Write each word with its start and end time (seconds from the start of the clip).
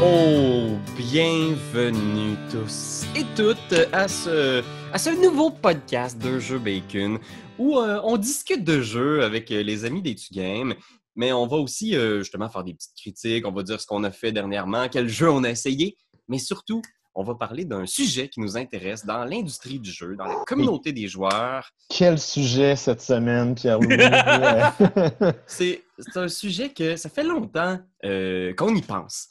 Oh, 0.00 0.78
bienvenue 0.96 2.36
tous 2.52 3.04
et 3.16 3.24
toutes 3.34 3.74
à 3.92 4.06
ce, 4.06 4.62
à 4.92 4.96
ce 4.98 5.10
nouveau 5.20 5.50
podcast 5.50 6.16
de 6.22 6.38
Jeux 6.38 6.60
Bacon 6.60 7.18
où 7.58 7.78
euh, 7.78 8.00
on 8.04 8.16
discute 8.16 8.62
de 8.62 8.80
jeux 8.80 9.24
avec 9.24 9.50
euh, 9.50 9.60
les 9.60 9.84
amis 9.84 10.00
des 10.00 10.14
Games, 10.30 10.72
mais 11.16 11.32
on 11.32 11.48
va 11.48 11.56
aussi 11.56 11.96
euh, 11.96 12.20
justement 12.20 12.48
faire 12.48 12.62
des 12.62 12.74
petites 12.74 12.94
critiques, 12.96 13.44
on 13.44 13.50
va 13.50 13.64
dire 13.64 13.80
ce 13.80 13.86
qu'on 13.88 14.04
a 14.04 14.12
fait 14.12 14.30
dernièrement, 14.30 14.88
quel 14.88 15.08
jeu 15.08 15.28
on 15.28 15.42
a 15.42 15.50
essayé, 15.50 15.96
mais 16.28 16.38
surtout, 16.38 16.80
on 17.16 17.24
va 17.24 17.34
parler 17.34 17.64
d'un 17.64 17.84
sujet 17.84 18.28
qui 18.28 18.38
nous 18.38 18.56
intéresse 18.56 19.04
dans 19.04 19.24
l'industrie 19.24 19.80
du 19.80 19.90
jeu, 19.90 20.14
dans 20.14 20.26
la 20.26 20.44
communauté 20.46 20.92
des 20.92 21.08
joueurs. 21.08 21.68
Quel 21.88 22.20
sujet 22.20 22.76
cette 22.76 23.02
semaine, 23.02 23.56
Pierre-Louis? 23.56 23.96
c'est 25.48 25.82
un 26.14 26.28
sujet 26.28 26.68
que 26.68 26.94
ça 26.94 27.08
fait 27.08 27.24
longtemps 27.24 27.80
qu'on 28.00 28.76
y 28.76 28.82
pense. 28.82 29.28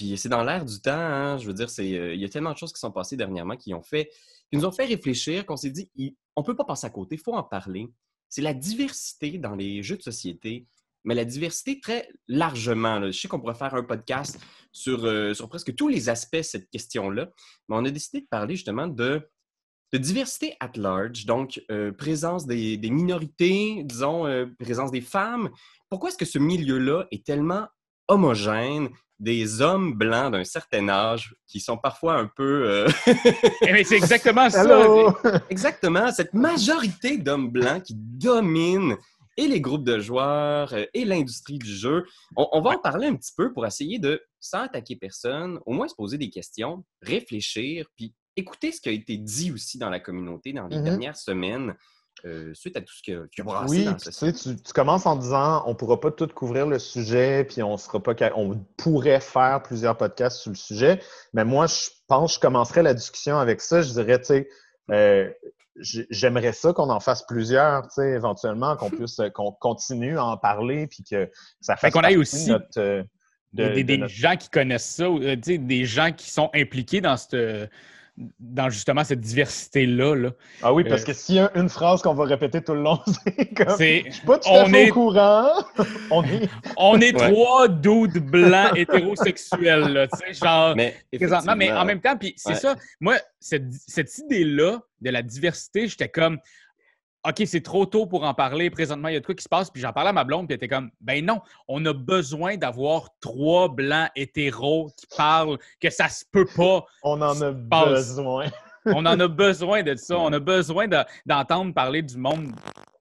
Puis 0.00 0.16
c'est 0.16 0.30
dans 0.30 0.42
l'air 0.42 0.64
du 0.64 0.80
temps, 0.80 0.92
hein, 0.92 1.36
je 1.36 1.46
veux 1.46 1.52
dire, 1.52 1.68
c'est, 1.68 1.92
euh, 1.92 2.14
il 2.14 2.20
y 2.22 2.24
a 2.24 2.28
tellement 2.30 2.54
de 2.54 2.56
choses 2.56 2.72
qui 2.72 2.80
sont 2.80 2.90
passées 2.90 3.18
dernièrement 3.18 3.54
qui, 3.54 3.74
fait, 3.84 4.10
nous 4.50 4.64
ont 4.64 4.72
fait 4.72 4.86
réfléchir, 4.86 5.44
qu'on 5.44 5.58
s'est 5.58 5.68
dit, 5.68 5.90
on 6.36 6.40
ne 6.40 6.46
peut 6.46 6.56
pas 6.56 6.64
passer 6.64 6.86
à 6.86 6.90
côté, 6.90 7.16
il 7.16 7.20
faut 7.20 7.34
en 7.34 7.42
parler. 7.42 7.86
C'est 8.30 8.40
la 8.40 8.54
diversité 8.54 9.36
dans 9.36 9.54
les 9.54 9.82
jeux 9.82 9.98
de 9.98 10.02
société, 10.02 10.66
mais 11.04 11.14
la 11.14 11.26
diversité 11.26 11.80
très 11.80 12.08
largement. 12.28 13.08
Je 13.08 13.10
sais 13.12 13.28
qu'on 13.28 13.40
pourrait 13.40 13.54
faire 13.54 13.74
un 13.74 13.82
podcast 13.82 14.40
sur, 14.72 15.04
euh, 15.04 15.34
sur 15.34 15.50
presque 15.50 15.74
tous 15.74 15.88
les 15.88 16.08
aspects 16.08 16.36
de 16.36 16.42
cette 16.42 16.70
question-là, 16.70 17.28
mais 17.68 17.76
on 17.76 17.84
a 17.84 17.90
décidé 17.90 18.22
de 18.22 18.26
parler 18.30 18.56
justement 18.56 18.88
de, 18.88 19.28
de 19.92 19.98
diversité 19.98 20.56
at 20.60 20.72
large, 20.76 21.26
donc 21.26 21.62
euh, 21.70 21.92
présence 21.92 22.46
des, 22.46 22.78
des, 22.78 22.90
minorités, 22.90 23.82
disons, 23.84 24.24
présence 24.58 24.92
des 24.92 25.02
femmes. 25.02 25.50
Pourquoi 25.90 26.08
est-ce 26.08 26.16
que 26.16 26.24
ce 26.24 26.38
milieu-là 26.38 27.06
est 27.10 27.26
tellement 27.26 27.66
homogène, 28.10 28.88
des 29.18 29.60
hommes 29.60 29.94
blancs 29.94 30.32
d'un 30.32 30.44
certain 30.44 30.88
âge 30.88 31.34
qui 31.46 31.60
sont 31.60 31.76
parfois 31.76 32.14
un 32.14 32.26
peu. 32.26 32.68
Euh, 32.68 32.88
eh 33.62 33.84
c'est 33.84 33.96
exactement 33.96 34.48
ça. 34.48 34.64
exactement. 35.50 36.10
Cette 36.10 36.32
majorité 36.34 37.18
d'hommes 37.18 37.50
blancs 37.50 37.82
qui 37.82 37.94
dominent 37.94 38.96
et 39.36 39.46
les 39.46 39.60
groupes 39.60 39.84
de 39.84 39.98
joueurs 39.98 40.72
euh, 40.72 40.84
et 40.92 41.04
l'industrie 41.04 41.58
du 41.58 41.72
jeu. 41.72 42.04
On, 42.36 42.60
va 42.60 42.70
en 42.70 42.78
parler 42.78 43.06
un 43.06 43.16
petit 43.16 43.32
peu 43.36 43.52
pour 43.52 43.66
essayer 43.66 43.98
de, 43.98 44.22
sans 44.40 44.62
attaquer 44.62 44.96
personne, 44.96 45.58
au 45.66 45.72
moins 45.72 45.88
se 45.88 45.94
poser 45.94 46.18
des 46.18 46.30
questions, 46.30 46.84
réfléchir, 47.02 47.86
puis 47.96 48.14
écouter 48.36 48.72
ce 48.72 48.80
qui 48.80 48.88
a 48.88 48.92
été 48.92 49.16
dit 49.16 49.52
aussi 49.52 49.78
dans 49.78 49.90
la 49.90 50.00
communauté 50.00 50.52
dans 50.52 50.66
les 50.66 50.76
mm-hmm. 50.76 50.84
dernières 50.84 51.16
semaines. 51.16 51.74
Euh, 52.26 52.52
suite 52.54 52.76
à 52.76 52.80
tout 52.80 52.92
ce 52.92 53.02
qui 53.02 53.14
a, 53.14 53.22
qui 53.34 53.42
brassé 53.42 53.88
oui, 53.88 53.96
tu, 53.96 54.12
sais, 54.12 54.32
tu, 54.32 54.72
commences 54.74 55.06
en 55.06 55.16
disant 55.16 55.62
on 55.66 55.70
ne 55.70 55.74
pourra 55.74 55.98
pas 55.98 56.10
tout 56.10 56.28
couvrir 56.28 56.66
le 56.66 56.78
sujet, 56.78 57.44
puis 57.44 57.62
on 57.62 57.78
sera 57.78 58.02
pas 58.02 58.14
on 58.36 58.58
pourrait 58.76 59.20
faire 59.20 59.62
plusieurs 59.62 59.96
podcasts 59.96 60.38
sur 60.38 60.50
le 60.50 60.56
sujet. 60.56 61.00
Mais 61.32 61.44
moi, 61.44 61.66
je 61.66 61.88
pense 62.08 62.32
que 62.32 62.34
je 62.36 62.40
commencerai 62.40 62.82
la 62.82 62.92
discussion 62.92 63.38
avec 63.38 63.62
ça. 63.62 63.80
Je 63.80 63.92
dirais, 63.92 64.18
tu 64.18 64.26
sais, 64.26 64.48
euh, 64.90 65.30
j'aimerais 65.76 66.52
ça 66.52 66.74
qu'on 66.74 66.90
en 66.90 67.00
fasse 67.00 67.24
plusieurs, 67.26 67.84
tu 67.84 67.94
sais, 67.94 68.10
éventuellement, 68.10 68.76
qu'on 68.76 68.90
puisse 68.90 69.20
qu'on 69.34 69.52
continue 69.52 70.18
à 70.18 70.24
en 70.26 70.36
parler, 70.36 70.86
puis 70.88 71.02
que 71.02 71.30
ça 71.60 71.76
fasse 71.76 71.92
qu'on 71.92 72.02
ait 72.02 72.16
aussi 72.16 72.50
notre, 72.50 72.78
euh, 72.78 73.02
des, 73.54 74.08
gens 74.08 74.36
qui 74.36 74.50
connaissent 74.50 74.96
ça, 74.96 75.08
des 75.36 75.84
gens 75.86 76.12
qui 76.12 76.30
sont 76.30 76.50
impliqués 76.54 77.00
dans 77.00 77.16
cette 77.16 77.70
dans 78.38 78.70
justement 78.70 79.04
cette 79.04 79.20
diversité-là. 79.20 80.14
Là. 80.14 80.30
Ah 80.62 80.72
oui, 80.72 80.84
parce 80.84 81.02
euh, 81.02 81.06
que 81.06 81.12
s'il 81.12 81.36
y 81.36 81.38
a 81.38 81.50
une 81.54 81.68
phrase 81.68 82.02
qu'on 82.02 82.14
va 82.14 82.24
répéter 82.24 82.62
tout 82.62 82.74
le 82.74 82.82
long, 82.82 83.00
c'est 83.06 83.46
comme 83.54 83.78
Je 83.78 84.10
suis 84.10 84.26
pas 84.26 84.38
tout 84.38 84.48
à 84.50 84.64
fait 84.66 84.90
au 84.90 84.94
courant. 84.94 85.48
on 86.10 86.24
est, 86.24 86.48
on 86.76 87.00
est 87.00 87.12
trois 87.12 87.68
dudes 87.68 88.18
blancs 88.18 88.76
hétérosexuels, 88.76 89.92
là, 89.92 90.06
tu 90.08 90.18
sais, 90.18 90.34
genre 90.34 90.74
mais, 90.76 90.94
présentement. 91.14 91.56
Mais 91.56 91.72
en 91.72 91.84
même 91.84 92.00
temps, 92.00 92.16
puis 92.16 92.34
c'est 92.36 92.54
ça, 92.54 92.76
moi, 93.00 93.16
cette, 93.38 93.70
cette 93.86 94.16
idée-là 94.18 94.80
de 95.00 95.10
la 95.10 95.22
diversité, 95.22 95.88
j'étais 95.88 96.08
comme 96.08 96.38
OK, 97.28 97.42
c'est 97.44 97.60
trop 97.60 97.84
tôt 97.84 98.06
pour 98.06 98.24
en 98.24 98.32
parler. 98.32 98.70
Présentement, 98.70 99.08
il 99.08 99.14
y 99.14 99.16
a 99.16 99.20
de 99.20 99.26
quoi 99.26 99.34
qui 99.34 99.42
se 99.42 99.48
passe. 99.48 99.70
Puis 99.70 99.82
j'en 99.82 99.92
parlais 99.92 100.10
à 100.10 100.12
ma 100.12 100.24
blonde, 100.24 100.46
puis 100.46 100.54
elle 100.54 100.64
était 100.64 100.68
comme, 100.68 100.90
ben 101.00 101.24
non, 101.24 101.40
on 101.68 101.84
a 101.84 101.92
besoin 101.92 102.56
d'avoir 102.56 103.10
trois 103.20 103.68
blancs 103.68 104.08
hétéros 104.16 104.90
qui 104.96 105.06
parlent, 105.16 105.58
que 105.80 105.90
ça 105.90 106.08
se 106.08 106.24
peut 106.30 106.46
pas. 106.56 106.84
On 107.02 107.20
en 107.20 107.40
a 107.42 107.52
besoin. 107.52 108.46
on 108.86 109.04
en 109.04 109.20
a 109.20 109.28
besoin 109.28 109.82
de 109.82 109.94
ça. 109.96 110.18
On 110.18 110.32
a 110.32 110.38
besoin 110.38 110.86
d'entendre 111.26 111.74
parler 111.74 112.02
du 112.02 112.16
monde, 112.16 112.52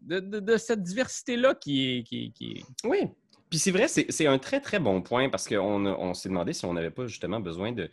de, 0.02 0.58
cette 0.58 0.84
diversité-là 0.84 1.56
qui 1.56 2.00
est, 2.00 2.04
qui, 2.04 2.66
Oui. 2.84 3.10
Puis 3.50 3.58
c'est 3.58 3.72
vrai, 3.72 3.88
c'est 3.88 4.28
un 4.28 4.38
très, 4.38 4.60
très 4.60 4.80
bon 4.80 5.02
point 5.02 5.30
parce 5.30 5.48
qu'on 5.48 5.86
on, 5.86 6.14
s'est 6.14 6.30
demandé 6.30 6.54
si 6.54 6.66
on 6.66 6.74
n'avait 6.74 6.92
pas 6.92 7.08
justement 7.08 7.40
besoin 7.40 7.72
de 7.72 7.90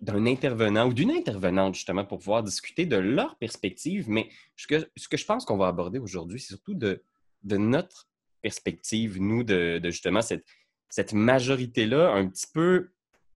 d'un 0.00 0.26
intervenant 0.26 0.88
ou 0.88 0.92
d'une 0.92 1.10
intervenante, 1.10 1.74
justement, 1.74 2.04
pour 2.04 2.18
pouvoir 2.18 2.42
discuter 2.42 2.86
de 2.86 2.96
leur 2.96 3.36
perspective. 3.36 4.08
Mais 4.08 4.28
ce 4.56 4.66
que, 4.66 4.90
ce 4.96 5.08
que 5.08 5.16
je 5.16 5.24
pense 5.24 5.44
qu'on 5.44 5.56
va 5.56 5.68
aborder 5.68 5.98
aujourd'hui, 5.98 6.38
c'est 6.38 6.48
surtout 6.48 6.74
de, 6.74 7.02
de 7.42 7.56
notre 7.56 8.08
perspective, 8.42 9.20
nous, 9.20 9.42
de, 9.42 9.80
justement 9.84 10.22
cette, 10.22 10.44
cette 10.88 11.12
majorité-là, 11.12 12.12
un 12.12 12.28
petit 12.28 12.46
peu 12.52 12.90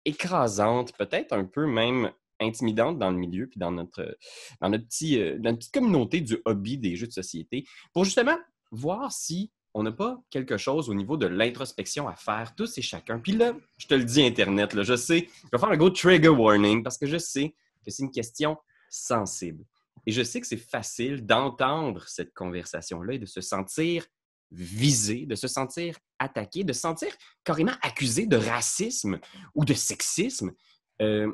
écrasante, 0.05 0.97
peut-être 0.97 1.33
un 1.33 1.45
peu 1.45 1.67
même 1.67 2.13
intimidante 2.41 2.99
dans 2.99 3.11
le 3.11 3.19
milieu, 3.19 3.47
puis 3.47 3.59
dans 3.59 3.71
notre, 3.71 4.17
dans 4.61 4.71
notre, 4.71 4.85
petit, 4.85 5.21
euh, 5.21 5.39
dans 5.39 5.51
notre 5.51 5.59
petite 5.59 5.75
communauté 5.75 6.21
du 6.21 6.39
hobby 6.45 6.79
des 6.79 6.97
jeux 6.97 7.07
de 7.07 7.13
société, 7.13 7.65
pour 7.93 8.05
justement 8.05 8.37
voir 8.71 9.13
si 9.13 9.51
on 9.75 9.83
n'a 9.83 9.93
pas 9.93 10.21
quelque 10.31 10.57
chose 10.57 10.89
au 10.89 10.95
niveau 10.95 11.17
de 11.17 11.27
l'introspection 11.27 12.09
à 12.09 12.17
faire, 12.17 12.55
tous 12.55 12.79
et 12.79 12.83
chacun. 12.83 13.19
Puis 13.19 13.33
là, 13.33 13.55
je 13.79 13.87
te 13.87 13.95
le 13.95 14.05
dis, 14.05 14.23
Internet, 14.23 14.83
je 14.83 14.97
sais, 14.97 15.29
je 15.45 15.49
vais 15.53 15.59
faire 15.59 15.71
un 15.71 15.77
gros 15.77 15.91
trigger 15.91 16.29
warning 16.29 16.83
parce 16.83 16.99
que 16.99 17.07
je 17.07 17.19
sais 17.19 17.55
que 17.85 17.91
c'est 17.91 18.03
une 18.03 18.11
question 18.11 18.57
sensible. 18.89 19.65
Et 20.07 20.13
je 20.13 20.23
sais 20.23 20.41
que 20.41 20.47
c'est 20.47 20.57
facile 20.57 21.25
d'entendre 21.25 22.05
cette 22.09 22.35
conversation-là 22.35 23.15
et 23.15 23.19
de 23.19 23.27
se 23.27 23.41
sentir 23.41 24.07
visé, 24.51 25.27
de 25.27 25.35
se 25.35 25.47
sentir 25.47 25.97
attaqué, 26.19 26.65
de 26.65 26.73
se 26.73 26.81
sentir 26.81 27.09
carrément 27.45 27.75
accusé 27.83 28.27
de 28.27 28.37
racisme 28.37 29.21
ou 29.55 29.65
de 29.65 29.75
sexisme. 29.75 30.53
Euh, 31.01 31.33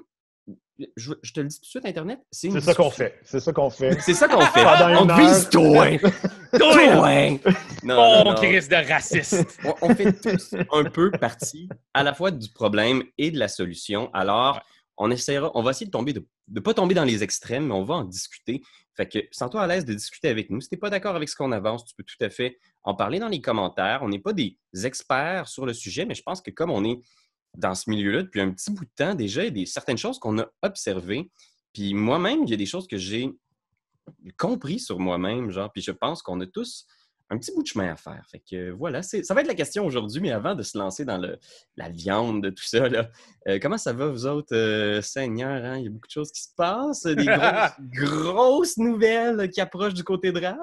je, 0.97 1.13
te 1.33 1.41
le 1.41 1.49
dis 1.49 1.57
tout 1.57 1.63
de 1.63 1.67
suite, 1.67 1.87
Internet, 1.87 2.21
c'est 2.31 2.51
C'est 2.51 2.61
ça 2.61 2.75
qu'on 2.75 2.91
fait. 2.91 3.19
C'est 3.23 3.41
ça 3.41 3.53
qu'on 3.53 3.71
fait. 3.71 4.01
C'est 4.01 4.15
ça 4.15 4.29
qu'on 4.29 4.41
fait. 4.43 4.65
on 4.65 5.17
vise 5.17 5.49
toi. 5.51 5.87
toi. 6.59 7.31
Non, 7.83 8.25
oh, 8.27 8.35
crise 8.35 8.69
de 8.69 8.89
raciste. 8.89 9.59
On, 9.81 9.95
fait 9.95 10.13
tous 10.13 10.55
un 10.73 10.85
peu 10.85 11.11
partie 11.11 11.69
à 11.95 12.03
la 12.03 12.15
fois 12.15 12.31
du 12.31 12.49
problème 12.51 13.03
et 13.17 13.31
de 13.31 13.39
la 13.39 13.49
solution. 13.49 14.11
Alors, 14.13 14.61
on 14.99 15.11
essaiera, 15.11 15.51
on 15.55 15.63
va 15.63 15.71
essayer 15.71 15.87
de 15.87 15.91
tomber, 15.91 16.13
de 16.13 16.27
ne 16.49 16.61
pas 16.61 16.75
tomber 16.75 16.95
dans 16.95 17.05
les 17.05 17.23
extrêmes, 17.23 17.67
mais 17.67 17.75
on 17.75 17.85
va 17.85 17.95
en 17.95 18.05
discuter. 18.05 18.63
Fait 18.97 19.07
que, 19.07 19.19
sens-toi 19.31 19.63
à 19.63 19.67
l'aise 19.67 19.85
de 19.85 19.95
discuter 19.95 20.29
avec 20.29 20.51
nous. 20.51 20.61
Si 20.61 20.69
tu 20.69 20.75
n'es 20.75 20.79
pas 20.79 20.91
d'accord 20.91 21.17
avec 21.17 21.29
ce 21.29 21.37
qu'on 21.37 21.53
avance, 21.53 21.85
tu 21.85 21.95
peux 21.95 22.05
tout 22.05 22.23
à 22.25 22.31
fait 22.31 22.59
en 22.83 22.95
parler 22.95 23.19
dans 23.19 23.29
les 23.29 23.41
commentaires. 23.41 24.01
On 24.03 24.09
n'est 24.09 24.19
pas 24.19 24.33
des 24.33 24.57
experts 24.85 25.49
sur 25.49 25.67
le 25.67 25.75
sujet, 25.75 26.05
mais 26.07 26.15
je 26.15 26.23
pense 26.23 26.41
que 26.41 26.51
comme 26.51 26.71
on 26.71 26.85
est 26.85 26.99
dans 27.57 27.75
ce 27.75 27.89
milieu-là 27.91 28.23
depuis 28.23 28.41
un 28.41 28.51
petit 28.51 28.71
bout 28.71 28.85
de 28.85 28.91
temps 28.95 29.15
déjà. 29.15 29.43
Il 29.43 29.47
y 29.47 29.49
a 29.49 29.51
des, 29.51 29.67
certaines 29.67 29.99
choses 29.99 30.19
qu'on 30.19 30.39
a 30.39 30.47
observées. 30.63 31.31
Puis 31.73 31.95
moi-même, 31.95 32.45
il 32.45 32.51
y 32.51 32.55
a 32.55 32.57
des 32.57 32.67
choses 32.67 32.87
que 32.87 32.97
j'ai 32.97 33.31
compris 34.39 34.79
sur 34.79 34.99
moi-même, 34.99 35.51
genre, 35.51 35.71
puis 35.73 35.83
je 35.83 35.91
pense 35.91 36.23
qu'on 36.23 36.41
a 36.41 36.47
tous 36.47 36.87
un 37.29 37.39
petit 37.39 37.53
bout 37.55 37.63
de 37.63 37.69
chemin 37.69 37.93
à 37.93 37.97
faire. 37.97 38.23
Fait 38.31 38.41
que 38.49 38.71
voilà, 38.71 39.03
ça 39.03 39.35
va 39.35 39.41
être 39.41 39.47
la 39.49 39.55
question 39.55 39.85
aujourd'hui, 39.85 40.21
mais 40.21 40.31
avant 40.31 40.55
de 40.55 40.63
se 40.63 40.79
lancer 40.79 41.05
dans 41.05 41.19
le, 41.19 41.39
la 41.77 41.89
viande 41.89 42.43
de 42.43 42.51
tout 42.51 42.65
ça, 42.65 42.89
là, 42.89 43.09
euh, 43.49 43.59
comment 43.61 43.79
ça 43.79 43.93
va, 43.93 44.07
vous 44.07 44.27
autres, 44.27 44.55
euh, 44.55 45.03
Seigneur? 45.03 45.65
Hein? 45.65 45.79
Il 45.79 45.85
y 45.85 45.87
a 45.89 45.91
beaucoup 45.91 46.07
de 46.07 46.13
choses 46.13 46.31
qui 46.31 46.43
se 46.43 46.55
passent, 46.57 47.03
des 47.03 47.27
grosses, 47.95 48.77
nouvelles 48.79 49.51
qui 49.51 49.61
approchent 49.61 49.95
du 49.95 50.05
côté 50.05 50.31
de 50.31 50.41
Raph? 50.41 50.57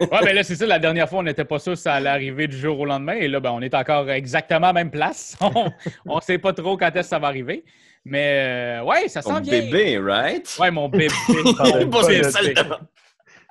ouais, 0.00 0.08
ben 0.22 0.34
là, 0.34 0.42
c'est 0.44 0.56
ça, 0.56 0.66
la 0.66 0.78
dernière 0.78 1.08
fois, 1.08 1.18
on 1.18 1.24
n'était 1.24 1.44
pas 1.44 1.58
sûr 1.58 1.72
que 1.72 1.78
ça 1.78 1.94
allait 1.94 2.10
arriver 2.10 2.46
du 2.46 2.56
jour 2.56 2.78
au 2.78 2.84
lendemain, 2.84 3.14
et 3.14 3.26
là, 3.26 3.40
ben, 3.40 3.50
on 3.50 3.60
est 3.60 3.74
encore 3.74 4.08
exactement 4.10 4.68
à 4.68 4.72
la 4.72 4.84
même 4.84 4.90
place. 4.90 5.36
on 6.06 6.16
ne 6.16 6.20
sait 6.20 6.38
pas 6.38 6.52
trop 6.52 6.76
quand 6.76 6.88
est-ce 6.88 6.94
que 6.94 7.02
ça 7.02 7.18
va 7.18 7.26
arriver. 7.26 7.64
Mais 8.04 8.80
euh, 8.80 8.84
ouais, 8.84 9.08
ça 9.08 9.22
sent 9.22 9.40
bien. 9.42 9.62
Mon 9.62 9.70
bébé, 9.70 9.98
right? 9.98 10.56
Ouais, 10.58 10.70
mon 10.70 10.88
bébé. 10.88 11.08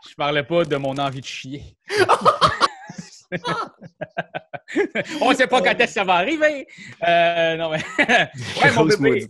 Je 0.09 0.15
parlais 0.15 0.44
pas 0.44 0.65
de 0.65 0.75
mon 0.75 0.98
envie 0.98 1.21
de 1.21 1.25
chier. 1.25 1.77
On 5.21 5.31
ne 5.31 5.36
sait 5.36 5.48
pas 5.48 5.62
quand 5.62 5.71
est-ce 5.71 5.86
que 5.86 5.92
ça 5.92 6.03
va 6.03 6.15
arriver. 6.15 6.68
Euh, 7.07 7.56
non, 7.56 7.71
mais. 7.71 7.81
ouais, 8.63 8.71
mon 8.75 8.83
bébé. 8.86 9.25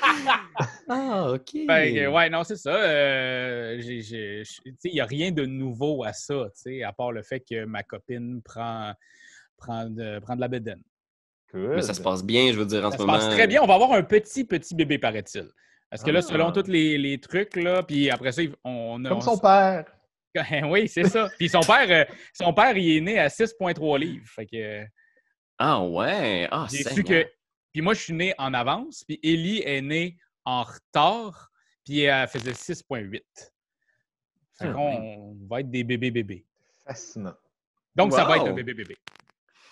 ah, 0.88 1.32
OK. 1.32 1.66
Ben, 1.66 2.08
ouais, 2.08 2.30
non, 2.30 2.44
c'est 2.44 2.56
ça. 2.56 2.74
Euh, 2.74 3.80
il 3.80 4.92
n'y 4.92 5.00
a 5.00 5.04
rien 5.04 5.32
de 5.32 5.44
nouveau 5.44 6.04
à 6.04 6.12
ça, 6.12 6.46
à 6.84 6.92
part 6.92 7.12
le 7.12 7.22
fait 7.22 7.40
que 7.40 7.64
ma 7.64 7.82
copine 7.82 8.40
prend, 8.42 8.94
prend, 9.56 9.86
de, 9.86 10.18
prend 10.20 10.36
de 10.36 10.40
la 10.40 10.48
bédaine. 10.48 10.82
Mais 11.52 11.82
ça 11.82 11.94
se 11.94 12.00
passe 12.00 12.24
bien, 12.24 12.52
je 12.52 12.58
veux 12.58 12.66
dire, 12.66 12.86
en 12.86 12.92
ce 12.92 12.98
moment. 12.98 13.14
Ça 13.14 13.20
se 13.20 13.26
passe 13.26 13.34
très 13.34 13.48
bien. 13.48 13.62
On 13.62 13.66
va 13.66 13.74
avoir 13.74 13.92
un 13.92 14.02
petit, 14.02 14.44
petit 14.44 14.74
bébé, 14.74 14.98
paraît-il. 14.98 15.48
Parce 15.90 16.04
que 16.04 16.10
là, 16.10 16.22
selon 16.22 16.48
ah. 16.48 16.52
tous 16.52 16.68
les, 16.68 16.96
les, 16.96 17.18
trucs, 17.18 17.56
là, 17.56 17.82
puis 17.82 18.10
après 18.10 18.30
ça, 18.30 18.42
on 18.64 19.04
a. 19.04 19.08
Comme 19.08 19.20
son 19.20 19.38
père. 19.38 19.84
oui, 20.64 20.88
c'est 20.88 21.08
ça. 21.08 21.28
Puis 21.36 21.48
son 21.48 21.60
père, 21.60 21.90
euh, 21.90 22.14
son 22.32 22.54
père, 22.54 22.76
il 22.76 22.98
est 22.98 23.00
né 23.00 23.18
à 23.18 23.26
6,3 23.26 23.98
livres. 23.98 24.26
Fait 24.28 24.46
que. 24.46 24.84
Ah 25.58 25.82
ouais. 25.82 26.48
Ah, 26.50 26.66
J'ai 26.70 26.84
su 26.84 27.02
que 27.02 27.28
Puis 27.72 27.82
moi, 27.82 27.94
je 27.94 28.02
suis 28.02 28.12
né 28.14 28.34
en 28.38 28.54
avance, 28.54 29.04
puis 29.04 29.18
Ellie 29.22 29.62
est 29.64 29.82
née 29.82 30.16
en 30.44 30.62
retard, 30.62 31.50
puis 31.84 32.02
elle 32.02 32.28
faisait 32.28 32.52
6,8. 32.52 33.20
Fait 34.60 34.68
ah, 34.68 34.72
qu'on 34.72 35.36
va 35.48 35.60
être 35.60 35.70
des 35.70 35.82
bébés-bébés. 35.82 36.46
Fascinant. 36.86 37.34
Donc, 37.96 38.12
ça 38.12 38.24
va 38.24 38.36
être 38.36 38.46
un 38.46 38.52
bébé-bébé. 38.52 38.96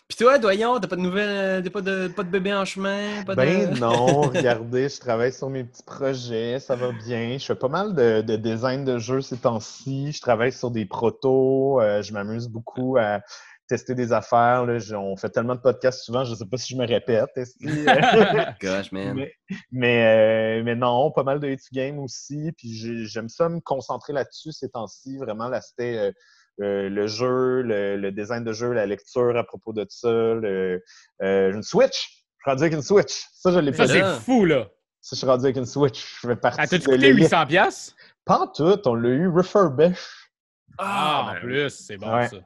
Puis 0.08 0.16
toi, 0.16 0.38
Doyon, 0.38 0.81
t'as 0.81 0.88
pas 0.88 0.96
de 0.96 1.02
nouvelles, 1.02 1.62
t'as 1.62 1.70
pas 1.70 1.82
de, 1.82 2.08
pas 2.08 2.22
de 2.22 2.31
bébé 2.31 2.55
en 2.55 2.64
chemin? 2.64 3.22
ben 3.25 3.78
non, 3.78 4.22
regardez, 4.22 4.88
je 4.88 4.99
travaille 4.99 5.34
sur 5.34 5.50
mes 5.50 5.64
petits 5.64 5.82
projets, 5.82 6.58
ça 6.60 6.76
va 6.76 6.93
bien. 6.93 7.37
Je 7.37 7.44
fais 7.44 7.55
pas 7.55 7.69
mal 7.69 7.94
de, 7.94 8.22
de 8.22 8.37
design 8.37 8.87
de 8.87 8.99
jeux 8.99 9.20
ces 9.20 9.37
temps-ci. 9.37 10.12
Je 10.12 10.20
travaille 10.22 10.52
sur 10.52 10.70
des 10.70 10.87
protos, 10.87 11.82
euh, 11.82 12.00
je 12.00 12.14
m'amuse 12.14 12.49
beaucoup 12.49 12.96
à 12.96 13.20
tester 13.69 13.94
des 13.94 14.12
affaires. 14.12 14.64
Là. 14.64 14.78
On 14.99 15.16
fait 15.16 15.28
tellement 15.28 15.55
de 15.55 15.60
podcasts 15.60 16.02
souvent, 16.02 16.25
je 16.25 16.34
sais 16.34 16.46
pas 16.46 16.56
si 16.56 16.72
je 16.75 16.78
me 16.81 16.87
répète. 16.87 17.28
Gosh, 18.60 18.90
man. 18.90 19.26
Mais, 19.70 20.58
euh, 20.58 20.62
mais, 20.64 20.75
non, 20.75 21.12
pas 21.12 21.22
mal 21.22 21.38
de 21.38 21.49
hit 21.49 21.60
game 21.72 21.99
aussi. 21.99 22.50
Puis 22.56 23.06
j'aime 23.06 23.28
ça 23.28 23.49
me 23.49 23.60
concentrer 23.60 24.14
là-dessus 24.14 24.52
ces 24.52 24.70
temps-ci. 24.70 25.19
Vraiment, 25.19 25.49
l'aspect 25.49 25.99
euh, 25.99 26.12
euh, 26.60 26.88
le 26.88 27.06
jeu, 27.06 27.62
le, 27.62 28.10
design 28.10 28.44
de 28.44 28.52
jeu, 28.52 28.72
la 28.72 28.87
lecture 28.87 29.37
à 29.37 29.44
propos 29.44 29.72
de 29.72 29.87
ça, 29.88 30.08
le, 30.08 30.82
euh, 31.22 31.52
une 31.52 31.62
Switch. 31.62 32.25
Je 32.38 32.43
suis 32.43 32.50
rendu 32.50 32.62
avec 32.62 32.75
une 32.75 32.82
Switch. 32.82 33.26
Ça, 33.32 33.52
je 33.52 33.58
l'ai 33.58 33.72
Ça, 33.72 33.87
c'est 33.87 34.20
fou, 34.20 34.44
là. 34.44 34.69
Ça, 35.00 35.14
je 35.14 35.19
suis 35.19 35.26
rendu 35.26 35.44
avec 35.44 35.56
une 35.56 35.66
Switch. 35.66 36.20
Je 36.22 36.28
fais 36.28 36.37
partie. 36.37 36.60
Ah, 36.60 36.66
t'as-tu 36.66 36.88
coûté 36.88 37.14
800$? 37.14 37.94
Pas 38.25 38.40
en 38.40 38.46
tout. 38.49 38.81
On 38.87 38.94
l'a 38.94 39.08
eu 39.08 39.28
refurbish. 39.28 40.31
Ah, 40.78 41.22
en 41.22 41.32
ben 41.32 41.40
plus, 41.40 41.70
c'est 41.70 41.96
bon, 41.96 42.26
ça. 42.26 42.37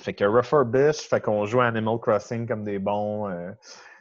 Fait 0.00 0.14
que 0.14 0.24
refurbish, 0.24 0.96
fait 0.96 1.20
qu'on 1.20 1.44
joue 1.44 1.60
à 1.60 1.66
Animal 1.66 1.98
Crossing 1.98 2.46
comme 2.46 2.64
des 2.64 2.78
bons. 2.78 3.28
Euh, 3.28 3.50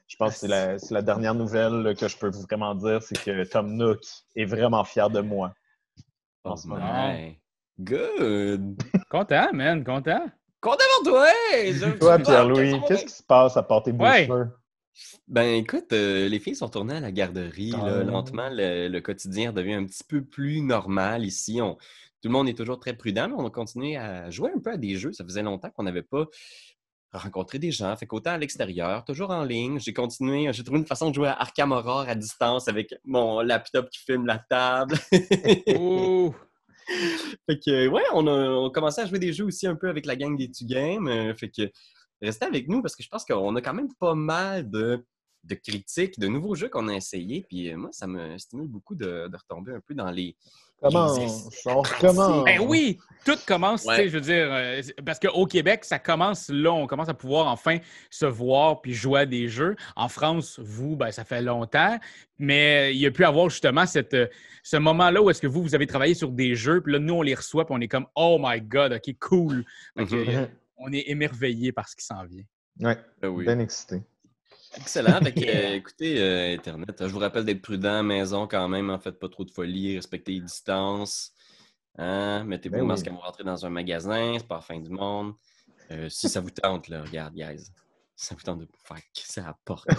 je 0.07 0.15
pense 0.15 0.33
que 0.33 0.39
c'est 0.39 0.47
la, 0.47 0.77
la, 0.91 1.01
dernière 1.01 1.35
nouvelle 1.35 1.95
que 1.99 2.07
je 2.07 2.17
peux 2.17 2.29
vraiment 2.29 2.73
dire, 2.73 3.03
c'est 3.03 3.21
que 3.21 3.43
Tom 3.43 3.75
Nook 3.75 3.99
est 4.35 4.45
vraiment 4.45 4.83
fier 4.83 5.09
de 5.09 5.21
moi. 5.21 5.53
En 6.43 6.55
ce 6.55 6.67
moment. 6.67 7.33
Good! 7.79 8.83
Content, 9.09 9.53
man, 9.53 9.85
content. 9.85 10.29
Content 10.59 10.83
pour 10.97 11.13
toi! 11.13 11.27
Toi, 11.97 12.19
Pierre-Louis, 12.19 12.75
qu'est-ce 12.87 13.05
qui 13.05 13.13
se 13.13 13.23
passe 13.23 13.55
à 13.55 13.63
part 13.63 13.83
tes 13.83 13.93
ouais. 13.93 14.27
Ben 15.29 15.55
écoute, 15.55 15.93
euh, 15.93 16.27
les 16.27 16.39
filles 16.39 16.57
sont 16.57 16.67
tournées 16.67 16.95
à 16.95 16.99
la 16.99 17.13
garderie. 17.13 17.71
Là, 17.71 17.99
ah. 18.01 18.03
lentement, 18.03 18.49
le, 18.51 18.99
quotidien 18.99 19.53
devient 19.53 19.75
un 19.75 19.85
petit 19.85 20.03
peu 20.03 20.21
plus 20.25 20.61
normal 20.61 21.25
ici. 21.25 21.61
On, 21.61 21.75
tout 21.75 22.27
le 22.27 22.31
monde 22.31 22.49
est 22.49 22.53
toujours 22.53 22.81
très 22.81 22.93
prudent, 22.93 23.29
mais 23.29 23.35
on 23.37 23.47
a 23.47 23.49
continué 23.49 23.95
à 23.95 24.29
jouer 24.29 24.51
un 24.53 24.59
peu 24.59 24.71
à 24.71 24.77
des 24.77 24.97
jeux. 24.97 25.13
Ça 25.13 25.23
faisait 25.23 25.43
longtemps 25.43 25.69
qu'on 25.69 25.83
n'avait 25.83 26.03
pas 26.03 26.25
rencontré 27.13 27.59
des 27.59 27.71
gens. 27.71 27.95
Fait 27.95 28.07
qu'autant 28.07 28.31
à 28.31 28.37
l'extérieur, 28.37 29.05
toujours 29.05 29.29
en 29.29 29.45
ligne. 29.45 29.79
J'ai 29.79 29.93
continué, 29.93 30.51
j'ai 30.51 30.63
trouvé 30.65 30.79
une 30.79 30.85
façon 30.85 31.11
de 31.11 31.15
jouer 31.15 31.29
à 31.29 31.39
Arkham 31.39 31.71
Horror 31.71 32.09
à 32.09 32.15
distance 32.15 32.67
avec 32.67 32.93
mon 33.05 33.39
laptop 33.39 33.89
qui 33.89 33.99
filme 33.99 34.25
la 34.25 34.39
table. 34.39 34.97
fait 37.49 37.59
que, 37.59 37.87
ouais, 37.87 38.03
on 38.13 38.27
a, 38.27 38.69
commencé 38.71 39.01
à 39.01 39.05
jouer 39.05 39.19
des 39.19 39.33
jeux 39.33 39.45
aussi 39.45 39.67
un 39.67 39.75
peu 39.75 39.89
avec 39.89 40.05
la 40.05 40.15
gang 40.15 40.37
des 40.37 40.49
Tu 40.49 40.65
Games. 40.65 41.07
Euh, 41.07 41.33
fait 41.35 41.49
que, 41.49 41.71
restez 42.21 42.45
avec 42.45 42.67
nous 42.67 42.81
parce 42.81 42.95
que 42.95 43.03
je 43.03 43.09
pense 43.09 43.25
qu'on 43.25 43.55
a 43.55 43.61
quand 43.61 43.73
même 43.73 43.93
pas 43.99 44.15
mal 44.15 44.69
de, 44.69 45.05
critiques, 45.55 46.19
de 46.19 46.27
nouveaux 46.27 46.55
jeux 46.55 46.69
qu'on 46.69 46.87
a 46.87 46.93
essayés. 46.93 47.45
Puis 47.47 47.71
euh, 47.71 47.77
moi, 47.77 47.89
ça 47.91 48.07
me 48.07 48.37
stimule 48.37 48.67
beaucoup 48.67 48.95
de 48.95 49.29
retomber 49.31 49.73
un 49.73 49.79
peu 49.79 49.93
dans 49.93 50.11
les, 50.11 50.35
Comment 50.81 51.13
on 51.65 51.81
recommence? 51.81 52.45
Ben 52.45 52.61
oui, 52.61 52.99
tout 53.25 53.37
commence, 53.45 53.83
tu 53.83 53.93
sais, 53.93 54.07
je 54.07 54.13
veux 54.13 54.21
dire, 54.21 54.47
euh, 54.49 54.81
parce 55.05 55.19
qu'au 55.19 55.45
Québec, 55.45 55.83
ça 55.83 55.99
commence 55.99 56.49
là, 56.49 56.71
on 56.71 56.87
commence 56.87 57.09
à 57.09 57.13
pouvoir 57.13 57.47
enfin 57.47 57.79
se 58.09 58.25
voir 58.25 58.81
puis 58.81 58.93
jouer 58.93 59.21
à 59.21 59.25
des 59.25 59.49
jeux. 59.49 59.75
En 59.95 60.07
France, 60.07 60.59
vous, 60.63 60.95
ben, 60.95 61.11
ça 61.11 61.25
fait 61.25 61.41
longtemps, 61.41 61.99
mais 62.37 62.93
il 62.93 62.99
y 62.99 63.05
a 63.05 63.11
pu 63.11 63.25
avoir 63.25 63.49
justement 63.49 63.85
cette, 63.85 64.13
euh, 64.13 64.27
ce 64.63 64.77
moment-là 64.77 65.21
où 65.21 65.29
est-ce 65.29 65.41
que 65.41 65.47
vous, 65.47 65.61
vous 65.61 65.75
avez 65.75 65.87
travaillé 65.87 66.13
sur 66.13 66.31
des 66.31 66.55
jeux, 66.55 66.81
puis 66.81 66.93
là, 66.93 66.99
nous, 66.99 67.15
on 67.15 67.21
les 67.21 67.35
reçoit, 67.35 67.65
puis 67.65 67.75
on 67.77 67.81
est 67.81 67.89
comme, 67.89 68.07
oh 68.15 68.37
my 68.41 68.61
God, 68.61 68.93
OK, 68.93 69.15
cool. 69.19 69.65
Mm-hmm. 69.97 70.47
on 70.77 70.93
est 70.93 71.09
émerveillé 71.09 71.73
par 71.73 71.89
ce 71.89 71.95
qui 71.97 72.05
s'en 72.05 72.23
vient. 72.25 72.43
Ouais, 72.79 72.97
ben 73.21 73.27
oui, 73.27 73.43
bien 73.43 73.59
excité. 73.59 74.01
Excellent. 74.75 75.19
Euh, 75.23 75.73
écoutez, 75.75 76.21
euh, 76.21 76.53
Internet, 76.53 76.95
je 76.99 77.11
vous 77.11 77.19
rappelle 77.19 77.45
d'être 77.45 77.61
prudent 77.61 77.99
à 77.99 78.03
maison 78.03 78.47
quand 78.47 78.67
même. 78.67 78.89
En 78.89 78.99
fait, 78.99 79.13
pas 79.13 79.29
trop 79.29 79.43
de 79.45 79.51
folie, 79.51 79.95
respectez 79.95 80.33
les 80.33 80.41
distances. 80.41 81.33
Hein? 81.97 82.43
Mettez-vous 82.43 82.77
ben 82.77 82.85
masque 82.85 83.07
quand 83.07 83.13
vous 83.13 83.21
rentrez 83.21 83.43
dans 83.43 83.65
un 83.65 83.69
magasin, 83.69 84.35
c'est 84.37 84.47
pas 84.47 84.55
la 84.55 84.61
fin 84.61 84.79
du 84.79 84.89
monde. 84.89 85.33
Euh, 85.91 86.07
si 86.09 86.29
ça 86.29 86.39
vous 86.39 86.51
tente, 86.51 86.87
là, 86.87 87.03
regarde, 87.03 87.33
guys 87.33 87.71
ça 88.21 88.35
vous 88.35 88.41
tente 88.41 88.59
de 88.59 88.67
faire 88.85 88.97
kisser 89.13 89.39
à 89.39 89.45
la 89.45 89.55
porte. 89.63 89.87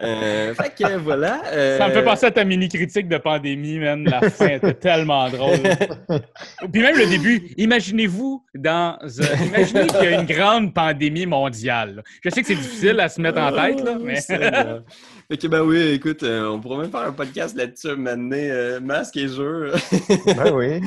euh, 0.00 0.54
fait 0.54 0.74
que 0.78 0.96
voilà. 0.96 1.42
Ça 1.42 1.88
me 1.88 1.92
fait 1.92 1.98
euh, 1.98 2.04
penser 2.04 2.26
à 2.26 2.30
ta 2.30 2.44
mini-critique 2.44 3.08
de 3.08 3.18
pandémie, 3.18 3.80
man. 3.80 4.04
La 4.04 4.30
fin 4.30 4.46
était 4.46 4.74
tellement 4.74 5.28
drôle. 5.28 5.58
Puis 6.72 6.80
même 6.80 6.96
le 6.96 7.06
début, 7.06 7.50
imaginez-vous 7.56 8.44
dans. 8.54 8.96
imaginez 9.44 9.88
qu'il 9.88 10.04
y 10.04 10.06
a 10.06 10.20
une 10.20 10.26
grande 10.26 10.72
pandémie 10.72 11.26
mondiale. 11.26 12.04
Je 12.22 12.30
sais 12.30 12.42
que 12.42 12.46
c'est 12.46 12.54
difficile 12.54 13.00
à 13.00 13.08
se 13.08 13.20
mettre 13.20 13.40
en 13.40 13.50
tête, 13.50 13.82
là, 13.82 13.98
mais. 14.00 14.20
Fait 15.28 15.36
que 15.36 15.48
ben 15.48 15.62
oui, 15.62 15.94
écoute, 15.94 16.22
euh, 16.22 16.48
on 16.48 16.60
pourrait 16.60 16.82
même 16.82 16.90
faire 16.92 17.00
un 17.00 17.12
podcast 17.12 17.56
là-dessus, 17.56 17.96
maintenant, 17.96 18.36
euh, 18.36 18.78
masque 18.78 19.16
et 19.16 19.26
jeu. 19.26 19.72
ben 20.36 20.52
oui. 20.54 20.80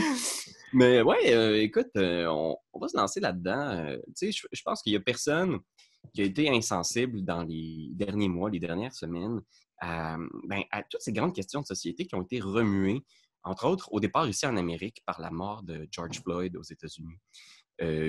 Mais 0.74 1.02
ouais, 1.02 1.34
euh, 1.34 1.62
écoute, 1.62 1.90
euh, 1.98 2.28
on, 2.28 2.80
va 2.80 2.88
se 2.88 2.98
lancer 2.98 3.20
là-dedans. 3.20 3.70
Euh, 3.70 3.98
tu 4.16 4.32
sais, 4.32 4.48
je, 4.52 4.62
pense 4.64 4.82
qu'il 4.82 4.94
n'y 4.94 4.98
a 4.98 5.02
personne 5.02 5.60
qui 6.14 6.22
a 6.22 6.26
été 6.26 6.50
insensible 6.50 7.24
dans 7.24 7.44
les 7.44 7.90
derniers 7.94 8.30
mois, 8.30 8.50
les 8.50 8.60
dernières 8.60 8.94
semaines, 8.94 9.42
à, 9.80 10.18
ben, 10.48 10.62
à 10.72 10.84
toutes 10.84 11.02
ces 11.02 11.12
grandes 11.12 11.34
questions 11.34 11.62
de 11.62 11.66
société 11.66 12.06
qui 12.06 12.16
ont 12.16 12.22
été 12.22 12.40
remuées, 12.40 13.04
entre 13.44 13.68
autres, 13.68 13.92
au 13.92 14.00
départ 14.00 14.28
ici 14.28 14.46
en 14.46 14.58
Amérique, 14.58 15.02
par 15.06 15.20
la 15.20 15.32
mort 15.32 15.64
de 15.64 15.88
George 15.92 16.22
Floyd 16.22 16.56
aux 16.56 16.64
États-Unis. 16.64 17.18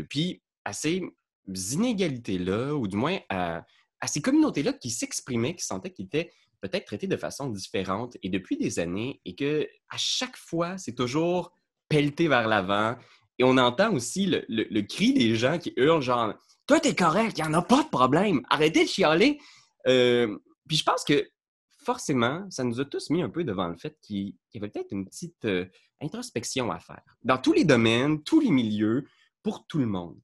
puis 0.08 0.42
à 0.64 0.72
ces 0.72 1.02
inégalités-là, 1.48 2.74
ou 2.74 2.86
du 2.86 2.96
moins 2.96 3.18
à, 3.28 3.64
à 4.00 4.06
ces 4.06 4.20
communautés-là 4.20 4.72
qui 4.74 4.90
s'exprimaient, 4.90 5.54
qui 5.56 5.64
sentaient 5.64 5.92
qu'ils 5.92 6.06
étaient 6.06 6.30
peut-être 6.60 6.84
traités 6.84 7.06
de 7.06 7.16
façon 7.16 7.48
différente 7.48 8.16
et 8.22 8.28
depuis 8.28 8.56
des 8.56 8.78
années, 8.78 9.20
et 9.24 9.34
que 9.34 9.66
à 9.88 9.96
chaque 9.96 10.36
fois, 10.36 10.76
c'est 10.76 10.94
toujours 10.94 11.52
pelleté 11.90 12.28
vers 12.28 12.48
l'avant. 12.48 12.96
Et 13.38 13.44
on 13.44 13.58
entend 13.58 13.92
aussi 13.92 14.26
le, 14.26 14.80
cri 14.82 15.12
des 15.12 15.34
gens 15.36 15.58
qui 15.58 15.74
hurlent 15.76 16.00
genre 16.00 16.32
Toi, 16.66 16.80
t'es 16.80 16.94
correct, 16.94 17.36
il 17.36 17.42
n'y 17.42 17.48
en 17.48 17.54
a 17.54 17.62
pas 17.62 17.82
de 17.82 17.88
problème, 17.88 18.40
arrêtez 18.48 18.84
de 18.84 18.88
chialer. 18.88 19.38
Euh, 19.86 20.38
puis 20.66 20.78
je 20.78 20.84
pense 20.84 21.04
que 21.04 21.28
forcément, 21.84 22.46
ça 22.50 22.64
nous 22.64 22.80
a 22.80 22.84
tous 22.84 23.10
mis 23.10 23.22
un 23.22 23.28
peu 23.28 23.44
devant 23.44 23.68
le 23.68 23.76
fait 23.76 23.98
qu'il 24.00 24.34
y 24.54 24.58
avait 24.58 24.68
peut-être 24.68 24.92
une 24.92 25.06
petite 25.06 25.44
euh, 25.44 25.66
introspection 26.00 26.70
à 26.70 26.78
faire. 26.78 27.02
Dans 27.22 27.38
tous 27.38 27.52
les 27.52 27.64
domaines, 27.64 28.22
tous 28.22 28.40
les 28.40 28.50
milieux, 28.50 29.06
pour 29.42 29.66
tout 29.66 29.78
le 29.78 29.86
monde. 29.86 30.18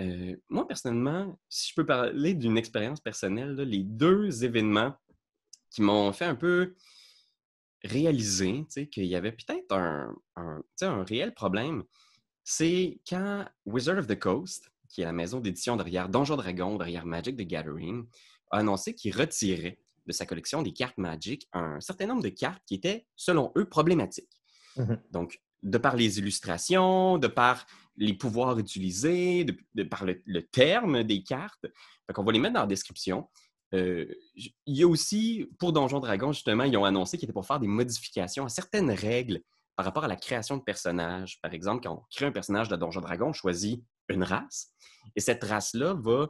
Euh, 0.00 0.34
moi, 0.48 0.66
personnellement, 0.66 1.38
si 1.48 1.70
je 1.70 1.74
peux 1.76 1.86
parler 1.86 2.34
d'une 2.34 2.58
expérience 2.58 3.00
personnelle, 3.00 3.54
les 3.54 3.84
deux 3.84 4.44
événements 4.44 4.92
qui 5.70 5.82
m'ont 5.82 6.12
fait 6.12 6.24
un 6.24 6.34
peu 6.34 6.74
réaliser 7.84 8.66
qu'il 8.90 9.06
y 9.06 9.14
avait 9.14 9.32
peut-être 9.32 9.72
un, 9.72 10.14
un, 10.36 11.04
réel 11.04 11.34
problème, 11.34 11.84
c'est 12.42 13.00
quand 13.08 13.44
Wizard 13.66 13.98
of 13.98 14.06
the 14.06 14.18
Coast, 14.18 14.70
qui 14.88 15.02
est 15.02 15.04
la 15.04 15.12
maison 15.12 15.40
d'édition 15.40 15.76
derrière 15.76 16.08
Donjon 16.08 16.36
Dragon, 16.36 16.76
derrière 16.76 17.06
Magic 17.06 17.36
the 17.36 17.42
Gathering, 17.42 18.06
a 18.50 18.58
annoncé 18.58 18.94
qu'il 18.94 19.16
retirait 19.16 19.78
de 20.06 20.12
sa 20.12 20.26
collection 20.26 20.62
des 20.62 20.72
cartes 20.72 20.98
Magic 20.98 21.48
un 21.52 21.80
certain 21.80 22.06
nombre 22.06 22.22
de 22.22 22.28
cartes 22.28 22.62
qui 22.66 22.74
étaient, 22.74 23.06
selon 23.16 23.52
eux, 23.56 23.68
problématiques. 23.68 24.40
Mmh 24.76 24.94
Donc, 25.10 25.40
de 25.62 25.78
par 25.78 25.96
les 25.96 26.18
illustrations, 26.18 27.16
de 27.16 27.26
par 27.26 27.66
les 27.96 28.12
pouvoirs 28.12 28.58
utilisés, 28.58 29.44
de, 29.44 29.82
par 29.82 30.04
le, 30.04 30.20
le, 30.26 30.42
terme 30.42 31.04
des 31.04 31.22
cartes. 31.22 31.66
Fait 32.06 32.18
on 32.18 32.24
va 32.24 32.32
les 32.32 32.38
mettre 32.38 32.54
dans 32.54 32.60
la 32.60 32.66
description. 32.66 33.28
Euh, 33.74 34.06
il 34.36 34.52
y 34.66 34.82
a 34.82 34.88
aussi, 34.88 35.48
pour 35.58 35.72
Donjon 35.72 36.00
Dragon, 36.00 36.32
justement, 36.32 36.64
ils 36.64 36.76
ont 36.76 36.84
annoncé 36.84 37.18
qu'ils 37.18 37.26
étaient 37.26 37.32
pour 37.32 37.46
faire 37.46 37.60
des 37.60 37.66
modifications 37.66 38.44
à 38.44 38.48
certaines 38.48 38.90
règles 38.90 39.40
par 39.76 39.84
rapport 39.84 40.04
à 40.04 40.08
la 40.08 40.16
création 40.16 40.56
de 40.56 40.62
personnages. 40.62 41.40
Par 41.42 41.52
exemple, 41.52 41.82
quand 41.82 41.94
on 41.94 42.02
crée 42.14 42.26
un 42.26 42.32
personnage 42.32 42.68
de 42.68 42.76
Donjon 42.76 43.00
Dragon, 43.00 43.28
on 43.28 43.32
choisit 43.32 43.82
une 44.08 44.22
race. 44.22 44.72
Et 45.16 45.20
cette 45.20 45.42
race-là 45.42 45.94
va 45.94 46.28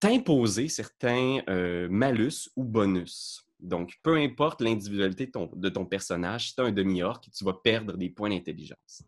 t'imposer 0.00 0.68
certains 0.68 1.40
euh, 1.48 1.88
malus 1.90 2.48
ou 2.56 2.64
bonus. 2.64 3.42
Donc, 3.60 3.94
peu 4.02 4.16
importe 4.16 4.60
l'individualité 4.60 5.26
de 5.26 5.68
ton, 5.68 5.86
personnage, 5.86 6.48
si 6.48 6.54
tu 6.54 6.60
as 6.60 6.64
un 6.64 6.72
demi-orc, 6.72 7.20
tu 7.34 7.44
vas 7.44 7.54
perdre 7.54 7.96
des 7.96 8.10
points 8.10 8.30
d'intelligence. 8.30 9.02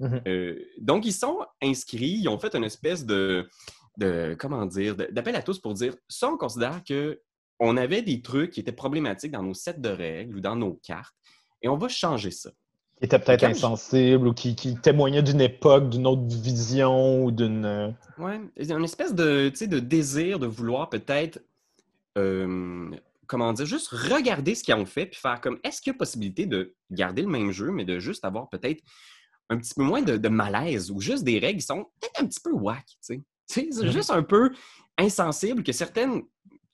Mmh 0.00 0.20
euh, 0.28 0.64
donc, 0.78 1.04
ils 1.06 1.12
sont 1.12 1.40
inscrits, 1.60 2.20
ils 2.20 2.28
ont 2.28 2.38
fait 2.38 2.54
une 2.54 2.64
espèce 2.64 3.04
de, 3.04 3.48
de 3.98 4.34
comment 4.38 4.64
dire, 4.64 4.96
d'appel 4.96 5.36
à 5.36 5.42
tous 5.42 5.58
pour 5.58 5.74
dire 5.74 5.94
ça, 6.08 6.30
on 6.30 6.36
considère 6.36 6.82
que 6.82 7.20
on 7.60 7.76
avait 7.76 8.02
des 8.02 8.22
trucs 8.22 8.52
qui 8.52 8.60
étaient 8.60 8.72
problématiques 8.72 9.32
dans 9.32 9.42
nos 9.42 9.54
sets 9.54 9.74
de 9.78 9.88
règles 9.88 10.36
ou 10.36 10.40
dans 10.40 10.56
nos 10.56 10.74
cartes, 10.74 11.14
et 11.60 11.68
on 11.68 11.76
va 11.76 11.88
changer 11.88 12.30
ça. 12.30 12.50
Qui 12.98 13.04
étaient 13.04 13.18
peut-être 13.18 13.44
insensibles 13.44 14.26
ou 14.26 14.32
qui, 14.32 14.56
qui 14.56 14.76
témoignaient 14.76 15.22
d'une 15.22 15.40
époque, 15.40 15.90
d'une 15.90 16.06
autre 16.06 16.26
vision 16.26 17.24
ou 17.24 17.30
d'une. 17.30 17.64
Euh, 17.64 17.90
oui, 18.18 18.32
une 18.56 18.84
espèce 18.84 19.14
de, 19.14 19.52
de 19.66 19.78
désir 19.78 20.38
de 20.38 20.46
vouloir 20.46 20.88
peut-être 20.88 21.40
comment 23.28 23.52
dire, 23.52 23.66
juste 23.66 23.88
regarder 23.88 24.56
ce 24.56 24.64
qu'ils 24.64 24.74
ont 24.74 24.86
fait, 24.86 25.06
puis 25.06 25.20
faire 25.20 25.40
comme, 25.40 25.60
est-ce 25.62 25.80
qu'il 25.80 25.92
y 25.92 25.94
a 25.94 25.98
possibilité 25.98 26.46
de 26.46 26.74
garder 26.90 27.22
le 27.22 27.28
même 27.28 27.52
jeu, 27.52 27.70
mais 27.70 27.84
de 27.84 28.00
juste 28.00 28.24
avoir 28.24 28.48
peut-être 28.48 28.82
un 29.50 29.58
petit 29.58 29.74
peu 29.74 29.82
moins 29.82 30.02
de, 30.02 30.28
malaise 30.28 30.90
ou 30.90 31.00
juste 31.00 31.22
des 31.22 31.38
règles 31.38 31.60
qui 31.60 31.66
sont 31.66 31.84
peut-être 32.00 32.22
un 32.22 32.26
petit 32.26 32.40
peu 32.40 32.52
whack, 32.52 32.84
tu 32.86 32.96
sais? 33.00 33.22
C'est 33.48 33.62
mm-hmm. 33.62 33.90
juste 33.90 34.10
un 34.10 34.22
peu 34.22 34.52
insensible 34.96 35.62
que 35.62 35.72
certaines 35.72 36.22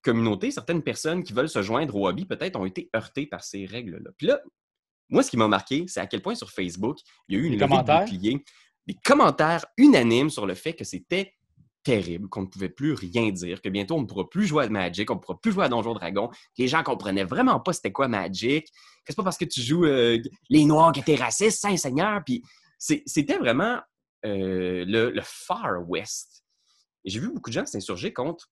communautés, 0.02 0.50
certaines 0.50 0.82
personnes 0.82 1.22
qui 1.22 1.32
veulent 1.32 1.48
se 1.48 1.62
joindre 1.62 1.96
au 1.96 2.06
hobby, 2.06 2.26
peut-être 2.26 2.56
ont 2.56 2.66
été 2.66 2.90
heurtées 2.94 3.26
par 3.26 3.42
ces 3.42 3.64
règles-là. 3.64 4.10
Puis 4.18 4.26
là, 4.26 4.40
moi, 5.08 5.22
ce 5.22 5.30
qui 5.30 5.36
m'a 5.36 5.48
marqué, 5.48 5.84
c'est 5.88 6.00
à 6.00 6.06
quel 6.06 6.22
point 6.22 6.34
sur 6.34 6.50
Facebook, 6.50 6.98
il 7.28 7.36
y 7.36 7.40
a 7.40 7.42
eu 7.42 7.46
une 7.46 7.58
commentaires? 7.58 8.06
des 8.86 8.94
commentaires 9.02 9.64
unanimes 9.78 10.28
sur 10.28 10.46
le 10.46 10.54
fait 10.54 10.74
que 10.74 10.84
c'était 10.84 11.32
terrible, 11.84 12.28
qu'on 12.28 12.42
ne 12.42 12.46
pouvait 12.46 12.70
plus 12.70 12.94
rien 12.94 13.30
dire, 13.30 13.60
que 13.60 13.68
bientôt 13.68 13.96
on 13.96 14.02
ne 14.02 14.06
pourra 14.06 14.28
plus 14.28 14.46
jouer 14.46 14.64
à 14.64 14.68
Magic, 14.68 15.10
on 15.10 15.14
ne 15.14 15.20
pourra 15.20 15.38
plus 15.38 15.52
jouer 15.52 15.64
à 15.64 15.68
Donjon 15.68 15.94
Dragon, 15.94 16.28
que 16.28 16.34
les 16.58 16.68
gens 16.68 16.82
comprenaient 16.82 17.24
vraiment 17.24 17.60
pas 17.60 17.72
c'était 17.72 17.92
quoi 17.92 18.08
Magic, 18.08 18.66
que 18.66 18.72
c'est 19.08 19.16
pas 19.16 19.22
parce 19.22 19.38
que 19.38 19.44
tu 19.44 19.60
joues 19.60 19.84
euh, 19.84 20.18
les 20.48 20.64
Noirs 20.64 20.92
que 20.92 21.00
t'es 21.00 21.14
raciste, 21.14 21.60
Saint-Seigneur, 21.60 22.22
puis 22.24 22.42
c'était 22.78 23.38
vraiment 23.38 23.80
euh, 24.24 24.84
le, 24.86 25.20
Far 25.22 25.88
West. 25.88 26.33
Et 27.04 27.10
j'ai 27.10 27.20
vu 27.20 27.30
beaucoup 27.30 27.50
de 27.50 27.54
gens 27.54 27.66
s'insurger 27.66 28.12
contre 28.12 28.50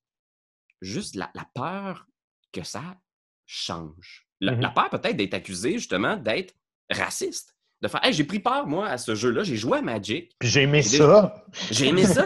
juste 0.80 1.14
la, 1.14 1.30
peur 1.54 2.06
que 2.52 2.62
ça 2.62 2.99
change. 3.47 4.26
La, 4.40 4.54
mm-hmm. 4.54 4.75
peur 4.75 4.90
peut-être 4.90 5.16
d'être 5.16 5.35
accusé 5.35 5.75
justement 5.75 6.16
d'être 6.16 6.54
raciste. 6.90 7.56
De 7.80 7.88
faire, 7.88 8.04
hey, 8.04 8.12
j'ai 8.12 8.23
pris 8.23 8.38
peur, 8.38 8.68
moi, 8.68 8.87
à 8.87 8.97
ce 8.97 9.16
jeu-là. 9.16 9.42
J'ai 9.42 9.56
joué 9.56 9.78
à 9.78 9.82
Magic. 9.82 10.32
Puis 10.38 10.49
j'ai 10.49 10.62
aimé 10.62 10.82
ça. 10.82 11.44
J'ai 11.73 11.88
aimé 11.88 12.04
ça. 12.06 12.23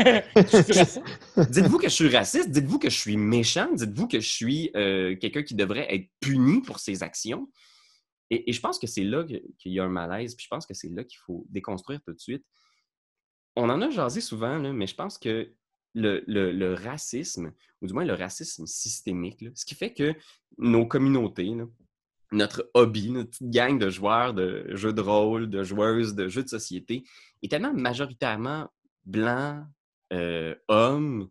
Dites-vous 1.48 1.78
que 1.78 1.88
je 1.88 1.94
suis 1.94 2.14
raciste. 2.14 2.50
Dites-vous 2.50 2.78
que 2.78 2.90
je 2.90 2.98
suis 2.98 3.16
méchant. 3.16 3.72
Dites-vous 3.72 4.06
que 4.06 4.20
je 4.20 4.28
suis 4.28 4.70
euh, 4.76 5.16
quelqu'un 5.16 5.42
qui 5.42 5.54
devrait 5.54 5.86
être 5.94 6.10
puni 6.20 6.60
pour 6.60 6.78
ses 6.78 7.02
actions. 7.02 7.48
Et, 8.28 8.52
je 8.52 8.60
pense 8.60 8.78
que 8.78 8.86
c'est 8.86 9.04
là 9.04 9.24
qu'il 9.24 9.72
y 9.72 9.80
a 9.80 9.84
un 9.84 9.88
malaise. 9.88 10.34
Puis 10.34 10.44
je 10.44 10.48
pense 10.48 10.66
que 10.66 10.74
c'est 10.74 10.90
là 10.90 11.04
qu'il 11.04 11.18
faut 11.24 11.46
déconstruire 11.48 12.02
tout 12.04 12.12
de 12.12 12.20
suite. 12.20 12.44
On 13.54 13.70
en 13.70 13.80
a 13.80 13.88
jasé 13.88 14.20
souvent, 14.20 14.58
mais 14.58 14.86
je 14.86 14.94
pense 14.94 15.16
que 15.16 15.50
le, 15.96 16.74
racisme, 16.74 17.52
ou 17.80 17.86
du 17.86 17.92
moins 17.92 18.04
le 18.04 18.14
racisme 18.14 18.66
systémique, 18.66 19.44
ce 19.54 19.64
qui 19.64 19.74
fait 19.74 19.92
que 19.92 20.14
nos 20.58 20.86
communautés, 20.86 21.52
notre 22.32 22.70
hobby, 22.74 23.10
notre 23.10 23.38
gang 23.40 23.78
de 23.78 23.90
joueurs 23.90 24.34
de 24.34 24.66
jeux 24.74 24.92
de 24.92 25.00
rôle, 25.00 25.48
de 25.48 25.62
joueuses 25.62 26.14
de 26.14 26.28
jeux 26.28 26.42
de 26.42 26.48
société, 26.48 27.04
est 27.42 27.48
tellement 27.48 27.72
majoritairement 27.72 28.68
blanc, 29.04 29.64
euh, 30.12 30.54
homme, 30.68 31.28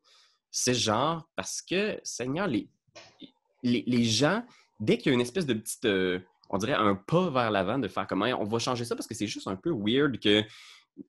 c'est 0.52 0.74
genre, 0.74 1.28
parce 1.36 1.62
que, 1.62 2.00
Seigneur, 2.04 2.48
les, 2.48 2.70
les, 3.64 4.04
gens, 4.04 4.44
dès 4.80 4.98
qu'il 4.98 5.08
y 5.08 5.10
a 5.12 5.14
une 5.14 5.22
espèce 5.22 5.46
de 5.46 5.54
petite, 5.54 5.86
euh, 5.86 6.20
on 6.50 6.58
dirait 6.58 6.74
un 6.74 6.96
pas 6.96 7.30
vers 7.30 7.52
l'avant 7.52 7.80
de 7.80 7.88
faire 7.88 8.08
comment 8.08 8.26
on 8.26 8.46
va 8.46 8.60
changer 8.60 8.86
ça 8.86 8.96
parce 8.96 9.08
que 9.08 9.16
c'est 9.16 9.28
juste 9.28 9.48
un 9.48 9.56
peu 9.56 9.72
weird 9.72 10.20
que 10.20 10.44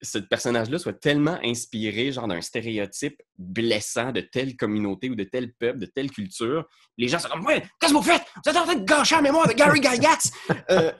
ce 0.03 0.19
personnage-là 0.19 0.79
soit 0.79 0.93
tellement 0.93 1.39
inspiré, 1.43 2.13
genre 2.13 2.27
d'un 2.27 2.41
stéréotype 2.41 3.23
blessant 3.39 4.13
de 4.13 4.21
telle 4.21 4.57
communauté 4.57 5.11
ou 5.11 5.15
de 5.15 5.25
tel 5.25 5.53
peuple, 5.55 5.79
de 5.79 5.87
telle 5.87 6.11
culture. 6.11 6.67
Les 6.99 7.09
gens 7.09 7.19
sont 7.19 7.29
comme, 7.29 7.47
ouais, 7.47 7.63
qu'est-ce 7.81 7.93
que 7.93 7.99
vous 7.99 8.03
faites? 8.03 8.25
Vous 8.45 8.51
êtes 8.51 8.57
en 8.57 8.65
train 8.65 8.75
de 8.75 8.85
gâcher 8.85 9.17
la 9.17 9.23
mémoire 9.23 9.47
de 9.47 9.53
Gary 9.53 9.83
Gygax! 9.83 10.31
Euh, 10.71 10.91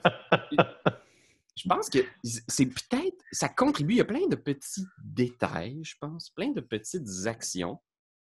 je 1.55 1.67
pense 1.67 1.89
que 1.89 1.99
c'est 2.23 2.67
peut-être, 2.67 3.17
ça 3.31 3.49
contribue, 3.49 3.95
il 3.95 3.97
y 3.97 4.01
a 4.01 4.05
plein 4.05 4.27
de 4.27 4.35
petits 4.35 4.85
détails, 5.03 5.81
je 5.83 5.95
pense, 5.99 6.29
plein 6.29 6.51
de 6.51 6.61
petites 6.61 7.25
actions. 7.25 7.79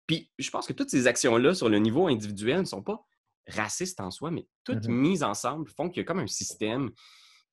Puis 0.08 0.32
je 0.40 0.50
pense 0.50 0.66
que 0.66 0.74
toutes 0.74 0.90
ces 0.90 1.06
actions-là, 1.06 1.54
sur 1.54 1.70
le 1.70 1.78
niveau 1.78 2.08
individuel, 2.08 2.62
ne 2.62 2.66
sont 2.66 2.82
pas 2.82 3.06
racistes 3.48 4.00
en 4.00 4.10
soi, 4.10 4.32
mais 4.32 4.48
toutes 4.64 4.86
mm-hmm. 4.86 4.92
mises 4.92 5.24
ensemble 5.24 5.70
font 5.70 5.90
qu'il 5.90 6.02
y 6.02 6.02
a 6.02 6.06
comme 6.06 6.20
un 6.20 6.28
système 6.28 6.92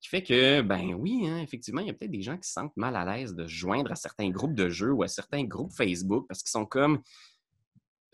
qui 0.03 0.09
fait 0.09 0.23
que, 0.23 0.61
ben 0.63 0.95
oui, 0.95 1.27
hein, 1.29 1.39
effectivement, 1.39 1.81
il 1.81 1.87
y 1.87 1.91
a 1.91 1.93
peut-être 1.93 2.11
des 2.11 2.23
gens 2.23 2.37
qui 2.37 2.49
se 2.49 2.55
sentent 2.55 2.77
mal 2.77 2.97
à 2.97 3.05
l'aise 3.05 3.35
de 3.35 3.47
se 3.47 3.53
joindre 3.53 3.93
à 3.93 3.95
certains 3.95 4.29
groupes 4.31 4.55
de 4.55 4.69
jeux 4.69 4.93
ou 4.93 5.05
à 5.05 5.09
certains 5.09 5.45
groupes 5.45 5.73
Facebook 5.73 6.27
parce 6.29 6.43
qu'ils 6.43 6.51
sont 6.51 6.67
comme. 6.67 7.01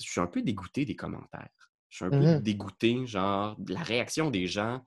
Je 0.01 0.09
suis 0.09 0.21
un 0.21 0.27
peu 0.27 0.43
dégoûté 0.43 0.85
des 0.85 0.95
commentaires. 0.95 1.49
Je 1.89 1.97
suis 1.97 2.05
un 2.05 2.11
peu 2.11 2.37
mmh 2.37 2.41
dégoûté, 2.41 3.07
genre, 3.07 3.57
de 3.59 3.73
la 3.73 3.83
réaction 3.83 4.31
des 4.31 4.47
gens 4.47 4.85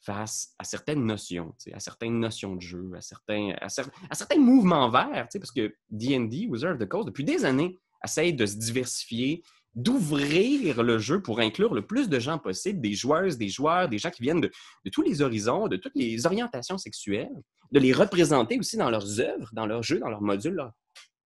face 0.00 0.54
à 0.58 0.64
certaines 0.64 1.04
notions, 1.04 1.54
à 1.72 1.80
certaines 1.80 2.20
notions 2.20 2.54
de 2.54 2.60
jeu, 2.60 2.92
à 2.94 3.00
certains, 3.00 3.56
à, 3.60 3.68
certains 4.14 4.38
mouvements 4.38 4.88
verts, 4.88 5.26
parce 5.32 5.50
que 5.50 5.74
D&D, 5.90 6.46
Wizard 6.48 6.74
of 6.74 6.78
the 6.78 6.86
Coast, 6.86 7.06
depuis 7.06 7.24
des 7.24 7.44
années, 7.44 7.76
essaye 8.04 8.34
de 8.34 8.46
se 8.46 8.56
diversifier, 8.56 9.42
d'ouvrir 9.76 10.82
le 10.82 10.98
jeu 10.98 11.20
pour 11.20 11.38
inclure 11.38 11.74
le 11.74 11.86
plus 11.86 12.08
de 12.08 12.18
gens 12.18 12.38
possible, 12.38 12.80
des 12.80 12.94
joueuses, 12.94 13.36
des 13.36 13.50
joueurs, 13.50 13.90
des 13.90 13.98
gens 13.98 14.10
qui 14.10 14.22
viennent 14.22 14.40
de, 14.40 14.50
tous 14.90 15.02
les 15.02 15.20
horizons, 15.20 15.68
de 15.68 15.76
toutes 15.76 15.94
les 15.94 16.24
orientations 16.24 16.78
sexuelles, 16.78 17.42
de 17.70 17.78
les 17.78 17.92
représenter 17.92 18.58
aussi 18.58 18.78
dans 18.78 18.90
leurs 18.90 19.20
œuvres, 19.20 19.50
dans 19.52 19.66
leurs 19.66 19.82
jeux, 19.82 19.98
dans 19.98 20.08
leurs 20.08 20.22
modules, 20.22 20.66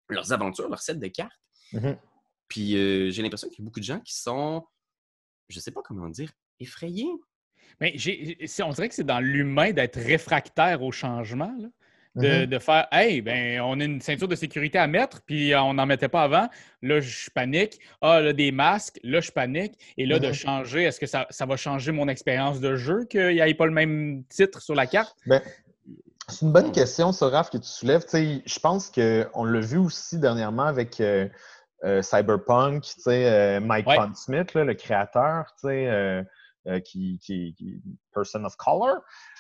leurs 0.09 0.33
aventures, 0.33 0.69
leurs 0.69 0.81
sets 0.81 0.95
de 0.95 1.09
cartes. 1.09 1.31
Mm-hmm. 1.75 1.99
Puis 2.49 2.77
euh, 2.77 3.11
j'ai 3.11 3.23
l'impression 3.23 3.51
qu'il 3.51 3.59
y 3.59 3.63
a 3.63 3.67
beaucoup 3.67 3.81
de 3.81 3.85
gens 3.85 4.01
qui 4.01 4.17
sont, 4.17 4.67
je 5.51 5.59
ne 5.59 5.61
sais 5.61 5.71
pas 5.71 5.83
comment 5.85 6.09
dire, 6.09 6.33
effrayés. 6.59 7.13
Mais 7.81 7.95
on 8.63 8.71
dirait 8.71 8.89
que 8.89 8.95
c'est 8.95 9.05
dans 9.05 9.21
l'humain 9.21 9.73
d'être 9.73 10.01
réfractaire 10.01 10.83
au 10.83 10.91
changement. 10.91 11.55
Là. 11.59 11.69
Mm-hmm. 12.19 12.47
de, 12.47 12.59
faire 12.59 12.87
Hey, 12.93 13.21
ben, 13.21 13.61
on 13.61 13.81
a 13.81 13.85
une 13.85 14.01
ceinture 14.01 14.29
de 14.29 14.35
sécurité 14.35 14.79
à 14.79 14.87
mettre, 14.87 15.21
puis 15.23 15.55
on 15.55 15.75
n'en 15.75 15.87
mettait 15.87 16.09
pas 16.09 16.23
avant. 16.23 16.49
Là, 16.83 17.01
je 17.01 17.31
panique. 17.31 17.79
Ah, 18.01 18.21
là, 18.21 18.33
des 18.33 18.53
masques. 18.53 18.99
Là, 19.03 19.21
je 19.21 19.31
panique. 19.31 19.75
Et 19.97 20.07
là, 20.07 20.19
de 20.19 20.29
mm-hmm. 20.29 20.35
changer, 20.35 20.83
est-ce 20.85 21.01
que 21.01 21.07
ça, 21.07 21.27
va 21.47 21.57
changer 21.57 21.93
mon 21.93 22.09
expérience 22.09 22.61
de 22.61 22.77
jeu 22.77 23.05
qu'il 23.05 23.35
n'y 23.35 23.41
ait 23.41 23.55
pas 23.55 23.67
le 23.67 23.73
même 23.73 24.25
titre 24.29 24.61
sur 24.61 24.75
la 24.75 24.87
carte? 24.87 25.17
Ben, 25.27 25.41
c'est 26.29 26.45
une 26.45 26.53
bonne 26.53 26.73
question, 26.73 27.11
Raph, 27.11 27.51
que 27.51 27.57
tu 27.57 27.69
soulèves. 27.69 28.05
je 28.13 28.59
pense 28.59 28.91
qu'on 28.91 29.45
l'a 29.45 29.61
vu 29.61 29.79
aussi 29.79 30.19
dernièrement 30.19 30.65
avec 30.65 31.01
euh, 31.01 31.27
euh, 31.85 32.03
Cyberpunk, 32.03 32.85
euh, 33.07 33.61
Mike 33.61 33.87
Pondsmith, 33.87 34.53
le 34.55 34.75
créateur, 34.75 35.47
qui, 36.85 37.19
qui, 37.19 37.55
qui, 37.55 37.83
person 38.13 38.45
of 38.45 38.57
color. 38.57 38.99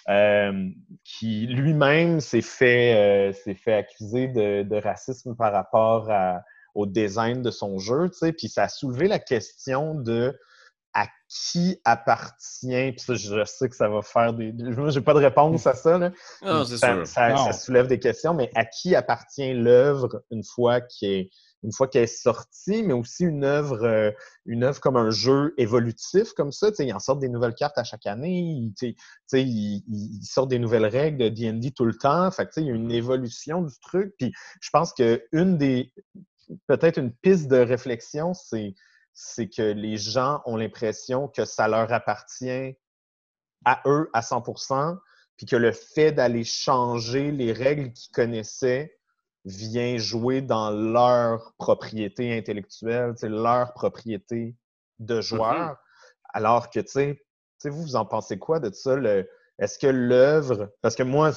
Euh, 0.08 0.70
qui 1.04 1.46
lui-même 1.46 2.20
s'est 2.20 2.40
fait, 2.40 3.30
euh, 3.30 3.54
fait 3.54 3.74
accuser 3.74 4.28
de, 4.28 4.80
racisme 4.80 5.36
par 5.36 5.52
rapport 5.52 6.10
au 6.74 6.86
design 6.86 7.42
de 7.42 7.50
son 7.50 7.78
jeu, 7.78 8.08
tu 8.08 8.18
sais, 8.18 8.32
puis 8.32 8.48
ça 8.48 8.64
a 8.64 8.68
soulevé 8.68 9.06
la 9.06 9.18
question 9.18 9.94
de 9.94 10.38
à 10.94 11.06
qui 11.28 11.78
appartient, 11.84 12.92
puis 12.92 13.00
ça, 13.00 13.14
je 13.14 13.44
sais 13.44 13.68
que 13.68 13.76
ça 13.76 13.88
va 13.88 14.02
faire 14.02 14.32
des... 14.32 14.52
Moi, 14.52 14.90
j'ai 14.90 15.00
pas 15.00 15.12
de 15.14 15.18
réponse 15.18 15.66
à 15.66 15.74
ça, 15.74 15.98
là. 15.98 16.10
Ah, 16.42 16.64
ça, 16.64 17.04
ça, 17.04 17.52
soulève 17.52 17.86
des 17.86 17.98
questions, 17.98 18.34
mais 18.34 18.50
à 18.54 18.64
qui 18.64 18.94
appartient 18.94 19.52
l'œuvre 19.52 20.24
une 20.30 20.42
fois 20.42 20.80
qu'elle 20.80 21.10
est 21.10 21.30
une 21.62 21.72
fois 21.72 21.88
qu'elle 21.88 22.04
est 22.04 22.06
sortie, 22.06 22.82
mais 22.82 22.92
aussi 22.92 23.24
une 23.24 23.44
œuvre, 23.44 23.84
euh, 23.84 24.10
une 24.46 24.62
œuvre 24.64 24.80
comme 24.80 24.96
un 24.96 25.10
jeu 25.10 25.54
évolutif 25.58 26.32
comme 26.34 26.52
ça. 26.52 26.70
Ils 26.78 26.92
en 26.92 26.98
sortent 26.98 27.20
des 27.20 27.28
nouvelles 27.28 27.54
cartes 27.54 27.78
à 27.78 27.84
chaque 27.84 28.06
année, 28.06 28.70
ils, 28.80 28.94
ils, 29.32 30.24
sortent 30.24 30.50
des 30.50 30.58
nouvelles 30.58 30.86
règles 30.86 31.18
de 31.18 31.28
D&D 31.28 31.72
tout 31.72 31.84
le 31.84 31.94
temps. 31.94 32.30
Fait 32.30 32.48
il 32.56 32.64
y 32.64 32.70
a 32.70 32.74
une 32.74 32.92
évolution 32.92 33.62
du 33.62 33.74
truc. 33.80 34.14
Puis 34.18 34.32
je 34.60 34.70
pense 34.70 34.92
qu'une 34.92 35.58
des, 35.58 35.92
peut-être 36.66 36.98
une 36.98 37.12
piste 37.12 37.48
de 37.48 37.58
réflexion, 37.58 38.34
c'est, 38.34 38.74
c'est 39.12 39.48
que 39.48 39.62
les 39.62 39.96
gens 39.96 40.42
ont 40.46 40.56
l'impression 40.56 41.28
que 41.28 41.44
ça 41.44 41.66
leur 41.66 41.92
appartient 41.92 42.76
à 43.64 43.82
eux 43.86 44.08
à 44.12 44.20
100% 44.20 44.98
puis 45.36 45.46
que 45.46 45.56
le 45.56 45.72
fait 45.72 46.12
d'aller 46.12 46.44
changer 46.44 47.30
les 47.30 47.52
règles 47.52 47.92
qu'ils 47.92 48.12
connaissaient 48.12 48.97
vient 49.44 49.96
jouer 49.96 50.42
dans 50.42 50.70
leur 50.70 51.54
propriété 51.58 52.36
intellectuelle, 52.36 53.14
leur 53.22 53.72
propriété 53.74 54.56
de 54.98 55.18
mm-hmm. 55.18 55.22
joueur. 55.22 55.76
Alors 56.32 56.70
que, 56.70 56.80
tu 56.80 56.88
sais, 56.88 57.24
vous, 57.64 57.82
vous 57.82 57.96
en 57.96 58.04
pensez 58.04 58.38
quoi 58.38 58.60
de 58.60 58.72
ça? 58.72 58.96
Est-ce 59.58 59.78
que 59.78 59.86
l'œuvre. 59.86 60.70
Parce 60.82 60.94
que 60.94 61.02
moi, 61.02 61.32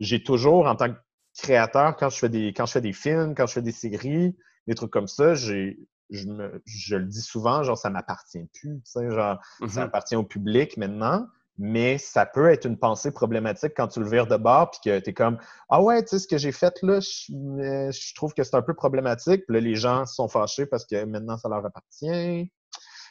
j'ai 0.00 0.22
toujours, 0.22 0.66
en 0.66 0.76
tant 0.76 0.92
que 0.92 0.98
créateur, 1.36 1.96
quand 1.96 2.10
je 2.10 2.18
fais 2.18 2.28
des, 2.28 2.52
quand 2.52 2.66
je 2.66 2.72
fais 2.72 2.80
des 2.80 2.92
films, 2.92 3.34
quand 3.34 3.46
je 3.46 3.54
fais 3.54 3.62
des 3.62 3.72
séries, 3.72 4.36
des 4.66 4.74
trucs 4.74 4.92
comme 4.92 5.08
ça, 5.08 5.34
j'ai. 5.34 5.78
Je, 6.08 6.28
me, 6.28 6.62
je 6.66 6.94
le 6.94 7.06
dis 7.06 7.20
souvent, 7.20 7.64
genre, 7.64 7.76
ça 7.76 7.90
m'appartient 7.90 8.48
plus. 8.54 8.80
Genre, 8.94 9.10
ça 9.10 9.66
mm-hmm. 9.66 9.78
appartient 9.80 10.14
au 10.14 10.22
public 10.22 10.76
maintenant 10.76 11.26
mais 11.58 11.98
ça 11.98 12.26
peut 12.26 12.50
être 12.50 12.66
une 12.66 12.78
pensée 12.78 13.10
problématique 13.10 13.72
quand 13.76 13.88
tu 13.88 14.00
le 14.00 14.08
vires 14.08 14.26
de 14.26 14.36
bord 14.36 14.70
puis 14.70 14.80
que 14.84 14.98
tu 15.00 15.10
es 15.10 15.14
comme 15.14 15.38
Ah 15.68 15.82
ouais, 15.82 16.02
tu 16.02 16.10
sais, 16.10 16.18
ce 16.18 16.28
que 16.28 16.38
j'ai 16.38 16.52
fait 16.52 16.74
là, 16.82 17.00
je, 17.00 18.14
trouve 18.14 18.34
que 18.34 18.42
c'est 18.42 18.56
un 18.56 18.62
peu 18.62 18.74
problématique. 18.74 19.46
Puis 19.46 19.54
là, 19.54 19.60
les 19.60 19.74
gens 19.74 20.06
sont 20.06 20.28
fâchés 20.28 20.66
parce 20.66 20.84
que 20.84 21.04
maintenant, 21.04 21.36
ça 21.36 21.48
leur 21.48 21.64
appartient. 21.64 22.50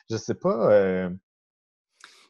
Je 0.10 0.18
sais 0.18 0.36
pas. 0.36 0.72
Euh, 0.72 1.10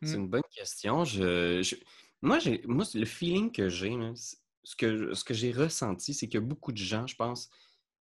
c'est 0.01 0.15
une 0.15 0.27
bonne 0.27 0.43
question. 0.51 1.03
Je, 1.03 1.75
Moi, 2.21 2.39
moi, 2.65 2.85
le 2.93 3.05
feeling 3.05 3.51
que 3.51 3.69
j'ai, 3.69 3.97
ce 4.63 4.75
que, 4.75 5.13
ce 5.13 5.23
que 5.23 5.33
j'ai 5.33 5.51
ressenti, 5.51 6.13
c'est 6.13 6.27
qu'il 6.27 6.39
y 6.39 6.43
a 6.43 6.45
beaucoup 6.45 6.71
de 6.71 6.77
gens, 6.77 7.07
je 7.07 7.15
pense, 7.15 7.49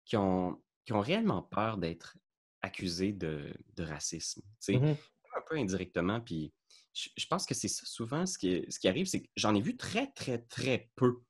qui 0.05 0.17
ont, 0.17 0.61
qui 0.85 0.93
ont 0.93 1.01
réellement 1.01 1.43
peur 1.43 1.79
d'être 1.79 2.17
accusés 2.63 3.13
de, 3.13 3.55
racisme. 3.79 4.43
Mm-hmm 4.69 4.97
peu 5.45 5.57
indirectement. 5.57 6.21
Puis 6.21 6.53
je, 6.95 7.27
pense 7.27 7.45
que 7.45 7.55
c'est 7.55 7.69
ça 7.69 7.83
souvent 7.85 8.25
ce 8.25 8.39
qui, 8.39 8.65
ce 8.69 8.79
qui 8.79 8.89
arrive, 8.89 9.07
c'est 9.07 9.23
que 9.23 9.29
j'en 9.37 9.55
ai 9.55 9.61
vu 9.61 9.77
très, 9.77 10.07
très, 10.13 10.39
très 10.39 10.91
peu 10.97 11.21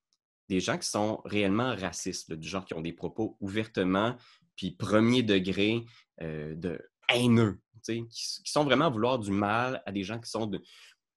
des 0.49 0.61
gens 0.61 0.79
qui 0.79 0.89
sont 0.89 1.23
réellement 1.25 1.75
racistes, 1.75 2.33
du 2.33 2.47
genre 2.47 2.65
qui 2.65 2.75
ont 2.75 2.83
des 2.83 2.93
propos 2.93 3.37
ouvertement, 3.41 4.17
puis 4.57 4.73
premier 4.73 5.23
degré 5.23 5.85
euh, 6.21 6.55
de 6.55 6.79
haineux, 7.09 7.59
qui, 7.83 8.07
qui, 8.09 8.51
sont 8.51 8.65
vraiment 8.65 8.87
à 8.87 8.91
vouloir 8.91 9.19
du 9.19 9.31
mal 9.31 9.83
à 9.87 9.93
des 9.93 10.05
gens 10.05 10.19
qui 10.19 10.31
sont 10.31 10.47
de, 10.47 10.63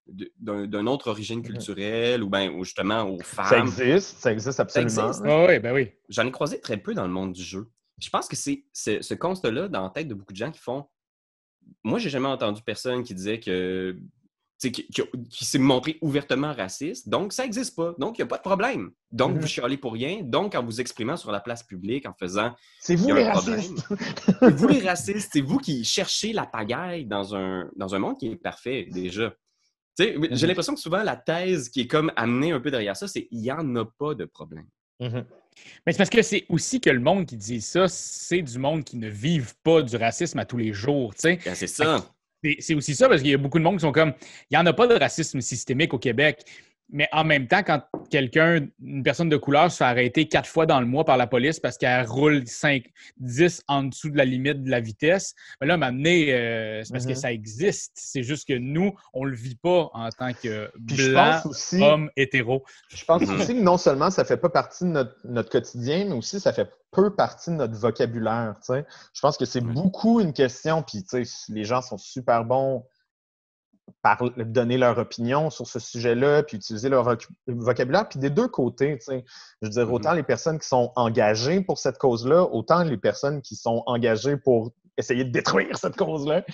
d'une 0.08 0.88
autre 0.88 1.08
origine 1.08 1.40
mmh 1.40 1.42
culturelle 1.42 2.22
ou, 2.22 2.28
ben, 2.28 2.50
ou 2.50 2.64
justement 2.64 3.02
aux 3.02 3.20
femmes. 3.20 3.68
Ça 3.68 3.84
existe, 3.84 4.18
ça 4.18 4.32
existe 4.32 4.60
absolument. 4.60 5.46
oui, 5.46 5.58
ben 5.58 5.74
oui. 5.74 5.90
J'en 6.08 6.26
ai 6.26 6.30
croisé 6.30 6.60
très 6.60 6.78
peu 6.78 6.94
dans 6.94 7.06
le 7.06 7.12
monde 7.12 7.32
du 7.32 7.42
jeu. 7.42 7.70
Je 8.00 8.08
pense 8.10 8.28
que 8.28 8.36
c'est 8.36 8.64
ce 8.72 9.14
constat-là 9.14 9.68
dans 9.68 9.82
la 9.82 9.90
tête 9.90 10.08
de 10.08 10.14
beaucoup 10.14 10.32
de 10.32 10.38
gens 10.38 10.50
qui 10.50 10.60
font. 10.60 10.86
Moi, 11.84 11.98
j'ai 11.98 12.10
jamais 12.10 12.28
entendu 12.28 12.62
personne 12.62 13.02
qui 13.02 13.14
disait 13.14 13.40
que. 13.40 13.98
Qui, 14.60 14.70
qui, 14.70 15.44
s'est 15.44 15.58
montré 15.58 15.98
ouvertement 16.00 16.52
raciste. 16.52 17.08
Donc, 17.08 17.32
ça 17.32 17.44
n'existe 17.44 17.76
pas. 17.76 17.94
Donc, 17.98 18.18
il 18.18 18.22
n'y 18.22 18.24
a 18.24 18.26
pas 18.26 18.38
de 18.38 18.42
problème. 18.42 18.90
Donc, 19.12 19.36
vous 19.36 19.44
mmh 19.44 19.46
chialez 19.46 19.76
pour 19.76 19.92
rien. 19.92 20.20
Donc, 20.24 20.56
en 20.56 20.64
vous 20.64 20.80
exprimant 20.80 21.16
sur 21.16 21.30
la 21.30 21.38
place 21.38 21.62
publique, 21.62 22.08
en 22.08 22.12
faisant. 22.12 22.52
C'est 22.80 22.96
vous 22.96 23.14
les 23.14 23.22
racistes. 23.22 23.86
vous 24.42 24.66
les 24.66 24.80
racistes. 24.80 25.30
C'est 25.32 25.42
vous 25.42 25.58
qui 25.58 25.84
cherchez 25.84 26.32
la 26.32 26.44
pagaille 26.44 27.06
dans 27.06 27.36
un, 27.36 27.70
dans 27.76 27.94
un 27.94 28.00
monde 28.00 28.18
qui 28.18 28.26
est 28.32 28.36
parfait, 28.36 28.88
déjà. 28.90 29.32
J'ai 29.98 30.16
mhm. 30.16 30.28
l'impression 30.28 30.74
que 30.74 30.80
souvent, 30.80 31.02
la 31.02 31.16
thèse 31.16 31.68
qui 31.68 31.82
est 31.82 31.86
comme 31.86 32.12
amenée 32.16 32.52
un 32.52 32.60
peu 32.60 32.70
derrière 32.70 32.96
ça, 32.96 33.08
c'est 33.08 33.26
qu'il 33.26 33.38
n'y 33.38 33.52
en 33.52 33.76
a 33.76 33.84
pas 33.84 34.14
de 34.14 34.24
problème. 34.24 34.66
Mhm. 35.00 35.24
Mais 35.86 35.92
c'est 35.92 35.98
parce 35.98 36.10
que 36.10 36.22
c'est 36.22 36.46
aussi 36.48 36.80
que 36.80 36.90
le 36.90 37.00
monde 37.00 37.26
qui 37.26 37.36
dit 37.36 37.60
ça, 37.60 37.88
c'est 37.88 38.42
du 38.42 38.58
monde 38.58 38.84
qui 38.84 38.96
ne 38.96 39.08
vivent 39.08 39.54
pas 39.62 39.82
du 39.82 39.96
racisme 39.96 40.38
à 40.38 40.44
tous 40.44 40.56
les 40.56 40.72
jours. 40.72 41.12
Ben, 41.22 41.38
c'est 41.54 41.66
ça. 41.66 42.04
C'est 42.60 42.74
aussi 42.74 42.94
ça, 42.94 43.08
parce 43.08 43.22
qu'il 43.22 43.30
y 43.30 43.34
a 43.34 43.38
beaucoup 43.38 43.58
de 43.58 43.64
monde 43.64 43.76
qui 43.76 43.80
sont 43.82 43.92
comme 43.92 44.12
il 44.50 44.54
n'y 44.54 44.58
en 44.58 44.66
a 44.66 44.72
pas 44.72 44.86
de 44.86 44.94
racisme 44.94 45.40
systémique 45.40 45.92
au 45.92 45.98
Québec. 45.98 46.44
Mais 46.90 47.08
en 47.12 47.22
même 47.22 47.46
temps, 47.46 47.62
quand 47.62 47.82
quelqu'un, 48.10 48.66
une 48.82 49.02
personne 49.02 49.28
de 49.28 49.36
couleur, 49.36 49.70
se 49.70 49.78
fait 49.78 49.84
arrêter 49.84 50.26
quatre 50.26 50.48
fois 50.48 50.64
dans 50.64 50.80
le 50.80 50.86
mois 50.86 51.04
par 51.04 51.16
la 51.16 51.26
police 51.26 51.60
parce 51.60 51.76
qu'elle 51.76 52.06
roule 52.06 52.46
5, 52.46 52.84
10 53.18 53.62
en 53.68 53.84
dessous 53.84 54.10
de 54.10 54.16
la 54.16 54.24
limite 54.24 54.62
de 54.62 54.70
la 54.70 54.80
vitesse, 54.80 55.34
ben 55.60 55.66
là, 55.66 55.76
m'amener, 55.76 56.32
euh, 56.32 56.82
c'est 56.84 56.92
parce 56.92 57.04
que 57.04 57.12
mm-hmm. 57.12 57.16
ça 57.16 57.32
existe. 57.32 57.92
C'est 57.94 58.22
juste 58.22 58.48
que 58.48 58.56
nous, 58.56 58.94
on 59.12 59.24
le 59.24 59.36
vit 59.36 59.56
pas 59.56 59.90
en 59.92 60.08
tant 60.10 60.32
que 60.32 60.70
blanc, 60.78 61.42
homme 61.80 62.10
hétéro. 62.16 62.64
Je 62.88 63.04
pense 63.04 63.22
mm-hmm. 63.22 63.40
aussi 63.40 63.54
que 63.54 63.62
non 63.62 63.76
seulement 63.76 64.10
ça 64.10 64.24
fait 64.24 64.38
pas 64.38 64.50
partie 64.50 64.84
de 64.84 64.90
notre, 65.24 65.50
quotidien, 65.50 66.06
mais 66.06 66.14
aussi 66.14 66.40
ça 66.40 66.52
fait 66.52 66.70
peu 66.90 67.14
partie 67.14 67.50
de 67.50 67.56
notre 67.56 67.74
vocabulaire. 67.74 68.54
Je 68.68 69.20
pense 69.20 69.36
que 69.36 69.44
c'est 69.44 69.60
beaucoup 69.60 70.20
une 70.20 70.32
question, 70.32 70.82
puis 70.82 71.04
les 71.48 71.64
gens 71.64 71.82
sont 71.82 71.98
super 71.98 72.44
bons 72.44 72.84
donner 74.38 74.78
leur 74.78 74.98
opinion 74.98 75.50
sur 75.50 75.66
ce 75.66 75.78
sujet-là, 75.78 76.42
puis 76.42 76.56
utiliser 76.56 76.88
leur 76.88 77.16
vocabulaire. 77.46 78.08
Puis 78.08 78.18
des 78.18 78.30
deux 78.30 78.48
côtés, 78.48 78.98
je 79.08 79.14
veux 79.62 79.68
dire, 79.68 79.92
autant 79.92 80.12
mm-hmm. 80.12 80.16
les 80.16 80.22
personnes 80.22 80.58
qui 80.58 80.68
sont 80.68 80.92
engagées 80.96 81.60
pour 81.60 81.78
cette 81.78 81.98
cause-là, 81.98 82.42
autant 82.42 82.82
les 82.84 82.96
personnes 82.96 83.42
qui 83.42 83.56
sont 83.56 83.82
engagées 83.86 84.36
pour 84.36 84.72
essayer 84.98 85.24
de 85.24 85.30
détruire 85.30 85.78
cette 85.78 85.96
cause-là. 85.96 86.44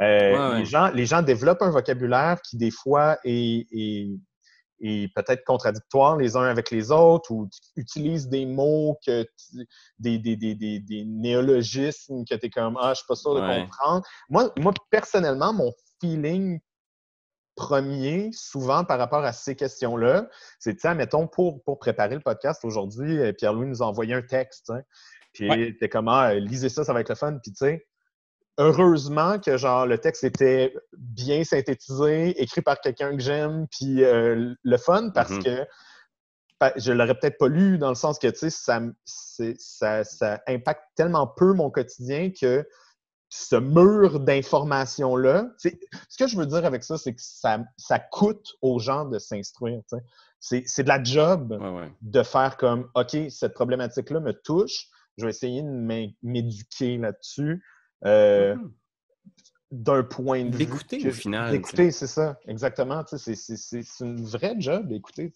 Euh, 0.00 0.58
les, 0.58 0.64
gens, 0.64 0.88
les 0.88 1.06
gens 1.06 1.22
développent 1.22 1.62
un 1.62 1.70
vocabulaire 1.70 2.42
qui, 2.42 2.56
des 2.56 2.70
fois, 2.70 3.18
est, 3.24 4.10
peut-être 5.14 5.44
contradictoire 5.44 6.16
les 6.16 6.36
uns 6.36 6.42
avec 6.42 6.72
les 6.72 6.90
autres 6.90 7.30
ou 7.30 7.48
utilisent 7.76 8.28
des 8.28 8.44
mots, 8.44 8.98
que 9.06 9.24
des, 10.00 10.18
des, 10.18 11.04
néologismes 11.06 12.24
que 12.24 12.34
tu 12.34 12.46
es 12.46 12.50
comme 12.50 12.76
Ah, 12.80 12.90
je 12.90 12.96
suis 12.96 13.06
pas 13.06 13.14
sûr 13.14 13.34
de 13.34 13.40
comprendre. 13.40 14.04
Moi, 14.28 14.52
moi, 14.58 14.72
personnellement, 14.90 15.52
mon 15.52 15.72
feeling 16.00 16.58
premier, 17.62 18.30
souvent 18.32 18.84
par 18.84 18.98
rapport 18.98 19.24
à 19.24 19.32
ces 19.32 19.54
questions-là, 19.54 20.28
c'est, 20.58 20.74
tiens, 20.74 20.94
mettons, 20.94 21.28
pour, 21.28 21.62
pour 21.62 21.78
préparer 21.78 22.16
le 22.16 22.20
podcast 22.20 22.64
aujourd'hui, 22.64 23.18
euh, 23.18 23.32
Pierre-Louis 23.32 23.68
nous 23.68 23.82
a 23.82 23.86
envoyé 23.86 24.14
un 24.14 24.22
texte, 24.22 24.70
hein, 24.70 24.82
puis 25.32 25.76
t'es 25.78 25.88
comment, 25.88 26.18
ah, 26.18 26.34
lisez 26.34 26.68
ça, 26.68 26.84
ça 26.84 26.92
va 26.92 27.00
être 27.00 27.08
le 27.08 27.14
fun, 27.14 27.38
puis 27.40 27.52
tu 27.52 27.58
sais, 27.58 27.86
heureusement 28.58 29.38
que 29.38 29.56
genre 29.56 29.86
le 29.86 29.98
texte 29.98 30.24
était 30.24 30.74
bien 30.92 31.44
synthétisé, 31.44 32.30
écrit 32.42 32.62
par 32.62 32.80
quelqu'un 32.80 33.16
que 33.16 33.22
j'aime, 33.22 33.66
puis 33.70 34.02
euh, 34.02 34.54
le 34.60 34.76
fun, 34.76 35.10
parce 35.10 35.30
mm-hmm. 35.30 35.44
que 35.44 35.66
je 36.76 36.92
l'aurais 36.92 37.14
peut-être 37.14 37.38
pas 37.38 37.48
lu 37.48 37.78
dans 37.78 37.90
le 37.90 37.94
sens 37.94 38.18
que, 38.18 38.26
tu 38.26 38.50
sais, 38.50 38.50
ça, 38.50 38.80
ça, 39.04 40.04
ça 40.04 40.42
impacte 40.48 40.82
tellement 40.96 41.28
peu 41.28 41.52
mon 41.52 41.70
quotidien 41.70 42.30
que 42.30 42.66
ce 43.34 43.56
mur 43.56 44.20
d'informations-là. 44.20 45.48
Ce 45.56 46.18
que 46.18 46.26
je 46.26 46.36
veux 46.36 46.44
dire 46.44 46.66
avec 46.66 46.84
ça, 46.84 46.98
c'est 46.98 47.14
que 47.14 47.20
ça, 47.22 47.64
ça, 47.78 47.98
coûte 47.98 48.56
aux 48.60 48.78
gens 48.78 49.06
de 49.06 49.18
s'instruire. 49.18 49.80
C'est 50.38 50.82
de 50.82 50.88
la 50.88 51.02
job 51.02 51.58
de 52.02 52.22
faire 52.22 52.58
comme 52.58 52.90
OK, 52.94 53.16
cette 53.30 53.54
problématique-là 53.54 54.20
me 54.20 54.34
touche, 54.34 54.88
je 55.16 55.24
vais 55.24 55.30
essayer 55.30 55.62
de 55.62 56.12
m'éduquer 56.22 56.98
là-dessus. 56.98 57.64
Euh, 58.04 58.54
mm-hmm. 58.54 58.70
D'un 59.70 60.02
point 60.02 60.44
de 60.44 60.50
vue. 60.50 60.66
D'écouter 60.66 61.08
au 61.08 61.12
final. 61.12 61.50
D'écouter, 61.52 61.90
c'est 61.90 62.06
ça, 62.06 62.38
exactement. 62.46 63.02
C'est 63.06 64.00
une 64.00 64.22
vraie 64.22 64.56
job 64.58 64.88
d'écouter. 64.88 65.32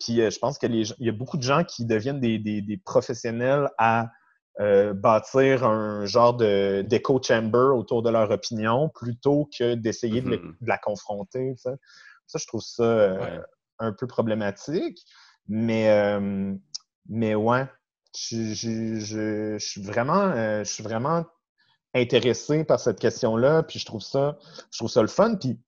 Puis 0.00 0.20
euh, 0.20 0.30
je 0.30 0.38
pense 0.40 0.58
qu'il 0.58 0.74
y 0.74 1.08
a 1.08 1.12
beaucoup 1.12 1.36
de 1.36 1.44
gens 1.44 1.62
qui 1.62 1.84
deviennent 1.84 2.18
des, 2.18 2.40
des, 2.40 2.62
des 2.62 2.76
professionnels 2.78 3.70
à 3.78 4.10
euh, 4.60 4.92
bâtir 4.92 5.64
un 5.64 6.04
genre 6.04 6.34
d'écho 6.34 7.20
chamber 7.22 7.76
autour 7.76 8.02
de 8.02 8.10
leur 8.10 8.30
opinion 8.32 8.88
plutôt 8.88 9.48
que 9.56 9.74
d'essayer 9.74 10.20
de, 10.20 10.30
mm-hmm. 10.30 10.54
la 10.62 10.78
confronter. 10.78 11.54
Ça, 11.56 11.76
je 12.34 12.46
trouve 12.46 12.62
ça 12.62 12.82
euh, 12.82 13.40
un 13.78 13.92
peu 13.92 14.08
problématique. 14.08 15.04
Mais, 15.46 15.90
euh, 15.90 16.54
mais 17.08 17.36
ouais, 17.36 17.66
je, 18.16 19.56
suis 19.60 19.82
vraiment, 19.82 20.32
je 20.32 20.70
suis 20.70 20.82
vraiment 20.82 21.24
intéressé 21.94 22.64
par 22.64 22.80
cette 22.80 22.98
question-là. 22.98 23.62
Puis 23.62 23.78
je 23.78 23.86
trouve 23.86 24.02
ça, 24.02 24.38
je 24.72 24.78
trouve 24.78 24.90
ça 24.90 25.02
le 25.02 25.08
fun. 25.08 25.36
Puis 25.36 25.60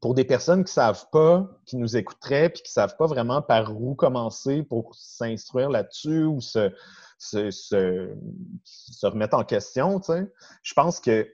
pour 0.00 0.14
des 0.14 0.24
personnes 0.24 0.60
qui 0.64 0.70
ne 0.70 0.74
savent 0.74 1.06
pas, 1.10 1.48
qui 1.66 1.76
nous 1.76 1.96
écouteraient, 1.96 2.50
puis 2.50 2.62
qui 2.62 2.70
ne 2.70 2.74
savent 2.74 2.96
pas 2.96 3.06
vraiment 3.06 3.42
par 3.42 3.76
où 3.80 3.94
commencer 3.94 4.62
pour 4.62 4.94
s'instruire 4.94 5.68
là-dessus 5.70 6.24
ou 6.24 6.40
se, 6.40 6.72
se, 7.18 7.50
se, 7.50 9.06
remettre 9.06 9.36
en 9.36 9.44
question. 9.44 9.98
Tu 10.00 10.12
sais. 10.12 10.32
Je 10.62 10.74
pense 10.74 11.00
qu'il 11.00 11.26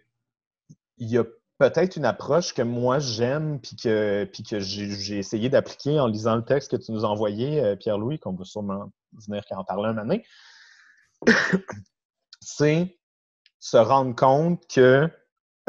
y 0.98 1.18
a 1.18 1.24
peut-être 1.58 1.96
une 1.96 2.04
approche 2.04 2.54
que 2.54 2.62
moi 2.62 2.98
j'aime 2.98 3.60
puis 3.60 3.76
que, 3.76 4.24
puis 4.24 4.42
que 4.42 4.58
j'ai 4.58 5.18
essayé 5.18 5.48
d'appliquer 5.48 6.00
en 6.00 6.06
lisant 6.06 6.36
le 6.36 6.44
texte 6.44 6.70
que 6.70 6.76
tu 6.76 6.92
nous 6.92 7.04
as 7.04 7.08
envoyé, 7.08 7.62
euh, 7.62 7.76
Pierre-Louis, 7.76 8.18
qu'on 8.18 8.32
va 8.32 8.44
sûrement 8.44 8.90
venir 9.26 9.42
en 9.50 9.64
parler 9.64 9.88
un 9.88 9.94
moment 9.94 10.18
c'est 12.40 12.98
se 13.58 13.76
rendre 13.76 14.14
compte 14.14 14.66
que 14.68 15.10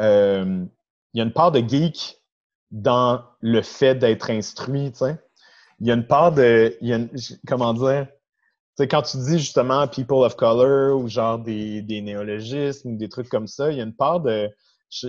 euh, 0.00 0.64
il 1.14 1.18
y 1.18 1.20
a 1.20 1.24
une 1.24 1.32
part 1.32 1.52
de 1.52 1.60
geek 1.60 2.17
dans 2.70 3.24
le 3.40 3.62
fait 3.62 3.94
d'être 3.94 4.30
instruit, 4.30 4.92
tu 4.92 4.98
sais. 4.98 5.18
Il 5.80 5.86
y 5.86 5.90
a 5.90 5.94
une 5.94 6.06
part 6.06 6.32
de. 6.32 6.76
Il 6.80 6.88
y 6.88 6.92
a 6.92 7.00
comment 7.46 7.74
dire? 7.74 8.08
quand 8.86 9.02
tu 9.02 9.16
dis 9.16 9.38
justement 9.38 9.88
people 9.88 10.18
of 10.18 10.36
color 10.36 10.96
ou 10.96 11.08
genre 11.08 11.38
des, 11.38 11.82
des 11.82 12.00
néologismes 12.00 12.92
ou 12.92 12.96
des 12.96 13.08
trucs 13.08 13.28
comme 13.28 13.48
ça, 13.48 13.72
il 13.72 13.78
y 13.78 13.80
a 13.80 13.84
une 13.84 13.94
part 13.94 14.20
de. 14.20 14.50
Je, 14.90 15.08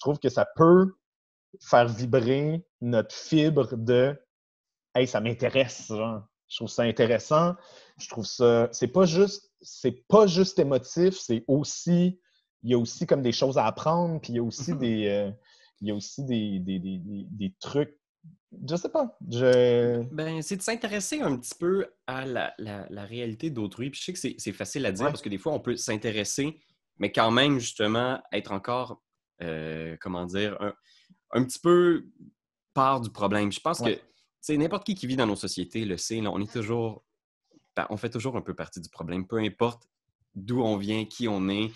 trouve 0.00 0.18
que 0.18 0.28
ça 0.28 0.46
peut 0.56 0.94
faire 1.60 1.86
vibrer 1.86 2.64
notre 2.80 3.14
fibre 3.14 3.76
de 3.76 4.18
Hey, 4.94 5.08
ça 5.08 5.20
m'intéresse, 5.20 5.90
Je 5.90 6.56
trouve 6.56 6.68
ça 6.68 6.82
intéressant. 6.82 7.54
Je 7.98 8.08
trouve 8.08 8.26
ça. 8.26 8.68
C'est 8.72 8.88
pas 8.88 9.06
juste. 9.06 9.50
C'est 9.60 10.06
pas 10.08 10.26
juste 10.26 10.58
émotif, 10.58 11.18
c'est 11.18 11.44
aussi. 11.48 12.20
Il 12.62 12.70
y 12.70 12.74
a 12.74 12.78
aussi 12.78 13.06
comme 13.06 13.22
des 13.22 13.32
choses 13.32 13.58
à 13.58 13.66
apprendre, 13.66 14.20
puis 14.20 14.32
il 14.32 14.36
y 14.36 14.38
a 14.38 14.42
aussi 14.42 14.72
mm-hmm. 14.72 14.78
des. 14.78 15.08
Euh, 15.08 15.30
il 15.80 15.88
y 15.88 15.90
a 15.90 15.94
aussi 15.94 16.24
des, 16.24 16.58
des, 16.60 16.78
des, 16.78 17.00
des 17.02 17.54
trucs 17.60 17.98
je 18.68 18.76
sais 18.76 18.88
pas. 18.88 19.16
Je... 19.30 20.02
Ben, 20.12 20.40
c'est 20.42 20.56
de 20.56 20.62
s'intéresser 20.62 21.20
un 21.20 21.36
petit 21.36 21.54
peu 21.54 21.86
à 22.06 22.24
la, 22.24 22.54
la, 22.58 23.04
réalité 23.04 23.50
d'autrui. 23.50 23.90
Puis 23.90 24.00
je 24.00 24.04
sais 24.12 24.32
que 24.32 24.40
c'est 24.40 24.52
facile 24.52 24.86
à 24.86 24.92
dire 24.92 25.06
parce 25.06 25.22
que 25.22 25.28
des 25.28 25.38
fois, 25.38 25.52
on 25.52 25.60
peut 25.60 25.76
s'intéresser, 25.76 26.60
mais 26.98 27.12
quand 27.12 27.30
même, 27.30 27.58
justement, 27.58 28.22
être 28.32 28.52
encore, 28.52 29.02
euh, 29.42 29.96
comment 30.00 30.24
dire, 30.24 30.56
un, 30.60 30.72
un, 31.32 31.44
petit 31.44 31.58
peu 31.58 32.06
part 32.72 33.00
du 33.00 33.10
problème. 33.10 33.52
Je 33.52 33.60
pense 33.60 33.80
que 33.80 33.98
c'est 34.40 34.56
n'importe 34.56 34.84
qui 34.86 34.94
qui 34.94 35.06
vit 35.06 35.16
dans 35.16 35.26
nos 35.26 35.36
sociétés 35.36 35.84
le 35.84 35.96
sait. 35.96 36.24
on 36.26 36.40
est 36.40 36.52
toujours, 36.52 37.04
ben, 37.76 37.86
on 37.90 37.96
fait 37.96 38.10
toujours 38.10 38.36
un 38.36 38.42
peu 38.42 38.54
partie 38.54 38.80
du 38.80 38.88
problème, 38.88 39.26
peu 39.26 39.38
importe 39.38 39.88
d'où 40.34 40.62
on 40.62 40.76
vient, 40.76 41.04
qui 41.04 41.28
on 41.28 41.48
est. 41.48 41.70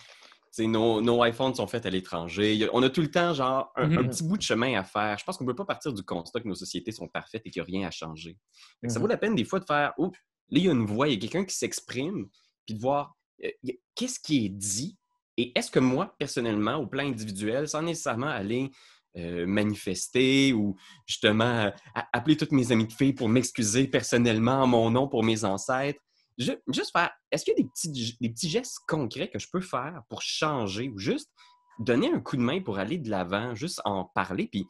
Nos, 0.59 1.01
nos, 1.01 1.25
iPhones 1.25 1.55
sont 1.55 1.67
faits 1.67 1.87
à 1.87 1.91
l'étranger. 1.91 2.69
On 2.73 2.83
a 2.83 2.91
tout 2.91 3.01
le 3.01 3.11
temps, 3.11 3.35
genre, 3.35 3.73
un, 3.77 3.89
mm-hmm. 3.89 4.09
petit 4.09 4.25
bout 4.25 4.37
de 4.37 4.43
chemin 4.43 4.79
à 4.79 4.85
faire. 4.85 5.19
Je 5.19 5.25
pense 5.25 5.37
qu'on 5.37 5.45
ne 5.45 5.51
peut 5.51 5.57
pas 5.57 5.65
partir 5.65 5.93
du 5.93 6.03
constat 6.03 6.41
que 6.41 6.49
nos 6.49 6.55
sociétés 6.55 6.93
sont 6.93 7.09
parfaites 7.09 7.43
et 7.45 7.51
qu'il 7.51 7.63
n'y 7.63 7.69
a 7.69 7.79
rien 7.79 7.89
à 7.89 7.91
changer. 7.91 8.37
Ça 8.83 8.89
mm-hmm. 8.89 9.01
vaut 9.01 9.07
la 9.07 9.17
peine, 9.17 9.35
des 9.35 9.45
fois, 9.45 9.61
de 9.61 9.65
faire 9.65 9.93
Oh, 9.99 10.11
là, 10.51 10.59
il 10.59 10.65
y 10.65 10.69
a 10.69 10.73
une 10.73 10.87
voix, 10.87 11.09
il 11.09 11.15
y 11.15 11.17
a 11.17 11.21
quelqu'un 11.21 11.45
qui 11.45 11.57
s'exprime, 11.57 12.29
puis 12.67 12.75
de 12.75 12.81
voir 12.81 13.17
euh, 13.45 13.51
qu'est-ce 13.95 14.21
qui 14.21 14.47
est 14.47 14.51
dit? 14.51 14.97
Et 15.37 15.57
est-ce 15.57 15.71
que 15.71 15.79
moi, 15.79 16.15
personnellement, 16.19 16.77
au 16.77 16.87
plan 16.87 17.07
individuel, 17.07 17.69
sans 17.69 17.83
nécessairement 17.83 18.27
aller 18.27 18.71
euh, 19.17 19.47
manifester 19.47 20.53
ou 20.53 20.77
justement 21.07 21.73
appeler 22.13 22.37
toutes 22.37 22.53
mes 22.53 22.71
amies 22.71 22.87
de 22.87 22.93
filles 22.93 23.15
pour 23.15 23.29
m'excuser 23.29 23.89
personnellement 23.89 24.63
en 24.63 24.67
mon 24.67 24.91
nom 24.91 25.09
pour 25.09 25.25
mes 25.25 25.45
ancêtres. 25.45 26.01
Juste 26.39 26.93
faire, 26.93 27.11
est-ce 27.31 27.45
qu'il 27.45 27.55
y 27.57 27.61
a 27.61 27.63
des 27.63 27.69
petits, 27.69 28.17
des 28.21 28.31
petits 28.31 28.49
gestes 28.49 28.79
concrets 28.87 29.29
que 29.29 29.39
je 29.39 29.49
peux 29.51 29.61
faire 29.61 30.03
pour 30.09 30.23
changer 30.23 30.89
ou 30.89 30.99
juste 30.99 31.31
donner 31.79 32.13
un 32.13 32.21
coup 32.21 32.37
de 32.37 32.43
main 32.43 32.61
pour 32.61 32.79
aller 32.79 32.99
de 32.99 33.11
l'avant, 33.11 33.55
juste 33.55 33.81
en 33.85 34.05
parler? 34.05 34.47
Puis 34.47 34.67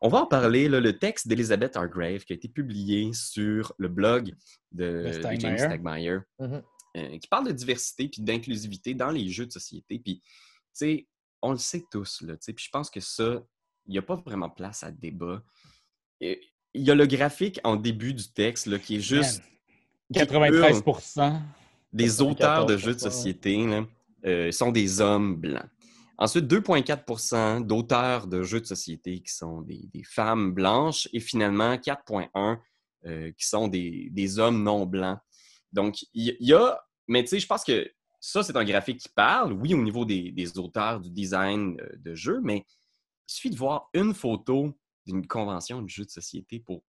on 0.00 0.08
va 0.08 0.22
en 0.22 0.26
parler, 0.26 0.68
le 0.68 0.98
texte 0.98 1.26
d'Elizabeth 1.26 1.76
Hargrave 1.76 2.24
qui 2.24 2.32
a 2.32 2.36
été 2.36 2.48
publié 2.48 3.12
sur 3.12 3.72
le 3.78 3.88
blog 3.88 4.34
de, 4.70 5.10
James 5.38 5.58
Stagmeyer, 5.58 6.18
mm-hmm. 6.38 6.62
euh, 6.96 7.18
qui 7.18 7.28
parle 7.28 7.48
de 7.48 7.52
diversité 7.52 8.08
puis 8.08 8.22
d'inclusivité 8.22 8.94
dans 8.94 9.10
les 9.10 9.28
jeux 9.28 9.46
de 9.46 9.52
société. 9.52 9.98
Puis, 9.98 10.20
tu 10.20 10.28
sais, 10.72 11.08
on 11.42 11.52
le 11.52 11.58
sait 11.58 11.84
tous, 11.90 12.20
là, 12.22 12.36
puis 12.36 12.64
je 12.64 12.70
pense 12.70 12.90
que 12.90 13.00
ça, 13.00 13.42
il 13.86 13.92
n'y 13.92 13.98
a 13.98 14.02
pas 14.02 14.16
vraiment 14.16 14.50
place 14.50 14.82
à 14.82 14.90
débat. 14.90 15.42
Il 16.20 16.38
y 16.74 16.90
a 16.90 16.94
le 16.94 17.06
graphique 17.06 17.60
en 17.64 17.76
début 17.76 18.14
du 18.14 18.32
texte 18.32 18.66
là, 18.66 18.78
qui 18.78 18.96
est 18.96 19.00
juste... 19.00 19.42
93% 20.12 21.40
Des 21.92 22.20
auteurs 22.22 22.66
de 22.66 22.76
jeux 22.76 22.94
de 22.94 23.00
société 23.00 23.84
euh, 24.24 24.50
sont 24.52 24.72
des 24.72 25.00
hommes 25.00 25.36
blancs. 25.36 25.68
Ensuite, 26.20 26.46
2,4% 26.46 27.64
d'auteurs 27.64 28.26
de 28.26 28.42
jeux 28.42 28.60
de 28.60 28.66
société 28.66 29.20
qui 29.20 29.32
sont 29.32 29.62
des, 29.62 30.02
femmes 30.04 30.52
blanches 30.52 31.08
et 31.12 31.20
finalement 31.20 31.74
4,1 31.74 32.58
euh, 33.06 33.30
qui 33.38 33.46
sont 33.46 33.68
des, 33.68 34.38
hommes 34.38 34.62
non 34.62 34.84
blancs. 34.84 35.18
Donc, 35.72 36.02
il 36.14 36.36
y, 36.40 36.54
a, 36.54 36.80
mais 37.06 37.22
tu 37.22 37.28
sais, 37.28 37.38
je 37.38 37.46
pense 37.46 37.62
que 37.62 37.88
ça, 38.20 38.42
c'est 38.42 38.56
un 38.56 38.64
graphique 38.64 38.98
qui 38.98 39.08
parle, 39.10 39.52
oui, 39.52 39.74
au 39.74 39.82
niveau 39.82 40.04
des, 40.04 40.58
auteurs, 40.58 41.00
du 41.00 41.10
design 41.10 41.80
euh, 41.80 41.88
de 41.98 42.14
jeu, 42.14 42.40
mais 42.42 42.64
il 43.28 43.32
suffit 43.32 43.50
de 43.50 43.56
voir 43.56 43.88
une 43.94 44.12
photo 44.12 44.76
d'une 45.06 45.26
convention 45.26 45.82
de 45.82 45.88
jeux 45.88 46.04
de 46.04 46.10
société 46.10 46.58
pour 46.58 46.82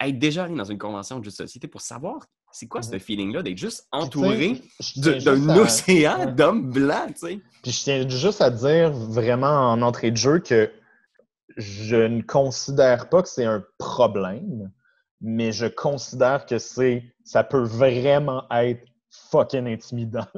être 0.00 0.18
déjà 0.18 0.44
allé 0.44 0.56
dans 0.56 0.64
une 0.64 0.78
convention 0.78 1.20
de 1.20 1.24
jeux 1.24 1.30
de 1.30 1.36
société 1.36 1.68
pour 1.68 1.82
savoir 1.82 2.26
c'est 2.52 2.66
quoi 2.66 2.82
ce 2.82 2.98
feeling-là 2.98 3.42
d'être 3.42 3.58
juste 3.58 3.88
entouré 3.92 4.60
d'un 4.96 5.56
océan 5.56 6.26
d'hommes 6.32 6.70
blancs, 6.70 7.14
tu 7.14 7.26
sais? 7.26 7.40
Puis 7.62 7.72
je 7.72 7.82
tiens 7.82 8.08
juste 8.08 8.40
à 8.40 8.50
dire 8.50 8.92
vraiment 8.92 9.72
en 9.72 9.82
entrée 9.82 10.10
de 10.10 10.16
jeu 10.16 10.38
que 10.38 10.70
je 11.56 11.96
ne 11.96 12.22
considère 12.22 13.08
pas 13.08 13.22
que 13.22 13.28
c'est 13.28 13.44
un 13.44 13.64
problème, 13.78 14.70
mais 15.20 15.52
je 15.52 15.66
considère 15.66 16.46
que 16.46 16.58
c'est 16.58 17.04
ça 17.24 17.44
peut 17.44 17.62
vraiment 17.62 18.44
être 18.50 18.84
fucking 19.10 19.66
intimidant. 19.66 20.26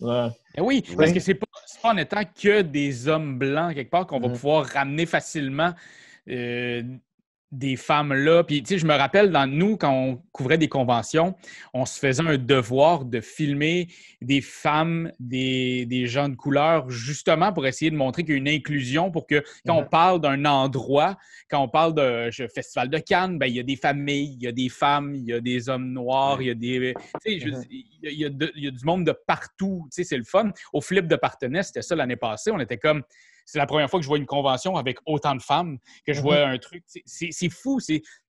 Ben 0.00 0.32
oui, 0.58 0.84
parce 0.98 1.12
que 1.12 1.20
c'est 1.20 1.34
pas, 1.34 1.46
pas 1.80 1.90
en 1.90 1.96
étant 1.96 2.22
que 2.24 2.62
des 2.62 3.08
hommes 3.08 3.38
blancs 3.38 3.74
quelque 3.74 3.90
part 3.90 4.06
qu'on 4.06 4.18
va 4.18 4.26
mm-hmm. 4.26 4.32
pouvoir 4.32 4.66
ramener 4.66 5.06
facilement 5.06 5.72
euh, 6.28 6.82
des 7.54 7.76
femmes-là. 7.76 8.44
Puis, 8.44 8.62
tu 8.62 8.74
sais, 8.74 8.78
je 8.78 8.86
me 8.86 8.94
rappelle, 8.94 9.30
dans 9.30 9.46
nous, 9.46 9.76
quand 9.76 9.92
on 9.92 10.22
couvrait 10.32 10.58
des 10.58 10.68
conventions, 10.68 11.34
on 11.72 11.86
se 11.86 11.98
faisait 11.98 12.22
un 12.22 12.36
devoir 12.36 13.04
de 13.04 13.20
filmer 13.20 13.88
des 14.20 14.40
femmes, 14.40 15.12
des, 15.20 15.86
des 15.86 16.06
gens 16.06 16.28
de 16.28 16.34
couleur, 16.34 16.90
justement 16.90 17.52
pour 17.52 17.66
essayer 17.66 17.90
de 17.90 17.96
montrer 17.96 18.24
qu'il 18.24 18.32
y 18.32 18.36
a 18.36 18.38
une 18.38 18.48
inclusion, 18.48 19.10
pour 19.10 19.26
que 19.26 19.42
quand 19.66 19.76
on 19.76 19.82
mhm. 19.82 19.88
parle 19.88 20.20
d'un 20.20 20.44
endroit, 20.44 21.16
quand 21.48 21.62
on 21.62 21.68
parle 21.68 21.94
de 21.94 22.30
Festival 22.54 22.88
de 22.88 22.98
Cannes, 22.98 23.38
ben, 23.38 23.46
il 23.46 23.54
y 23.54 23.60
a 23.60 23.64
des 23.64 23.76
familles, 23.76 24.36
il 24.38 24.42
y 24.42 24.48
a 24.48 24.52
des 24.52 24.68
femmes, 24.68 25.14
il 25.14 25.24
y 25.24 25.32
a 25.32 25.40
des 25.40 25.68
hommes 25.68 25.92
noirs, 25.92 26.42
il 26.42 26.48
y 26.48 26.50
a 26.50 26.54
des... 26.54 26.94
Tu 27.24 27.40
sais, 27.40 27.46
mhm. 27.46 27.64
il, 27.70 27.86
y 28.02 28.24
a, 28.24 28.28
il 28.28 28.64
y 28.64 28.66
a 28.66 28.70
du 28.70 28.84
monde 28.84 29.06
de 29.06 29.14
partout. 29.26 29.86
Tu 29.90 30.02
sais, 30.02 30.04
c'est 30.04 30.16
le 30.16 30.24
fun. 30.24 30.50
Au 30.72 30.80
flip 30.80 31.06
de 31.06 31.16
Partenay, 31.16 31.62
c'était 31.62 31.82
ça 31.82 31.94
l'année 31.94 32.16
passée. 32.16 32.50
On 32.50 32.60
était 32.60 32.78
comme 32.78 33.02
c'est 33.44 33.58
la 33.58 33.66
première 33.66 33.90
fois 33.90 33.98
que 33.98 34.04
je 34.04 34.08
vois 34.08 34.18
une 34.18 34.26
convention 34.26 34.76
avec 34.76 34.98
autant 35.06 35.34
de 35.34 35.42
femmes, 35.42 35.78
que 36.06 36.12
je 36.12 36.20
vois 36.20 36.46
mhm. 36.46 36.54
un 36.54 36.58
truc. 36.58 36.84
C'est 37.06 37.48
fou, 37.50 37.78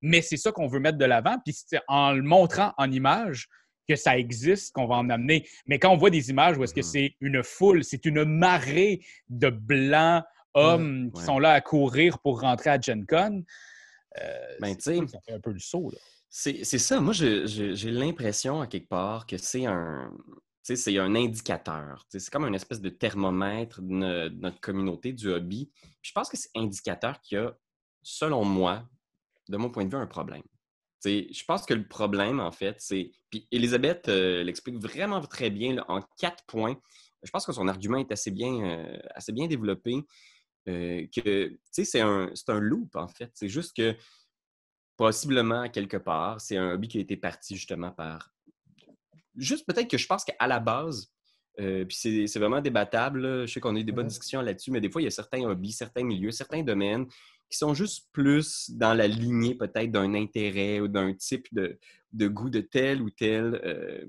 mais 0.02 0.22
c'est 0.22 0.38
ça 0.38 0.52
qu'on 0.52 0.68
veut 0.68 0.80
mettre 0.80 0.98
de 0.98 1.06
l'avant. 1.06 1.38
Puis 1.44 1.56
c'est 1.68 1.82
en 1.88 2.12
le 2.12 2.24
montrant 2.24 2.74
en 2.78 2.92
image 2.92 3.48
que 3.88 3.96
ça 3.96 4.18
existe, 4.18 4.74
qu'on 4.74 4.88
va 4.88 4.96
en 4.96 5.10
amener. 5.10 5.48
Mais 5.68 5.78
quand 5.80 5.92
on 5.92 5.98
voit 5.98 6.10
des 6.10 6.30
images 6.30 6.58
où 6.58 6.64
est-ce 6.64 6.74
que 6.74 6.80
mhm. 6.80 6.84
c'est 6.84 7.16
une 7.22 7.44
foule, 7.44 7.84
c'est 7.84 8.06
une 8.06 8.24
marée 8.24 9.02
de 9.30 9.50
blancs 9.50 10.24
hommes 10.54 11.12
qui 11.14 11.22
sont 11.22 11.38
là 11.38 11.52
à 11.52 11.62
courir 11.62 12.20
pour 12.20 12.42
rentrer 12.42 12.70
à 12.70 12.80
Gen 12.80 13.06
Con, 13.06 13.44
euh, 14.22 14.56
ben, 14.62 14.76
ça 14.80 14.94
fait 15.26 15.34
un 15.34 15.40
peu 15.40 15.52
le 15.52 15.60
saut. 15.60 15.92
C'est 16.30 16.64
ça. 16.64 17.00
Moi, 17.00 17.14
j'ai 17.14 17.92
l'impression, 17.92 18.62
à 18.62 18.68
quelque 18.68 18.90
part, 18.90 19.26
que 19.26 19.38
c'est 19.38 19.66
un, 19.66 20.12
c'est 20.74 20.98
un 20.98 21.14
indicateur. 21.14 22.06
C'est 22.10 22.30
comme 22.32 22.46
une 22.46 22.56
espèce 22.56 22.82
de 22.82 22.90
thermomètre 22.90 23.82
de, 23.82 24.30
notre 24.30 24.60
communauté, 24.60 25.14
du 25.14 25.30
hobby. 25.30 25.72
je 26.02 26.12
pense 26.12 26.28
que 26.28 26.38
c'est 26.38 26.50
indicateur 26.56 27.22
qu'il 27.22 27.38
y 27.38 27.42
a, 27.42 27.56
selon 28.02 28.44
moi, 28.44 28.88
de 29.48 29.58
mon 29.58 29.70
point 29.70 29.86
de 29.86 29.96
vue, 29.96 30.02
un 30.02 30.08
problème. 30.08 30.42
je 31.04 31.44
pense 31.46 31.66
que 31.68 31.76
le 31.76 31.88
problème, 31.88 32.40
en 32.40 32.52
fait, 32.52 32.78
c'est. 32.80 33.12
Puis 33.30 33.48
Elisabeth 33.52 34.10
euh, 34.10 34.44
l'explique 34.44 34.78
vraiment 34.78 35.22
très 35.22 35.52
bien 35.52 35.84
en 35.88 36.02
quatre 36.18 36.44
points. 36.48 36.76
Je 37.22 37.30
pense 37.30 37.46
que 37.46 37.54
son 37.54 37.68
argument 37.68 37.98
est 37.98 38.12
assez 38.12 38.32
bien, 38.32 38.54
euh, 38.64 39.00
assez 39.14 39.32
bien 39.32 39.48
développé. 39.48 40.04
Euh, 40.68 41.06
que 41.16 41.60
c'est 41.72 42.02
un, 42.02 42.32
un 42.48 42.60
loop, 42.60 42.96
en 42.96 43.08
fait. 43.08 43.30
C'est 43.36 43.50
juste 43.50 43.76
que 43.76 43.96
possiblement, 44.98 45.70
quelque 45.70 45.98
part, 45.98 46.42
c'est 46.42 46.58
un 46.58 46.72
hobby 46.72 46.88
qui 46.88 46.98
a 46.98 47.02
été 47.02 47.18
parti 47.18 47.56
justement 47.56 47.92
par 47.92 48.35
juste 49.38 49.66
peut-être 49.66 49.90
que 49.90 49.98
je 49.98 50.08
pense 50.08 50.24
qu'à 50.24 50.48
la 50.48 50.60
base, 50.60 51.12
euh, 51.60 51.86
puis 51.86 52.28
c'est 52.28 52.40
vraiment 52.40 52.62
débattable. 52.62 53.48
Je 53.48 53.54
sais 53.54 53.60
qu'on 53.60 53.76
a 53.76 53.80
eu 53.80 53.84
des 53.84 53.92
bonnes 53.92 54.08
discussions 54.08 54.42
là-dessus, 54.42 54.72
mais 54.72 54.82
des 54.82 54.90
fois, 54.90 55.02
il 55.02 55.06
y 55.06 55.08
a 55.08 55.12
certains 55.12 55.44
hobbies, 55.44 55.72
certains 55.72 56.04
milieux, 56.04 56.32
certains 56.32 56.64
domaines 56.64 57.06
qui 57.50 57.58
sont 57.58 57.74
juste 57.74 58.10
plus 58.12 58.72
dans 58.72 58.94
la 58.94 59.08
lignée 59.08 59.56
peut-être 59.56 59.92
d'un 59.92 60.14
intérêt 60.16 60.80
ou 60.80 60.88
d'un 60.88 61.14
type 61.14 61.48
de, 61.52 61.78
goût 62.28 62.50
de 62.50 62.62
telle 62.62 63.02
ou 63.02 63.10
telle 63.10 63.62
euh, 63.64 64.06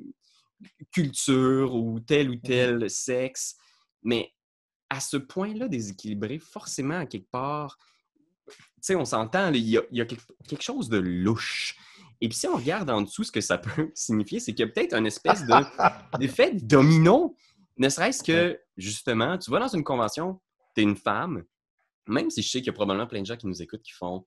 culture 0.91 1.75
ou 1.75 2.01
tel 2.01 2.31
ou 2.31 2.37
tel 2.37 2.89
sexe. 2.89 3.57
Mais 4.03 4.33
à 4.89 5.01
ce 5.01 5.17
point-là 5.17 5.69
déséquilibré, 5.69 6.39
forcément, 6.39 6.99
à 6.99 7.07
quelque 7.07 7.31
part, 7.31 7.79
tu 8.49 8.55
sais, 8.81 8.97
on 8.97 9.05
s'entend, 9.05 9.53
il 9.53 9.69
y 9.69 9.79
a, 9.79 10.07
quelque 10.07 10.63
chose 10.63 10.89
de 10.89 10.99
louche. 10.99 11.77
Et 12.21 12.29
puis 12.29 12.39
si 12.39 12.47
on 12.47 12.57
regarde 12.57 12.89
en 12.91 13.03
dessous 13.03 13.25
ce 13.25 13.33
que 13.33 13.41
ça 13.41 13.59
peut 13.59 13.91
signifier, 13.95 14.41
c'est 14.41 14.53
qu'il 14.53 14.67
y 14.67 14.69
a 14.69 14.73
peut-être 14.73 14.95
une 14.95 15.07
espèce 15.07 15.45
d'effet 16.19 16.53
domino. 16.55 17.37
Ne 17.79 17.89
serait-ce 17.89 18.23
que, 18.23 18.59
justement, 18.77 19.37
tu 19.37 19.51
vas 19.51 19.61
dans 19.61 19.69
une 19.69 19.85
convention, 19.85 20.41
tu 20.75 20.81
es 20.81 20.85
une 20.85 20.97
femme, 20.97 21.45
même 22.07 22.31
si 22.31 22.41
je 22.41 22.49
sais 22.49 22.59
qu'il 22.61 22.69
y 22.69 22.71
a 22.71 22.73
probablement 22.73 23.07
plein 23.07 23.21
de 23.21 23.27
gens 23.27 23.37
qui 23.37 23.47
nous 23.47 23.61
écoutent 23.61 23.83
qui 23.83 23.93
font 23.93 24.25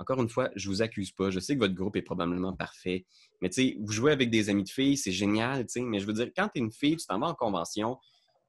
encore 0.00 0.22
une 0.22 0.30
fois, 0.30 0.48
je 0.56 0.66
vous 0.70 0.80
accuse 0.80 1.12
pas. 1.12 1.28
Je 1.30 1.38
sais 1.40 1.54
que 1.54 1.58
votre 1.58 1.74
groupe 1.74 1.94
est 1.94 2.02
probablement 2.02 2.54
parfait. 2.54 3.04
Mais 3.42 3.50
tu 3.50 3.62
sais, 3.62 3.76
vous 3.78 3.92
jouez 3.92 4.12
avec 4.12 4.30
des 4.30 4.48
amis 4.48 4.64
de 4.64 4.70
filles, 4.70 4.96
c'est 4.96 5.12
génial, 5.12 5.66
tu 5.66 5.72
sais. 5.72 5.80
Mais 5.82 6.00
je 6.00 6.06
veux 6.06 6.14
dire, 6.14 6.30
quand 6.34 6.48
tu 6.48 6.58
es 6.58 6.64
une 6.64 6.72
fille, 6.72 6.96
tu 6.96 7.06
t'en 7.06 7.18
vas 7.18 7.26
en 7.26 7.34
convention, 7.34 7.98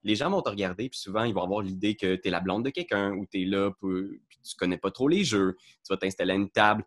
les 0.04 0.16
gens 0.16 0.30
vont 0.30 0.42
te 0.42 0.50
regarder, 0.50 0.88
puis 0.88 0.98
souvent, 0.98 1.26
ils 1.26 1.34
vont 1.34 1.44
avoir 1.44 1.62
l'idée 1.62 1.96
que 1.96 2.16
tu 2.16 2.30
es 2.30 2.32
la 2.32 2.40
blonde 2.40 2.64
de 2.64 2.70
quelqu'un 2.70 3.12
ou 3.12 3.26
tu 3.30 3.42
es 3.42 3.46
là, 3.46 3.70
puis 3.82 4.22
tu 4.44 4.56
connais 4.58 4.78
pas 4.78 4.92
trop 4.92 5.10
les 5.10 5.26
jeux. 5.26 5.58
Tu 5.86 5.90
vas 5.94 5.98
t'installer 5.98 6.32
à 6.32 6.36
une 6.36 6.50
table 6.50 6.86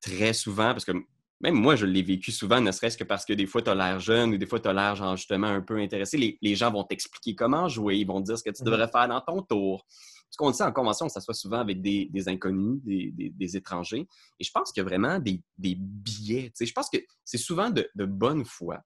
très 0.00 0.32
souvent, 0.32 0.70
parce 0.70 0.84
que 0.84 0.92
même 1.40 1.54
moi, 1.54 1.76
je 1.76 1.86
l'ai 1.86 2.02
vécu 2.02 2.32
souvent, 2.32 2.60
ne 2.60 2.70
serait-ce 2.72 2.96
que 2.96 3.04
parce 3.04 3.24
que 3.24 3.32
des 3.32 3.46
fois, 3.46 3.62
tu 3.62 3.70
as 3.70 3.74
l'air 3.74 4.00
jeune 4.00 4.34
ou 4.34 4.38
des 4.38 4.46
fois, 4.46 4.60
tu 4.60 4.68
as 4.68 4.72
l'air 4.72 5.16
justement 5.16 5.48
un 5.48 5.60
peu 5.60 5.78
intéressé. 5.78 6.38
Les, 6.40 6.54
gens 6.54 6.70
vont 6.70 6.84
t'expliquer 6.84 7.34
comment 7.34 7.68
jouer, 7.68 7.96
ils 7.96 8.06
vont 8.06 8.20
te 8.20 8.26
dire 8.26 8.38
ce 8.38 8.44
que 8.44 8.50
tu 8.50 8.62
mmh 8.62 8.66
devrais 8.66 8.88
faire 8.88 9.08
dans 9.08 9.20
ton 9.20 9.42
tour. 9.42 9.84
Ce 10.30 10.36
qu'on 10.36 10.50
dit 10.50 10.62
en 10.62 10.72
convention, 10.72 11.08
ça 11.08 11.20
soit 11.20 11.34
souvent 11.34 11.58
avec 11.58 11.80
des, 11.80 12.28
inconnus, 12.28 12.80
des, 12.84 13.56
étrangers. 13.56 14.06
Et 14.40 14.44
je 14.44 14.50
pense 14.50 14.72
qu'il 14.72 14.82
y 14.82 14.86
a 14.86 14.88
vraiment 14.88 15.18
des, 15.18 15.40
biais. 15.58 16.52
Je 16.58 16.72
pense 16.72 16.88
que 16.90 16.98
c'est 17.24 17.38
souvent 17.38 17.70
de, 17.70 17.88
bonne 18.04 18.44
foi. 18.44 18.80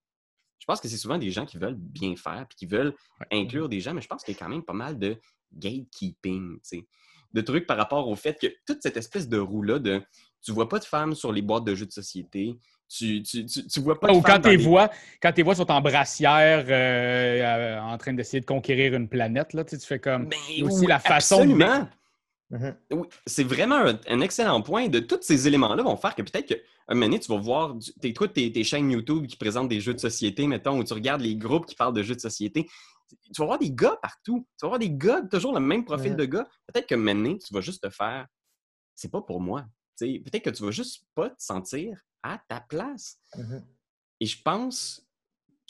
Je 0.58 0.66
pense 0.66 0.80
que 0.80 0.88
c'est 0.88 0.98
souvent 0.98 1.16
des 1.16 1.30
gens 1.30 1.46
qui 1.46 1.56
veulent 1.56 1.78
bien 1.78 2.16
faire 2.16 2.46
puis 2.48 2.56
qui 2.56 2.66
veulent 2.66 2.94
inclure 3.30 3.68
des 3.68 3.80
gens, 3.80 3.94
mais 3.94 4.02
je 4.02 4.08
pense 4.08 4.22
qu'il 4.22 4.34
y 4.34 4.36
a 4.36 4.40
quand 4.40 4.50
même 4.50 4.64
pas 4.64 4.74
mal 4.74 4.98
de 4.98 5.16
gatekeeping, 5.54 6.58
de 7.32 7.40
trucs 7.40 7.66
par 7.66 7.76
rapport 7.76 8.08
au 8.08 8.16
fait 8.16 8.38
que 8.38 8.48
toute 8.66 8.82
cette 8.82 8.96
espèce 8.96 9.28
de 9.28 9.38
roue-là 9.38 9.78
de 9.78 10.02
tu 10.42 10.52
vois 10.52 10.68
pas 10.68 10.78
de 10.78 10.84
femmes 10.84 11.14
sur 11.14 11.32
les 11.32 11.42
boîtes 11.42 11.64
de 11.64 11.74
jeux 11.74 11.86
de 11.86 11.92
société. 11.92 12.58
Tu, 12.88 13.22
tu, 13.22 13.44
tu, 13.44 13.80
vois 13.80 14.00
pas 14.00 14.08
de 14.08 14.14
Ou 14.14 14.22
quand 14.22 14.40
tes 14.40 14.56
voix, 14.56 14.90
quand 15.20 15.32
tes 15.32 15.42
voix 15.42 15.54
sont 15.54 15.70
en 15.70 15.80
brassière 15.82 16.64
euh, 16.68 17.42
euh, 17.42 17.80
en 17.80 17.98
train 17.98 18.14
d'essayer 18.14 18.40
de 18.40 18.46
conquérir 18.46 18.94
une 18.94 19.08
planète, 19.08 19.52
là, 19.52 19.62
tu 19.64 19.78
fais 19.78 19.98
comme 19.98 20.28
ben 20.28 20.64
aussi 20.64 20.86
la 20.86 20.98
façon 20.98 21.40
absolument. 21.40 21.88
Mhm. 22.50 22.76
Oui, 22.92 23.08
c'est 23.26 23.44
vraiment 23.44 23.92
un, 24.08 24.20
excellent 24.22 24.62
point. 24.62 24.88
De 24.88 25.00
tous 25.00 25.18
ces 25.20 25.46
éléments-là 25.46 25.82
vont 25.82 25.98
faire 25.98 26.14
que 26.14 26.22
peut-être 26.22 26.46
qu'un 26.46 26.94
moment 26.94 27.06
donné, 27.06 27.20
tu 27.20 27.30
vas 27.30 27.38
voir 27.38 27.76
tes, 28.00 28.14
tes, 28.14 28.52
tes, 28.52 28.64
chaînes 28.64 28.90
YouTube 28.90 29.26
qui 29.26 29.36
présentent 29.36 29.68
des 29.68 29.80
jeux 29.80 29.92
de 29.92 30.00
société, 30.00 30.46
mettons, 30.46 30.78
ou 30.78 30.84
tu 30.84 30.94
regardes 30.94 31.20
les 31.20 31.36
groupes 31.36 31.66
qui 31.66 31.74
parlent 31.74 31.92
de 31.92 32.02
jeux 32.02 32.14
de 32.14 32.20
société. 32.20 32.66
Tu 33.10 33.38
vas 33.38 33.44
voir 33.44 33.58
des 33.58 33.70
gars 33.70 33.98
partout. 34.00 34.46
Tu 34.58 34.64
vas 34.64 34.68
voir 34.68 34.78
des 34.78 34.90
gars, 34.90 35.20
toujours 35.30 35.52
le 35.52 35.60
même 35.60 35.84
profil 35.84 36.16
de 36.16 36.24
gars. 36.24 36.48
Peut-être 36.66 36.86
que 36.86 36.94
maintenant, 36.94 37.36
tu 37.36 37.52
vas 37.52 37.60
juste 37.60 37.82
te 37.82 37.90
faire 37.90 38.26
c'est 38.98 39.10
pas 39.10 39.22
pour 39.22 39.40
moi 39.40 39.64
peut-être 39.98 40.44
que 40.44 40.50
tu 40.50 40.64
vas 40.64 40.70
juste 40.70 41.04
pas 41.14 41.30
te 41.30 41.42
sentir 41.42 42.00
à 42.22 42.40
ta 42.48 42.60
place. 42.60 43.18
Mmh 43.36 43.58
Et 44.20 44.26
je 44.26 44.42
pense 44.42 45.06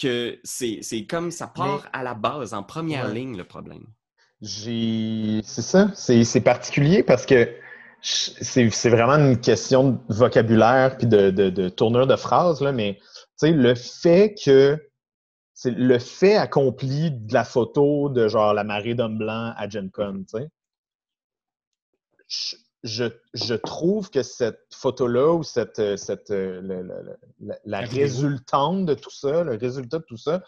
que 0.01 0.39
c'est 0.45 1.07
comme 1.09 1.31
ça 1.31 1.49
part 1.49 1.89
à 1.93 2.03
la 2.03 2.15
base, 2.15 2.55
en 2.55 2.63
première 2.63 3.09
ligne, 3.09 3.37
le 3.37 3.45
problème. 3.45 3.87
J'ai. 4.41 5.41
C'est 5.45 5.63
ça. 5.63 5.93
C'est 5.95 6.41
particulier 6.41 7.03
parce 7.03 7.27
que 7.27 7.53
c'est 8.01 8.89
vraiment 8.89 9.17
une 9.17 9.41
question 9.41 9.91
de 9.91 10.15
vocabulaire 10.15 10.97
puis 10.97 11.09
de, 11.09 11.31
de, 11.31 11.51
de 11.51 11.69
tournure 11.69 12.07
de 12.07 12.15
phrase, 12.15 12.61
là, 12.61 12.71
mais 12.71 13.01
le 13.43 13.75
fait 13.75 14.35
que 14.43 14.79
c'est 15.55 15.73
le 15.73 15.99
fait 15.99 16.37
accompli 16.37 17.11
de 17.11 17.35
la 17.35 17.43
photo 17.43 18.09
de 18.09 18.29
genre 18.29 18.55
la 18.55 18.63
marée 18.63 18.95
d'hommes 18.95 19.19
blancs 19.19 19.55
à 19.57 19.69
Gen 19.69 19.91
Con, 19.91 20.25
je, 22.85 23.05
je, 23.35 23.55
trouve 23.55 24.11
que 24.11 24.23
cette 24.23 24.61
photo-là 24.73 25.35
ou 25.35 25.43
cette, 25.43 25.97
cette 25.97 26.31
la, 26.31 27.81
résultante 27.81 28.87
de 28.87 28.95
tout 28.95 29.11
ça, 29.11 29.43
le 29.45 29.57
résultat 29.57 29.99
de 29.99 30.05
tout 30.05 30.17
ça, 30.17 30.43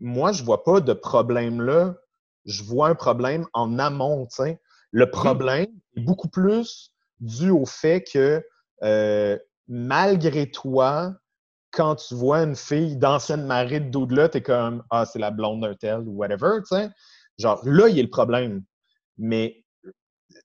moi, 0.00 0.32
je 0.32 0.44
vois 0.44 0.64
pas 0.64 0.80
de 0.80 0.92
problème 0.92 1.62
là. 1.62 1.96
Je 2.44 2.62
vois 2.62 2.88
un 2.88 2.94
problème 2.94 3.46
en 3.52 3.78
amont. 3.78 4.28
Le 4.92 5.10
problème 5.10 5.66
est 5.96 6.00
beaucoup 6.00 6.28
plus 6.28 6.92
dû 7.20 7.50
au 7.50 7.66
fait 7.66 8.04
que 8.04 8.44
euh, 8.82 9.38
malgré 9.68 10.50
toi, 10.50 11.14
quand 11.72 11.96
tu 11.96 12.14
vois 12.14 12.42
une 12.42 12.56
fille 12.56 12.96
d'ancienne 12.96 13.46
marée 13.46 13.80
de 13.80 13.90
Doudela, 13.90 14.28
t'es 14.28 14.42
comme 14.42 14.84
Ah, 14.90 15.04
c'est 15.06 15.18
la 15.18 15.30
blonde 15.30 15.62
d'un 15.62 15.74
tel 15.74 16.00
ou 16.00 16.12
whatever. 16.12 16.60
Genre, 17.38 17.60
là, 17.64 17.88
il 17.88 17.96
y 17.96 18.00
a 18.00 18.02
le 18.02 18.10
problème. 18.10 18.62
Mais 19.18 19.64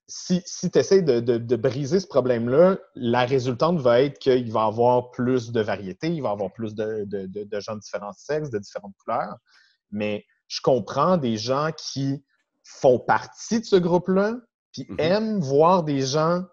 si, 0.08 0.42
si 0.46 0.70
tu 0.70 0.80
essaies 0.80 1.02
de, 1.02 1.56
briser 1.56 2.00
ce 2.00 2.08
problème-là, 2.08 2.78
la 2.96 3.26
résultante 3.26 3.80
va 3.80 4.02
être 4.02 4.20
qu'il 4.20 4.52
va 4.52 4.66
y 4.66 4.68
avoir 4.68 5.12
plus 5.12 5.52
de 5.52 5.62
variété, 5.62 6.08
il 6.08 6.22
va 6.22 6.30
y 6.30 6.32
avoir 6.32 6.52
plus 6.52 6.76
de, 6.76 7.06
de, 7.06 7.60
gens 7.60 7.76
de 7.76 7.80
différents 7.80 8.14
sexes, 8.14 8.50
de 8.50 8.60
différentes 8.60 8.94
couleurs. 9.04 9.36
Mais 9.92 10.26
je 10.48 10.62
comprends 10.62 11.18
des 11.18 11.38
gens 11.38 11.70
qui 11.76 12.24
font 12.64 13.00
partie 13.00 13.60
de 13.60 13.66
ce 13.66 13.76
groupe-là, 13.76 14.36
puis 14.72 14.84
mm-hmm. 14.84 15.02
aiment 15.02 15.40
voir 15.40 15.84
des 15.84 16.02
gens 16.02 16.44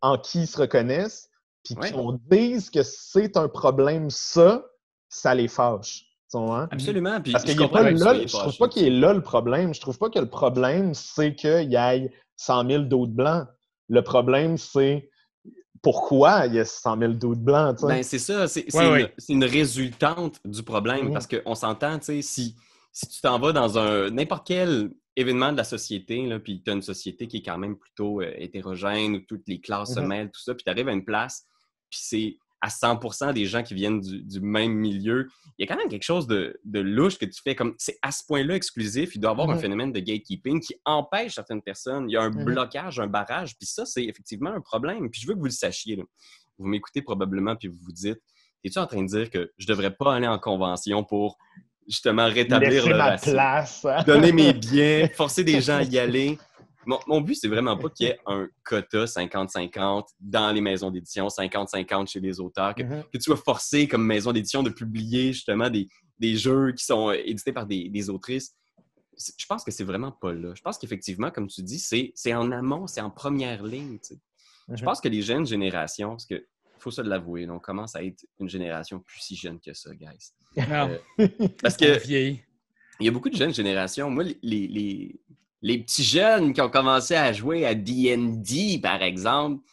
en 0.00 0.18
qui 0.18 0.42
ils 0.42 0.46
se 0.46 0.58
reconnaissent, 0.58 1.28
puis 1.62 1.76
qui 1.76 1.92
qu'on 1.92 2.18
dise 2.30 2.70
que 2.70 2.82
c'est 2.82 3.36
un 3.36 3.48
problème, 3.48 4.10
ça, 4.10 4.64
ça 5.08 5.34
les 5.34 5.48
fâche. 5.48 6.14
Hein? 6.34 6.68
Absolument. 6.70 7.20
Parce 7.20 7.44
pas 7.44 7.90
là, 7.90 8.14
je 8.14 8.36
trouve 8.36 8.56
pas 8.56 8.68
qu'il 8.68 8.84
est 8.84 8.90
là 8.90 9.12
le 9.12 9.22
problème. 9.22 9.74
Je 9.74 9.80
trouve 9.80 9.98
pas 9.98 10.10
que 10.10 10.18
le 10.18 10.28
problème, 10.28 10.94
c'est 10.94 11.34
qu'il 11.34 11.70
y 11.70 11.76
ait 11.76 12.12
100 12.36 12.68
000 12.68 12.82
d'autres 12.84 13.12
blancs. 13.12 13.46
Le 13.88 14.02
problème, 14.02 14.56
c'est 14.56 15.10
pourquoi 15.82 16.46
il 16.46 16.54
y 16.54 16.60
a 16.60 16.64
100 16.64 16.98
000 16.98 17.12
d'autres 17.12 17.40
blancs. 17.40 17.76
Ben, 17.82 18.02
c'est 18.02 18.18
ça. 18.18 18.48
C'est 18.48 18.66
une, 19.28 19.44
résultante 19.44 20.38
du 20.44 20.62
problème. 20.62 21.12
Parce 21.12 21.26
qu'on 21.26 21.54
s'entend, 21.54 21.98
tu 21.98 22.06
sais, 22.06 22.22
si, 22.22 22.56
si 22.92 23.08
tu 23.08 23.20
t'en 23.20 23.38
vas 23.38 23.52
dans 23.52 23.78
un 23.78 24.10
n'importe 24.10 24.46
quel 24.46 24.90
événement 25.16 25.52
de 25.52 25.56
la 25.58 25.64
société, 25.64 26.26
là, 26.26 26.40
puis 26.40 26.62
tu 26.62 26.70
as 26.70 26.74
une 26.74 26.82
société 26.82 27.28
qui 27.28 27.38
est 27.38 27.42
quand 27.42 27.58
même 27.58 27.76
plutôt 27.76 28.20
euh, 28.20 28.32
hétérogène, 28.36 29.16
où 29.16 29.20
toutes 29.20 29.46
les 29.46 29.60
classes 29.60 29.94
se 29.94 30.00
mm-hmm. 30.00 30.06
mêlent, 30.06 30.30
tout 30.30 30.40
ça, 30.40 30.54
puis 30.54 30.64
tu 30.64 30.70
arrives 30.70 30.88
à 30.88 30.92
une 30.92 31.04
place, 31.04 31.46
puis 31.88 32.00
c'est 32.02 32.38
à 32.64 32.70
100 32.70 33.32
des 33.34 33.44
gens 33.44 33.62
qui 33.62 33.74
viennent 33.74 34.00
du, 34.00 34.40
même 34.40 34.72
milieu, 34.72 35.28
il 35.58 35.66
y 35.66 35.68
a 35.68 35.72
quand 35.72 35.78
même 35.78 35.90
quelque 35.90 36.04
chose 36.04 36.26
de, 36.26 36.58
louche 36.64 37.18
que 37.18 37.26
tu 37.26 37.42
fais 37.42 37.54
comme 37.54 37.74
c'est 37.76 37.98
à 38.00 38.10
ce 38.10 38.24
point-là 38.26 38.54
exclusif, 38.54 39.14
il 39.14 39.20
doit 39.20 39.32
y 39.32 39.34
avoir 39.34 39.50
un 39.50 39.58
phénomène 39.58 39.92
de 39.92 40.00
gatekeeping 40.00 40.60
qui 40.60 40.74
empêche 40.86 41.34
certaines 41.34 41.60
personnes. 41.60 42.08
Il 42.08 42.14
y 42.14 42.16
a 42.16 42.22
un 42.22 42.30
mm-hmm. 42.30 42.44
blocage, 42.44 43.00
un 43.00 43.06
barrage, 43.06 43.54
puis 43.58 43.66
ça, 43.66 43.84
c'est 43.84 44.04
effectivement 44.04 44.48
un 44.48 44.62
problème. 44.62 45.10
Puis 45.10 45.20
je 45.20 45.26
veux 45.26 45.34
que 45.34 45.40
vous 45.40 45.44
le 45.44 45.50
sachiez. 45.50 46.02
Vous 46.56 46.66
m'écoutez 46.66 47.02
probablement, 47.02 47.54
puis 47.54 47.68
vous 47.68 47.78
vous 47.82 47.92
dites 47.92 48.20
Es-tu 48.64 48.78
en 48.78 48.86
train 48.86 49.02
de 49.02 49.08
dire 49.08 49.28
que 49.28 49.52
je 49.58 49.66
devrais 49.66 49.94
pas 49.94 50.14
aller 50.14 50.26
en 50.26 50.38
convention 50.38 51.04
pour 51.04 51.36
justement 51.86 52.24
rétablir 52.28 52.88
le 52.88 52.96
ma 52.96 53.18
place. 53.18 53.86
donner 54.06 54.32
mes 54.32 54.52
biens, 54.54 55.06
forcer 55.14 55.44
des 55.44 55.60
gens 55.60 55.76
à 55.76 55.82
y 55.82 55.98
aller? 55.98 56.38
Mon, 56.86 57.20
but, 57.20 57.34
c'est 57.34 57.48
vraiment 57.48 57.76
pas 57.76 57.88
qu'il 57.90 58.06
y 58.06 58.10
ait 58.10 58.18
un 58.26 58.48
quota 58.64 59.04
50-50 59.04 60.06
dans 60.20 60.52
les 60.52 60.60
maisons 60.60 60.90
d'édition, 60.90 61.28
50-50 61.28 62.10
chez 62.10 62.20
les 62.20 62.40
auteurs, 62.40 62.74
mm-hmm. 62.74 63.04
que, 63.04 63.18
tu 63.18 63.22
sois 63.22 63.36
forcé 63.36 63.88
comme 63.88 64.04
maison 64.04 64.32
d'édition 64.32 64.62
de 64.62 64.70
publier 64.70 65.32
justement 65.32 65.70
des, 65.70 65.88
jeux 66.36 66.72
qui 66.72 66.84
sont 66.84 67.10
euh, 67.10 67.20
édités 67.24 67.52
par 67.52 67.66
des, 67.66 68.10
autrices. 68.10 68.54
Je 69.16 69.46
pense 69.46 69.62
que 69.62 69.70
c'est 69.70 69.84
vraiment 69.84 70.10
pas 70.10 70.32
là. 70.32 70.52
Je 70.54 70.62
pense 70.62 70.78
qu'effectivement, 70.78 71.30
comme 71.30 71.46
tu 71.46 71.62
dis, 71.62 71.78
c'est 71.78 72.34
en 72.34 72.50
amont, 72.50 72.86
c'est 72.86 73.00
en 73.00 73.10
première 73.10 73.62
ligne. 73.62 73.98
Je 74.02 74.74
mm-hmm. 74.74 74.84
pense 74.84 75.00
que 75.00 75.08
les 75.08 75.22
jeunes 75.22 75.46
générations, 75.46 76.10
parce 76.10 76.26
que 76.26 76.44
faut 76.84 76.90
se 76.90 77.00
l'avouer, 77.00 77.48
on 77.48 77.58
commence 77.58 77.96
à 77.96 78.04
être 78.04 78.26
une 78.38 78.48
génération 78.48 79.00
plus 79.00 79.20
si 79.20 79.36
jeune 79.36 79.58
que 79.58 79.72
ça, 79.72 79.94
guys. 79.94 80.32
Euh, 80.58 80.98
parce 81.62 81.76
que 81.78 81.98
il 83.00 83.06
y 83.06 83.08
a 83.08 83.10
beaucoup 83.10 83.30
de 83.30 83.36
jeunes 83.36 83.54
générations. 83.54 84.08
Moi, 84.10 84.24
les, 84.42 84.68
les, 84.68 85.20
petits 85.78 86.04
jeunes 86.04 86.52
qui 86.52 86.60
ont 86.60 86.68
commencé 86.68 87.14
à 87.14 87.32
jouer 87.32 87.64
à 87.64 87.74
D&D, 87.74 88.80
par 88.82 89.02
exemple, 89.02 89.64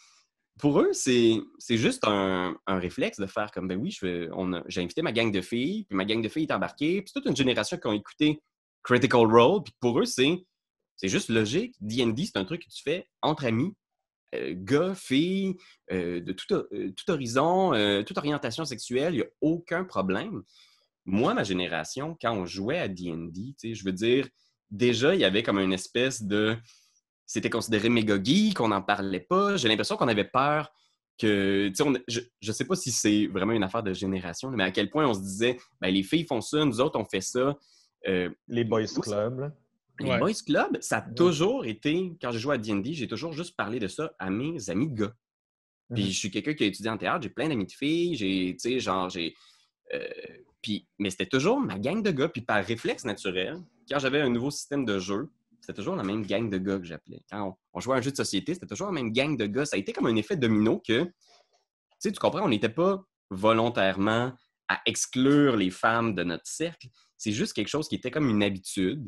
pour 0.58 0.80
eux, 0.80 0.91
c'est 0.93 1.41
juste 1.69 2.04
un, 2.08 2.56
réflexe 2.67 3.19
de 3.19 3.25
faire 3.25 3.51
comme, 3.51 3.67
ben 3.67 3.77
oui, 3.77 3.91
j'ai 3.91 4.82
invité 4.82 5.01
ma 5.01 5.12
gang 5.12 5.32
de 5.32 5.41
filles, 5.41 5.86
puis 5.86 5.97
ma 5.97 6.06
gang 6.06 6.21
de 6.21 6.30
filles 6.30 6.43
est 6.43 6.54
embarquée, 6.54 7.01
puis 7.01 7.12
toute 7.13 7.25
une 7.25 7.36
génération 7.36 7.77
qui 7.77 7.88
ont 7.88 7.93
écouté 7.93 8.41
Critical 8.84 9.25
Role, 9.25 9.63
puis 9.63 9.73
pour 9.80 9.99
eux, 9.99 10.06
c'est 10.06 10.38
juste 11.04 11.30
logique. 11.30 11.75
D&D, 11.82 12.25
c'est 12.25 12.38
un 12.38 12.45
truc 12.45 12.63
que 12.63 12.69
tu 12.69 12.84
fais 12.84 13.08
entre 13.21 13.45
amis, 13.45 13.73
euh, 14.34 14.54
gars, 14.56 14.95
filles, 14.95 15.58
euh, 15.91 16.21
de 16.21 16.32
tout, 16.32 16.45
tout 16.47 17.12
horizon, 17.12 18.04
toute 18.06 18.17
orientation 18.17 18.63
sexuelle, 18.63 19.13
il 19.13 19.17
n'y 19.17 19.23
a 19.23 19.30
aucun 19.41 19.84
problème 19.84 20.43
moi, 21.06 21.34
ma 21.34 21.43
génération, 21.43 22.17
quand 22.21 22.34
on 22.34 22.45
jouait 22.45 22.80
à 22.80 22.88
D&D, 22.88 23.73
je 23.73 23.84
veux 23.84 23.91
dire, 23.91 24.27
déjà, 24.71 25.13
il 25.13 25.21
y 25.21 25.25
avait 25.25 25.43
comme 25.43 25.60
une 25.60 25.73
espèce 25.73 26.23
de... 26.23 26.57
C'était 27.25 27.49
considéré 27.49 27.89
méga 27.89 28.21
geek, 28.21 28.55
qu'on 28.55 28.69
n'en 28.69 28.81
parlait 28.81 29.21
pas. 29.21 29.55
J'ai 29.57 29.67
l'impression 29.67 29.95
qu'on 29.95 30.07
avait 30.07 30.25
peur 30.25 30.71
que... 31.17 31.71
je 32.07 32.19
ne 32.19 32.51
sais 32.51 32.65
pas 32.65 32.75
si 32.75 32.91
c'est 32.91 33.27
vraiment 33.27 33.53
une 33.53 33.63
affaire 33.63 33.84
de 33.84 33.93
génération, 33.93 34.49
mais 34.51 34.63
à 34.63 34.71
quel 34.71 34.89
point 34.89 35.07
on 35.07 35.13
se 35.13 35.21
disait, 35.21 35.57
ben, 35.79 35.89
les 35.89 36.03
filles 36.03 36.25
font 36.25 36.41
ça, 36.41 36.63
nous 36.65 36.81
autres, 36.81 36.99
on 36.99 37.05
fait 37.05 37.21
ça. 37.21 37.57
Euh, 38.07 38.29
les 38.47 38.63
boys 38.63 38.86
club, 39.01 39.53
Les 39.99 40.17
boys 40.17 40.34
club, 40.45 40.77
ça 40.81 40.97
a 40.97 41.01
toujours 41.01 41.65
été, 41.65 42.13
quand 42.21 42.31
je 42.31 42.39
joué 42.39 42.55
à 42.55 42.57
D&D, 42.57 42.93
j'ai 42.93 43.07
toujours 43.07 43.34
juste 43.34 43.55
parlé 43.55 43.79
de 43.79 43.88
ça 43.88 44.13
à 44.17 44.29
mes 44.29 44.69
amis 44.69 44.89
de 44.89 44.95
gars. 44.95 45.13
Puis 45.93 46.03
mm-hmm. 46.03 46.07
je 46.07 46.17
suis 46.17 46.31
quelqu'un 46.31 46.53
qui 46.53 46.63
a 46.63 46.67
étudié 46.67 46.89
en 46.89 46.97
théâtre, 46.97 47.21
j'ai 47.23 47.29
plein 47.29 47.49
d'amis 47.49 47.65
de 47.65 47.71
filles, 47.71 48.15
j'ai, 48.15 48.53
tu 48.53 48.71
sais, 48.71 48.79
genre, 48.79 49.10
j'ai... 49.10 49.36
Euh, 49.93 50.07
mais 50.99 51.10
c'était 51.10 51.25
toujours 51.25 51.60
ma 51.60 51.79
gang 51.79 52.01
de 52.01 52.12
gars. 52.12 52.29
Puis 52.29 52.41
par 52.41 52.63
réflexe 52.63 53.05
naturel, 53.05 53.57
quand 53.91 53.99
j'avais 53.99 54.21
un 54.21 54.30
nouveau 54.30 54.51
système 54.51 54.86
de 54.86 54.99
jeu, 54.99 55.30
c'était 55.60 55.73
toujours 55.73 55.95
la 55.95 56.04
même 56.04 56.25
gang 56.25 56.49
de 56.49 56.58
gars 56.58 56.80
que 56.80 56.86
j'appelais. 56.86 57.21
Quand 57.30 57.58
on, 57.73 57.80
jouait 57.80 57.95
à 57.95 57.97
un 57.99 58.01
jeu 58.01 58.12
de 58.12 58.15
société, 58.15 58.54
c'était 58.54 58.65
toujours 58.65 58.88
la 58.88 58.93
même 58.93 59.12
gang 59.12 59.38
de 59.38 59.45
gars. 59.45 59.65
Ça 59.65 59.75
a 59.75 59.80
été 59.80 59.93
comme 59.93 60.08
un 60.08 60.15
effet 60.15 60.36
domino 60.36 60.80
que, 60.80 61.04
tu 61.04 61.12
sais, 61.99 62.12
tu 62.12 62.19
comprends, 62.19 62.43
on 62.43 62.49
n'était 62.49 62.69
pas 62.69 63.04
volontairement 63.30 64.34
à 64.67 64.82
exclure 64.86 65.58
les 65.58 65.69
femmes 65.69 66.15
de 66.15 66.23
notre 66.23 66.47
cercle. 66.47 66.88
C'est 67.17 67.34
juste 67.34 67.54
quelque 67.54 67.67
chose 67.67 67.88
qui 67.88 67.95
était 67.95 68.10
comme 68.10 68.30
une 68.30 68.41
habitude. 68.41 69.06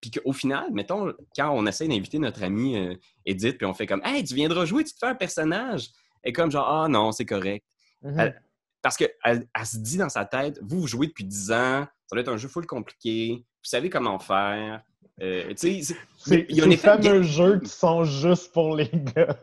Puis 0.00 0.10
qu'au 0.10 0.32
final, 0.32 0.70
mettons, 0.72 1.14
quand 1.34 1.50
on 1.52 1.64
essaie 1.66 1.88
d'inviter 1.88 2.18
notre 2.18 2.42
amie 2.42 2.76
euh, 2.76 2.94
Edith, 3.24 3.56
puis 3.56 3.66
on 3.66 3.72
fait 3.72 3.86
comme 3.86 4.02
Hey, 4.04 4.22
tu 4.24 4.34
viendras 4.34 4.66
jouer, 4.66 4.84
tu 4.84 4.92
te 4.92 4.98
fais 4.98 5.06
un 5.06 5.14
personnage. 5.14 5.88
Et 6.22 6.32
comme 6.32 6.50
genre, 6.50 6.68
ah 6.68 6.88
non, 6.88 7.12
c'est 7.12 7.24
correct. 7.24 7.64
Mm-hmm. 8.02 8.34
Parce 8.82 8.96
qu'elle 8.96 9.14
elle 9.24 9.66
se 9.66 9.78
dit 9.78 9.96
dans 9.96 10.10
sa 10.10 10.26
tête, 10.26 10.58
vous, 10.62 10.80
vous 10.80 10.86
jouez 10.86 11.06
depuis 11.06 11.24
10 11.24 11.52
ans, 11.52 11.86
ça 12.06 12.14
doit 12.14 12.20
être 12.20 12.28
un 12.28 12.36
jeu 12.36 12.48
full 12.48 12.66
compliqué, 12.66 13.44
savez 13.66 13.90
comment 13.90 14.18
faire. 14.18 14.82
Euh, 15.22 15.50
c'est 15.56 15.80
les 16.28 16.76
fameux 16.76 17.22
jeux 17.22 17.58
qui 17.60 17.70
sont 17.70 18.04
juste 18.04 18.52
pour 18.52 18.76
les 18.76 18.90
gars. 19.16 19.34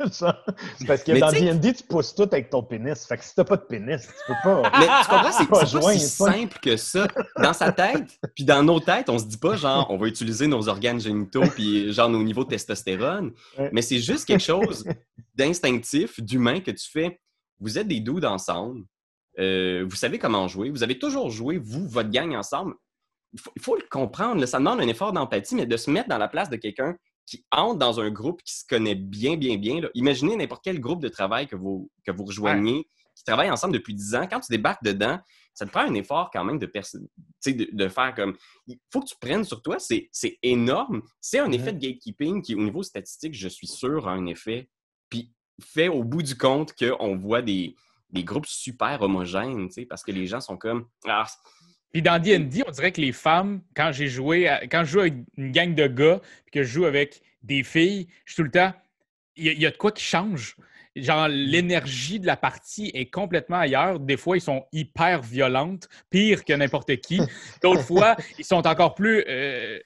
Parce 0.86 1.04
que 1.04 1.20
dans 1.20 1.32
D&D, 1.32 1.74
tu 1.74 1.84
pousses 1.84 2.14
tout 2.14 2.30
avec 2.32 2.52
ton 2.52 2.62
pénis. 2.62 3.08
Fait 3.08 3.18
que 3.18 3.24
si 3.24 3.34
t'as 3.34 3.44
pas 3.44 3.58
de 3.58 3.64
pénis, 3.64 4.02
tu 4.02 4.14
peux 4.28 4.34
pas. 4.44 4.72
Mais 4.80 4.86
tu 4.86 5.10
comprends, 5.10 5.32
c'est 5.32 5.50
pas, 5.50 5.80
pas 5.82 5.94
si 5.94 6.00
simple 6.00 6.60
que 6.62 6.78
ça. 6.78 7.08
Dans 7.38 7.54
sa 7.54 7.72
tête, 7.72 8.20
puis 8.36 8.44
dans 8.44 8.62
nos 8.62 8.80
têtes, 8.80 9.10
on 9.10 9.18
se 9.18 9.26
dit 9.26 9.38
pas 9.38 9.56
genre, 9.56 9.88
on 9.90 9.98
va 9.98 10.08
utiliser 10.08 10.46
nos 10.46 10.70
organes 10.70 11.00
génitaux 11.00 11.48
puis 11.56 11.92
genre 11.92 12.10
nos 12.10 12.22
niveaux 12.24 12.44
de 12.44 12.50
testostérone. 12.50 13.32
Mais 13.72 13.82
c'est 13.82 14.00
juste 14.00 14.26
quelque 14.26 14.44
chose 14.44 14.86
d'instinctif, 15.34 16.20
d'humain 16.22 16.60
que 16.60 16.72
tu 16.72 16.88
fais. 16.88 17.20
Vous 17.60 17.80
êtes 17.80 17.88
des 17.88 18.00
doudes 18.00 18.26
ensemble 18.26 18.84
euh, 19.40 19.86
vous 19.90 19.96
savez 19.96 20.20
comment 20.20 20.48
jouer. 20.48 20.70
Vous 20.70 20.84
avez 20.84 21.00
toujours 21.00 21.30
joué, 21.30 21.58
vous, 21.58 21.88
votre 21.88 22.10
gang 22.10 22.36
ensemble. 22.36 22.76
Il 23.34 23.62
faut, 23.62 23.76
le 23.76 23.84
comprendre. 23.90 24.46
ça 24.46 24.60
demande 24.60 24.80
un 24.80 24.88
effort 24.88 25.12
d'empathie, 25.12 25.56
mais 25.56 25.66
de 25.66 25.78
se 25.78 25.90
mettre 25.90 26.08
dans 26.08 26.20
la 26.20 26.28
place 26.28 26.50
de 26.50 26.56
quelqu'un 26.56 26.96
qui 27.26 27.46
entre 27.52 27.80
dans 27.80 28.00
un 28.00 28.12
groupe 28.12 28.42
qui 28.44 28.54
se 28.54 28.64
connaît 28.68 28.96
bien, 28.96 29.38
bien, 29.38 29.58
bien. 29.58 29.82
Imaginez 29.96 30.36
n'importe 30.36 30.64
quel 30.64 30.80
groupe 30.80 31.02
de 31.02 31.10
travail 31.10 31.48
que 31.48 31.56
vous, 31.56 31.90
que 32.06 32.12
vous 32.12 32.26
rejoignez, 32.26 32.88
qui 33.16 33.24
travaille 33.24 33.50
ensemble 33.50 33.74
depuis 33.74 33.94
10 33.94 34.16
ans. 34.16 34.28
Quand 34.30 34.40
tu 34.40 34.52
débarques 34.52 34.84
dedans, 34.84 35.20
ça 35.54 35.66
te 35.66 35.72
prend 35.72 35.82
un 35.82 35.94
effort 35.94 36.30
quand 36.32 36.44
même 36.44 36.60
de, 36.60 36.66
de, 36.66 37.70
de 37.72 37.88
faire 37.88 38.14
comme. 38.16 38.36
Il 38.68 38.78
faut 38.92 39.02
que 39.02 39.08
tu 39.08 39.16
prennes 39.20 39.44
sur 39.44 39.62
toi, 39.62 39.78
c'est 39.80 40.10
énorme. 40.42 41.02
C'est 41.22 41.40
un 41.40 41.52
effet 41.52 41.74
de 41.74 41.80
gatekeeping 41.80 42.42
qui, 42.42 42.56
au 42.56 42.64
niveau 42.64 42.84
statistique, 42.84 43.36
je 43.36 43.48
suis 43.48 43.68
sûr, 43.68 44.08
a 44.08 44.12
un 44.12 44.26
effet. 44.26 44.70
Puis 45.10 45.32
fait 45.62 45.88
au 45.88 46.04
bout 46.04 46.24
du 46.24 46.36
compte 46.36 46.74
qu'on 46.74 47.16
voit 47.16 47.44
des, 47.44 47.76
des 48.10 48.24
groupes 48.24 48.48
super 48.48 49.02
homogènes, 49.02 49.70
parce 49.88 50.04
que 50.04 50.12
les 50.12 50.26
gens 50.26 50.42
sont 50.42 50.58
comme 50.58 50.88
Ah, 51.06 51.28
Puis 51.94 52.02
dans 52.02 52.20
D&D, 52.20 52.64
on 52.68 52.72
dirait 52.72 52.92
que 52.92 53.00
les 53.00 53.12
femmes, 53.12 53.62
quand 53.76 53.92
j'ai 53.92 54.08
joué, 54.08 54.50
quand 54.72 54.84
je 54.84 54.92
joue 54.92 55.00
avec 55.02 55.14
une 55.38 55.52
gang 55.52 55.76
de 55.76 55.86
gars, 55.86 56.20
puis 56.46 56.52
que 56.52 56.64
je 56.64 56.72
joue 56.74 56.86
avec 56.86 57.22
des 57.44 57.62
filles, 57.62 58.08
je 58.26 58.34
suis 58.34 58.38
tout 58.38 58.44
le 58.44 58.52
temps, 58.52 58.74
il 59.36 59.60
y, 59.60 59.66
a 59.66 59.72
de 59.72 59.78
quoi 59.78 59.92
qui 59.92 60.04
change. 60.04 60.56
Genre, 60.96 61.28
l'énergie 61.28 62.20
de 62.20 62.26
la 62.26 62.38
partie 62.38 62.92
est 62.94 63.12
complètement 63.12 63.58
ailleurs. 63.58 64.00
Des 64.00 64.18
fois, 64.18 64.38
ils 64.38 64.42
sont 64.42 64.66
hyper 64.72 65.22
violentes, 65.22 65.88
pire 66.10 66.44
que 66.44 66.54
n'importe 66.54 66.96
qui. 66.98 67.20
D'autres 67.62 67.82
fois, 67.82 68.16
ils 68.38 68.46
sont 68.46 68.68
encore 68.68 68.94
plus, 68.96 69.24
euh, 69.28 69.80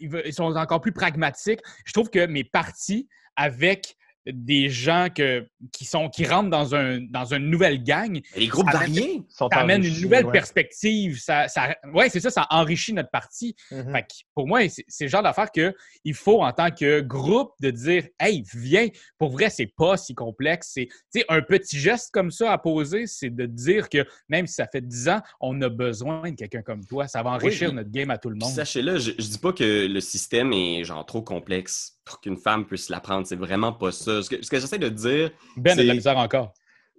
ils 0.00 0.32
sont 0.32 0.56
encore 0.56 0.80
plus 0.80 0.92
pragmatiques. 0.92 1.60
Je 1.84 1.92
trouve 1.92 2.10
que 2.10 2.26
mes 2.26 2.44
parties 2.44 3.08
avec 3.34 3.96
des 4.26 4.68
gens 4.68 5.08
que, 5.14 5.46
qui, 5.72 5.84
sont, 5.84 6.08
qui 6.08 6.24
rentrent 6.26 6.50
dans, 6.50 6.74
un, 6.74 7.00
dans 7.00 7.32
une 7.32 7.48
nouvelle 7.48 7.82
gang. 7.82 8.20
Les 8.36 8.46
groupes 8.46 8.70
variés 8.70 9.22
sont 9.28 9.48
Ça 9.52 9.60
amène 9.60 9.84
une 9.84 10.00
nouvelle 10.00 10.30
perspective. 10.30 11.20
Ça, 11.20 11.48
ça 11.48 11.76
oui, 11.92 12.06
c'est 12.10 12.20
ça, 12.20 12.30
ça 12.30 12.46
enrichit 12.50 12.92
notre 12.92 13.10
partie. 13.10 13.54
Mm-hmm. 13.70 14.24
pour 14.34 14.46
moi, 14.46 14.60
c'est 14.68 15.04
le 15.04 15.10
genre 15.10 15.22
d'affaire 15.22 15.50
qu'il 15.50 16.14
faut, 16.14 16.42
en 16.42 16.52
tant 16.52 16.70
que 16.70 17.00
groupe, 17.00 17.52
de 17.60 17.70
dire 17.70 18.04
Hey, 18.18 18.44
viens, 18.54 18.88
pour 19.18 19.30
vrai, 19.30 19.50
c'est 19.50 19.72
pas 19.76 19.96
si 19.96 20.14
complexe. 20.14 20.76
C'est 21.10 21.24
un 21.28 21.42
petit 21.42 21.78
geste 21.78 22.10
comme 22.12 22.30
ça 22.30 22.52
à 22.52 22.58
poser, 22.58 23.06
c'est 23.06 23.30
de 23.30 23.46
dire 23.46 23.88
que 23.88 24.04
même 24.28 24.46
si 24.46 24.54
ça 24.54 24.66
fait 24.66 24.80
10 24.80 25.08
ans, 25.08 25.20
on 25.40 25.60
a 25.62 25.68
besoin 25.68 26.30
de 26.30 26.36
quelqu'un 26.36 26.62
comme 26.62 26.84
toi. 26.84 27.06
Ça 27.06 27.22
va 27.22 27.30
enrichir 27.30 27.72
notre 27.72 27.90
game 27.90 28.10
à 28.10 28.18
tout 28.18 28.30
le 28.30 28.36
monde. 28.36 28.50
Sachez-le, 28.50 28.98
je, 28.98 29.12
je 29.18 29.28
dis 29.28 29.38
pas 29.38 29.52
que 29.52 29.86
le 29.86 30.00
système 30.00 30.52
est 30.52 30.84
genre 30.84 31.04
trop 31.06 31.22
complexe 31.22 31.95
pour 32.06 32.20
qu'une 32.20 32.38
femme 32.38 32.64
puisse 32.64 32.88
l'apprendre. 32.88 33.26
C'est 33.26 33.36
vraiment 33.36 33.72
pas 33.72 33.92
ça. 33.92 34.22
Ce 34.22 34.30
que, 34.30 34.38
j'essaie 34.40 34.78
de 34.78 34.88
dire. 34.88 35.30
Ben 35.56 35.78
a 35.78 35.82
de 35.82 35.88
la 35.88 35.94
misère 35.94 36.16
encore. 36.16 36.54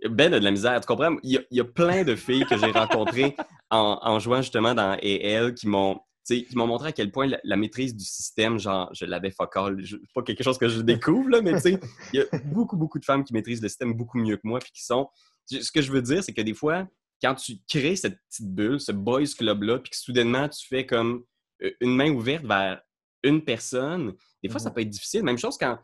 Ben 0.07 0.31
a 0.33 0.39
de 0.39 0.43
la 0.43 0.51
misère. 0.51 0.79
Tu 0.79 0.85
comprends? 0.85 1.15
Il 1.23 1.41
y 1.49 1.59
a, 1.59 1.65
plein 1.65 2.03
de 2.03 2.15
filles 2.15 2.45
que 2.45 2.57
j'ai 2.57 2.71
rencontrées 2.71 3.35
en, 3.71 4.19
jouant 4.19 4.41
justement 4.41 4.75
dans 4.75 4.95
EL 5.01 5.55
qui 5.55 5.67
m'ont 5.67 5.99
qui 6.25 6.57
m'ont 6.57 6.67
montré 6.67 6.89
à 6.89 6.91
quel 6.91 7.09
point 7.09 7.31
la, 7.41 7.55
maîtrise 7.55 7.95
du 7.95 8.03
système, 8.03 8.59
genre, 8.59 8.89
je 8.93 9.05
l'avais 9.05 9.31
fuck 9.31 9.55
all. 9.55 9.81
pas 10.13 10.23
quelque 10.23 10.43
chose 10.43 10.57
que 10.57 10.67
je 10.67 10.81
découvre, 10.81 11.29
là, 11.29 11.41
mais 11.41 11.53
tu 11.53 11.61
sais, 11.61 11.79
il 12.11 12.19
y 12.19 12.21
a 12.21 12.25
beaucoup, 12.43 12.75
beaucoup 12.75 12.99
de 12.99 13.05
femmes 13.05 13.23
qui 13.23 13.31
maîtrisent 13.31 13.61
le 13.61 13.69
système 13.69 13.93
beaucoup 13.93 14.17
mieux 14.17 14.35
que 14.35 14.41
moi, 14.43 14.59
puis 14.59 14.71
qui 14.73 14.83
sont. 14.83 15.07
Ce 15.49 15.71
que 15.71 15.81
je 15.81 15.89
veux 15.89 16.01
dire, 16.01 16.21
c'est 16.21 16.33
que 16.33 16.41
des 16.41 16.53
fois, 16.53 16.85
quand 17.23 17.35
tu 17.35 17.59
crées 17.69 17.95
cette 17.95 18.19
petite 18.29 18.53
bulle, 18.53 18.81
ce 18.81 18.91
boys 18.91 19.23
club-là, 19.37 19.79
puis 19.79 19.91
que 19.91 19.95
soudainement, 19.95 20.49
tu 20.49 20.67
fais 20.67 20.85
comme 20.85 21.23
euh, 21.63 21.71
une 21.79 21.95
main 21.95 22.11
ouverte 22.11 22.45
vers 22.45 22.81
une 23.23 23.43
personne, 23.43 24.13
des 24.43 24.49
fois, 24.49 24.59
ça 24.59 24.69
mmh 24.69 24.73
peut 24.73 24.81
être 24.81 24.89
difficile. 24.89 25.23
Même 25.23 25.37
chose 25.37 25.57
quand 25.57 25.77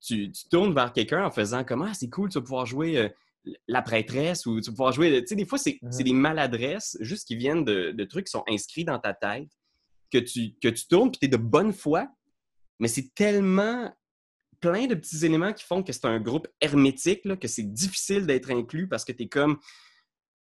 tu, 0.00 0.32
tournes 0.50 0.74
vers 0.74 0.92
quelqu'un 0.92 1.24
en 1.24 1.30
faisant 1.30 1.64
comme 1.64 1.82
Ah, 1.82 1.94
c'est 1.94 2.08
cool, 2.08 2.28
tu 2.28 2.38
vas 2.38 2.42
pouvoir 2.42 2.66
jouer 2.66 2.98
euh, 2.98 3.08
la 3.68 3.82
prêtresse 3.82 4.46
ou 4.46 4.60
tu 4.60 4.70
vas 4.70 4.72
pouvoir 4.72 4.92
jouer. 4.92 5.20
Tu 5.22 5.28
sais, 5.28 5.34
des 5.34 5.46
fois, 5.46 5.58
c'est 5.58 5.78
mmh 5.82 6.02
des 6.02 6.12
maladresses 6.12 6.96
juste 7.00 7.26
qui 7.26 7.36
viennent 7.36 7.64
de, 7.64 8.04
trucs 8.04 8.26
qui 8.26 8.30
sont 8.30 8.44
inscrits 8.48 8.84
dans 8.84 8.98
ta 8.98 9.14
tête 9.14 9.48
que 10.12 10.18
tu, 10.18 10.54
que 10.60 10.68
tu 10.68 10.86
tournes 10.86 11.10
puis 11.10 11.18
tu 11.20 11.26
es 11.26 11.28
de 11.28 11.36
bonne 11.36 11.72
foi, 11.72 12.08
mais 12.78 12.88
c'est 12.88 13.14
tellement 13.14 13.92
plein 14.60 14.86
de 14.86 14.94
petits 14.94 15.26
éléments 15.26 15.52
qui 15.52 15.64
font 15.64 15.82
que 15.82 15.92
c'est 15.92 16.06
un 16.06 16.20
groupe 16.20 16.48
hermétique, 16.60 17.24
là, 17.24 17.36
que 17.36 17.48
c'est 17.48 17.64
difficile 17.64 18.26
d'être 18.26 18.50
inclus 18.50 18.88
parce 18.88 19.04
que 19.04 19.12
tu 19.12 19.24
es 19.24 19.28
comme 19.28 19.58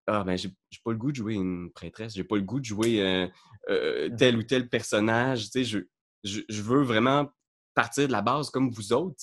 ah, 0.07 0.23
ben, 0.23 0.37
j'ai 0.37 0.51
pas 0.85 0.93
le 0.93 0.99
goût 0.99 1.11
de 1.11 1.17
jouer 1.17 1.35
une 1.35 1.73
prêtresse, 1.73 2.15
j'ai 2.15 2.25
pas 2.25 2.37
le 2.37 2.43
goût 2.43 2.61
de 2.61 2.65
jouer 2.65 3.01
euh, 3.01 3.27
euh, 3.71 4.11
mmh 4.11 4.17
tel 4.17 4.37
ou 4.37 4.43
tel 4.43 4.69
personnage. 4.69 5.51
Tu 5.51 5.65
sais, 5.65 5.87
je, 6.25 6.41
je, 6.49 6.63
veux 6.63 6.83
vraiment 6.83 7.31
partir 7.75 8.07
de 8.07 8.13
la 8.13 8.23
base 8.23 8.51
comme 8.51 8.71
vous 8.71 8.93
autres. 8.93 9.17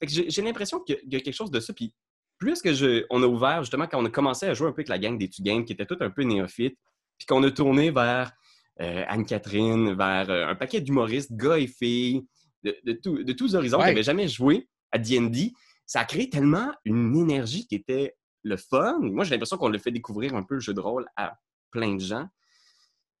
J'ai 0.00 0.42
l'impression 0.42 0.80
qu'il 0.80 0.98
y, 1.04 1.16
a 1.16 1.20
quelque 1.20 1.34
chose 1.34 1.50
de 1.50 1.60
ça. 1.60 1.72
Puis 1.72 1.92
plus 2.38 2.62
que 2.62 2.72
je, 2.72 3.04
on 3.10 3.22
a 3.22 3.26
ouvert, 3.26 3.62
justement, 3.62 3.86
quand 3.86 4.00
on 4.00 4.04
a 4.04 4.10
commencé 4.10 4.46
à 4.46 4.54
jouer 4.54 4.68
un 4.68 4.72
peu 4.72 4.80
avec 4.80 4.88
la 4.88 4.98
gang 4.98 5.18
des 5.18 5.28
Games, 5.40 5.64
qui 5.64 5.72
était 5.72 5.86
tout 5.86 5.96
un 6.00 6.10
peu 6.10 6.22
néophyte, 6.22 6.78
puis 7.18 7.26
qu'on 7.26 7.42
a 7.42 7.50
tourné 7.50 7.90
vers 7.90 8.32
euh, 8.80 9.04
Anne-Catherine, 9.08 9.94
vers 9.94 10.30
euh, 10.30 10.46
un 10.46 10.54
paquet 10.54 10.80
d'humoristes, 10.80 11.32
gars 11.32 11.58
et 11.58 11.66
filles, 11.66 12.24
de, 12.62 12.76
de, 12.84 13.32
tous 13.32 13.54
horizons 13.54 13.78
qui 13.78 13.86
n'avaient 13.86 14.02
jamais 14.02 14.28
joué 14.28 14.68
à 14.92 14.98
D&D, 14.98 15.52
ça 15.86 16.00
a 16.00 16.04
créé 16.04 16.28
tellement 16.28 16.72
une 16.84 17.16
énergie 17.16 17.66
qui 17.66 17.74
était 17.74 18.14
le 18.42 18.56
fun. 18.56 18.98
Moi, 19.00 19.24
j'ai 19.24 19.32
l'impression 19.32 19.56
qu'on 19.56 19.68
le 19.68 19.78
fait 19.78 19.90
découvrir 19.90 20.34
un 20.34 20.42
peu 20.42 20.54
le 20.54 20.60
jeu 20.60 20.74
de 20.74 20.80
rôle 20.80 21.06
à 21.16 21.36
plein 21.70 21.94
de 21.94 22.00
gens. 22.00 22.26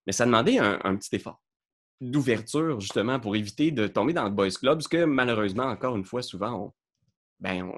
Mais 0.06 0.12
ça 0.12 0.26
demandait 0.26 0.58
un 0.58 0.96
petit 0.96 1.14
effort 1.16 1.40
d'ouverture, 2.00 2.80
justement, 2.80 3.18
pour 3.20 3.36
éviter 3.36 3.70
de 3.70 3.86
tomber 3.86 4.12
dans 4.12 4.24
le 4.24 4.30
boys 4.30 4.50
club, 4.50 4.78
parce 4.78 4.88
que 4.88 5.04
malheureusement, 5.04 5.64
encore 5.64 5.96
une 5.96 6.04
fois, 6.04 6.22
souvent, 6.22 6.74
ben, 7.40 7.70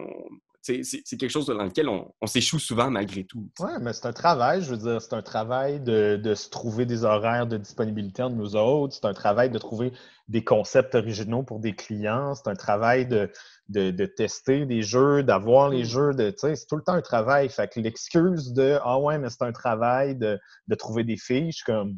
c'est 0.63 0.83
quelque 1.19 1.31
chose 1.31 1.47
dans 1.47 1.65
lequel 1.65 1.89
on, 1.89 2.27
s'échoue 2.27 2.59
souvent 2.59 2.91
malgré 2.91 3.25
tout. 3.25 3.49
Oui, 3.61 3.71
mais 3.81 3.93
c'est 3.93 4.07
un 4.07 4.13
travail, 4.13 4.63
je 4.63 4.71
veux 4.71 4.77
dire, 4.77 5.01
c'est 5.01 5.15
un 5.15 5.23
travail 5.23 5.81
de, 5.81 6.35
se 6.35 6.49
trouver 6.51 6.87
des 6.87 7.05
horaires 7.05 7.47
de 7.47 7.57
disponibilité 7.57 8.23
entre 8.23 8.37
nous 8.37 8.57
autres, 8.57 8.95
c'est 8.95 9.07
un 9.07 9.15
travail 9.15 9.51
de 9.51 9.59
trouver 9.59 9.93
des 10.29 10.45
concepts 10.45 10.95
originaux 10.95 11.43
pour 11.43 11.61
des 11.61 11.75
clients, 11.75 12.35
c'est 12.35 12.49
un 12.49 12.55
travail 12.55 13.07
de, 13.07 13.31
de, 13.69 14.07
tester 14.07 14.67
des 14.67 14.83
jeux, 14.83 15.23
d'avoir 15.23 15.71
les 15.71 15.83
mm. 15.83 15.87
jeux, 15.87 16.15
de, 16.15 16.33
c'est 16.37 16.67
tout 16.69 16.77
le 16.77 16.83
temps 16.83 16.93
un 16.93 17.03
travail. 17.03 17.49
Fait 17.49 17.69
que 17.69 17.81
l'excuse 17.81 18.53
de 18.53 18.79
«Ah 18.85 18.99
ouais, 18.99 19.19
mais 19.19 19.31
c'est 19.31 19.43
un 19.45 19.53
travail 19.53 20.15
de, 20.17 20.39
trouver 20.79 21.05
des 21.05 21.17
filles», 21.17 21.51
je 21.53 21.57
suis 21.57 21.65
comme 21.65 21.97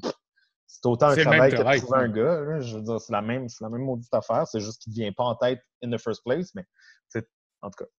c'est 0.72 0.87
autant 0.87 1.08
un 1.08 1.16
travail 1.16 1.52
que 1.52 1.58
de 1.58 1.78
trouver 1.78 1.98
un 1.98 2.08
gars. 2.08 2.61
Je 2.61 2.76
veux 2.76 2.82
dire, 2.82 2.98
c'est 2.98 3.12
la 3.12 3.20
même, 3.20 3.46
la 3.61 3.68
même 3.68 3.82
maudite 3.82 4.12
affaire. 4.14 4.46
C'est 4.46 4.61
juste 4.61 4.82
qu'il 4.82 4.92
ne 4.92 4.96
vient 4.96 5.12
pas 5.12 5.24
en 5.24 5.35
tête 5.35 5.61
in 5.85 5.90
the 5.90 6.00
first 6.00 6.22
place, 6.24 6.54
mais 6.54 6.64
en 7.61 7.70
tout 7.70 7.85
cas. 7.85 7.90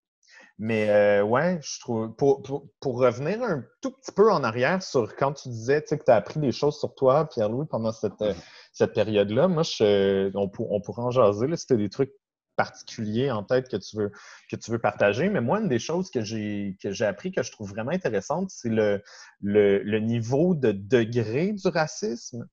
Mais 0.57 0.89
euh, 0.89 1.23
ouais, 1.23 1.59
je 1.62 1.79
trouve. 1.79 2.15
Pour, 2.15 2.41
pour, 2.79 2.97
revenir 2.97 3.43
un 3.43 3.63
tout 3.81 3.91
petit 3.91 4.12
peu 4.12 4.31
en 4.31 4.43
arrière 4.43 4.81
sur 4.81 5.15
quand 5.15 5.33
tu 5.33 5.49
disais 5.49 5.83
que 5.83 5.95
tu 5.95 6.12
as 6.12 6.15
appris 6.15 6.39
des 6.39 6.51
choses 6.51 6.79
sur 6.79 6.95
toi, 6.95 7.29
Pierre-Louis, 7.29 7.67
pendant 7.67 7.91
cette, 7.91 8.21
euh, 8.21 8.33
cette 8.71 8.93
période-là, 8.93 9.47
moi, 9.47 9.63
je, 9.63 10.31
on, 10.36 10.51
on 10.57 10.81
pourrait 10.81 11.03
en 11.03 11.12
jaser. 11.12 11.47
Là, 11.47 11.57
c'était 11.57 11.77
des 11.77 11.89
trucs 11.89 12.13
particuliers 12.55 13.31
en 13.31 13.43
tête 13.43 13.69
que 13.69 13.77
tu 13.77 13.97
veux, 13.97 14.12
que 14.49 14.55
tu 14.55 14.71
veux 14.71 14.79
partager. 14.79 15.29
Mais 15.29 15.41
moi, 15.41 15.59
une 15.59 15.69
des 15.69 15.79
choses 15.79 16.09
que 16.09 16.21
j'ai, 16.21 16.77
que 16.81 16.91
j'ai 16.91 17.05
appris 17.05 17.31
que 17.31 17.43
je 17.43 17.51
trouve 17.51 17.69
vraiment 17.69 17.91
intéressante, 17.91 18.49
c'est 18.49 18.69
le, 18.69 19.01
le, 19.41 19.79
le, 19.79 19.99
niveau 19.99 20.55
de 20.55 20.71
degré 20.71 21.53
du 21.53 21.67
racisme 21.67 22.47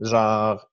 genre, 0.00 0.70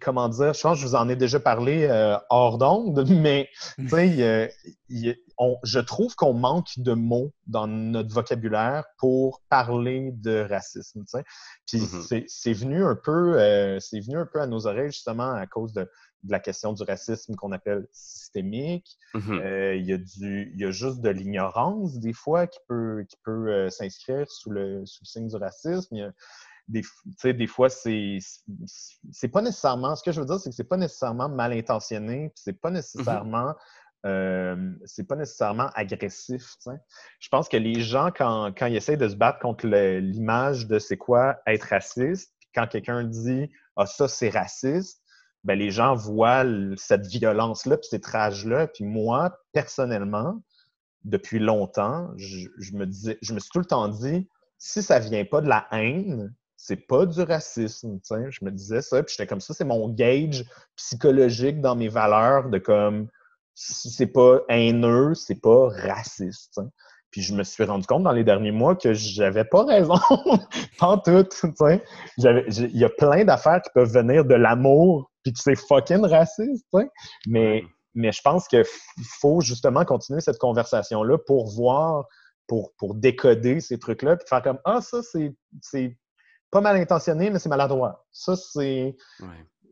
comment 0.00 0.28
dire, 0.28 0.54
je 0.54 0.60
pense 0.60 0.76
que 0.76 0.82
je 0.82 0.86
vous 0.86 0.94
en 0.94 1.08
ai 1.08 1.16
déjà 1.16 1.40
parlé 1.40 1.84
euh, 1.84 2.16
hors 2.30 2.58
d'onde, 2.58 3.04
mais 3.08 3.48
je 3.78 5.78
trouve 5.78 6.14
qu'on 6.16 6.34
manque 6.34 6.78
de 6.78 6.92
mots 6.92 7.32
dans 7.46 7.66
notre 7.66 8.12
vocabulaire 8.12 8.84
pour 8.98 9.42
parler 9.48 10.10
de 10.12 10.46
racisme. 10.48 11.04
Puis 11.66 11.78
mm-hmm. 11.78 12.24
c'est 12.26 12.52
venu 12.52 12.84
un 12.84 12.96
peu, 12.96 13.40
euh, 13.40 13.80
c'est 13.80 14.00
venu 14.00 14.18
un 14.18 14.26
peu 14.26 14.40
à 14.40 14.46
nos 14.46 14.66
oreilles 14.66 14.92
justement 14.92 15.32
à 15.32 15.46
cause 15.46 15.72
de, 15.72 15.88
la 16.26 16.40
question 16.40 16.72
du 16.72 16.82
racisme 16.82 17.36
qu'on 17.36 17.52
appelle 17.52 17.86
systémique. 17.92 18.98
Mm-hmm. 19.14 19.40
Euh, 19.40 19.76
il, 19.76 19.86
y 19.86 19.92
a 19.92 19.98
du, 19.98 20.50
il 20.52 20.60
y 20.60 20.64
a 20.64 20.72
juste 20.72 21.00
de 21.00 21.10
l'ignorance 21.10 22.00
des 22.00 22.12
fois 22.12 22.48
qui 22.48 22.58
peut, 22.66 23.06
qui 23.08 23.16
peut 23.22 23.70
s'inscrire 23.70 24.28
sous 24.28 24.50
le, 24.50 24.84
sous 24.84 25.04
le 25.04 25.06
signe 25.06 25.28
du 25.28 25.36
racisme 25.36 26.12
des, 26.68 26.82
des 27.24 27.46
fois, 27.46 27.68
c'est 27.70 28.18
pas 29.32 29.42
nécessairement. 29.42 29.96
Ce 29.96 30.02
que 30.02 30.12
je 30.12 30.20
veux 30.20 30.26
dire, 30.26 30.38
c'est 30.38 30.50
que 30.50 30.56
c'est 30.56 30.68
pas 30.68 30.76
nécessairement 30.76 31.28
mal 31.28 31.52
intentionné, 31.52 32.32
c'est 32.34 32.60
pas 32.60 32.70
mm-hmm. 32.70 32.74
nécessairement. 32.74 33.54
Euh, 34.06 34.74
c'est 34.84 35.08
pas 35.08 35.16
nécessairement 35.16 35.70
agressif. 35.74 36.54
Je 37.18 37.28
pense 37.30 37.48
que 37.48 37.56
les 37.56 37.80
gens, 37.80 38.10
quand, 38.16 38.52
quand 38.56 38.66
ils 38.66 38.76
essayent 38.76 38.96
de 38.96 39.08
se 39.08 39.16
battre 39.16 39.40
contre 39.40 39.66
l'image 39.66 40.68
de 40.68 40.78
c'est 40.78 40.96
quoi 40.96 41.40
être 41.46 41.64
raciste, 41.64 42.32
quand 42.54 42.68
quelqu'un 42.68 43.02
dit 43.02 43.50
Ah, 43.76 43.86
ça, 43.86 44.06
c'est 44.06 44.28
raciste, 44.28 45.02
ben, 45.42 45.58
les 45.58 45.70
gens 45.70 45.94
voient 45.94 46.44
cette 46.76 47.06
violence-là, 47.06 47.76
puis 47.76 47.88
cette 47.90 48.06
rage-là. 48.06 48.68
Puis 48.68 48.84
moi, 48.84 49.36
personnellement, 49.52 50.42
depuis 51.04 51.38
longtemps, 51.40 52.10
je, 52.16 52.48
je, 52.58 52.74
me 52.74 52.86
disais, 52.86 53.18
je 53.20 53.34
me 53.34 53.40
suis 53.40 53.50
tout 53.50 53.60
le 53.60 53.64
temps 53.64 53.88
dit 53.88 54.28
si 54.58 54.82
ça 54.82 54.98
vient 54.98 55.24
pas 55.24 55.40
de 55.40 55.48
la 55.48 55.66
haine, 55.72 56.34
c'est 56.58 56.88
pas 56.88 57.06
du 57.06 57.22
racisme. 57.22 58.00
Je 58.10 58.44
me 58.44 58.50
disais 58.50 58.82
ça, 58.82 59.02
puis 59.02 59.14
j'étais 59.16 59.28
comme 59.28 59.40
ça, 59.40 59.54
c'est 59.54 59.64
mon 59.64 59.88
gauge 59.88 60.44
psychologique 60.76 61.60
dans 61.60 61.76
mes 61.76 61.88
valeurs 61.88 62.50
de 62.50 62.58
comme 62.58 63.08
si 63.54 63.90
c'est 63.90 64.08
pas 64.08 64.40
haineux, 64.48 65.14
c'est 65.14 65.40
pas 65.40 65.68
raciste. 65.68 66.60
Puis 67.10 67.22
je 67.22 67.32
me 67.32 67.44
suis 67.44 67.64
rendu 67.64 67.86
compte 67.86 68.02
dans 68.02 68.12
les 68.12 68.24
derniers 68.24 68.50
mois 68.50 68.74
que 68.74 68.92
j'avais 68.92 69.44
pas 69.44 69.64
raison. 69.64 69.94
pas 70.78 70.98
tout. 70.98 71.26
Il 72.18 72.76
y 72.76 72.84
a 72.84 72.90
plein 72.90 73.24
d'affaires 73.24 73.62
qui 73.62 73.70
peuvent 73.72 73.92
venir 73.92 74.24
de 74.24 74.34
l'amour, 74.34 75.10
puis 75.22 75.32
que 75.32 75.38
c'est 75.40 75.56
fucking 75.56 76.04
raciste. 76.04 76.66
Mais, 77.28 77.62
mais 77.94 78.10
je 78.10 78.20
pense 78.20 78.48
qu'il 78.48 78.64
faut 79.20 79.40
justement 79.40 79.84
continuer 79.84 80.20
cette 80.20 80.38
conversation-là 80.38 81.18
pour 81.18 81.48
voir, 81.48 82.04
pour, 82.48 82.72
pour 82.76 82.96
décoder 82.96 83.60
ces 83.60 83.78
trucs-là, 83.78 84.16
puis 84.16 84.26
faire 84.28 84.42
comme 84.42 84.58
Ah, 84.64 84.80
ça, 84.80 84.98
c'est 85.02 85.96
pas 86.50 86.60
mal 86.60 86.76
intentionné, 86.76 87.30
mais 87.30 87.38
c'est 87.38 87.48
maladroit. 87.48 88.06
Ça, 88.12 88.36
c'est. 88.36 88.96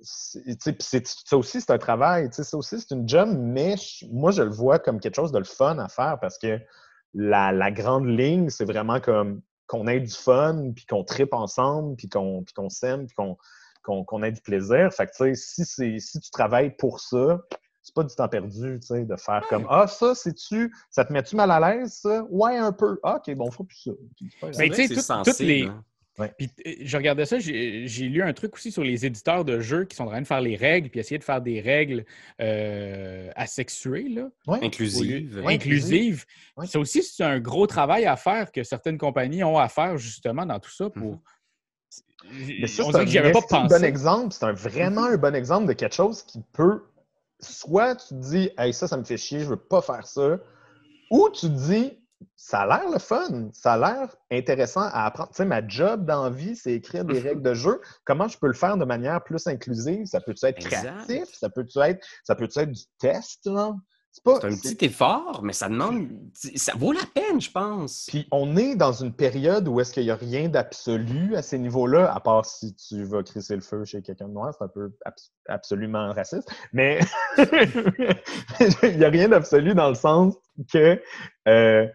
Ça 0.02 1.36
aussi, 1.36 1.60
c'est 1.60 1.70
un 1.70 1.78
travail. 1.78 2.28
Ça 2.30 2.56
aussi, 2.56 2.80
c'est 2.80 2.94
une 2.94 3.08
job, 3.08 3.30
mais 3.36 3.74
moi, 4.10 4.30
je 4.30 4.42
le 4.42 4.50
vois 4.50 4.78
comme 4.78 5.00
quelque 5.00 5.16
chose 5.16 5.32
de 5.32 5.38
le 5.38 5.44
fun 5.44 5.78
à 5.78 5.88
faire 5.88 6.18
parce 6.20 6.38
que 6.38 6.60
la, 7.14 7.70
grande 7.70 8.06
ligne, 8.06 8.50
c'est 8.50 8.66
vraiment 8.66 9.00
comme 9.00 9.40
qu'on 9.66 9.88
ait 9.88 9.98
du 9.98 10.12
fun, 10.12 10.70
puis 10.76 10.86
qu'on 10.86 11.02
tripe 11.02 11.32
ensemble, 11.32 11.96
puis 11.96 12.08
qu'on 12.08 12.44
s'aime, 12.68 13.06
puis 13.06 13.16
qu'on 13.84 14.22
ait 14.22 14.32
du 14.32 14.40
plaisir. 14.40 14.92
Fait 14.92 15.08
que, 15.08 15.34
si, 15.34 15.64
si 15.64 16.20
tu 16.20 16.30
travailles 16.30 16.76
pour 16.76 17.00
ça, 17.00 17.40
c'est 17.86 17.94
pas 17.94 18.02
du 18.02 18.14
temps 18.16 18.28
perdu, 18.28 18.80
tu 18.80 18.86
sais, 18.88 19.04
de 19.04 19.14
faire 19.14 19.46
comme 19.48 19.64
Ah, 19.70 19.86
ça, 19.86 20.16
c'est-tu, 20.16 20.74
ça 20.90 21.04
te 21.04 21.12
met-tu 21.12 21.36
mal 21.36 21.52
à 21.52 21.60
l'aise, 21.60 22.00
ça? 22.02 22.24
Ouais, 22.30 22.56
un 22.56 22.72
peu. 22.72 22.98
Ah, 23.04 23.16
ok, 23.16 23.32
bon, 23.36 23.46
on 23.46 23.50
fera 23.52 23.64
plus 23.64 23.78
ça. 23.78 23.92
Mais 24.58 24.70
tu 24.70 24.88
sais, 24.88 25.22
toutes 25.24 25.38
les. 25.38 25.66
Hein. 25.66 25.84
Puis 26.38 26.50
euh, 26.66 26.72
je 26.80 26.96
regardais 26.96 27.26
ça, 27.26 27.38
j'ai 27.38 28.08
lu 28.08 28.22
un 28.22 28.32
truc 28.32 28.54
aussi 28.54 28.72
sur 28.72 28.82
les 28.82 29.04
éditeurs 29.04 29.44
de 29.44 29.60
jeux 29.60 29.84
qui 29.84 29.96
sont 29.96 30.04
en 30.04 30.10
train 30.10 30.22
de 30.22 30.26
faire 30.26 30.40
les 30.40 30.56
règles, 30.56 30.88
puis 30.88 31.00
essayer 31.00 31.18
de 31.18 31.24
faire 31.24 31.40
des 31.40 31.60
règles 31.60 32.04
euh, 32.40 33.30
asexuées, 33.36 34.08
là. 34.08 34.28
Inclusives. 34.62 35.42
Inclusives. 35.46 36.24
Ça 36.66 36.78
aussi, 36.78 37.02
c'est 37.02 37.24
un 37.24 37.38
gros 37.38 37.66
travail 37.66 38.06
à 38.06 38.16
faire 38.16 38.50
que 38.50 38.62
certaines 38.62 38.98
compagnies 38.98 39.44
ont 39.44 39.58
à 39.58 39.68
faire 39.68 39.98
justement 39.98 40.46
dans 40.46 40.58
tout 40.58 40.72
ça 40.72 40.88
pour. 40.90 41.14
Mm-hmm. 41.14 42.60
Mais 42.60 42.66
ça, 42.66 42.82
c'est 42.90 43.18
un, 43.18 43.30
pas 43.30 43.68
bon 43.68 43.84
exemple. 43.84 44.34
C'est 44.34 44.50
vraiment 44.52 45.04
un 45.04 45.16
bon 45.16 45.34
exemple 45.34 45.66
de 45.66 45.74
quelque 45.74 45.94
chose 45.94 46.22
qui 46.22 46.40
peut 46.52 46.82
soit 47.40 47.96
tu 47.96 48.08
te 48.08 48.14
dis, 48.14 48.50
hey, 48.58 48.72
ça, 48.72 48.88
ça 48.88 48.96
me 48.96 49.04
fait 49.04 49.16
chier, 49.16 49.40
je 49.40 49.46
veux 49.46 49.56
pas 49.56 49.82
faire 49.82 50.06
ça, 50.06 50.38
ou 51.10 51.28
tu 51.30 51.46
te 51.46 51.52
dis, 51.52 51.98
ça 52.36 52.60
a 52.60 52.66
l'air 52.66 52.90
le 52.90 52.98
fun, 52.98 53.50
ça 53.52 53.74
a 53.74 53.78
l'air 53.78 54.16
intéressant 54.30 54.82
à 54.82 55.06
apprendre. 55.06 55.30
Tu 55.30 55.36
sais, 55.36 55.44
ma 55.44 55.66
job 55.66 56.04
d'envie, 56.04 56.56
c'est 56.56 56.72
écrire 56.72 57.04
des 57.04 57.18
règles 57.18 57.42
de 57.42 57.54
jeu. 57.54 57.80
Comment 58.04 58.28
je 58.28 58.38
peux 58.38 58.46
le 58.46 58.52
faire 58.54 58.76
de 58.76 58.84
manière 58.84 59.22
plus 59.22 59.46
inclusive? 59.46 60.06
Ça 60.06 60.20
peut 60.20 60.34
être 60.42 60.58
créatif? 60.58 61.24
Ça 61.32 61.48
peut 61.48 61.66
être, 61.82 62.06
ça 62.24 62.34
peut 62.34 62.48
être 62.54 62.72
du 62.72 62.84
test? 62.98 63.48
C'est 64.24 64.44
un 64.46 64.56
petit 64.56 64.84
effort, 64.86 65.42
mais 65.42 65.52
ça 65.52 65.68
demande. 65.68 66.08
Ça 66.32 66.72
vaut 66.76 66.92
la 66.92 67.04
peine, 67.14 67.40
je 67.40 67.50
pense. 67.50 68.06
Puis 68.08 68.26
on 68.30 68.56
est 68.56 68.74
dans 68.74 68.92
une 68.92 69.12
période 69.12 69.68
où 69.68 69.78
est-ce 69.80 69.92
qu'il 69.92 70.04
n'y 70.04 70.10
a 70.10 70.16
rien 70.16 70.48
d'absolu 70.48 71.36
à 71.36 71.42
ces 71.42 71.58
niveaux-là, 71.58 72.12
à 72.12 72.20
part 72.20 72.46
si 72.46 72.74
tu 72.74 73.04
vas 73.04 73.22
crisser 73.22 73.54
le 73.54 73.60
feu 73.60 73.84
chez 73.84 74.02
quelqu'un 74.02 74.28
de 74.28 74.32
noir, 74.32 74.54
c'est 74.56 74.64
un 74.64 74.68
peu 74.68 74.90
absolument 75.46 76.12
raciste. 76.12 76.50
Mais 76.72 77.00
il 77.38 78.96
n'y 78.96 79.04
a 79.04 79.10
rien 79.10 79.28
d'absolu 79.28 79.74
dans 79.74 79.90
le 79.90 79.94
sens 79.94 80.34
que 80.72 81.00
euh, 81.46 81.86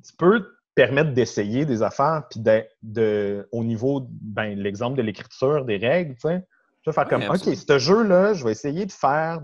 tu 0.00 0.12
peux 0.16 0.40
te 0.40 0.48
permettre 0.74 1.12
d'essayer 1.12 1.66
des 1.66 1.82
affaires, 1.82 2.24
puis 2.30 2.40
de, 2.82 3.48
au 3.52 3.64
niveau, 3.64 4.06
ben, 4.10 4.58
l'exemple 4.58 4.96
de 4.96 5.02
l'écriture, 5.02 5.64
des 5.64 5.76
règles, 5.76 6.14
tu 6.14 6.28
sais. 6.28 6.46
Tu 6.82 6.90
vas 6.90 6.92
faire 6.92 7.08
comme, 7.08 7.24
OK, 7.24 7.54
ce 7.54 7.78
jeu-là, 7.78 8.34
je 8.34 8.44
vais 8.44 8.52
essayer 8.52 8.86
de 8.86 8.92
faire 8.92 9.40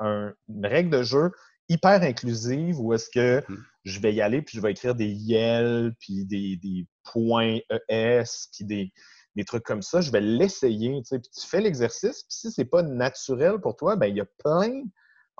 une 0.00 0.66
règle 0.66 0.90
de 0.90 1.02
jeu 1.02 1.30
hyper 1.68 2.02
inclusive 2.02 2.78
où 2.80 2.92
est-ce 2.92 3.08
que 3.08 3.42
mmh. 3.48 3.56
je 3.84 4.00
vais 4.00 4.12
y 4.12 4.20
aller 4.20 4.42
puis 4.42 4.58
je 4.58 4.62
vais 4.62 4.72
écrire 4.72 4.94
des 4.94 5.08
YEL, 5.08 5.94
puis 5.98 6.24
des, 6.24 6.86
points 7.04 7.58
ES, 7.88 8.24
puis 8.52 8.64
des, 8.64 9.44
trucs 9.44 9.64
comme 9.64 9.82
ça. 9.82 10.00
Je 10.00 10.10
vais 10.10 10.20
l'essayer, 10.20 11.00
tu 11.02 11.08
sais. 11.08 11.18
Puis 11.18 11.30
tu 11.30 11.46
fais 11.46 11.60
l'exercice, 11.60 12.24
puis 12.24 12.36
si 12.36 12.52
c'est 12.52 12.66
pas 12.66 12.82
naturel 12.82 13.58
pour 13.58 13.76
toi, 13.76 13.96
ben 13.96 14.06
il 14.06 14.16
y 14.16 14.20
a 14.20 14.26
plein 14.44 14.82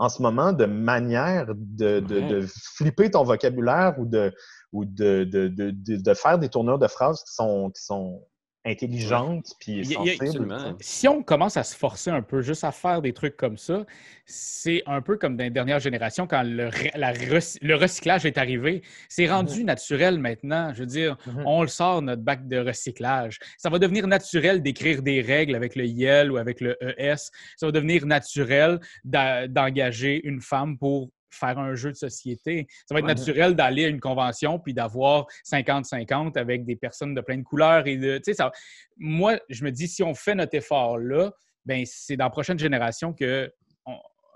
en 0.03 0.09
ce 0.09 0.21
moment 0.21 0.53
de 0.53 0.65
manières 0.65 1.47
de, 1.57 2.45
flipper 2.75 3.13
ton 3.13 3.23
vocabulaire 3.23 3.95
ou 4.01 4.05
de, 4.05 4.35
ou 4.73 4.85
de, 4.85 5.23
de, 5.23 6.15
faire 6.15 6.41
des 6.41 6.49
tournures 6.49 6.81
de 6.81 6.89
phrases 6.89 7.23
qui 7.23 7.33
sont, 7.33 7.71
qui 7.71 7.85
sont 7.85 8.21
intelligente 8.65 9.55
puis 9.59 9.85
sensible. 9.85 10.77
si 10.81 11.09
on 11.09 11.23
commence 11.23 11.57
à 11.57 11.65
se 11.65 11.77
forcer 11.77 12.11
un 12.11 12.23
peu 12.23 12.43
juste 12.43 12.63
à 12.63 12.71
faire 12.71 13.03
des 13.03 13.13
trucs 13.13 13.37
comme 13.37 13.57
ça, 13.57 13.85
c'est 14.25 14.83
un 14.87 15.03
peu 15.03 15.17
comme 15.17 15.37
dans 15.37 15.45
les 15.45 15.51
dernières 15.51 15.81
générations 15.81 16.27
quand 16.27 16.43
le, 16.45 16.71
le 16.95 17.75
recyclage 17.75 18.25
est 18.25 18.39
arrivé. 18.39 18.83
C'est 19.09 19.25
mm-hmm. 19.25 19.31
rendu 19.31 19.65
naturel 19.65 20.19
maintenant. 20.19 20.73
Je 20.73 20.81
veux 20.81 20.87
dire, 20.87 21.17
mm-hmm. 21.27 21.43
on 21.45 21.63
le 21.63 21.69
sort, 21.69 22.03
notre 22.03 22.23
bac 22.23 22.47
de 22.47 22.59
recyclage. 22.59 23.39
Ça 23.59 23.69
va 23.69 23.79
devenir 23.79 24.07
naturel 24.07 24.63
d'écrire 24.63 25.03
des 25.03 25.21
règles 25.21 25.57
avec 25.57 25.75
le 25.75 25.85
YEL 25.85 26.31
ou 26.31 26.37
avec 26.37 26.61
le 26.61 26.77
ES. 26.99 27.31
Ça 27.57 27.67
va 27.67 27.73
devenir 27.73 28.07
naturel 28.07 28.79
d'engager 29.05 30.21
une 30.25 30.41
femme 30.41 30.79
pour 30.79 31.11
faire 31.33 31.59
un 31.59 31.74
jeu 31.74 31.91
de 31.91 31.97
société. 31.97 32.66
Ça 32.87 32.95
va 32.95 33.01
être 33.01 33.07
naturel 33.07 33.55
d'aller 33.55 33.85
à 33.87 33.89
une 33.89 34.01
convention 34.01 34.59
puis 34.59 34.74
d'avoir 34.74 35.26
50-50 35.51 36.39
avec 36.39 36.64
des 36.64 36.76
personnes 36.76 37.14
de 37.14 37.20
plein 37.20 37.39
de 37.39 37.43
couleurs. 37.43 37.87
Et 37.87 37.97
de, 37.97 38.20
ça, 38.33 38.53
moi, 38.97 39.39
je 39.49 39.64
me 39.64 39.70
dis, 39.70 39.89
si 39.89 40.03
on 40.03 40.14
fait 40.14 40.35
notre 40.35 40.55
effort-là, 40.55 41.33
ben 41.64 41.85
c'est 41.87 42.16
dans 42.16 42.24
la 42.24 42.30
prochaine 42.30 42.59
génération 42.59 43.12
que 43.12 43.53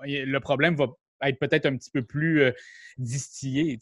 le 0.04 0.38
problème 0.38 0.76
va 0.76 0.86
être 1.22 1.38
peut-être 1.38 1.66
un 1.66 1.76
petit 1.76 1.90
peu 1.90 2.02
plus 2.02 2.42
euh, 2.42 2.52
distillé. 2.98 3.78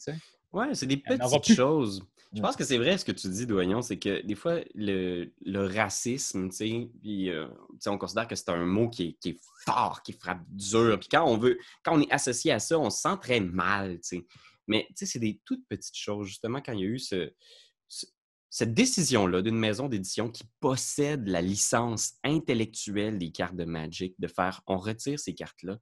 Oui, 0.53 0.67
c'est 0.73 0.85
des 0.85 0.97
petites 0.97 1.55
choses. 1.55 2.01
Je 2.35 2.41
pense 2.41 2.57
que 2.57 2.65
c'est 2.65 2.77
vrai 2.77 2.97
ce 2.97 3.05
que 3.05 3.13
tu 3.13 3.29
dis, 3.29 3.47
Doyon, 3.47 3.81
c'est 3.81 3.97
que 3.97 4.21
des 4.25 4.35
fois, 4.35 4.59
le, 4.73 5.31
racisme, 5.45 6.49
tu 6.49 6.55
sais, 6.55 6.89
puis, 7.01 7.29
euh, 7.29 7.47
on 7.85 7.97
considère 7.97 8.27
que 8.27 8.35
c'est 8.35 8.49
un 8.49 8.65
mot 8.65 8.89
qui 8.89 9.17
est, 9.23 9.39
fort, 9.65 10.01
qui 10.03 10.11
frappe 10.11 10.43
dur. 10.49 10.99
Puis 10.99 11.07
quand 11.09 11.25
on 11.25 11.37
veut, 11.37 11.57
quand 11.83 11.97
on 11.97 12.01
est 12.01 12.11
associé 12.11 12.51
à 12.51 12.59
ça, 12.59 12.77
on 12.77 12.89
se 12.89 13.01
sent 13.01 13.17
très 13.21 13.39
mal, 13.39 13.95
tu 14.01 14.17
sais. 14.19 14.25
Mais 14.67 14.85
tu 14.89 14.93
sais, 14.97 15.05
c'est 15.05 15.19
des 15.19 15.39
toutes 15.45 15.65
petites 15.67 15.95
choses. 15.95 16.27
Justement, 16.27 16.59
quand 16.61 16.73
il 16.73 16.79
y 16.79 16.83
a 16.83 16.87
eu 16.87 16.99
cette 16.99 18.73
décision-là 18.73 19.41
d'une 19.41 19.57
maison 19.57 19.87
d'édition 19.87 20.29
qui 20.29 20.43
possède 20.59 21.27
la 21.27 21.41
licence 21.41 22.15
intellectuelle 22.23 23.17
des 23.17 23.31
cartes 23.31 23.55
de 23.55 23.65
Magic, 23.65 24.13
de 24.19 24.27
faire 24.27 24.61
on 24.67 24.77
retire 24.77 25.19
ces 25.19 25.35
cartes-là, 25.35 25.77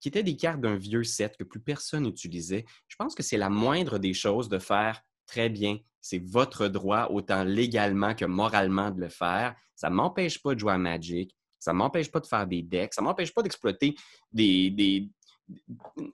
qui 0.00 0.08
étaient 0.08 0.22
des 0.22 0.36
cartes 0.36 0.60
d'un 0.60 0.76
vieux 0.76 1.04
set 1.04 1.36
que 1.36 1.44
plus 1.44 1.60
personne 1.60 2.04
n'utilisait, 2.04 2.64
je 2.88 2.96
pense 2.96 3.14
que 3.14 3.22
c'est 3.22 3.36
la 3.36 3.50
moindre 3.50 3.98
des 3.98 4.14
choses 4.14 4.48
de 4.48 4.58
faire 4.58 5.02
très 5.26 5.48
bien. 5.48 5.78
C'est 6.00 6.22
votre 6.24 6.68
droit, 6.68 7.08
autant 7.10 7.44
légalement 7.44 8.14
que 8.14 8.24
moralement, 8.24 8.90
de 8.90 9.00
le 9.00 9.08
faire. 9.08 9.54
Ça 9.74 9.90
ne 9.90 9.94
m'empêche 9.94 10.40
pas 10.40 10.54
de 10.54 10.60
jouer 10.60 10.72
à 10.72 10.78
Magic. 10.78 11.34
Ça 11.58 11.72
ne 11.72 11.78
m'empêche 11.78 12.10
pas 12.10 12.20
de 12.20 12.26
faire 12.26 12.46
des 12.46 12.62
decks. 12.62 12.94
Ça 12.94 13.02
ne 13.02 13.06
m'empêche 13.06 13.34
pas 13.34 13.42
d'exploiter 13.42 13.96
des, 14.32 15.08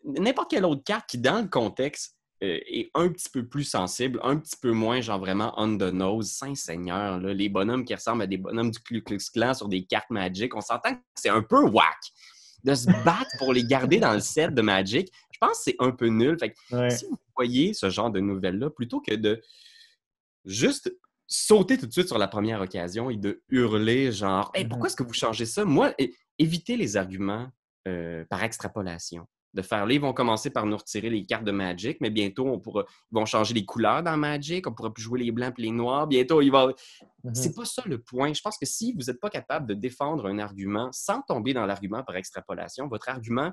n'importe 0.05 0.51
quelle 0.51 0.65
autre 0.65 0.83
carte 0.85 1.09
qui, 1.09 1.19
dans 1.19 1.41
le 1.41 1.49
contexte, 1.49 2.17
euh, 2.43 2.59
est 2.67 2.91
un 2.95 3.09
petit 3.09 3.29
peu 3.29 3.47
plus 3.47 3.65
sensible, 3.65 4.19
un 4.23 4.37
petit 4.37 4.57
peu 4.61 4.73
moins, 4.73 5.01
genre 5.01 5.21
vraiment 5.21 5.55
on 5.57 5.77
the 5.77 5.93
nose, 5.93 6.31
Saint-Seigneur, 6.31 7.21
les 7.21 7.49
bonhommes 7.49 7.85
qui 7.85 7.95
ressemblent 7.95 8.23
à 8.23 8.27
des 8.27 8.37
bonhommes 8.37 8.71
du 8.71 8.81
Ku 8.81 9.01
Klux 9.01 9.19
Klan 9.33 9.55
sur 9.55 9.69
des 9.69 9.85
cartes 9.85 10.11
Magic, 10.11 10.55
on 10.57 10.61
s'entend 10.61 10.95
que 10.95 11.01
c'est 11.15 11.29
un 11.29 11.43
peu 11.43 11.63
whack. 11.63 11.99
De 12.65 12.75
se 12.75 12.87
battre 13.05 13.31
pour 13.39 13.53
les 13.53 13.65
garder 13.65 13.99
dans 13.99 14.13
le 14.13 14.21
set 14.21 14.55
de 14.55 14.63
Magic, 14.63 15.09
je 15.33 15.39
pense 15.39 15.59
que 15.59 15.65
c'est 15.65 15.77
un 15.81 15.91
peu 15.91 16.07
nul. 16.09 16.37
Fait 16.39 16.55
Si 16.91 17.07
vous 17.07 17.19
voyez 17.37 17.75
ce 17.75 17.91
genre 17.91 18.11
de 18.11 18.21
nouvelles-là, 18.21 18.71
plutôt 18.71 19.01
que 19.01 19.15
de 19.15 19.41
juste 20.45 20.93
sauter 21.27 21.79
tout 21.79 21.87
de 21.87 21.93
suite 21.93 22.09
sur 22.09 22.19
la 22.19 22.29
première 22.29 22.61
occasion 22.61 23.09
et 23.09 23.17
de 23.17 23.43
hurler 23.49 24.13
genre 24.13 24.53
pourquoi 24.69 24.89
est-ce 24.89 24.97
que 24.97 25.03
vous 25.03 25.15
changez 25.15 25.47
ça? 25.47 25.65
Moi, 25.65 25.95
évitez 26.39 26.77
les 26.77 26.97
arguments 26.97 27.49
euh, 27.89 28.25
par 28.29 28.43
extrapolation. 28.43 29.27
De 29.55 29.61
faire 29.61 29.85
là, 29.85 29.93
ils 29.93 30.01
vont 30.01 30.15
commencer 30.15 30.49
par 30.49 30.65
nous 30.65 30.79
retirer 30.79 31.11
les 31.11 31.27
cartes 31.27 31.45
de 31.45 31.53
Magic, 31.53 31.99
mais 32.01 32.09
bientôt, 32.09 32.47
on 32.47 32.59
pourra, 32.59 32.85
ils 33.11 33.15
vont 33.15 33.27
changer 33.27 33.53
les 33.53 33.67
couleurs 33.67 34.03
dans 34.03 34.17
Magic, 34.17 34.67
on 34.67 34.73
pourra 34.73 34.95
plus 34.95 35.03
jouer 35.03 35.21
les 35.21 35.31
blancs 35.31 35.55
et 35.59 35.63
les 35.63 35.71
noirs. 35.71 36.07
Bientôt, 36.07 36.41
il 36.41 36.51
va. 36.51 36.69
Mm-hmm. 36.69 37.35
C'est 37.35 37.55
pas 37.55 37.67
ça 37.67 37.83
le 37.85 38.01
point. 38.01 38.33
Je 38.33 38.41
pense 38.41 38.57
que 38.57 38.65
si 38.65 38.95
vous 38.95 39.11
n'êtes 39.11 39.21
pas 39.21 39.29
capable 39.29 39.67
de 39.67 39.75
défendre 39.75 40.27
un 40.27 40.39
argument 40.39 40.89
sans 40.93 41.21
tomber 41.21 41.53
dans 41.53 41.67
l'argument 41.67 42.03
par 42.03 42.17
extrapolation, 42.17 42.89
votre 42.89 43.11
argument 43.11 43.53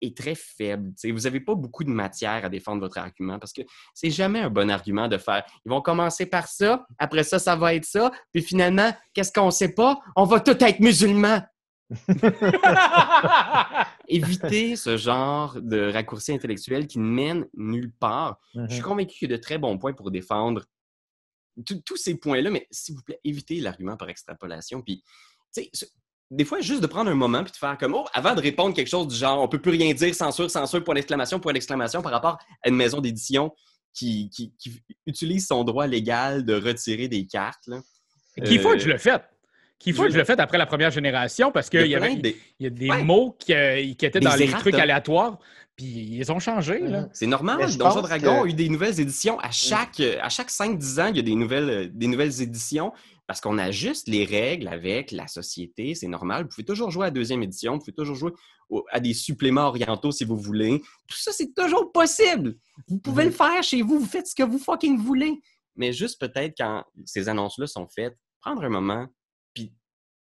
est 0.00 0.16
très 0.16 0.34
faible. 0.34 0.92
vous 1.04 1.20
n'avez 1.20 1.40
pas 1.40 1.54
beaucoup 1.54 1.84
de 1.84 1.90
matière 1.90 2.44
à 2.44 2.48
défendre 2.48 2.80
votre 2.80 2.98
argument 2.98 3.38
parce 3.38 3.52
que 3.52 3.62
c'est 3.94 4.10
jamais 4.10 4.40
un 4.40 4.50
bon 4.50 4.70
argument 4.70 5.08
de 5.08 5.18
faire 5.18 5.44
ils 5.64 5.70
vont 5.70 5.80
commencer 5.80 6.26
par 6.26 6.48
ça, 6.48 6.86
après 6.98 7.24
ça, 7.24 7.38
ça 7.38 7.56
va 7.56 7.74
être 7.74 7.84
ça, 7.84 8.10
puis 8.32 8.42
finalement, 8.42 8.92
qu'est-ce 9.14 9.32
qu'on 9.32 9.46
ne 9.46 9.50
sait 9.50 9.74
pas? 9.74 10.00
On 10.14 10.24
va 10.24 10.40
tout 10.40 10.56
être 10.62 10.80
musulmans! 10.80 11.42
Évitez 14.08 14.76
ce 14.76 14.96
genre 14.96 15.60
de 15.60 15.92
raccourci 15.92 16.32
intellectuel 16.32 16.86
qui 16.86 16.98
ne 16.98 17.04
mène 17.04 17.46
nulle 17.54 17.92
part. 17.92 18.40
Je 18.54 18.66
suis 18.66 18.80
mm-hmm. 18.80 18.82
convaincu 18.82 19.18
qu'il 19.18 19.30
y 19.30 19.34
a 19.34 19.36
de 19.36 19.42
très 19.42 19.58
bons 19.58 19.78
points 19.78 19.92
pour 19.92 20.10
défendre 20.10 20.64
tous 21.64 21.96
ces 21.96 22.16
points-là, 22.16 22.50
mais 22.50 22.66
s'il 22.70 22.96
vous 22.96 23.02
plaît, 23.02 23.20
évitez 23.24 23.60
l'argument 23.60 23.96
par 23.96 24.08
extrapolation. 24.08 24.82
Puis, 24.82 25.02
des 26.30 26.44
fois, 26.44 26.60
juste 26.60 26.82
de 26.82 26.86
prendre 26.86 27.10
un 27.10 27.14
moment 27.14 27.44
puis 27.44 27.52
de 27.52 27.56
faire 27.56 27.76
comme, 27.78 27.94
oh, 27.94 28.04
avant 28.12 28.34
de 28.34 28.40
répondre 28.40 28.74
quelque 28.74 28.88
chose 28.88 29.06
du 29.06 29.14
genre, 29.14 29.40
on 29.40 29.48
peut 29.48 29.60
plus 29.60 29.70
rien 29.70 29.92
dire, 29.94 30.14
censure, 30.14 30.50
censure, 30.50 30.82
point 30.82 30.94
d'exclamation, 30.94 31.38
point 31.38 31.52
d'exclamation, 31.52 32.02
par 32.02 32.12
rapport 32.12 32.38
à 32.62 32.68
une 32.68 32.76
maison 32.76 33.00
d'édition 33.00 33.52
qui, 33.94 34.30
utilise 35.06 35.46
son 35.46 35.64
droit 35.64 35.86
légal 35.86 36.44
de 36.44 36.54
retirer 36.54 37.08
des 37.08 37.26
cartes. 37.26 37.66
Là. 37.66 37.80
Qu'il 38.44 38.60
faut 38.60 38.72
que 38.72 38.78
je 38.78 38.88
le 38.88 38.98
fasse. 38.98 39.20
Qu'il 39.78 39.94
faut 39.94 40.04
que 40.04 40.10
je 40.10 40.18
le 40.18 40.24
fasse 40.24 40.38
après 40.38 40.58
la 40.58 40.66
première 40.66 40.90
génération 40.90 41.52
parce 41.52 41.68
qu'il 41.68 41.86
y, 41.86 41.94
avait 41.94 42.16
des, 42.16 42.36
il 42.58 42.64
y 42.64 42.66
a 42.66 42.70
des 42.70 43.04
mots 43.04 43.36
qui, 43.38 43.52
euh, 43.52 43.92
qui 43.94 44.06
étaient 44.06 44.20
dans 44.20 44.34
les 44.34 44.48
trucs 44.48 44.74
aléatoires. 44.74 45.38
Puis 45.76 45.86
ils 45.86 46.32
ont 46.32 46.38
changé. 46.38 46.82
C'est 47.12 47.26
normal. 47.26 47.58
Donjon 47.76 48.00
Dragon 48.00 48.44
a 48.44 48.46
eu 48.46 48.54
des 48.54 48.70
nouvelles 48.70 48.98
éditions. 48.98 49.38
À 49.40 49.50
chaque, 49.50 50.00
à 50.00 50.30
chaque 50.30 50.48
5-10 50.48 51.00
ans, 51.00 51.06
il 51.08 51.16
y 51.16 51.20
a 51.20 51.22
des 51.22 51.34
nouvelles, 51.34 51.90
des 51.92 52.06
nouvelles 52.06 52.40
éditions 52.40 52.92
parce 53.26 53.40
qu'on 53.40 53.58
ajuste 53.58 54.08
les 54.08 54.24
règles 54.24 54.68
avec 54.68 55.10
la 55.10 55.26
société, 55.26 55.94
c'est 55.94 56.06
normal. 56.06 56.44
Vous 56.44 56.48
pouvez 56.48 56.64
toujours 56.64 56.90
jouer 56.90 57.04
à 57.04 57.06
la 57.06 57.12
deuxième 57.12 57.42
édition, 57.42 57.74
vous 57.74 57.80
pouvez 57.80 57.94
toujours 57.94 58.16
jouer 58.16 58.32
à 58.90 59.00
des 59.00 59.14
suppléments 59.14 59.68
orientaux 59.68 60.12
si 60.12 60.24
vous 60.24 60.36
voulez. 60.36 60.80
Tout 61.08 61.18
ça, 61.18 61.32
c'est 61.32 61.52
toujours 61.54 61.90
possible. 61.92 62.56
Vous 62.88 62.98
pouvez 62.98 63.24
le 63.24 63.30
faire 63.30 63.62
chez 63.62 63.82
vous, 63.82 63.98
vous 63.98 64.06
faites 64.06 64.28
ce 64.28 64.34
que 64.34 64.42
vous 64.42 64.58
fucking 64.58 64.98
voulez. 64.98 65.40
mais 65.74 65.92
juste 65.92 66.20
peut-être 66.20 66.54
quand 66.56 66.84
ces 67.04 67.28
annonces-là 67.28 67.66
sont 67.66 67.88
faites, 67.88 68.16
prendre 68.40 68.64
un 68.64 68.68
moment, 68.68 69.06
puis 69.52 69.74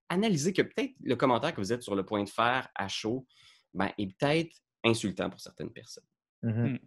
analyser 0.09 0.53
que 0.53 0.61
peut-être 0.61 0.93
le 1.01 1.15
commentaire 1.15 1.53
que 1.53 1.61
vous 1.61 1.73
êtes 1.73 1.83
sur 1.83 1.95
le 1.95 2.05
point 2.05 2.23
de 2.23 2.29
faire 2.29 2.69
à 2.73 2.87
chaud 2.87 3.27
ben, 3.73 3.91
est 3.97 4.17
peut-être 4.17 4.55
insultant 4.83 5.29
pour 5.29 5.39
certaines 5.39 5.71
personnes. 5.71 6.05
Mm-hmm. 6.43 6.79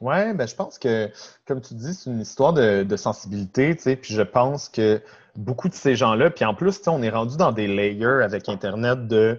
Mm. 0.00 0.06
Oui, 0.06 0.34
ben, 0.34 0.46
je 0.46 0.54
pense 0.54 0.78
que, 0.78 1.10
comme 1.46 1.60
tu 1.60 1.74
dis, 1.74 1.94
c'est 1.94 2.10
une 2.10 2.20
histoire 2.20 2.52
de, 2.52 2.82
de 2.82 2.96
sensibilité, 2.96 3.74
tu 3.76 3.82
sais, 3.82 3.96
puis 3.96 4.14
je 4.14 4.22
pense 4.22 4.68
que 4.68 5.00
beaucoup 5.36 5.68
de 5.68 5.74
ces 5.74 5.96
gens-là, 5.96 6.30
puis 6.30 6.44
en 6.44 6.54
plus, 6.54 6.80
on 6.88 7.02
est 7.02 7.10
rendu 7.10 7.36
dans 7.36 7.52
des 7.52 7.66
layers 7.66 8.22
avec 8.22 8.48
Internet 8.48 9.06
de 9.06 9.38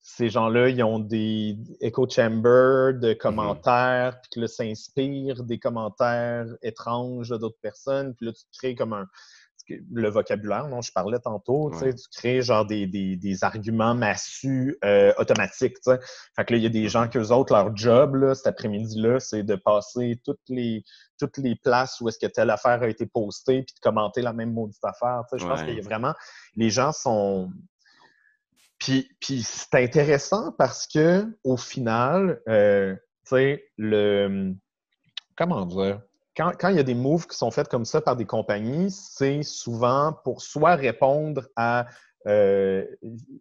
ces 0.00 0.28
gens-là, 0.28 0.68
ils 0.68 0.82
ont 0.84 1.00
des 1.00 1.58
echo 1.80 2.08
chambers 2.08 2.94
de 2.94 3.12
mm-hmm. 3.12 3.16
commentaires, 3.16 4.20
puis 4.20 4.30
que 4.34 4.40
là, 4.40 4.46
s'inspire 4.46 5.42
des 5.42 5.58
commentaires 5.58 6.46
étranges 6.62 7.30
d'autres 7.30 7.58
personnes, 7.60 8.14
puis 8.14 8.26
là, 8.26 8.32
tu 8.32 8.44
crées 8.56 8.74
comme 8.76 8.92
un, 8.92 9.06
le 9.68 10.08
vocabulaire 10.08 10.68
dont 10.68 10.80
je 10.80 10.92
parlais 10.92 11.18
tantôt, 11.18 11.70
tu 11.80 11.92
crées 12.16 12.42
genre 12.42 12.64
des, 12.66 12.86
des, 12.86 13.44
arguments 13.44 13.94
massus 13.94 14.76
euh, 14.84 15.12
automatiques. 15.18 15.76
Fait 15.84 16.44
que 16.44 16.52
là, 16.52 16.58
il 16.58 16.62
y 16.62 16.66
a 16.66 16.70
des 16.70 16.88
gens 16.88 17.08
qu'eux 17.08 17.28
autres, 17.28 17.52
leur 17.52 17.76
job 17.76 18.14
là, 18.16 18.34
cet 18.34 18.46
après-midi-là, 18.46 19.20
c'est 19.20 19.42
de 19.42 19.54
passer 19.56 20.20
toutes 20.24 20.48
les, 20.48 20.84
toutes 21.18 21.38
les 21.38 21.56
places 21.56 22.00
où 22.00 22.08
est-ce 22.08 22.18
que 22.18 22.26
telle 22.26 22.50
affaire 22.50 22.82
a 22.82 22.88
été 22.88 23.06
postée 23.06 23.62
puis 23.62 23.74
de 23.74 23.80
commenter 23.80 24.22
la 24.22 24.32
même 24.32 24.52
maudite 24.52 24.84
affaire. 24.84 25.22
Je 25.32 25.46
pense 25.46 25.62
qu'il 25.62 25.74
y 25.74 25.80
a 25.80 25.82
vraiment. 25.82 26.14
Les 26.54 26.70
gens 26.70 26.92
sont. 26.92 27.50
Puis, 28.78 29.08
puis 29.20 29.42
c'est 29.42 29.74
intéressant 29.74 30.52
parce 30.52 30.86
que 30.86 31.26
au 31.44 31.56
final, 31.56 32.40
euh, 32.48 32.94
tu 33.24 33.30
sais, 33.30 33.64
le. 33.76 34.54
Comment 35.36 35.66
dire? 35.66 36.00
Quand, 36.36 36.68
il 36.68 36.76
y 36.76 36.80
a 36.80 36.82
des 36.82 36.94
moves 36.94 37.26
qui 37.26 37.36
sont 37.36 37.50
faits 37.50 37.68
comme 37.68 37.84
ça 37.84 38.00
par 38.00 38.16
des 38.16 38.26
compagnies, 38.26 38.90
c'est 38.90 39.42
souvent 39.42 40.12
pour 40.24 40.42
soit 40.42 40.74
répondre 40.74 41.48
à 41.56 41.86
euh, 42.26 42.84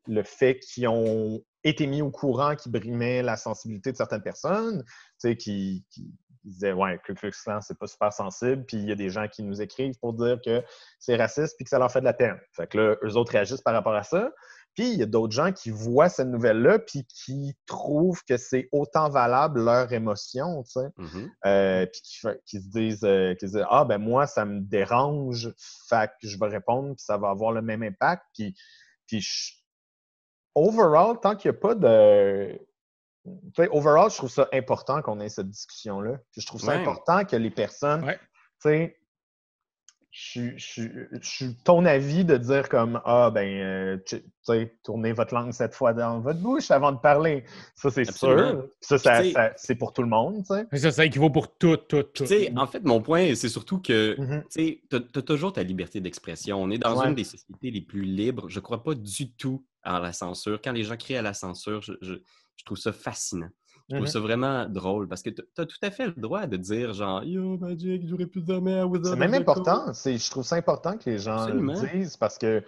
le 0.08 0.24
fait 0.24 0.60
qu'ils 0.60 0.88
ont 0.88 1.44
été 1.64 1.88
mis 1.88 2.02
au 2.02 2.12
courant 2.12 2.56
qui 2.56 2.70
brimait 2.70 3.24
la 3.24 3.36
sensibilité 3.36 3.92
de 3.92 3.98
certaines 3.98 4.22
personnes, 4.22 4.84
tu 5.20 5.36
qui, 5.36 5.84
qui 5.90 6.14
disaient 6.44 6.72
Ouais, 6.72 7.00
Ku 7.04 7.16
Klux 7.16 7.32
c'est 7.62 7.78
pas 7.78 7.88
super 7.88 8.14
sensible, 8.14 8.64
puis 8.66 8.78
il 8.78 8.88
y 8.88 8.92
a 8.92 8.96
des 8.96 9.10
gens 9.10 9.28
qui 9.28 9.44
nous 9.44 9.62
écrivent 9.62 9.98
pour 10.00 10.14
dire 10.14 10.40
que 10.46 10.64
c'est 11.00 11.16
raciste 11.16 11.56
puis 11.58 11.66
que 11.66 11.70
ça 11.70 11.80
leur 11.80 11.92
fait 11.92 12.02
de 12.02 12.06
la 12.06 12.14
peine. 12.14 12.40
Fait 12.54 12.68
que 12.68 12.78
là, 12.78 12.96
eux 13.04 13.18
autres 13.18 13.32
réagissent 13.32 13.62
par 13.62 13.74
rapport 13.74 13.96
à 13.96 14.04
ça. 14.04 14.32
Puis 14.76 14.92
il 14.92 15.00
y 15.00 15.04
a 15.04 15.06
d'autres 15.06 15.34
gens 15.34 15.54
qui 15.54 15.70
voient 15.70 16.10
cette 16.10 16.28
nouvelle-là 16.28 16.80
puis 16.80 17.06
qui 17.06 17.56
trouvent 17.66 18.22
que 18.28 18.36
c'est 18.36 18.68
autant 18.74 19.10
valable 19.10 19.64
leur 19.64 19.92
émotion, 19.94 20.64
tu 20.64 20.72
sais. 20.72 20.88
Mm-hmm. 20.98 21.30
Euh, 21.46 21.86
puis 21.86 22.02
qui, 22.46 22.62
se 22.62 22.68
disent, 22.68 23.04
euh, 23.06 23.34
qui 23.36 23.46
disent 23.46 23.66
Ah, 23.70 23.86
ben 23.86 23.98
moi, 23.98 24.28
ça 24.28 24.44
me 24.44 24.60
dérange, 24.60 25.54
fait 25.90 26.12
que 26.22 26.28
je 26.28 26.38
vais 26.38 26.48
répondre, 26.48 26.90
puis 26.96 27.04
ça 27.06 27.18
va 27.18 27.30
avoir 27.30 27.54
le 27.54 27.62
même 27.62 27.84
impact. 27.84 28.24
Puis, 28.34 28.54
puis 29.08 29.26
overall, 30.56 31.20
tant 31.22 31.36
qu'il 31.36 31.52
n'y 31.52 31.58
a 31.58 31.60
pas 31.60 31.76
de. 31.76 32.60
Tu 33.24 33.64
sais, 33.64 33.70
overall, 33.72 34.12
je 34.12 34.18
trouve 34.18 34.30
ça 34.30 34.48
important 34.54 35.02
qu'on 35.02 35.20
ait 35.20 35.30
cette 35.30 35.50
discussion-là. 35.50 36.18
Puis 36.32 36.42
je 36.42 36.48
trouve 36.48 36.62
ça 36.62 36.74
important 36.74 37.24
que 37.24 37.36
les 37.36 37.50
personnes, 37.50 38.06
tu 38.06 38.18
sais, 38.60 38.98
je, 40.18 41.18
suis 41.22 41.56
ton 41.66 41.84
avis 41.84 42.24
de 42.24 42.38
dire 42.38 42.70
comme 42.70 43.02
Ah, 43.04 43.30
ben, 43.34 43.46
euh, 43.46 43.98
tu 44.06 44.24
sais, 44.44 44.74
tournez 44.82 45.12
votre 45.12 45.34
langue 45.34 45.52
cette 45.52 45.74
fois 45.74 45.94
dans 45.94 46.22
votre 46.22 46.40
bouche 46.40 46.72
avant 46.72 46.94
de 46.94 47.00
parler. 47.00 47.44
Ça, 47.76 47.92
c'est 47.92 48.10
sûr. 48.10 48.66
Ça, 48.80 48.98
ça, 48.98 49.22
c'est 49.58 49.76
pour 49.76 49.92
tout 49.92 50.02
le 50.02 50.08
monde, 50.08 50.38
tu 50.48 50.54
sais. 50.56 50.80
Ça, 50.80 50.92
ça 50.92 51.06
équivaut 51.06 51.30
pour 51.30 51.58
tout, 51.58 51.76
tout, 51.76 52.04
tout. 52.04 52.24
En 52.56 52.66
fait, 52.66 52.82
mon 52.86 53.02
point, 53.02 53.36
c'est 53.36 53.50
surtout 53.50 53.82
que 53.82 54.16
mm-hmm. 54.16 54.80
tu 54.90 55.20
as, 55.20 55.22
toujours 55.22 55.52
ta 55.52 55.64
liberté 55.64 56.00
d'expression. 56.00 56.64
On 56.64 56.72
est 56.72 56.78
dans 56.78 57.02
une 57.02 57.14
des 57.14 57.26
sociétés 57.26 57.72
les 57.72 57.82
plus 57.82 58.04
libres. 58.04 58.48
Je 58.48 58.60
ne 58.60 58.64
crois 58.64 58.84
pas 58.84 58.96
du 58.96 59.34
tout 59.34 59.66
à 59.84 60.00
la 60.00 60.14
censure. 60.14 60.62
Quand 60.64 60.72
les 60.72 60.84
gens 60.84 60.96
crient 60.96 61.18
à 61.18 61.22
la 61.22 61.34
censure, 61.34 61.82
je, 61.82 61.92
je 62.02 62.64
trouve 62.64 62.78
ça 62.78 62.94
fascinant. 62.94 63.50
Je 63.90 63.96
trouve 63.96 64.08
mmh 64.08 64.12
ça 64.12 64.20
vraiment 64.20 64.66
drôle 64.68 65.08
parce 65.08 65.22
que 65.22 65.30
tu 65.30 65.44
as 65.58 65.66
tout 65.66 65.78
à 65.84 65.92
fait 65.92 66.08
le 66.08 66.14
droit 66.14 66.48
de 66.48 66.58
dire 66.58 66.94
genre 66.94 67.24
Yo 67.24 67.58
Magic, 67.58 68.08
j'aurais 68.08 68.26
plus 68.26 68.44
jamais 68.46 68.80
à 68.80 68.88
C'est 69.04 69.16
même 69.16 69.36
important. 69.36 69.92
Je 69.94 70.30
trouve 70.32 70.44
ça 70.44 70.56
important 70.56 70.98
que 70.98 71.08
les 71.10 71.20
gens 71.20 71.48
le 71.48 71.94
disent 71.94 72.18
parce 72.18 72.40
que 72.40 72.64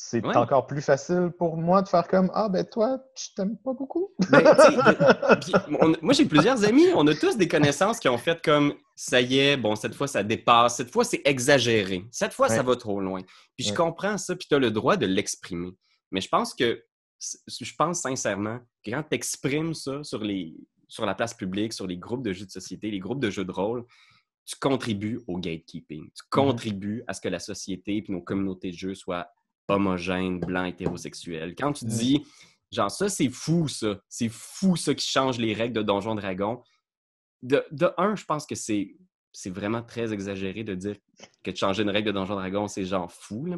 c'est 0.00 0.24
encore 0.24 0.66
plus 0.66 0.82
facile 0.82 1.32
pour 1.36 1.56
moi 1.56 1.82
de 1.82 1.88
faire 1.88 2.06
comme 2.06 2.30
Ah 2.34 2.48
ben 2.48 2.64
toi, 2.64 3.02
tu 3.16 3.34
t'aimes 3.34 3.56
pas 3.56 3.72
beaucoup. 3.72 4.10
Ben, 4.30 4.44
moi 6.02 6.12
j'ai 6.12 6.26
plusieurs 6.26 6.62
amis, 6.64 6.86
on 6.94 7.06
a 7.06 7.14
tous 7.14 7.36
des 7.36 7.48
connaissances 7.48 7.98
qui 7.98 8.08
ont 8.08 8.18
fait 8.18 8.40
comme 8.40 8.74
ça 8.94 9.20
y 9.20 9.38
est, 9.38 9.56
bon, 9.56 9.74
cette 9.74 9.94
fois 9.94 10.06
ça 10.06 10.22
dépasse, 10.22 10.76
cette 10.76 10.92
fois 10.92 11.02
c'est 11.02 11.22
exagéré, 11.24 12.04
cette 12.12 12.34
fois 12.34 12.48
ça 12.48 12.62
va 12.62 12.76
trop 12.76 13.00
loin. 13.00 13.22
Puis 13.56 13.66
je 13.66 13.74
comprends 13.74 14.18
ça, 14.18 14.36
puis 14.36 14.46
tu 14.48 14.54
as 14.54 14.58
le 14.58 14.70
droit 14.70 14.96
de 14.96 15.06
l'exprimer. 15.06 15.70
Mais 16.10 16.20
je 16.20 16.28
pense 16.28 16.54
que 16.54 16.80
je 17.18 17.74
pense 17.76 18.00
sincèrement 18.00 18.60
que 18.84 18.90
quand 18.90 19.02
tu 19.02 19.14
exprimes 19.14 19.74
ça 19.74 20.02
sur, 20.04 20.22
les, 20.22 20.54
sur 20.86 21.06
la 21.06 21.14
place 21.14 21.34
publique, 21.34 21.72
sur 21.72 21.86
les 21.86 21.96
groupes 21.96 22.22
de 22.22 22.32
jeux 22.32 22.46
de 22.46 22.50
société, 22.50 22.90
les 22.90 22.98
groupes 22.98 23.20
de 23.20 23.30
jeux 23.30 23.44
de 23.44 23.52
rôle, 23.52 23.84
tu 24.44 24.56
contribues 24.60 25.20
au 25.26 25.38
gatekeeping. 25.38 26.04
Tu 26.04 26.22
mmh 26.24 26.30
contribues 26.30 27.02
à 27.06 27.14
ce 27.14 27.20
que 27.20 27.28
la 27.28 27.38
société 27.38 27.98
et 27.98 28.04
nos 28.08 28.22
communautés 28.22 28.70
de 28.70 28.76
jeux 28.76 28.94
soient 28.94 29.30
homogènes, 29.68 30.40
blancs, 30.40 30.70
hétérosexuels. 30.70 31.54
Quand 31.54 31.72
tu 31.74 31.84
dis, 31.84 32.24
genre, 32.72 32.90
ça, 32.90 33.08
c'est 33.08 33.28
fou, 33.28 33.68
ça. 33.68 34.00
C'est 34.08 34.30
fou, 34.30 34.76
ça, 34.76 34.94
qui 34.94 35.06
change 35.06 35.38
les 35.38 35.52
règles 35.52 35.74
de 35.74 35.82
Donjon 35.82 36.14
Dragon. 36.14 36.62
De, 37.42 37.62
de 37.70 37.90
un, 37.98 38.16
je 38.16 38.24
pense 38.24 38.46
que 38.46 38.54
c'est 38.54 38.96
c'est 39.32 39.50
vraiment 39.50 39.82
très 39.82 40.12
exagéré 40.12 40.64
de 40.64 40.74
dire 40.74 40.96
que 41.44 41.50
de 41.50 41.56
changer 41.56 41.82
une 41.82 41.90
règle 41.90 42.08
de 42.08 42.12
Donjon 42.12 42.34
Dragon, 42.34 42.66
c'est 42.66 42.84
genre 42.84 43.12
fou. 43.12 43.46
Là. 43.46 43.56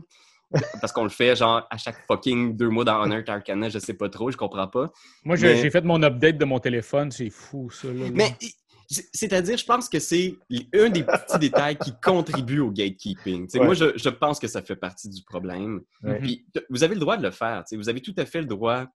Parce 0.80 0.92
qu'on 0.92 1.05
le 1.05 1.11
fait 1.11 1.36
genre 1.36 1.66
à 1.70 1.76
chaque 1.76 2.05
fucking 2.07 2.57
deux 2.57 2.68
mois 2.68 2.84
dans 2.84 3.01
Honor 3.03 3.22
Arcana, 3.26 3.68
je 3.68 3.78
sais 3.78 3.94
pas 3.94 4.09
trop, 4.09 4.30
je 4.30 4.36
comprends 4.36 4.68
pas. 4.68 4.90
Moi, 5.24 5.36
j'ai 5.36 5.70
fait 5.70 5.84
mon 5.84 6.03
update 6.03 6.38
de 6.38 6.44
mon 6.44 6.59
téléphone, 6.59 7.11
c'est 7.11 7.30
fou 7.30 7.70
ça. 7.70 7.88
Mais 8.12 8.36
c'est-à-dire, 8.90 9.57
je 9.57 9.64
pense 9.64 9.88
que 9.88 10.01
c'est 10.01 10.36
un 10.74 10.88
des 10.88 11.05
petits 11.05 11.38
détails 11.38 11.76
qui 11.76 11.92
contribue 12.03 12.59
au 12.59 12.72
gatekeeping. 12.72 13.48
Moi, 13.57 13.74
je, 13.74 14.09
pense 14.09 14.40
que 14.40 14.48
ça 14.48 14.62
fait 14.62 14.76
partie 14.76 15.09
du 15.09 15.22
problème. 15.22 15.82
Puis, 16.20 16.44
vous 16.68 16.82
avez 16.82 16.94
le 16.94 17.01
droit 17.01 17.16
de 17.16 17.22
le 17.22 17.30
faire. 17.30 17.64
Vous 17.72 17.88
avez 17.88 18.01
tout 18.01 18.14
à 18.16 18.26
fait 18.26 18.40
le 18.40 18.46
droit 18.46 18.86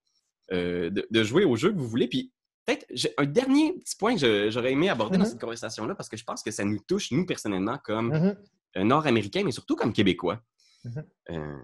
euh, 0.51 0.89
de, 0.89 1.23
jouer 1.23 1.45
au 1.45 1.55
jeu 1.55 1.71
que 1.71 1.77
vous 1.77 1.87
voulez. 1.87 2.07
Puis 2.07 2.31
peut-être 2.65 2.85
un 3.17 3.25
dernier 3.25 3.73
petit 3.73 3.95
point 3.95 4.15
que 4.15 4.49
j'aurais 4.49 4.73
aimé 4.73 4.89
aborder 4.89 5.17
dans 5.17 5.23
mm-hmm. 5.23 5.29
cette 5.29 5.41
conversation-là, 5.41 5.95
parce 5.95 6.09
que 6.09 6.17
je 6.17 6.23
pense 6.23 6.43
que 6.43 6.51
ça 6.51 6.63
nous 6.65 6.79
touche, 6.79 7.11
nous, 7.11 7.25
personnellement, 7.25 7.79
comme 7.83 8.11
mm-hmm. 8.11 8.83
Nord-Américains, 8.83 9.43
mais 9.43 9.51
surtout 9.51 9.75
comme 9.75 9.93
Québécois. 9.93 10.41
Mhm. 10.85 11.05
Euh, 11.31 11.63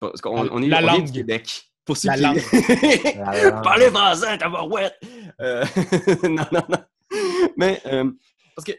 parce 0.00 0.20
qu'on 0.20 0.48
on 0.50 0.62
est, 0.62 0.68
la 0.68 0.80
langue. 0.80 1.06
du 1.06 1.12
Québec. 1.12 1.72
Pour 1.84 1.96
ceux 1.96 2.08
la 2.08 2.16
qui... 2.16 2.22
langue. 2.22 3.62
Parlez 3.62 3.88
français, 3.90 4.36
tabarouette! 4.38 4.98
Euh... 5.40 5.64
non, 6.24 6.44
non, 6.52 6.62
non. 6.68 6.84
Mais 7.56 7.80
euh, 7.86 8.10
parce 8.54 8.66
que 8.66 8.72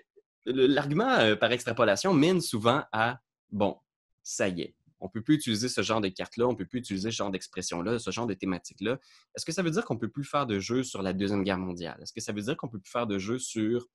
l'argument 0.46 1.10
euh, 1.10 1.36
par 1.36 1.52
extrapolation 1.52 2.14
mène 2.14 2.42
souvent 2.42 2.84
à 2.92 3.20
bon, 3.52 3.78
ça 4.24 4.48
y 4.48 4.62
est, 4.62 4.76
on 5.00 5.06
ne 5.06 5.12
peut 5.12 5.22
plus 5.22 5.36
utiliser 5.36 5.70
ce 5.70 5.82
genre 5.82 6.02
de 6.02 6.10
carte-là, 6.10 6.48
on 6.48 6.52
ne 6.52 6.58
peut 6.58 6.66
plus 6.66 6.80
utiliser 6.80 7.12
ce 7.12 7.16
genre 7.16 7.32
d'expression-là, 7.32 8.00
ce 8.00 8.12
genre 8.12 8.28
de 8.28 8.34
thématique-là. 8.34 9.00
Est-ce 9.36 9.46
que 9.46 9.52
ça 9.52 9.62
veut 9.62 9.72
dire 9.72 9.86
qu'on 9.86 9.94
ne 9.94 10.00
peut 10.00 10.10
plus 10.10 10.24
faire 10.24 10.46
de 10.46 10.60
jeux 10.60 10.84
sur 10.84 11.02
la 11.02 11.14
Deuxième 11.14 11.44
Guerre 11.44 11.60
mondiale? 11.60 11.98
Est-ce 12.02 12.14
que 12.14 12.22
ça 12.22 12.34
veut 12.34 12.42
dire 12.42 12.58
qu'on 12.58 12.68
ne 12.68 12.72
peut 12.72 12.80
plus 12.80 12.92
faire 12.92 13.08
de 13.08 13.18
jeux 13.18 13.40
sur 13.40 13.88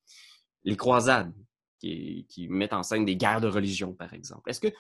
les 0.65 0.77
croisades 0.77 1.35
qui, 1.79 2.27
qui, 2.29 2.49
mettent 2.49 2.73
en 2.73 2.85
scène 2.85 3.05
des 3.05 3.17
guerres 3.17 3.41
de 3.41 3.49
religion, 3.49 3.93
par 3.93 4.15
exemple? 4.15 4.49
Est-ce 4.49 4.61
que 4.61 4.73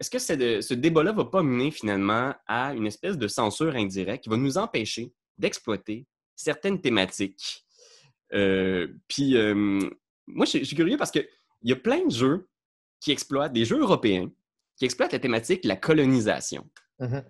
est-ce 0.00 0.10
que 0.10 0.18
ce 0.18 0.74
débat-là 0.74 1.12
ne 1.12 1.16
va 1.16 1.24
pas 1.24 1.42
mener 1.42 1.70
finalement 1.70 2.34
à 2.46 2.74
une 2.74 2.86
espèce 2.86 3.16
de 3.16 3.28
censure 3.28 3.76
indirecte 3.76 4.24
qui 4.24 4.30
va 4.30 4.36
nous 4.36 4.58
empêcher 4.58 5.12
d'exploiter 5.38 6.06
certaines 6.34 6.80
thématiques? 6.80 7.64
Euh, 8.32 8.88
puis, 9.06 9.36
euh, 9.36 9.54
moi, 10.26 10.46
je, 10.46 10.64
suis 10.64 10.76
curieux 10.76 10.96
parce 10.96 11.12
qu'il 11.12 11.28
y 11.62 11.72
a 11.72 11.76
plein 11.76 12.04
de 12.04 12.10
jeux 12.10 12.48
qui 13.00 13.12
exploitent, 13.12 13.52
des 13.52 13.64
jeux 13.64 13.78
européens, 13.78 14.30
qui 14.76 14.84
exploitent 14.84 15.12
la 15.12 15.20
thématique 15.20 15.62
de 15.62 15.68
la 15.68 15.76
colonisation. 15.76 16.68
Mm-hmm. 16.98 17.24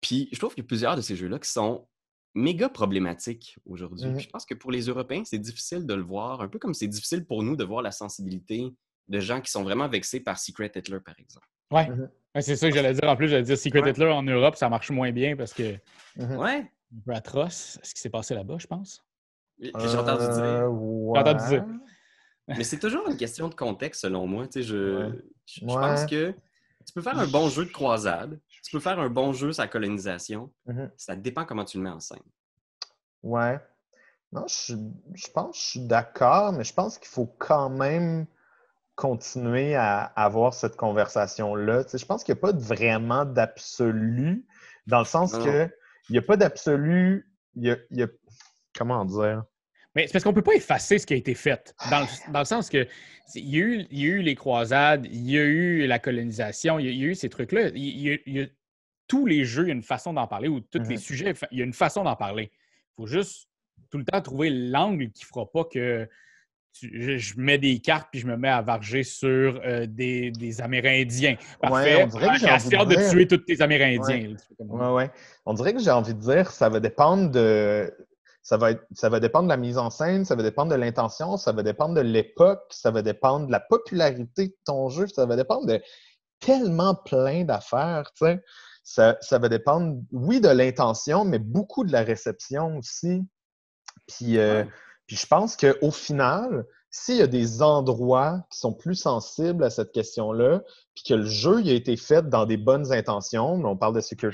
Puis, 0.00 0.28
je 0.32 0.38
trouve 0.38 0.54
qu'il 0.54 0.64
y 0.64 0.66
a 0.66 0.68
plusieurs 0.68 0.96
de 0.96 1.00
ces 1.00 1.14
jeux-là 1.14 1.38
qui 1.38 1.50
sont 1.50 1.86
méga 2.34 2.68
problématiques 2.68 3.56
aujourd'hui. 3.64 4.08
Mm-hmm. 4.08 4.20
Je 4.20 4.28
pense 4.28 4.44
que 4.44 4.54
pour 4.54 4.72
les 4.72 4.86
Européens, 4.86 5.22
c'est 5.24 5.38
difficile 5.38 5.86
de 5.86 5.94
le 5.94 6.02
voir, 6.02 6.40
un 6.40 6.48
peu 6.48 6.58
comme 6.58 6.74
c'est 6.74 6.88
difficile 6.88 7.24
pour 7.24 7.44
nous 7.44 7.54
de 7.54 7.62
voir 7.62 7.82
la 7.82 7.92
sensibilité 7.92 8.74
de 9.08 9.20
gens 9.20 9.40
qui 9.40 9.50
sont 9.50 9.62
vraiment 9.62 9.88
vexés 9.88 10.20
par 10.20 10.38
Secret 10.38 10.72
Hitler, 10.74 11.00
par 11.00 11.14
exemple. 11.18 11.46
Ouais. 11.70 11.88
Mhm. 11.88 12.08
c'est 12.40 12.56
ça 12.56 12.68
que 12.68 12.74
j'allais 12.74 12.94
dire. 12.94 13.08
En 13.08 13.16
plus, 13.16 13.28
j'allais 13.28 13.42
dire 13.42 13.58
Secret 13.58 13.88
Hitler 13.90 14.10
en 14.10 14.22
Europe, 14.22 14.56
ça 14.56 14.68
marche 14.68 14.90
moins 14.90 15.12
bien 15.12 15.36
parce 15.36 15.52
que. 15.52 15.76
Mhm. 16.16 16.36
Ouais. 16.36 16.70
Un 16.96 17.00
peu 17.04 17.12
atroce, 17.12 17.78
ce 17.82 17.94
qui 17.94 18.00
s'est 18.00 18.10
passé 18.10 18.34
là-bas, 18.34 18.56
je 18.58 18.66
pense? 18.66 19.04
J'ai 19.58 19.70
entendu 19.74 20.24
dire. 20.24 20.42
Euh, 20.42 21.12
J'ai 21.14 21.20
entendu 21.20 21.48
dire. 21.48 21.64
Mais 22.48 22.64
c'est 22.64 22.78
toujours 22.78 23.08
une 23.08 23.16
question 23.16 23.48
de 23.48 23.54
contexte, 23.54 24.02
selon 24.02 24.26
moi. 24.26 24.46
Tu 24.46 24.60
sais, 24.60 24.62
je, 24.62 25.10
je, 25.46 25.64
pense 25.64 26.04
que 26.04 26.34
tu 26.86 26.92
peux 26.94 27.00
faire 27.00 27.18
un 27.18 27.26
bon 27.26 27.48
jeu 27.48 27.64
de 27.64 27.70
croisade, 27.70 28.38
tu 28.62 28.70
peux 28.70 28.80
faire 28.80 28.98
un 28.98 29.08
bon 29.08 29.32
jeu 29.32 29.52
sur 29.52 29.62
la 29.62 29.68
colonisation. 29.68 30.52
Mhm. 30.66 30.90
Ça 30.96 31.16
dépend 31.16 31.44
comment 31.44 31.64
tu 31.64 31.78
le 31.78 31.84
mets 31.84 31.90
en 31.90 32.00
scène. 32.00 32.18
Ouais. 33.22 33.58
Non, 34.32 34.46
je, 34.46 34.74
je 35.14 35.30
pense 35.30 35.56
que 35.56 35.62
je 35.62 35.68
suis 35.70 35.80
d'accord, 35.80 36.52
mais 36.52 36.64
je 36.64 36.74
pense 36.74 36.98
qu'il 36.98 37.08
faut 37.08 37.34
quand 37.38 37.70
même 37.70 38.26
continuer 38.96 39.74
à 39.74 40.04
avoir 40.04 40.54
cette 40.54 40.76
conversation-là. 40.76 41.84
je 41.92 42.04
pense 42.04 42.22
qu'il 42.24 42.34
n'y 42.34 42.38
a 42.38 42.42
pas 42.42 42.52
vraiment 42.52 43.24
d'absolu, 43.24 44.46
dans 44.86 45.00
le 45.00 45.04
sens 45.04 45.36
que 45.36 45.68
il 46.08 46.12
n'y 46.12 46.18
a 46.18 46.22
pas 46.22 46.36
d'absolu. 46.36 47.30
Il 47.56 47.78
y 47.90 48.02
a, 48.02 48.06
Comment 48.76 49.04
dire? 49.04 49.44
Mais 49.94 50.06
c'est 50.06 50.12
parce 50.12 50.24
qu'on 50.24 50.30
ne 50.30 50.34
peut 50.34 50.42
pas 50.42 50.54
effacer 50.54 50.98
ce 50.98 51.06
qui 51.06 51.14
a 51.14 51.16
été 51.16 51.34
fait. 51.34 51.74
Dans 51.88 52.00
le, 52.00 52.44
sens 52.44 52.68
que 52.68 52.88
il 53.36 53.48
y, 53.48 53.56
a 53.56 53.60
eu, 53.60 54.22
les 54.22 54.34
croisades, 54.34 55.06
il 55.06 55.30
y 55.30 55.38
a 55.38 55.44
eu 55.44 55.86
la 55.86 56.00
colonisation, 56.00 56.80
il 56.80 56.86
y 56.86 57.04
a, 57.04 57.06
eu 57.06 57.14
ces 57.14 57.28
trucs-là. 57.28 57.68
Il, 57.74 58.00
y 58.26 58.40
a, 58.40 58.46
tous 59.06 59.24
les 59.24 59.44
jeux, 59.44 59.64
il 59.64 59.68
y 59.68 59.70
a 59.70 59.74
une 59.74 59.84
façon 59.84 60.12
d'en 60.12 60.26
parler, 60.26 60.48
ou 60.48 60.60
tous 60.60 60.80
les 60.80 60.96
mm-hmm. 60.96 60.98
sujets, 60.98 61.34
il 61.52 61.58
y 61.58 61.62
a 61.62 61.64
une 61.64 61.72
façon 61.72 62.02
d'en 62.02 62.16
parler. 62.16 62.50
Il 62.52 62.94
faut 62.96 63.06
juste 63.06 63.48
tout 63.90 63.98
le 63.98 64.04
temps 64.04 64.20
trouver 64.20 64.50
l'angle 64.50 65.10
qui 65.12 65.22
ne 65.22 65.28
fera 65.28 65.50
pas 65.50 65.64
que 65.64 66.08
je, 66.80 67.34
mets 67.38 67.58
des 67.58 67.78
cartes 67.78 68.08
puis 68.10 68.20
je 68.20 68.26
me 68.26 68.36
mets 68.36 68.48
à 68.48 68.62
varger 68.62 69.02
sur 69.02 69.60
euh, 69.64 69.86
des, 69.86 70.32
Amérindiens. 70.60 71.36
Parfait. 71.60 72.04
on 72.04 72.06
dirait 72.06 72.28
que 72.28 72.40
j'ai 72.40 72.76
envie 72.76 72.96
de, 72.96 73.10
tuer 73.10 73.28
tous 73.28 73.38
tes 73.38 73.60
Amérindiens. 73.60 74.34
Ouais. 74.58 74.88
ouais, 74.90 75.10
On 75.46 75.54
dirait 75.54 75.74
que 75.74 75.80
j'ai 75.80 75.90
envie 75.90 76.14
de 76.14 76.20
dire 76.20 76.50
ça 76.50 76.68
va 76.68 76.80
dépendre 76.80 77.30
de. 77.30 77.92
Ça 78.42 78.58
va, 78.58 78.72
ça 78.92 79.08
va 79.08 79.20
dépendre 79.20 79.44
de 79.44 79.48
la 79.48 79.56
mise 79.56 79.78
en 79.78 79.88
scène, 79.88 80.26
ça 80.26 80.34
va 80.34 80.42
dépendre 80.42 80.70
de 80.70 80.76
l'intention, 80.76 81.38
ça 81.38 81.52
va 81.52 81.62
dépendre 81.62 81.94
de 81.94 82.02
l'époque, 82.02 82.66
ça 82.68 82.90
va 82.90 83.00
dépendre 83.00 83.46
de 83.46 83.52
la 83.52 83.60
popularité 83.60 84.48
de 84.48 84.56
ton 84.66 84.90
jeu, 84.90 85.06
ça 85.06 85.24
va 85.24 85.34
dépendre 85.34 85.64
de 85.64 85.80
tellement 86.40 86.94
plein 86.94 87.44
d'affaires, 87.44 88.10
tu 88.14 88.26
sais. 88.26 88.44
Ça, 88.86 89.16
ça, 89.22 89.38
va 89.38 89.48
dépendre, 89.48 89.98
oui, 90.12 90.42
de 90.42 90.50
l'intention, 90.50 91.24
mais 91.24 91.38
beaucoup 91.38 91.84
de 91.84 91.92
la 91.92 92.02
réception 92.02 92.76
aussi. 92.76 93.22
Puis, 94.06 94.36
euh, 94.36 94.62
puis 95.06 95.16
je 95.16 95.26
pense 95.26 95.56
qu'au 95.56 95.90
final, 95.90 96.66
s'il 96.90 97.16
y 97.16 97.22
a 97.22 97.26
des 97.26 97.60
endroits 97.60 98.46
qui 98.50 98.58
sont 98.58 98.72
plus 98.72 98.94
sensibles 98.94 99.64
à 99.64 99.70
cette 99.70 99.90
question-là, 99.90 100.62
puis 100.94 101.04
que 101.08 101.14
le 101.14 101.26
jeu 101.26 101.56
a 101.56 101.72
été 101.72 101.96
fait 101.96 102.28
dans 102.28 102.46
des 102.46 102.56
bonnes 102.56 102.92
intentions, 102.92 103.54
on 103.64 103.76
parle 103.76 103.96
de 103.96 104.00
Secret, 104.00 104.30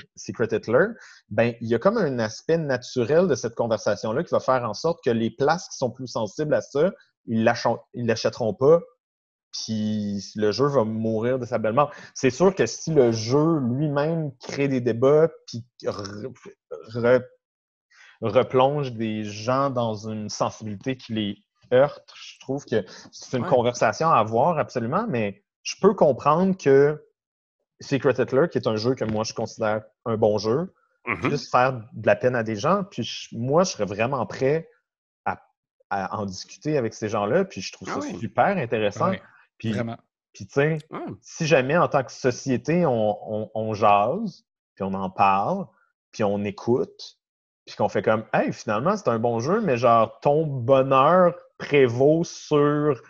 Hitler, 0.51 0.85
ben 1.29 1.55
il 1.59 1.67
y 1.67 1.75
a 1.75 1.79
comme 1.79 1.97
un 1.97 2.19
aspect 2.19 2.59
naturel 2.59 3.27
de 3.27 3.33
cette 3.33 3.55
conversation-là 3.55 4.23
qui 4.23 4.31
va 4.31 4.39
faire 4.39 4.63
en 4.63 4.75
sorte 4.75 5.03
que 5.03 5.09
les 5.09 5.31
places 5.31 5.69
qui 5.69 5.77
sont 5.77 5.89
plus 5.89 6.07
sensibles 6.07 6.53
à 6.53 6.61
ça, 6.61 6.91
ils 7.25 7.43
l'achèteront 7.95 8.53
pas, 8.53 8.79
puis 9.51 10.23
le 10.35 10.51
jeu 10.51 10.67
va 10.67 10.83
mourir 10.83 11.39
de 11.39 11.45
sa 11.45 11.57
belle 11.57 11.73
mort. 11.73 11.91
C'est 12.13 12.29
sûr 12.29 12.53
que 12.53 12.67
si 12.67 12.93
le 12.93 13.11
jeu 13.11 13.59
lui-même 13.59 14.31
crée 14.37 14.67
des 14.67 14.81
débats, 14.81 15.29
puis 15.47 15.65
replonge 18.21 18.93
des 18.93 19.23
gens 19.23 19.69
dans 19.69 20.07
une 20.07 20.29
sensibilité 20.29 20.95
qui 20.95 21.13
les 21.13 21.37
heurte. 21.73 22.13
Je 22.15 22.39
trouve 22.39 22.65
que 22.65 22.85
c'est 23.11 23.37
une 23.37 23.45
conversation 23.45 24.09
à 24.09 24.17
avoir 24.17 24.57
absolument, 24.57 25.05
mais 25.07 25.43
je 25.63 25.75
peux 25.81 25.93
comprendre 25.93 26.57
que 26.57 27.03
Secret 27.79 28.13
Hitler, 28.19 28.47
qui 28.51 28.57
est 28.57 28.67
un 28.67 28.75
jeu 28.75 28.95
que 28.95 29.05
moi 29.05 29.23
je 29.23 29.33
considère 29.33 29.83
un 30.05 30.17
bon 30.17 30.37
jeu, 30.37 30.73
mm-hmm. 31.07 31.19
puisse 31.21 31.49
faire 31.49 31.73
de 31.73 32.05
la 32.05 32.15
peine 32.15 32.35
à 32.35 32.43
des 32.43 32.55
gens. 32.55 32.83
Puis 32.83 33.29
moi, 33.31 33.63
je 33.63 33.71
serais 33.71 33.85
vraiment 33.85 34.25
prêt 34.25 34.69
à, 35.25 36.17
en 36.17 36.25
discuter 36.25 36.77
avec 36.77 36.93
ces 36.93 37.09
gens-là. 37.09 37.45
Puis 37.45 37.61
je 37.61 37.73
trouve 37.73 37.89
ah 37.91 38.01
ça 38.01 38.19
super 38.19 38.57
intéressant. 38.57 39.11
Puis, 39.57 39.73
Puis 40.33 40.47
tu 40.47 40.53
sais, 40.53 40.77
si 41.21 41.45
jamais 41.45 41.77
en 41.77 41.89
tant 41.89 42.03
que 42.03 42.11
société, 42.11 42.85
on, 42.85 43.51
on 43.53 43.73
jase, 43.73 44.45
puis 44.75 44.85
on 44.85 44.93
en 44.93 45.09
parle, 45.09 45.65
puis 46.11 46.23
on 46.23 46.43
écoute, 46.45 47.20
puis 47.71 47.77
qu'on 47.77 47.87
fait 47.87 48.01
comme 48.01 48.25
Hey, 48.33 48.51
finalement, 48.51 48.97
c'est 48.97 49.07
un 49.07 49.17
bon 49.17 49.39
jeu, 49.39 49.61
mais 49.61 49.77
genre 49.77 50.19
ton 50.19 50.45
bonheur 50.45 51.33
prévaut 51.57 52.25
sur 52.25 53.01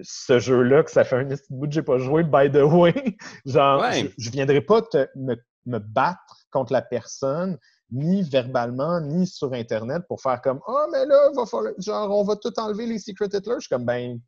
ce 0.00 0.38
jeu-là, 0.38 0.84
que 0.84 0.92
ça 0.92 1.02
fait 1.02 1.16
un 1.16 1.24
petit 1.24 1.42
bout 1.50 1.66
que 1.66 1.72
j'ai 1.72 1.82
pas 1.82 1.98
joué, 1.98 2.22
by 2.22 2.50
the 2.52 2.62
way. 2.62 3.16
genre, 3.46 3.84
je, 4.16 4.30
viendrai 4.30 4.60
pas 4.60 4.82
te, 4.82 5.08
me, 5.16 5.78
battre 5.78 6.46
contre 6.52 6.72
la 6.72 6.82
personne, 6.82 7.58
ni 7.90 8.22
verbalement, 8.22 9.00
ni 9.00 9.26
sur 9.26 9.52
Internet 9.52 10.04
pour 10.06 10.22
faire 10.22 10.40
comme 10.40 10.60
Oh, 10.68 10.86
mais 10.92 11.04
là, 11.04 11.30
va 11.34 11.44
genre, 11.78 12.16
on 12.16 12.22
va 12.22 12.36
tout 12.36 12.52
enlever 12.60 12.86
les 12.86 13.00
Secret 13.00 13.26
Hitler. 13.26 13.54
Je 13.56 13.60
suis 13.60 13.68
comme 13.68 13.84
ben 13.86 14.20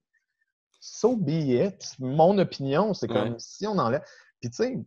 so 0.81 1.15
be 1.15 1.29
it. 1.29 1.95
Mon 2.01 2.37
opinion, 2.39 2.95
c'est 2.95 3.07
comme 3.07 3.39
si 3.39 3.65
on 3.65 3.79
enlève. 3.79 4.03
Puis 4.41 4.51
tu 4.51 4.57
sais, 4.57 4.85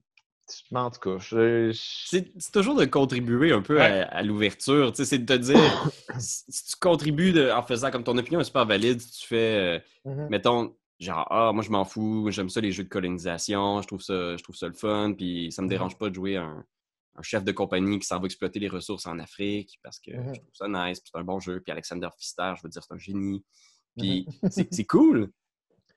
en 0.73 0.89
tout 0.89 0.99
cas, 0.99 1.17
c'est 1.73 2.51
toujours 2.51 2.75
de 2.75 2.85
contribuer 2.85 3.51
un 3.51 3.61
peu 3.61 3.81
à, 3.81 4.21
l'ouverture. 4.23 4.91
C'est 4.95 5.19
de 5.19 5.25
te 5.25 5.39
dire, 5.39 5.91
si 6.19 6.65
tu 6.65 6.75
contribues 6.79 7.51
en 7.51 7.63
faisant 7.63 7.91
comme 7.91 8.03
ton 8.03 8.17
opinion 8.17 8.39
est 8.39 8.45
super 8.45 8.65
valide, 8.65 9.01
si 9.01 9.21
tu 9.21 9.27
fais, 9.27 9.35
euh, 10.05 10.09
mm-hmm. 10.09 10.29
mettons, 10.29 10.75
genre, 10.99 11.27
ah, 11.29 11.51
moi 11.53 11.63
je 11.63 11.69
m'en 11.69 11.85
fous, 11.85 12.29
j'aime 12.31 12.49
ça 12.49 12.61
les 12.61 12.71
jeux 12.71 12.83
de 12.83 12.89
colonisation, 12.89 13.81
je 13.81 13.87
trouve 13.87 14.01
ça, 14.01 14.37
je 14.37 14.43
trouve 14.43 14.55
ça 14.55 14.67
le 14.67 14.73
fun, 14.73 15.13
puis 15.13 15.51
ça 15.51 15.61
me 15.61 15.67
mm-hmm. 15.67 15.69
dérange 15.69 15.97
pas 15.97 16.09
de 16.09 16.15
jouer 16.15 16.37
un, 16.37 16.65
chef 17.23 17.43
de 17.43 17.51
compagnie 17.51 17.99
qui 17.99 18.07
s'en 18.07 18.19
va 18.19 18.25
exploiter 18.25 18.59
les 18.59 18.67
ressources 18.67 19.05
en 19.05 19.19
Afrique 19.19 19.79
parce 19.83 19.99
que 19.99 20.11
mm-hmm. 20.11 20.35
je 20.35 20.39
trouve 20.39 20.53
ça 20.53 20.67
nice, 20.67 20.99
puis 20.99 21.11
c'est 21.13 21.19
un 21.19 21.23
bon 21.23 21.39
jeu, 21.39 21.59
puis 21.59 21.71
Alexander 21.71 22.07
Pfister, 22.17 22.53
je 22.57 22.63
veux 22.63 22.69
dire, 22.69 22.81
c'est 22.83 22.93
un 22.93 22.97
génie. 22.97 23.43
Puis 23.97 24.25
c'est 24.49 24.85
cool, 24.85 25.31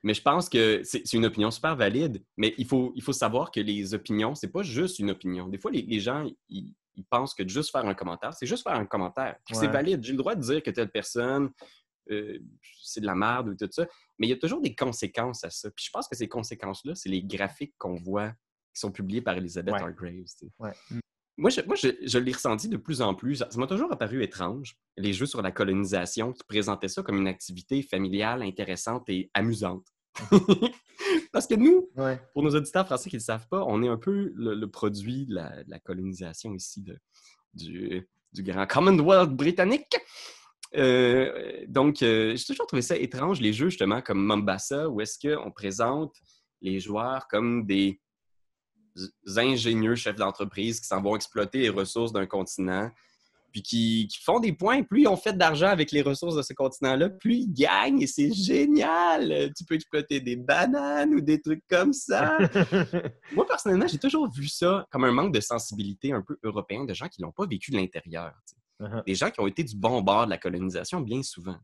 mais 0.05 0.13
je 0.13 0.21
pense 0.21 0.49
que 0.49 0.81
c'est 0.83 1.13
une 1.13 1.25
opinion 1.25 1.49
super 1.49 1.75
valide. 1.75 2.23
Mais 2.37 2.53
il 2.59 2.67
faut, 2.67 2.93
il 2.95 3.01
faut 3.01 3.11
savoir 3.11 3.49
que 3.49 3.59
les 3.59 3.95
opinions, 3.95 4.35
c'est 4.35 4.51
pas 4.51 4.61
juste 4.61 4.99
une 4.99 5.09
opinion. 5.09 5.47
Des 5.47 5.57
fois, 5.57 5.71
les, 5.71 5.99
gens, 5.99 6.29
ils, 6.47 6.75
pensent 7.09 7.33
que 7.33 7.41
de 7.41 7.49
juste 7.49 7.71
faire 7.71 7.87
un 7.87 7.95
commentaire, 7.95 8.31
c'est 8.35 8.45
juste 8.45 8.61
faire 8.61 8.75
un 8.75 8.85
commentaire. 8.85 9.35
C'est 9.51 9.67
valide. 9.67 10.03
J'ai 10.03 10.11
le 10.11 10.19
droit 10.19 10.35
de 10.35 10.41
dire 10.41 10.61
que 10.61 10.69
telle 10.69 10.91
personne, 10.91 11.49
euh, 12.11 12.37
c'est 12.83 13.01
de 13.01 13.07
la 13.07 13.15
merde 13.15 13.49
ou 13.49 13.55
tout 13.55 13.67
ça. 13.71 13.87
Mais 14.19 14.27
il 14.27 14.29
y 14.29 14.33
a 14.33 14.37
toujours 14.37 14.61
des 14.61 14.75
conséquences 14.75 15.43
à 15.43 15.49
ça. 15.49 15.71
Puis 15.71 15.85
je 15.85 15.89
pense 15.91 16.07
que 16.07 16.15
ces 16.15 16.27
conséquences-là, 16.27 16.93
c'est 16.93 17.09
les 17.09 17.23
graphiques 17.23 17.73
qu'on 17.79 17.95
voit 17.95 18.29
qui 18.29 18.81
sont 18.81 18.91
publiés 18.91 19.21
par 19.21 19.35
Elizabeth 19.35 19.73
Hargraves. 19.73 20.27
Mm. 20.91 20.99
Moi, 21.37 21.49
je, 21.49 21.61
moi 21.61 21.75
je, 21.75 22.17
l'ai 22.19 22.31
ressenti 22.31 22.69
de 22.69 22.77
plus 22.77 23.01
en 23.01 23.15
plus. 23.15 23.37
Ça 23.37 23.57
m'a 23.57 23.65
toujours 23.65 23.91
apparu 23.91 24.21
étrange, 24.21 24.77
les 24.97 25.13
jeux 25.13 25.25
sur 25.25 25.41
la 25.41 25.51
colonisation 25.51 26.31
qui 26.31 26.43
présentaient 26.43 26.89
ça 26.89 27.01
comme 27.01 27.17
une 27.17 27.27
activité 27.27 27.81
familiale 27.81 28.43
intéressante 28.43 29.09
et 29.09 29.31
amusante. 29.33 29.94
Parce 31.31 31.47
que 31.47 31.55
nous, 31.55 31.89
pour 32.33 32.43
nos 32.43 32.55
auditeurs 32.55 32.85
français 32.85 33.09
qui 33.09 33.15
ne 33.15 33.19
le 33.19 33.25
savent 33.25 33.47
pas, 33.47 33.63
on 33.67 33.83
est 33.83 33.87
un 33.87 33.97
peu 33.97 34.31
le, 34.35 34.65
produit 34.67 35.25
de 35.25 35.35
la, 35.35 35.79
colonisation 35.79 36.53
ici 36.53 36.81
de, 36.81 36.97
du, 37.53 38.43
grand 38.43 38.65
Commonwealth 38.67 39.31
britannique. 39.31 39.97
Euh, 40.75 41.65
donc, 41.67 42.01
euh, 42.01 42.35
j'ai 42.35 42.45
toujours 42.45 42.67
trouvé 42.67 42.81
ça 42.81 42.97
étrange, 42.97 43.39
les 43.39 43.53
jeux 43.53 43.69
justement 43.69 44.01
comme 44.01 44.23
Mombasa, 44.23 44.89
où 44.89 44.99
est-ce 45.01 45.19
qu'on 45.19 45.51
présente 45.51 46.15
les 46.61 46.79
joueurs 46.79 47.27
comme 47.27 47.65
des 47.65 48.01
ingénieux 49.37 49.95
chefs 49.95 50.15
d'entreprise 50.15 50.79
qui 50.79 50.87
s'en 50.87 51.01
vont 51.01 51.15
exploiter 51.15 51.59
les 51.59 51.69
ressources 51.69 52.13
d'un 52.13 52.25
continent 52.25 52.89
puis 53.55 54.07
qui, 54.09 54.19
font 54.21 54.41
des 54.41 54.51
points. 54.51 54.83
Plus 54.83 55.03
ils 55.03 55.07
ont 55.07 55.15
fait 55.15 55.37
d'argent 55.37 55.67
avec 55.67 55.91
les 55.93 56.01
ressources 56.01 56.35
de 56.35 56.41
ce 56.41 56.53
continent-là, 56.53 57.09
plus 57.09 57.35
ils 57.35 57.53
gagnent 57.53 58.01
et 58.01 58.07
c'est 58.07 58.33
génial. 58.33 59.51
Tu 59.55 59.63
peux 59.63 59.75
exploiter 59.75 60.19
des 60.19 60.35
bananes 60.35 61.13
ou 61.13 61.21
des 61.21 61.41
trucs 61.41 61.63
comme 61.69 61.93
ça. 61.93 62.37
Moi, 63.33 63.47
personnellement, 63.47 63.87
j'ai 63.87 63.97
toujours 63.97 64.29
vu 64.29 64.49
ça 64.49 64.85
comme 64.91 65.05
un 65.05 65.11
manque 65.13 65.33
de 65.33 65.39
sensibilité 65.39 66.11
un 66.11 66.21
peu 66.21 66.37
européen 66.43 66.83
de 66.83 66.93
gens 66.93 67.07
qui 67.07 67.21
n'ont 67.21 67.31
pas 67.31 67.45
vécu 67.45 67.71
de 67.71 67.77
l'intérieur. 67.77 68.33
Uh-huh. 68.81 69.05
Des 69.05 69.15
gens 69.15 69.31
qui 69.31 69.39
ont 69.39 69.47
été 69.47 69.63
du 69.63 69.77
bon 69.77 70.01
bord 70.01 70.25
de 70.25 70.31
la 70.31 70.37
colonisation 70.37 70.99
bien 70.99 71.23
souvent. 71.23 71.55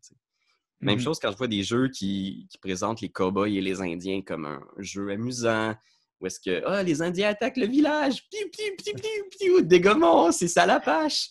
Même 0.79 0.97
mm-hmm. 0.97 1.03
chose 1.03 1.19
quand 1.19 1.31
je 1.31 1.37
vois 1.37 1.49
des 1.49 1.63
jeux 1.63 1.89
qui, 1.89 2.47
présentent 2.61 3.01
les 3.01 3.09
cowboys 3.09 3.57
et 3.57 3.61
les 3.61 3.81
Indiens 3.81 4.21
comme 4.21 4.45
un 4.45 4.61
jeu 4.77 5.09
amusant, 5.09 5.75
où 6.21 6.27
est-ce 6.27 6.39
que 6.39 6.63
ah, 6.65 6.83
les 6.83 7.01
Indiens 7.01 7.29
attaquent 7.29 7.57
le 7.57 7.67
village, 7.67 8.29
piou, 8.29 8.47
piou, 8.49 8.75
piou, 8.77 8.93
piou, 8.95 9.29
piou, 9.29 9.61
dégomons, 9.61 10.31
c'est 10.31 10.47
ça 10.47 10.65
la 10.65 10.79
pâche 10.79 11.29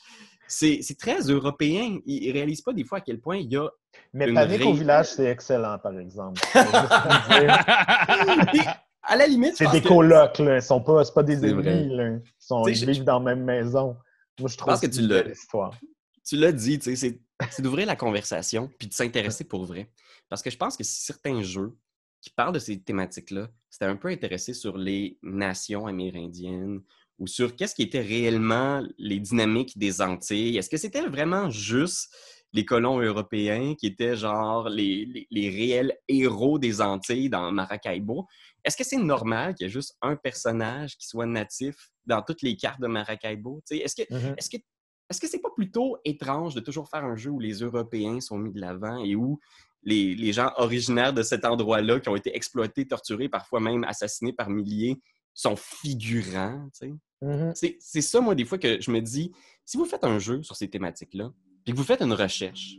c'est 0.50 0.98
très 0.98 1.20
européen. 1.20 1.98
Ils 2.04 2.28
ne 2.28 2.32
réalisent 2.32 2.62
pas 2.62 2.72
des 2.72 2.84
fois 2.84 2.98
à 2.98 3.00
quel 3.00 3.20
point 3.20 3.36
il 3.36 3.52
y 3.52 3.56
a. 3.56 3.68
Mais 4.12 4.32
Panique 4.32 4.66
au 4.66 4.74
village, 4.74 5.06
c'est 5.06 5.26
excellent, 5.26 5.78
par 5.78 5.98
exemple. 5.98 6.40
à 9.02 9.16
la 9.16 9.26
limite. 9.26 9.56
C'est 9.56 9.70
des 9.70 9.82
colocs, 9.82 10.38
là. 10.38 10.56
Ils 10.56 10.62
sont 10.62 10.80
pas, 10.80 11.02
pas 11.14 11.22
des 11.22 11.44
ennemis, 11.44 11.96
là. 11.96 12.08
Ils, 12.08 12.22
sont, 12.38 12.62
vivent 12.64 13.04
dans 13.04 13.20
la 13.20 13.34
même 13.34 13.44
maison. 13.44 13.96
Moi, 14.38 14.48
je 14.48 14.56
trouve 14.56 14.80
que 14.80 14.86
tu 14.86 15.02
l'as. 15.02 15.24
Tu 16.24 16.36
l'as 16.36 16.52
dit, 16.52 16.78
tu 16.78 16.94
sais, 16.96 17.20
c'est 17.50 17.62
d'ouvrir 17.62 17.86
la 17.86 17.96
conversation 17.96 18.70
puis 18.78 18.88
de 18.88 18.92
s'intéresser 18.92 19.44
pour 19.44 19.64
vrai. 19.64 19.90
Parce 20.28 20.42
que 20.42 20.50
je 20.50 20.56
pense 20.56 20.76
que 20.76 20.84
si 20.84 21.00
certains 21.02 21.42
jeux 21.42 21.76
qui 22.20 22.30
parlent 22.30 22.52
de 22.52 22.58
ces 22.58 22.78
thématiques-là, 22.80 23.48
c'était 23.70 23.86
un 23.86 23.96
peu 23.96 24.08
intéressé 24.08 24.52
sur 24.52 24.76
les 24.76 25.18
nations 25.22 25.86
amérindiennes 25.86 26.82
ou 27.20 27.26
sur 27.26 27.54
qu'est-ce 27.54 27.74
qui 27.74 27.82
était 27.82 28.00
réellement 28.00 28.82
les 28.98 29.20
dynamiques 29.20 29.78
des 29.78 30.00
Antilles? 30.00 30.56
Est-ce 30.56 30.70
que 30.70 30.78
c'était 30.78 31.06
vraiment 31.06 31.50
juste 31.50 32.12
les 32.52 32.64
colons 32.64 32.98
européens 32.98 33.74
qui 33.78 33.86
étaient 33.86 34.16
genre 34.16 34.68
les, 34.68 35.28
réels 35.30 35.96
héros 36.08 36.58
des 36.58 36.80
Antilles 36.80 37.28
dans 37.28 37.52
Maracaibo? 37.52 38.26
Est-ce 38.64 38.76
que 38.76 38.84
c'est 38.84 38.96
normal 38.96 39.54
qu'il 39.54 39.66
y 39.66 39.70
ait 39.70 39.72
juste 39.72 39.96
un 40.00 40.16
personnage 40.16 40.96
qui 40.96 41.06
soit 41.06 41.26
natif 41.26 41.90
dans 42.06 42.22
toutes 42.22 42.42
les 42.42 42.56
cartes 42.56 42.80
de 42.80 42.88
Maracaibo? 42.88 43.62
Est-ce 43.70 43.94
que 43.94 44.02
mm-hmm. 44.02 44.34
est-ce 44.36 44.50
que 44.50 44.56
est-ce 45.10 45.20
que 45.20 45.26
c'est 45.26 45.40
pas 45.40 45.50
plutôt 45.50 45.98
étrange 46.04 46.54
de 46.54 46.60
toujours 46.60 46.88
faire 46.88 47.04
un 47.04 47.16
jeu 47.16 47.30
où 47.30 47.40
les 47.40 47.54
Européens 47.54 48.20
sont 48.20 48.38
mis 48.38 48.52
de 48.52 48.60
l'avant 48.60 49.04
et 49.04 49.16
où 49.16 49.40
les, 49.82 50.32
gens 50.32 50.52
originaires 50.56 51.12
de 51.12 51.22
cet 51.24 51.44
endroit-là 51.44 51.98
qui 51.98 52.08
ont 52.08 52.16
été 52.16 52.34
exploités, 52.36 52.86
torturés, 52.86 53.28
parfois 53.28 53.58
même 53.58 53.82
assassinés 53.84 54.32
par 54.32 54.50
milliers, 54.50 55.00
sont 55.34 55.56
figurants. 55.56 56.68
Mm-hmm. 57.22 57.76
C'est 57.78 58.00
ça, 58.00 58.20
moi, 58.20 58.34
des 58.34 58.44
fois, 58.44 58.58
que 58.58 58.80
je 58.80 58.90
me 58.90 59.00
dis, 59.00 59.32
si 59.64 59.76
vous 59.76 59.84
faites 59.84 60.04
un 60.04 60.18
jeu 60.18 60.42
sur 60.42 60.56
ces 60.56 60.68
thématiques-là, 60.68 61.32
puis 61.64 61.72
que 61.74 61.78
vous 61.78 61.84
faites 61.84 62.02
une 62.02 62.12
recherche, 62.12 62.78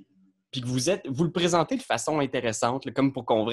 puis 0.52 0.62
que 0.62 0.68
vous, 0.68 0.90
êtes, 0.90 1.08
vous 1.08 1.24
le 1.24 1.32
présentez 1.32 1.78
de 1.78 1.82
façon 1.82 2.20
intéressante, 2.20 2.92
comme 2.94 3.14
pour 3.14 3.26
qu'on 3.26 3.48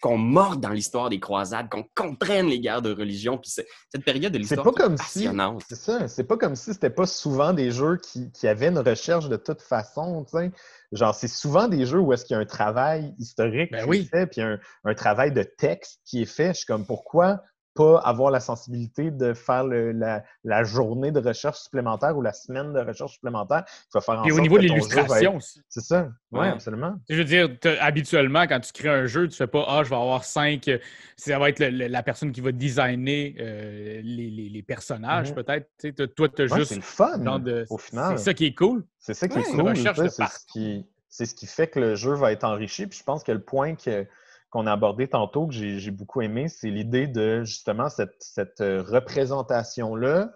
qu'on 0.00 0.18
morde 0.18 0.60
dans 0.60 0.70
l'histoire 0.70 1.08
des 1.08 1.20
croisades, 1.20 1.68
qu'on 1.68 1.84
comprenne 1.94 2.48
les 2.48 2.58
guerres 2.58 2.82
de 2.82 2.92
religion, 2.92 3.38
puis 3.38 3.50
cette 3.50 4.04
période 4.04 4.32
de 4.32 4.38
l'histoire 4.38 4.66
c'est 4.66 4.72
pas 4.72 4.82
comme 4.84 4.96
si 4.96 5.28
c'est 5.68 5.76
ça, 5.76 6.08
c'est 6.08 6.24
pas 6.24 6.36
comme 6.36 6.56
si 6.56 6.74
c'était 6.74 6.90
pas 6.90 7.06
souvent 7.06 7.52
des 7.52 7.70
jeux 7.70 7.98
qui, 7.98 8.32
qui, 8.32 8.48
avaient 8.48 8.66
une 8.66 8.80
recherche 8.80 9.28
de 9.28 9.36
toute 9.36 9.62
façon, 9.62 10.24
tu 10.24 10.36
sais. 10.36 10.50
Genre, 10.90 11.14
c'est 11.14 11.28
souvent 11.28 11.68
des 11.68 11.86
jeux 11.86 12.00
où 12.00 12.12
est-ce 12.12 12.24
qu'il 12.24 12.34
y 12.34 12.36
a 12.36 12.40
un 12.40 12.46
travail 12.46 13.14
historique 13.18 13.70
ben 13.70 13.88
qui 13.88 13.98
est 13.98 14.04
fait, 14.04 14.26
puis 14.26 14.40
un, 14.40 14.58
un, 14.84 14.94
travail 14.94 15.30
de 15.30 15.44
texte 15.44 16.00
qui 16.04 16.22
est 16.22 16.26
fait. 16.26 16.48
Je 16.48 16.58
suis 16.58 16.66
comme, 16.66 16.84
pourquoi 16.84 17.40
pas 17.74 17.98
avoir 18.00 18.30
la 18.30 18.40
sensibilité 18.40 19.10
de 19.10 19.34
faire 19.34 19.64
la, 19.64 20.64
journée 20.64 21.10
de 21.10 21.20
recherche 21.20 21.60
supplémentaire 21.60 22.16
ou 22.16 22.22
la 22.22 22.32
semaine 22.32 22.72
de 22.72 22.80
recherche 22.80 23.12
supplémentaire. 23.12 23.64
Il 23.94 24.00
faire 24.00 24.20
en 24.20 24.24
Et 24.24 24.32
au 24.32 24.40
niveau 24.40 24.58
de 24.58 24.64
l'illustration 24.64 25.36
aussi. 25.36 25.62
C'est 25.68 25.80
ça. 25.80 26.08
Oui, 26.30 26.46
absolument. 26.46 26.94
Je 27.08 27.16
veux 27.16 27.24
dire, 27.24 27.48
habituellement, 27.80 28.42
quand 28.42 28.60
tu 28.60 28.72
crées 28.72 28.88
un 28.88 29.06
jeu, 29.06 29.28
tu 29.28 29.36
fais 29.36 29.46
pas 29.46 29.64
Ah, 29.68 29.82
je 29.84 29.90
vais 29.90 29.96
avoir 29.96 30.24
cinq. 30.24 30.70
Ça 31.16 31.38
va 31.38 31.48
être 31.48 31.60
la 31.60 32.02
personne 32.02 32.32
qui 32.32 32.40
va 32.40 32.52
designer 32.52 33.34
euh, 33.40 34.00
les, 34.02 34.64
personnages, 34.66 35.32
mm-hmm. 35.32 35.34
peut-être. 35.34 36.14
Toi, 36.14 36.28
tu 36.28 36.42
as 36.42 36.46
juste. 36.46 36.68
C'est 36.70 36.76
le 36.76 36.82
fun, 36.82 37.42
au 37.70 37.78
final. 37.78 38.18
C'est 38.18 38.24
ça 38.24 38.34
qui 38.34 38.46
est 38.46 38.54
cool. 38.54 38.84
C'est 38.98 39.14
ça 39.14 39.28
qui 39.28 39.38
est 39.38 39.42
cool. 39.42 39.76
C'est 39.76 40.10
ce 40.10 40.46
qui, 40.46 40.86
ce 41.08 41.34
qui 41.34 41.46
fait 41.46 41.68
que 41.68 41.80
le 41.80 41.94
jeu 41.94 42.14
va 42.14 42.32
être 42.32 42.44
enrichi. 42.44 42.86
Puis 42.86 42.98
je 42.98 43.04
pense 43.04 43.22
que 43.24 43.32
le 43.32 43.42
point 43.42 43.74
que 43.74 44.06
qu'on 44.52 44.66
a 44.66 44.72
abordé 44.72 45.08
tantôt, 45.08 45.46
que 45.46 45.54
j'ai 45.54 45.90
beaucoup 45.90 46.20
aimé, 46.20 46.46
c'est 46.48 46.68
l'idée 46.68 47.06
de 47.06 47.42
justement 47.42 47.88
cette, 47.88 48.60
euh, 48.60 48.82
représentation-là, 48.82 50.30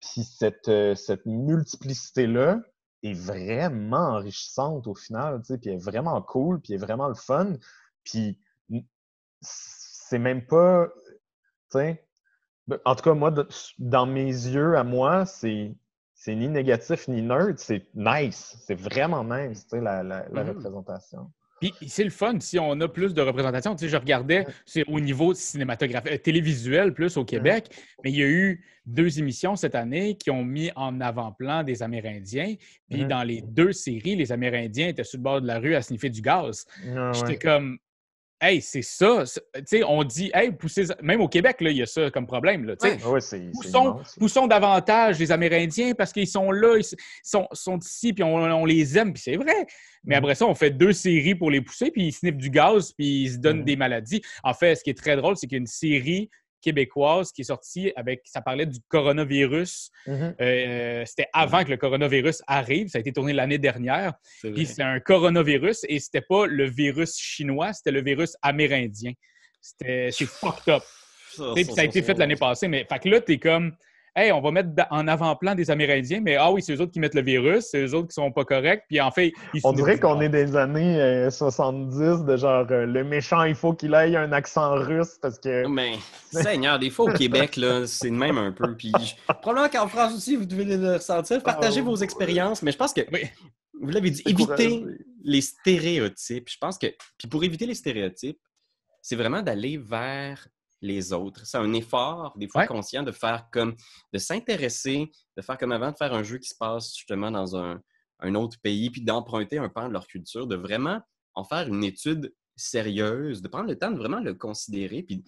puis 0.00 0.24
cette, 0.24 0.68
euh, 0.68 0.96
cette 0.96 1.24
multiplicité-là 1.26 2.60
est 3.04 3.14
vraiment 3.14 4.16
enrichissante 4.16 4.88
au 4.88 4.96
final, 4.96 5.40
tu 5.42 5.54
sais, 5.54 5.58
puis 5.58 5.70
est 5.70 5.82
vraiment 5.82 6.20
cool, 6.22 6.60
puis 6.60 6.74
est 6.74 6.78
vraiment 6.78 7.06
le 7.06 7.14
fun. 7.14 7.54
Puis 8.02 8.40
c'est 9.40 10.18
même 10.18 10.44
pas, 10.44 10.88
tu 11.70 11.78
sais, 11.78 12.04
ben, 12.66 12.80
en 12.84 12.96
tout 12.96 13.04
cas, 13.04 13.14
moi, 13.14 13.32
dans 13.78 14.06
mes 14.06 14.26
yeux, 14.26 14.76
à 14.76 14.82
moi, 14.82 15.24
c'est 15.24 15.76
ni 16.26 16.48
négatif 16.48 17.06
ni 17.06 17.22
neutre, 17.22 17.60
c'est 17.60 17.86
nice. 17.94 18.56
C'est 18.66 18.74
vraiment 18.74 19.22
nice, 19.22 19.64
tu 19.64 19.76
sais, 19.76 19.80
la, 19.80 20.02
la, 20.02 20.28
mm. 20.30 20.48
représentation. 20.48 21.30
Puis 21.62 21.88
c'est 21.88 22.04
le 22.04 22.10
fun 22.10 22.40
si 22.40 22.58
on 22.58 22.80
a 22.80 22.88
plus 22.88 23.14
de 23.14 23.22
représentation. 23.22 23.76
Tu 23.76 23.84
sais, 23.84 23.88
je 23.88 23.96
regardais 23.96 24.46
c'est 24.66 24.84
au 24.88 24.98
niveau 24.98 25.32
cinématographique, 25.32 26.12
euh, 26.12 26.18
télévisuel 26.18 26.92
plus 26.92 27.16
au 27.16 27.24
Québec, 27.24 27.68
mais 28.02 28.10
il 28.10 28.16
y 28.16 28.22
a 28.22 28.26
eu 28.26 28.64
deux 28.84 29.20
émissions 29.20 29.54
cette 29.54 29.76
année 29.76 30.16
qui 30.16 30.30
ont 30.30 30.44
mis 30.44 30.70
en 30.74 31.00
avant-plan 31.00 31.62
des 31.62 31.82
Amérindiens. 31.82 32.56
Puis 32.90 33.04
dans 33.04 33.22
les 33.22 33.42
deux 33.42 33.72
séries, 33.72 34.16
les 34.16 34.32
Amérindiens 34.32 34.88
étaient 34.88 35.04
sur 35.04 35.18
le 35.18 35.22
bord 35.22 35.40
de 35.40 35.46
la 35.46 35.60
rue 35.60 35.74
à 35.76 35.82
sniffer 35.82 36.10
du 36.10 36.20
gaz. 36.20 36.66
Ah 36.96 37.12
J'étais 37.14 37.38
comme, 37.38 37.78
Hey, 38.44 38.60
c'est 38.60 38.82
ça. 38.82 39.22
Tu 39.54 39.62
sais, 39.66 39.84
on 39.84 40.02
dit, 40.02 40.32
hey, 40.34 40.50
poussez. 40.50 40.86
Même 41.00 41.20
au 41.20 41.28
Québec, 41.28 41.60
là, 41.60 41.70
il 41.70 41.76
y 41.76 41.82
a 41.82 41.86
ça 41.86 42.10
comme 42.10 42.26
problème. 42.26 42.64
Là, 42.64 42.74
poussons, 42.74 44.00
poussons, 44.18 44.48
davantage 44.48 45.20
les 45.20 45.30
Amérindiens? 45.30 45.94
Parce 45.94 46.12
qu'ils 46.12 46.26
sont 46.26 46.50
là, 46.50 46.76
ils 46.76 46.96
sont, 47.22 47.46
sont 47.52 47.78
ici, 47.78 48.12
puis 48.12 48.24
on, 48.24 48.64
les 48.64 48.98
aime, 48.98 49.12
puis 49.12 49.22
c'est 49.22 49.36
vrai. 49.36 49.64
Mais 50.02 50.16
après 50.16 50.34
ça, 50.34 50.46
on 50.46 50.56
fait 50.56 50.72
deux 50.72 50.92
séries 50.92 51.36
pour 51.36 51.52
les 51.52 51.60
pousser, 51.60 51.92
puis 51.92 52.08
ils 52.08 52.12
sniffent 52.12 52.36
du 52.36 52.50
gaz, 52.50 52.92
puis 52.92 53.22
ils 53.22 53.32
se 53.34 53.36
donnent 53.36 53.60
mm-hmm. 53.60 53.64
des 53.64 53.76
maladies. 53.76 54.22
En 54.42 54.54
fait, 54.54 54.74
ce 54.74 54.82
qui 54.82 54.90
est 54.90 54.98
très 54.98 55.14
drôle, 55.14 55.36
c'est 55.36 55.46
qu'il 55.46 55.54
y 55.54 55.60
a 55.60 55.62
une 55.62 55.66
série 55.68 56.28
québécoise 56.62 57.32
qui 57.32 57.42
est 57.42 57.44
sortie 57.44 57.92
avec, 57.96 58.22
ça 58.24 58.40
parlait 58.40 58.66
du 58.66 58.78
coronavirus. 58.88 59.90
Mm-hmm. 60.06 60.34
Euh, 60.40 61.04
c'était 61.06 61.28
avant 61.32 61.64
que 61.64 61.70
le 61.70 61.76
coronavirus 61.76 62.42
arrive. 62.46 62.88
Ça 62.88 62.98
a 62.98 63.00
été 63.00 63.12
tourné 63.12 63.32
l'année 63.32 63.58
dernière. 63.58 64.14
Puis 64.42 64.66
c'est 64.66 64.82
un 64.82 65.00
coronavirus 65.00 65.84
et 65.88 65.98
c'était 65.98 66.22
pas 66.22 66.46
le 66.46 66.68
virus 66.68 67.16
chinois, 67.18 67.72
c'était 67.72 67.90
le 67.90 68.02
virus 68.02 68.36
amérindien. 68.42 69.12
C'était, 69.60 70.10
c'est 70.10 70.26
fucked 70.26 70.72
up. 70.72 70.82
Ça, 71.36 71.54
ça, 71.74 71.80
a 71.80 71.84
été 71.84 72.02
fait 72.02 72.18
l'année 72.18 72.36
passée, 72.36 72.68
mais 72.68 72.86
fait 72.86 72.98
que 72.98 73.08
là, 73.08 73.20
t'es 73.20 73.38
comme, 73.38 73.74
Hey, 74.14 74.30
on 74.30 74.42
va 74.42 74.50
mettre 74.50 74.68
en 74.90 75.08
avant-plan 75.08 75.54
des 75.54 75.70
Amérindiens, 75.70 76.20
mais 76.20 76.36
ah 76.36 76.52
oui, 76.52 76.62
c'est 76.62 76.74
eux 76.74 76.80
autres 76.82 76.92
qui 76.92 77.00
mettent 77.00 77.14
le 77.14 77.22
virus, 77.22 77.68
c'est 77.70 77.82
eux 77.82 77.94
autres 77.94 78.08
qui 78.08 78.14
sont 78.14 78.30
pas 78.30 78.44
corrects. 78.44 78.84
Puis 78.86 79.00
en 79.00 79.10
fait, 79.10 79.32
on 79.64 79.72
dirait 79.72 79.98
qu'on 79.98 80.20
est 80.20 80.28
des 80.28 80.54
années 80.54 81.30
70, 81.30 81.98
euh, 81.98 82.16
de 82.18 82.36
genre 82.36 82.66
euh, 82.70 82.84
le 82.84 83.04
méchant, 83.04 83.44
il 83.44 83.54
faut 83.54 83.72
qu'il 83.72 83.94
ait 83.94 84.14
un 84.14 84.32
accent 84.32 84.74
russe 84.74 85.16
parce 85.20 85.38
que. 85.38 85.66
Mais, 85.66 85.94
Seigneur, 86.30 86.78
des 86.78 86.90
fois 86.90 87.06
au 87.06 87.14
Québec, 87.14 87.56
là, 87.56 87.86
c'est 87.86 88.10
le 88.10 88.16
même 88.16 88.36
un 88.36 88.52
peu. 88.52 88.76
Puis 88.76 88.92
probablement 89.40 89.70
qu'en 89.70 89.88
France 89.88 90.14
aussi, 90.14 90.36
vous 90.36 90.44
devez 90.44 90.64
le 90.64 90.94
ressentir. 90.94 91.42
Partagez 91.42 91.80
ah, 91.80 91.84
vos 91.84 91.96
expériences, 91.96 92.60
mais 92.62 92.72
je 92.72 92.76
pense 92.76 92.92
que. 92.92 93.00
Vous 93.80 93.88
l'avez 93.88 94.10
dit, 94.10 94.22
évitez 94.26 94.84
les 95.24 95.40
stéréotypes. 95.40 96.50
Je 96.50 96.58
pense 96.60 96.76
que. 96.76 96.88
Puis 97.16 97.28
pour 97.28 97.42
éviter 97.44 97.64
les 97.64 97.74
stéréotypes, 97.74 98.38
c'est 99.00 99.16
vraiment 99.16 99.40
d'aller 99.40 99.78
vers 99.78 100.46
les 100.82 101.12
autres. 101.12 101.46
C'est 101.46 101.56
un 101.56 101.72
effort, 101.72 102.34
des 102.36 102.48
fois 102.48 102.66
conscient, 102.66 103.02
de 103.02 103.12
faire 103.12 103.48
comme, 103.50 103.74
de 104.12 104.18
s'intéresser, 104.18 105.10
de 105.36 105.42
faire 105.42 105.56
comme 105.56 105.72
avant, 105.72 105.92
de 105.92 105.96
faire 105.96 106.12
un 106.12 106.22
jeu 106.22 106.38
qui 106.38 106.48
se 106.48 106.56
passe 106.56 106.94
justement 106.94 107.30
dans 107.30 107.56
un, 107.56 107.80
autre 108.34 108.58
pays, 108.60 108.90
puis 108.90 109.00
d'emprunter 109.00 109.58
un 109.58 109.68
pan 109.68 109.88
de 109.88 109.92
leur 109.92 110.06
culture, 110.06 110.46
de 110.46 110.54
vraiment 110.54 111.00
en 111.34 111.42
faire 111.42 111.66
une 111.66 111.82
étude 111.82 112.32
sérieuse, 112.54 113.42
de 113.42 113.48
prendre 113.48 113.68
le 113.68 113.76
temps 113.76 113.90
de 113.90 113.96
vraiment 113.96 114.20
le 114.20 114.34
considérer, 114.34 115.02
puis 115.02 115.24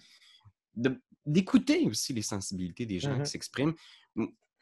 d'écouter 1.25 1.85
aussi 1.87 2.13
les 2.13 2.21
sensibilités 2.21 2.85
des 2.85 2.99
gens 2.99 3.15
qui 3.15 3.21
mm-hmm. 3.21 3.25
s'expriment. 3.25 3.73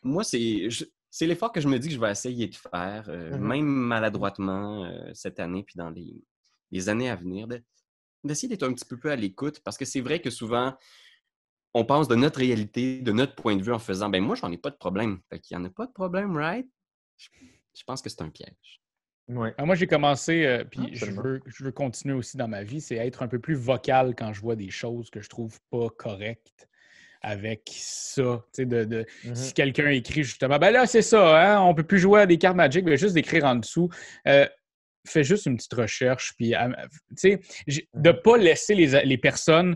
Moi, 0.02 0.24
c'est 0.24 0.68
c'est 1.12 1.28
l'effort 1.28 1.52
que 1.52 1.62
je 1.62 1.68
me 1.68 1.78
dis 1.78 1.90
que 1.90 1.94
je 1.94 2.00
vais 2.00 2.10
essayer 2.10 2.48
de 2.48 2.56
faire, 2.56 3.06
euh, 3.08 3.30
mm-hmm. 3.30 3.38
même 3.38 3.66
maladroitement 3.66 4.84
euh, 4.86 5.12
cette 5.14 5.40
année, 5.40 5.62
puis 5.62 5.76
dans 5.78 5.92
les, 5.92 6.24
les 6.72 6.90
années 6.90 7.12
à 7.12 7.16
venir, 7.16 7.48
d'essayer 8.24 8.48
d'être 8.48 8.64
un 8.64 8.74
petit 8.74 8.86
peu 8.86 8.98
plus 8.98 9.10
à 9.10 9.16
l'écoute 9.16 9.60
parce 9.64 9.78
que 9.78 9.86
c'est 9.86 10.02
vrai 10.02 10.20
que 10.22 10.30
souvent, 10.30 10.76
on 11.74 11.86
pense 11.86 12.08
de 12.08 12.16
notre 12.16 12.40
réalité, 12.40 13.02
de 13.02 13.12
notre 13.12 13.36
point 13.36 13.56
de 13.56 13.64
vue 13.64 13.74
en 13.74 13.80
faisant 13.80 14.10
ben 14.10 14.22
moi, 14.24 14.36
j'en 14.36 14.52
ai 14.52 14.58
pas 14.58 14.70
de 14.70 14.78
problème. 14.78 15.20
Fait 15.30 15.40
qu'il 15.40 15.58
n'y 15.58 15.64
en 15.64 15.68
a 15.68 15.70
pas 15.70 15.88
de 15.88 15.92
problème, 15.92 16.36
right? 16.36 16.68
Je, 17.18 17.84
pense 17.86 18.02
que 18.02 18.10
c'est 18.10 18.22
un 18.22 18.30
piège. 18.30 18.82
Ah, 19.58 19.66
moi, 19.66 19.76
j'ai 19.76 19.88
commencé, 19.88 20.46
euh, 20.46 20.64
puis 20.64 20.90
je 20.94 21.06
veux, 21.06 21.42
je 21.46 21.64
veux, 21.64 21.72
continuer 21.72 22.14
aussi 22.14 22.36
dans 22.36 22.48
ma 22.48 22.64
vie, 22.64 22.82
c'est 22.82 22.96
être 22.96 23.24
un 23.24 23.28
peu 23.28 23.40
plus 23.40 23.56
vocal 23.56 24.16
quand 24.16 24.34
je 24.34 24.42
vois 24.42 24.56
des 24.56 24.70
choses 24.70 25.10
que 25.10 25.22
je 25.22 25.30
trouve 25.30 25.58
pas 25.72 25.90
correctes 25.90 26.68
avec 27.22 27.72
ça. 27.74 28.44
De, 28.58 28.84
de 28.84 29.06
mm-hmm. 29.24 29.36
Si 29.36 29.54
quelqu'un 29.54 29.88
écrit 29.90 30.24
justement, 30.24 30.60
ben 30.60 30.72
là, 30.72 30.86
c'est 30.86 31.02
ça, 31.02 31.56
hein, 31.56 31.62
on 31.62 31.74
peut 31.74 31.84
plus 31.84 32.00
jouer 32.00 32.22
à 32.22 32.26
des 32.26 32.38
cartes 32.38 32.58
Magic, 32.58 32.84
mais 32.86 32.98
juste 32.98 33.14
d'écrire 33.14 33.46
en 33.46 33.56
dessous. 33.56 33.90
Euh, 34.28 34.46
fais 35.06 35.24
juste 35.24 35.46
une 35.46 35.58
petite 35.58 35.74
recherche, 35.74 36.34
puis 36.38 36.56
euh, 36.56 36.70
de 37.24 37.40
ne 37.96 38.12
mmh. 38.12 38.22
pas 38.24 38.38
laisser 38.38 38.76
les, 38.76 39.18
personnes 39.18 39.76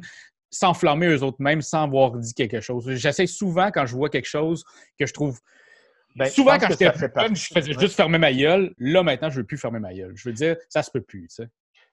s'enflammer 0.49 1.07
eux-mêmes 1.07 1.61
sans 1.61 1.83
avoir 1.83 2.11
dit 2.17 2.33
quelque 2.33 2.61
chose. 2.61 2.89
J'essaie 2.89 3.27
souvent, 3.27 3.69
quand 3.71 3.85
je 3.85 3.95
vois 3.95 4.09
quelque 4.09 4.27
chose 4.27 4.63
que 4.99 5.05
je 5.05 5.13
trouve. 5.13 5.39
Ben, 6.15 6.29
souvent, 6.29 6.57
quand 6.57 6.69
j'étais 6.69 6.91
jeune, 6.97 7.35
je 7.35 7.47
faisais 7.53 7.73
juste 7.79 7.95
fermer 7.95 8.17
ma 8.17 8.33
gueule. 8.33 8.73
Là, 8.79 9.03
maintenant, 9.03 9.29
je 9.29 9.35
ne 9.35 9.41
veux 9.41 9.45
plus 9.45 9.57
fermer 9.57 9.79
ma 9.79 9.93
gueule. 9.93 10.13
Je 10.15 10.29
veux 10.29 10.33
dire, 10.33 10.55
ça 10.69 10.81
se 10.81 10.89
peut 10.89 11.01
plus. 11.01 11.27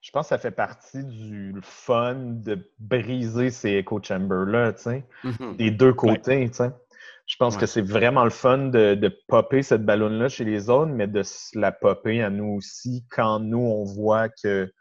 Je 0.01 0.11
pense 0.11 0.25
que 0.25 0.29
ça 0.29 0.37
fait 0.37 0.51
partie 0.51 1.03
du 1.03 1.53
fun 1.61 2.15
de 2.15 2.71
briser 2.79 3.49
ces 3.49 3.71
echo 3.71 3.99
chambers-là, 4.01 4.73
mmh 5.23 5.55
des 5.57 5.71
deux 5.71 5.93
côtés. 5.93 6.49
Je 7.25 7.37
pense 7.37 7.57
que 7.57 7.65
c'est 7.65 7.81
vraiment 7.81 8.23
le 8.23 8.29
fun 8.29 8.67
de, 8.67 8.93
de 8.93 9.19
popper 9.27 9.63
cette 9.63 9.83
ballonne-là 9.83 10.29
chez 10.29 10.43
les 10.43 10.69
autres, 10.69 10.91
mais 10.91 11.07
de 11.07 11.23
la 11.55 11.71
popper 11.71 12.21
à 12.21 12.29
nous 12.29 12.53
aussi 12.57 13.03
quand 13.09 13.39
nous, 13.39 13.57
on 13.57 13.83
voit 13.83 14.29
que 14.29 14.71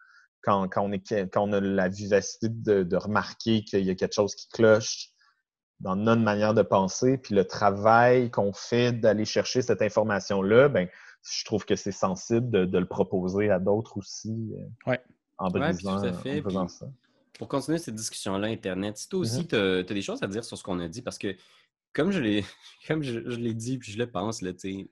quand, 0.44 0.68
on, 0.76 0.92
est, 0.92 1.30
quand 1.30 1.48
on 1.48 1.52
a 1.52 1.60
la 1.60 1.88
vivacité 1.88 2.48
de, 2.50 2.96
remarquer 2.96 3.64
qu'il 3.64 3.84
y 3.84 3.90
a 3.90 3.94
quelque 3.94 4.14
chose 4.14 4.34
qui 4.34 4.48
cloche 4.48 5.08
dans 5.80 5.96
notre 5.96 6.22
manière 6.22 6.54
de 6.54 6.62
penser, 6.62 7.18
puis 7.18 7.34
le 7.34 7.44
travail 7.44 8.30
qu'on 8.30 8.52
fait 8.52 8.92
d'aller 8.92 9.24
chercher 9.24 9.62
cette 9.62 9.82
information-là, 9.82 10.68
ben, 10.68 10.88
je 11.22 11.44
trouve 11.44 11.64
que 11.64 11.76
c'est 11.76 11.92
sensible 11.92 12.50
de, 12.50 12.78
le 12.78 12.86
proposer 12.86 13.50
à 13.50 13.58
d'autres 13.58 13.96
aussi 13.96 14.52
euh, 14.86 14.96
en 15.38 15.48
brisant, 15.48 16.68
ça. 16.68 16.86
Pour 17.38 17.48
continuer 17.48 17.78
cette 17.78 17.96
discussion-là, 17.96 18.46
Internet, 18.46 18.96
si 18.96 19.08
toi 19.08 19.18
aussi, 19.20 19.42
mm-hmm. 19.42 19.84
tu 19.84 19.92
as, 19.92 19.94
des 19.94 20.02
choses 20.02 20.22
à 20.22 20.28
dire 20.28 20.44
sur 20.44 20.56
ce 20.56 20.62
qu'on 20.62 20.78
a 20.78 20.86
dit, 20.86 21.02
parce 21.02 21.18
que 21.18 21.34
comme 21.94 22.10
je 22.10 22.20
l'ai 22.20 22.44
comme 22.88 23.02
je, 23.02 23.18
l'ai 23.18 23.54
dit 23.54 23.78
puis 23.78 23.92
je 23.92 23.98
le 23.98 24.10
pense, 24.10 24.44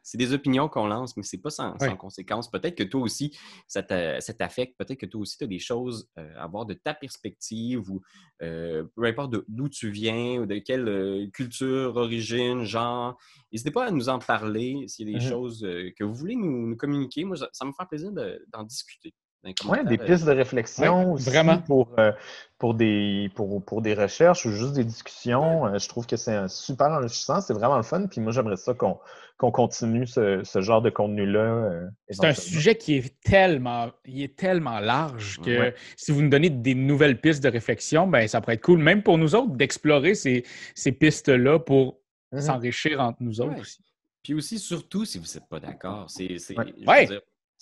c'est 0.03 0.17
des 0.17 0.33
opinions 0.33 0.69
qu'on 0.69 0.87
lance, 0.87 1.17
mais 1.17 1.23
c'est 1.23 1.39
pas 1.39 1.51
sans, 1.51 1.77
conséquence. 1.99 2.51
Peut-être 2.51 2.75
que 2.75 2.85
toi 2.85 3.03
aussi, 3.03 3.37
ça 3.67 3.83
t'affecte. 3.83 4.79
Peut-être 4.79 4.99
que 4.99 5.07
toi 5.07 5.21
aussi, 5.21 5.37
tu 5.37 5.45
as 5.45 5.49
des 5.49 5.59
choses 5.59 6.09
euh, 6.19 6.33
à 6.37 6.47
voir 6.47 6.65
de 6.65 6.75
ta 6.75 6.95
perspective 6.95 7.91
ou 7.91 8.01
euh, 8.43 8.85
peu 8.95 9.05
importe 9.05 9.35
d'où 9.47 9.69
tu 9.69 9.91
viens 9.91 10.41
ou 10.41 10.47
de 10.47 10.59
quelle 10.59 10.89
euh, 10.89 11.27
culture, 11.33 11.97
origine, 11.97 12.65
genre. 12.65 13.19
N'hésitez 13.53 13.71
pas 13.71 13.87
à 13.87 13.91
nous 13.91 14.09
en 14.09 14.19
parler 14.19 14.85
s'il 14.89 15.09
y 15.09 15.15
a 15.15 15.19
des 15.19 15.25
mm-hmm. 15.25 15.29
choses 15.29 15.69
que 15.99 16.05
vous 16.05 16.15
voulez 16.15 16.37
nous, 16.37 16.77
communiquer. 16.77 17.25
Moi, 17.25 17.37
ça, 17.37 17.65
me 17.65 17.73
fait 17.73 17.87
plaisir 17.87 18.13
d'en 18.13 18.63
discuter. 18.63 19.13
Oui, 19.45 19.79
des 19.85 19.99
pistes 19.99 20.25
de 20.25 20.31
réflexion 20.31 21.13
aussi 21.13 21.29
vraiment. 21.29 21.59
Pour, 21.59 21.89
euh, 21.99 22.13
pour, 22.59 22.75
des, 22.75 23.29
pour, 23.35 23.65
pour, 23.65 23.83
des 23.83 23.95
recherches 23.95 24.47
ou 24.47 24.53
juste 24.53 24.75
des 24.75 24.85
discussions. 24.85 25.67
Euh, 25.67 25.79
je 25.79 25.89
trouve 25.89 26.07
que 26.07 26.17
c'est 26.17 26.49
super 26.49 26.89
enrichissant, 26.89 27.41
c'est 27.41 27.53
vraiment 27.53 27.77
le 27.77 27.83
fun. 27.83 28.07
Puis 28.07 28.21
moi, 28.21 28.31
j'aimerais 28.31 28.57
ça 28.57 28.73
qu'on 28.75 29.51
continue 29.51 30.07
ce, 30.07 30.43
ce, 30.45 30.61
genre 30.61 30.81
de 30.81 30.91
contenu-là. 30.91 31.41
Euh, 31.41 31.89
c'est 32.09 32.25
un 32.25 32.35
sujet 32.35 32.77
qui 32.77 32.99
est 32.99 33.21
tellement, 33.23 33.91
il 34.05 34.23
est 34.23 34.37
tellement 34.37 34.79
large 34.79 35.41
que 35.45 35.75
si 35.97 36.13
vous 36.13 36.23
nous 36.23 36.31
donnez 36.31 36.51
des 36.51 36.77
nouvelles 36.77 37.21
pistes 37.21 37.43
de 37.43 37.49
réflexion, 37.49 38.07
ben, 38.07 38.29
ça 38.29 38.41
pourrait 38.41 38.55
être 38.55 38.63
cool, 38.63 38.79
même 38.79 39.03
pour 39.03 39.19
nous 39.19 39.35
autres, 39.35 39.57
d'explorer 39.57 40.15
ces, 40.15 40.45
ces 40.77 40.93
pistes-là 40.93 41.59
pour 41.59 41.99
mm-hmm. 42.33 42.41
s'enrichir 42.43 43.01
entre 43.01 43.19
nous 43.21 43.41
autres 43.41 43.61
aussi. 43.61 43.83
Puis 44.23 44.35
aussi, 44.35 44.61
surtout 44.61 45.05
si 45.05 45.19
vous 45.19 45.27
n'êtes 45.35 45.49
pas 45.49 45.59
d'accord. 45.59 46.09
C'est 46.09 46.37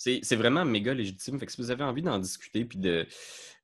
c'est 0.01 0.35
vraiment 0.35 0.65
méga 0.65 0.93
légitime. 0.93 1.39
Fait 1.39 1.45
que 1.45 1.51
si 1.51 1.61
vous 1.61 1.71
avez 1.71 1.83
envie 1.83 2.01
d'en 2.01 2.17
discuter 2.17 2.65
puis 2.65 2.79
de, 2.79 3.05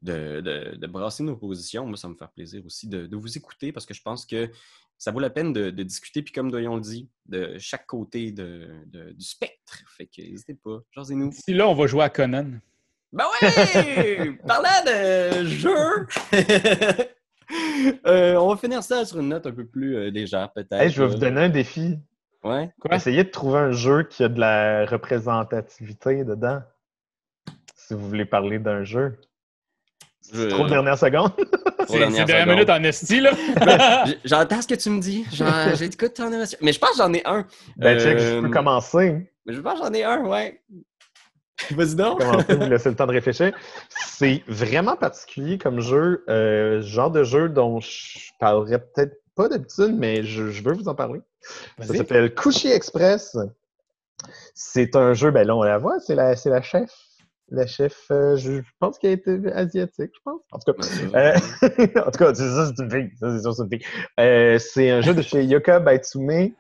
de, 0.02 0.88
brasser 0.88 1.24
nos 1.24 1.36
positions, 1.36 1.86
moi, 1.86 1.98
ça 1.98 2.08
me 2.08 2.16
fait 2.16 2.30
plaisir 2.34 2.66
aussi 2.66 2.88
de, 2.88 3.16
vous 3.16 3.38
écouter 3.38 3.72
parce 3.72 3.86
que 3.86 3.94
je 3.94 4.02
pense 4.02 4.26
que 4.26 4.50
ça 4.98 5.12
vaut 5.12 5.20
la 5.20 5.30
peine 5.30 5.54
de, 5.54 5.70
discuter, 5.84 6.22
puis 6.22 6.34
comme 6.34 6.52
Doyon 6.52 6.76
le 6.76 6.82
dit, 6.82 7.10
de 7.26 7.58
chaque 7.58 7.86
côté 7.88 8.32
du 8.32 9.14
spectre. 9.20 9.84
Fait 9.98 10.06
que 10.06 10.22
n'hésitez 10.22 10.56
pas, 10.56 10.80
jasez-nous. 10.92 11.32
Si 11.32 11.54
là, 11.54 11.68
on 11.68 11.74
va 11.74 11.88
jouer 11.88 12.04
à 12.04 12.10
Conan. 12.10 12.52
Ben 13.14 13.26
ouais! 13.42 14.38
Parlant 14.48 14.84
de 14.86 15.46
jeu! 15.46 16.08
Euh, 18.06 18.36
on 18.36 18.50
va 18.50 18.58
finir 18.58 18.84
ça 18.84 19.06
sur 19.06 19.20
une 19.20 19.30
note 19.30 19.46
un 19.46 19.54
peu 19.54 19.66
plus 19.66 19.96
euh, 19.96 20.10
légère, 20.10 20.52
peut-être. 20.52 20.90
je 20.90 21.02
vais 21.02 21.08
vous 21.08 21.18
donner 21.18 21.42
un 21.42 21.50
défi. 21.50 21.98
Ouais. 22.48 22.70
Essayez 22.92 23.24
de 23.24 23.30
trouver 23.30 23.60
un 23.60 23.72
jeu 23.72 24.04
qui 24.04 24.24
a 24.24 24.30
de 24.30 24.40
la 24.40 24.86
représentativité 24.86 26.24
dedans. 26.24 26.62
Si 27.76 27.94
vous 27.94 28.08
voulez 28.08 28.26
parler 28.26 28.60
d'un 28.60 28.84
jeu. 28.84 29.20
C'est 30.22 30.50
trop 30.50 30.68
dernière 30.68 30.98
seconde. 30.98 31.32
C'est 31.88 32.00
dernière, 32.00 32.26
dernière 32.26 32.56
minute 32.56 32.70
en 32.70 32.84
esti, 32.84 33.22
là. 33.22 33.32
Ben, 33.56 34.14
j'entends 34.26 34.62
ce 34.62 34.68
que 34.68 34.76
tu 34.76 34.90
me 34.90 35.00
dis. 35.00 35.26
J'écoute 35.76 36.16
ton 36.16 36.32
émotion. 36.32 36.58
Mais 36.62 36.74
je 36.74 36.80
pense 36.80 36.92
que 36.92 36.98
j'en 36.98 37.14
ai 37.14 37.22
un. 37.26 37.46
Ben, 37.78 37.98
check, 37.98 38.18
je 38.20 38.40
peux 38.40 38.48
euh, 38.48 38.50
commencer. 38.50 39.32
Mais 39.46 39.54
je 39.54 39.62
pense 39.62 39.80
que 39.80 39.86
j'en 39.86 39.94
ai 39.94 40.04
un, 40.04 40.26
ouais. 40.26 40.62
Vas-y 41.72 41.96
donc. 41.96 42.20
Commencer, 42.20 42.56
vous 42.56 42.70
laisser 42.70 42.90
le 42.90 42.96
temps 42.96 43.08
de 43.08 43.14
réfléchir. 43.14 43.54
C'est 43.90 44.44
vraiment 44.48 44.98
particulier 44.98 45.58
comme 45.58 45.80
jeu. 45.80 46.26
Euh, 46.28 46.82
genre 46.82 47.12
de 47.12 47.24
jeu 47.24 47.48
dont 47.48 47.80
je 47.80 48.20
parlerais 48.40 48.80
peut-être 48.80 49.22
pas 49.38 49.48
d'habitude, 49.48 49.96
mais 49.98 50.24
je, 50.24 50.44
veux 50.44 50.74
vous 50.74 50.90
en 50.90 50.96
parler. 50.96 51.22
Ça 51.82 51.94
s'appelle 51.94 52.34
Couchy 52.34 52.70
Express. 52.72 53.38
C'est 54.54 54.96
un 54.96 55.14
jeu, 55.14 55.32
ben 55.32 55.46
là, 55.46 55.56
on 55.56 55.64
la 55.64 55.78
voit, 55.78 56.00
c'est 56.00 56.16
la, 56.16 56.34
la 56.46 56.62
chef. 56.62 56.92
La 57.50 57.66
chef, 57.66 58.08
euh, 58.12 58.36
je 58.36 58.62
pense 58.80 59.00
qu'elle 59.00 59.14
était 59.14 59.40
asiatique, 59.54 60.12
je 60.14 60.20
pense. 60.26 60.42
En 60.52 60.60
tout 60.60 60.74
cas, 60.74 60.88
euh, 61.16 61.36
en 62.06 62.12
tout 62.12 62.20
cas 62.20 62.36
c'est 62.36 62.50
ça, 62.50 62.74
c'est 62.76 62.84
une 62.84 62.92
fille. 62.92 63.10
c'est 63.18 63.40
c'est 63.40 63.64
une 63.64 63.70
fille. 63.70 63.88
Euh, 64.20 64.60
c'est 64.60 64.90
un 64.90 65.00
jeu 65.00 65.14
de 65.14 65.22
chez 65.22 65.46
Yoka 65.46 65.80
Baitsume. 65.80 66.52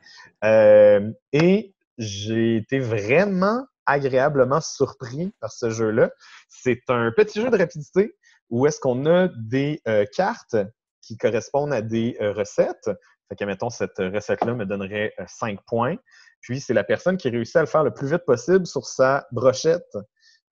et 1.33 1.75
j'ai 1.97 2.55
été 2.55 2.79
vraiment 2.79 3.65
agréablement 3.85 4.61
surpris 4.61 5.33
par 5.41 5.51
ce 5.51 5.69
jeu-là. 5.69 6.09
C'est 6.47 6.83
un 6.87 7.11
petit 7.11 7.41
jeu 7.41 7.49
de 7.49 7.57
rapidité 7.57 8.15
où 8.49 8.65
est-ce 8.65 8.79
qu'on 8.79 9.05
a 9.07 9.27
des 9.35 9.81
cartes 10.15 10.55
qui 11.01 11.17
correspondent 11.17 11.73
à 11.73 11.81
des 11.81 12.15
recettes. 12.19 12.89
Fait 13.29 13.35
que, 13.35 13.43
mettons, 13.45 13.69
cette 13.69 13.97
recette-là 13.97 14.53
me 14.53 14.65
donnerait 14.65 15.13
5 15.27 15.57
euh, 15.57 15.61
points. 15.67 15.95
Puis, 16.41 16.61
c'est 16.61 16.73
la 16.73 16.83
personne 16.83 17.17
qui 17.17 17.29
réussit 17.29 17.55
à 17.57 17.61
le 17.61 17.67
faire 17.67 17.83
le 17.83 17.93
plus 17.93 18.09
vite 18.09 18.25
possible 18.25 18.65
sur 18.65 18.85
sa 18.85 19.27
brochette, 19.31 19.97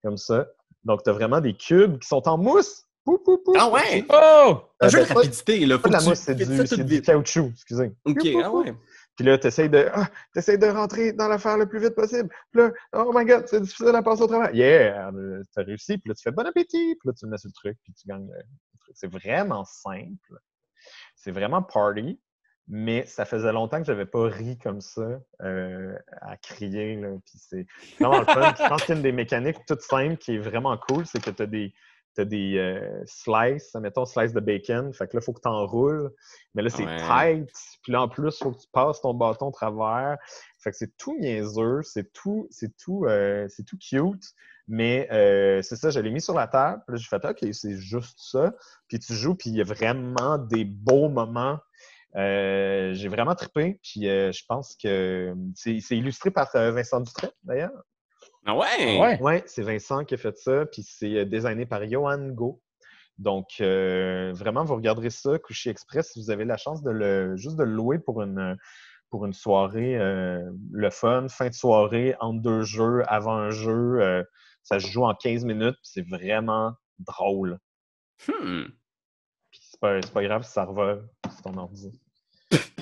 comme 0.03 0.17
ça. 0.17 0.47
Donc, 0.83 1.03
tu 1.03 1.09
as 1.09 1.13
vraiment 1.13 1.41
des 1.41 1.53
cubes 1.53 1.99
qui 1.99 2.07
sont 2.07 2.27
en 2.27 2.37
mousse. 2.37 2.83
ah 3.57 3.69
ouais! 3.69 4.05
Oh! 4.09 4.61
Un 4.81 4.89
jeu 4.89 5.05
de 5.05 5.13
rapidité, 5.13 5.65
là. 5.65 5.77
Pas 5.77 5.89
de 5.89 5.93
la 5.93 6.01
mousse, 6.01 6.19
c'est 6.19 6.35
du, 6.35 6.83
du, 6.83 7.01
caoutchouc, 7.01 7.51
excusez. 7.51 7.91
OK, 8.05 8.27
ah 8.43 8.51
ouais. 8.51 8.73
Puis 9.15 9.25
là, 9.25 9.37
tu 9.37 9.47
essaies 9.47 9.69
de, 9.69 9.87
ah, 9.93 10.09
de 10.35 10.67
rentrer 10.67 11.13
dans 11.13 11.29
l'affaire 11.29 11.57
le 11.57 11.67
plus 11.67 11.79
vite 11.79 11.95
possible. 11.95 12.27
Puis 12.51 12.61
là, 12.61 12.71
oh 12.93 13.11
my 13.15 13.23
god, 13.23 13.47
c'est 13.47 13.61
difficile 13.61 13.95
à 13.95 14.03
passer 14.03 14.23
au 14.23 14.27
travail. 14.27 14.57
Yeah! 14.57 15.09
Tu 15.13 15.59
as 15.59 15.63
réussi. 15.63 15.97
Puis 15.97 16.09
là, 16.09 16.15
tu 16.15 16.23
fais 16.23 16.31
bon 16.31 16.45
appétit. 16.45 16.95
Puis 16.95 17.07
là, 17.07 17.13
tu 17.17 17.25
mets 17.27 17.37
sur 17.37 17.47
le 17.47 17.53
truc. 17.53 17.77
Puis 17.83 17.93
tu 17.93 18.07
gagnes 18.07 18.29
c'est 18.93 19.11
vraiment 19.11 19.65
simple. 19.65 20.39
C'est 21.15 21.31
vraiment 21.31 21.61
party. 21.61 22.19
Mais 22.67 23.05
ça 23.05 23.25
faisait 23.25 23.51
longtemps 23.51 23.79
que 23.79 23.85
je 23.85 23.91
n'avais 23.91 24.07
pas 24.07 24.23
ri 24.23 24.57
comme 24.57 24.81
ça 24.81 25.19
euh, 25.43 25.95
à 26.21 26.35
crier. 26.37 26.99
Puis 27.25 27.37
c'est 27.37 27.67
vraiment 27.99 28.19
le 28.19 28.25
fun. 28.25 28.53
je 28.57 28.67
pense 28.67 28.83
qu'une 28.83 29.01
des 29.01 29.11
mécaniques 29.11 29.57
toutes 29.67 29.81
simples 29.81 30.17
qui 30.17 30.35
est 30.35 30.39
vraiment 30.39 30.75
cool, 30.77 31.05
c'est 31.05 31.23
que 31.23 31.29
tu 31.29 31.43
as 31.43 31.45
des, 31.45 31.73
as 32.17 32.25
des 32.25 32.57
euh, 32.57 33.03
slices, 33.05 33.75
mettons 33.75 34.05
slice 34.05 34.33
de 34.33 34.39
bacon. 34.39 34.93
Fait 34.93 35.07
que 35.07 35.15
là, 35.15 35.21
il 35.21 35.25
faut 35.25 35.33
que 35.33 35.41
tu 35.41 35.47
enroules. 35.47 36.11
Mais 36.53 36.63
là, 36.63 36.69
c'est 36.69 36.85
tight. 36.85 37.51
Puis 37.83 37.91
là, 37.91 38.01
en 38.01 38.09
plus, 38.09 38.35
il 38.39 38.43
faut 38.43 38.51
que 38.51 38.59
tu 38.59 38.67
passes 38.71 39.01
ton 39.01 39.13
bâton 39.13 39.47
au 39.47 39.51
travers. 39.51 40.17
Fait 40.59 40.71
que 40.71 40.77
c'est 40.77 40.97
tout 40.97 41.15
niaiseux, 41.19 41.81
c'est 41.83 42.11
tout, 42.13 42.47
c'est 42.49 42.75
tout, 42.77 43.05
euh, 43.05 43.45
c'est 43.49 43.63
tout 43.63 43.77
cute. 43.77 44.33
Mais 44.67 45.07
euh, 45.11 45.61
c'est 45.61 45.75
ça, 45.75 45.91
je 45.91 45.99
l'ai 45.99 46.09
mis 46.09 46.21
sur 46.21 46.33
la 46.33 46.47
table. 46.47 46.81
Puis 46.87 46.95
là, 46.95 47.01
j'ai 47.01 47.07
fait 47.07 47.25
OK, 47.25 47.53
c'est 47.53 47.77
juste 47.77 48.17
ça. 48.19 48.53
Puis 48.87 48.99
tu 48.99 49.13
joues, 49.13 49.35
puis 49.35 49.51
il 49.51 49.55
y 49.55 49.61
a 49.61 49.63
vraiment 49.63 50.37
des 50.37 50.65
beaux 50.65 51.09
moments. 51.09 51.59
Euh, 52.15 52.93
j'ai 52.93 53.07
vraiment 53.07 53.35
trippé. 53.35 53.79
Puis 53.83 54.03
je 54.03 54.45
pense 54.47 54.75
que 54.81 55.33
c'est 55.55 55.97
illustré 55.97 56.31
par 56.31 56.49
Vincent 56.53 57.01
Dutray, 57.01 57.31
d'ailleurs. 57.43 57.83
Ah 58.45 58.55
ouais? 58.55 58.99
Ouais, 58.99 59.21
ouais 59.21 59.43
c'est 59.47 59.63
Vincent 59.63 60.05
qui 60.05 60.13
a 60.13 60.17
fait 60.17 60.37
ça. 60.37 60.65
Puis 60.65 60.83
c'est 60.83 61.25
designé 61.25 61.65
par 61.65 61.87
Johan 61.87 62.29
Go. 62.29 62.61
Donc, 63.17 63.47
vraiment, 63.59 64.63
vous 64.63 64.75
regarderez 64.75 65.09
ça, 65.09 65.39
Coucher 65.39 65.69
Express, 65.69 66.11
si 66.13 66.21
vous 66.21 66.31
avez 66.31 66.45
la 66.45 66.57
chance 66.57 66.83
de 66.83 66.91
le 66.91 67.35
juste 67.37 67.55
de 67.57 67.63
le 67.63 67.71
louer 67.71 67.99
pour 67.99 68.21
une, 68.21 68.57
pour 69.15 69.25
une 69.25 69.33
soirée, 69.33 69.97
euh, 69.97 70.51
le 70.71 70.89
fun, 70.89 71.27
fin 71.29 71.47
de 71.47 71.53
soirée, 71.53 72.15
entre 72.19 72.41
deux 72.41 72.63
jeux, 72.63 73.03
avant 73.07 73.35
un 73.35 73.49
jeu. 73.49 74.01
Euh, 74.01 74.23
ça 74.63 74.77
se 74.77 74.87
joue 74.87 75.05
en 75.05 75.13
15 75.15 75.45
minutes, 75.45 75.77
c'est 75.83 76.05
vraiment 76.07 76.73
drôle. 76.99 77.59
Hmm. 78.27 78.65
Puis 79.51 79.59
c'est 79.61 79.79
pas, 79.79 79.99
pas, 80.01 80.23
grave 80.23 80.43
si 80.43 80.51
ça 80.51 80.65
revole 80.65 81.07
sur 81.31 81.43
ton 81.43 81.57
ordi. 81.57 81.97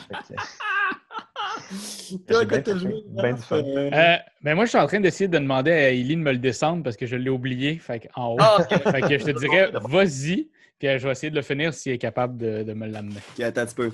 Toi, 2.28 2.45
quand 2.45 2.64
t'as 2.64 2.78
joué, 2.78 3.04
ben 3.10 3.38
euh, 3.51 4.18
ben 4.41 4.56
moi, 4.56 4.66
je 4.66 4.70
suis 4.70 4.78
en 4.78 4.88
train 4.88 4.99
d'essayer 4.99 5.28
de 5.28 5.38
demander 5.38 5.72
à 5.72 5.91
Eileen 5.91 6.20
de 6.20 6.26
me 6.26 6.32
le 6.32 6.38
descendre 6.38 6.84
parce 6.84 6.97
que 6.97 7.06
je 7.06 7.16
l'ai 7.16 7.30
oublié 7.30 7.78
fait 7.78 8.10
en 8.16 8.34
haut. 8.34 8.38
Ah, 8.39 8.58
fait 8.70 9.01
que 9.01 9.18
je 9.18 9.26
te 9.26 9.32
dirais, 9.39 9.72
vas-y, 9.84 10.49
puis 10.80 10.99
je 10.99 11.06
vais 11.06 11.12
essayer 11.12 11.30
de 11.30 11.36
le 11.36 11.41
finir 11.41 11.74
s'il 11.74 11.93
est 11.93 11.97
capable 11.97 12.38
de, 12.38 12.64
de 12.64 12.74
me 12.74 12.88
l'amener. 12.88 13.20
Ok, 13.38 13.43
attends 13.43 13.62
un 13.62 13.66
petit 13.66 13.76
peu. 13.76 13.91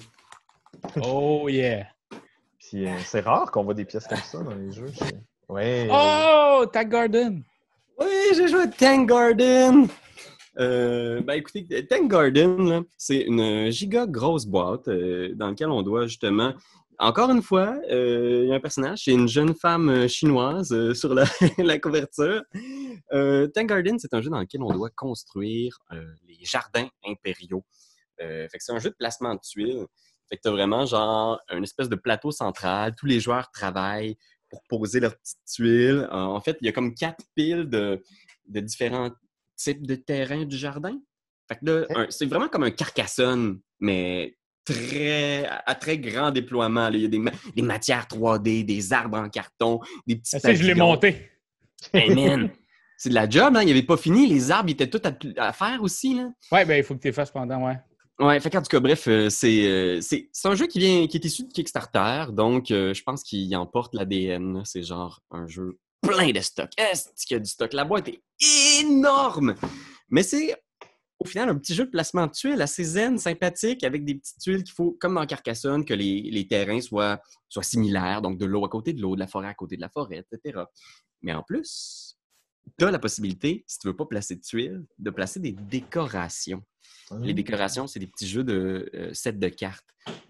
Oh 1.01 1.47
yeah! 1.49 1.87
Euh, 2.73 2.97
c'est 3.03 3.21
rare 3.21 3.51
qu'on 3.51 3.63
voit 3.63 3.73
des 3.73 3.85
pièces 3.85 4.07
comme 4.07 4.19
ça 4.19 4.39
dans 4.39 4.53
les 4.53 4.71
jeux. 4.71 4.91
Ouais. 5.47 5.87
Oh, 5.91 6.65
Tag 6.71 6.89
Garden! 6.89 7.41
Oui, 7.99 8.07
j'ai 8.35 8.47
joué 8.47 8.61
à 8.61 8.67
Tang 8.67 9.05
Garden! 9.05 9.87
Euh, 10.59 11.21
ben 11.21 11.33
écoutez, 11.35 11.65
Tang 11.87 12.07
Garden, 12.07 12.83
c'est 12.97 13.21
une 13.21 13.69
giga 13.69 14.05
grosse 14.05 14.45
boîte 14.45 14.87
euh, 14.87 15.33
dans 15.35 15.49
laquelle 15.49 15.69
on 15.69 15.81
doit 15.81 16.07
justement. 16.07 16.53
Encore 16.97 17.29
une 17.29 17.41
fois, 17.41 17.77
il 17.89 18.47
y 18.47 18.51
a 18.51 18.55
un 18.55 18.59
personnage, 18.59 19.03
c'est 19.05 19.13
une 19.13 19.29
jeune 19.29 19.55
femme 19.55 20.09
chinoise 20.09 20.93
sur 20.93 21.13
la, 21.13 21.25
couverture. 21.79 22.43
Tang 23.09 23.65
Garden, 23.65 23.97
c'est 23.99 24.13
un 24.13 24.21
jeu 24.21 24.29
dans 24.29 24.41
lequel 24.41 24.61
on 24.61 24.73
doit 24.73 24.89
construire 24.89 25.79
les 26.27 26.43
jardins 26.43 26.89
impériaux. 27.05 27.63
c'est 28.17 28.69
un 28.69 28.79
jeu 28.79 28.89
de 28.89 28.95
placement 28.99 29.35
de 29.35 29.39
tuiles. 29.39 29.85
Fait 30.29 30.35
que 30.35 30.41
tu 30.43 30.49
as 30.49 30.51
vraiment 30.51 30.85
genre 30.85 31.39
un 31.47 31.63
espèce 31.63 31.89
de 31.89 31.95
plateau 31.95 32.31
central. 32.31 32.93
Tous 32.95 33.05
les 33.05 33.21
joueurs 33.21 33.49
travaillent 33.51 34.17
pour 34.49 34.63
poser 34.63 34.99
leurs 34.99 35.15
petites 35.15 35.43
tuiles. 35.45 36.07
Euh, 36.11 36.15
en 36.15 36.41
fait, 36.41 36.57
il 36.61 36.65
y 36.65 36.69
a 36.69 36.71
comme 36.71 36.93
quatre 36.93 37.23
piles 37.35 37.69
de, 37.69 38.03
différents 38.45 39.09
types 39.59 39.85
de 39.85 39.95
terrains 39.95 40.45
du 40.45 40.57
jardin. 40.57 40.97
Fait 41.47 41.59
que 41.59 41.65
là, 41.65 42.05
c'est 42.09 42.25
vraiment 42.25 42.47
comme 42.47 42.63
un 42.63 42.71
carcassonne, 42.71 43.59
mais 43.79 44.35
très, 44.65 45.45
à 45.65 45.75
très 45.75 45.97
grand 45.97 46.31
déploiement. 46.31 46.89
Il 46.89 47.01
y 47.01 47.05
a 47.05 47.07
des, 47.07 47.61
matières 47.61 48.05
3D, 48.05 48.65
des 48.65 48.93
arbres 48.93 49.17
en 49.17 49.29
carton, 49.29 49.79
des 50.05 50.15
petits 50.15 50.37
ah, 50.43 50.53
je 50.53 50.63
l'ai 50.63 50.75
monté. 50.75 51.29
Hey 51.93 52.15
c'est 52.97 53.09
de 53.09 53.15
la 53.15 53.29
job, 53.29 53.55
hein? 53.55 53.63
Il 53.63 53.71
avait 53.71 53.81
pas 53.81 53.95
fini. 53.95 54.27
Les 54.27 54.51
arbres 54.51 54.69
étaient 54.69 54.89
tout 54.89 55.01
à, 55.37 55.53
faire 55.53 55.81
aussi. 55.81 56.15
Là. 56.15 56.29
Ouais, 56.51 56.65
ben 56.65 56.77
il 56.77 56.83
faut 56.83 56.95
que 56.95 56.99
tu 56.99 57.07
les 57.07 57.13
fasses 57.13 57.31
pendant, 57.31 57.65
ouais. 57.65 57.77
Ouais, 58.19 58.37
fait 58.41 58.53
en 58.57 58.61
tout 58.61 58.67
cas, 58.67 58.81
bref, 58.81 59.07
euh, 59.07 59.29
euh, 59.45 60.01
c'est 60.01 60.29
un 60.43 60.55
jeu 60.55 60.67
qui 60.67 60.79
vient 60.79 61.07
qui 61.07 61.15
est 61.15 61.23
issu 61.23 61.43
de 61.43 61.53
Kickstarter, 61.53 62.25
donc 62.33 62.69
euh, 62.69 62.93
je 62.93 63.01
pense 63.01 63.23
qu'il 63.23 63.55
emporte 63.55 63.95
l'ADN. 63.95 64.61
C'est 64.65 64.83
genre 64.83 65.21
un 65.31 65.47
jeu 65.47 65.79
plein 66.01 66.31
de 66.31 66.39
stock. 66.39 66.69
Est-ce 66.77 67.25
qu'il 67.25 67.35
y 67.35 67.37
a 67.37 67.39
du 67.39 67.49
stock? 67.49 67.73
La 67.73 67.85
boîte 67.85 68.07
est 68.07 68.21
énorme! 68.81 69.55
Mais 70.09 70.23
c'est 70.23 70.55
au 71.19 71.25
final 71.25 71.49
un 71.49 71.55
petit 71.55 71.75
jeu 71.75 71.85
de 71.85 71.89
placement 71.89 72.27
de 72.27 72.31
tuiles 72.31 72.61
assez 72.61 72.83
zen, 72.83 73.17
sympathique, 73.17 73.83
avec 73.83 74.05
des 74.05 74.15
petites 74.15 74.39
tuiles 74.39 74.63
qu'il 74.63 74.73
faut, 74.73 74.97
comme 74.99 75.15
dans 75.15 75.25
Carcassonne, 75.25 75.83
que 75.83 75.93
les, 75.93 76.21
les 76.21 76.47
terrains 76.47 76.81
soient, 76.81 77.21
soient 77.49 77.63
similaires, 77.63 78.21
donc 78.21 78.37
de 78.37 78.45
l'eau 78.45 78.65
à 78.65 78.69
côté 78.69 78.93
de 78.93 79.01
l'eau, 79.01 79.15
de 79.15 79.19
la 79.19 79.27
forêt 79.27 79.49
à 79.49 79.53
côté 79.53 79.75
de 79.75 79.81
la 79.81 79.89
forêt, 79.89 80.23
etc. 80.31 80.61
Mais 81.21 81.33
en 81.33 81.43
plus, 81.43 82.17
tu 82.77 82.85
as 82.85 82.91
la 82.91 82.99
possibilité, 82.99 83.63
si 83.67 83.79
tu 83.79 83.87
ne 83.87 83.91
veux 83.91 83.97
pas 83.97 84.05
placer 84.05 84.35
de 84.35 84.41
tuiles, 84.41 84.85
de 84.97 85.09
placer 85.09 85.39
des 85.39 85.51
décorations. 85.51 86.63
Les 87.21 87.31
ah. 87.31 87.33
décorations, 87.33 87.87
c'est 87.87 87.99
des 87.99 88.07
petits 88.07 88.27
jeux 88.27 88.43
de 88.43 88.89
euh, 88.93 89.13
sets 89.13 89.33
de 89.33 89.49
cartes. 89.49 89.85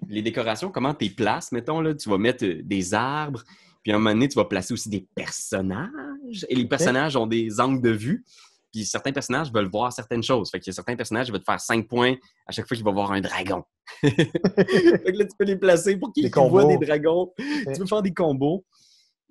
Les 0.08 0.22
décorations, 0.22 0.72
comment 0.72 0.94
tu 0.94 1.06
les 1.06 1.12
places, 1.12 1.52
mettons, 1.52 1.82
là, 1.82 1.94
tu 1.94 2.10
vas 2.10 2.18
mettre 2.18 2.46
euh, 2.46 2.62
des 2.64 2.94
arbres, 2.94 3.44
puis 3.84 3.92
à 3.92 3.96
un 3.96 3.98
moment 3.98 4.12
donné, 4.12 4.28
tu 4.28 4.36
vas 4.36 4.46
placer 4.46 4.74
aussi 4.74 4.90
des 4.90 5.08
personnages. 5.16 6.46
Et 6.50 6.56
les 6.56 6.68
personnages 6.68 7.16
ont 7.16 7.28
des 7.28 7.60
angles 7.60 7.82
de 7.82 7.92
vue. 7.92 8.26
Puis 8.72 8.86
certains 8.86 9.12
personnages 9.12 9.52
veulent 9.52 9.70
voir 9.70 9.92
certaines 9.92 10.22
choses. 10.22 10.52
Fait 10.52 10.60
qu'il 10.60 10.72
y 10.72 10.74
a 10.74 10.76
certains 10.76 10.96
personnages 10.96 11.28
qui 11.28 11.32
vont 11.32 11.40
te 11.40 11.44
faire 11.44 11.60
5 11.60 11.88
points 11.88 12.16
à 12.46 12.52
chaque 12.52 12.68
fois 12.68 12.76
qu'il 12.76 12.86
va 12.86 12.92
voir 12.92 13.12
un 13.12 13.22
dragon. 13.22 13.64
fait 14.02 14.14
que 14.14 15.18
là, 15.18 15.26
tu 15.26 15.36
peux 15.38 15.46
les 15.46 15.56
placer 15.56 15.98
pour 15.98 16.14
qu'ils 16.14 16.30
voient 16.32 16.66
des 16.66 16.78
dragons. 16.78 17.34
Tu 17.38 17.80
peux 17.80 17.86
faire 17.86 18.02
des 18.02 18.14
combos. 18.14 18.66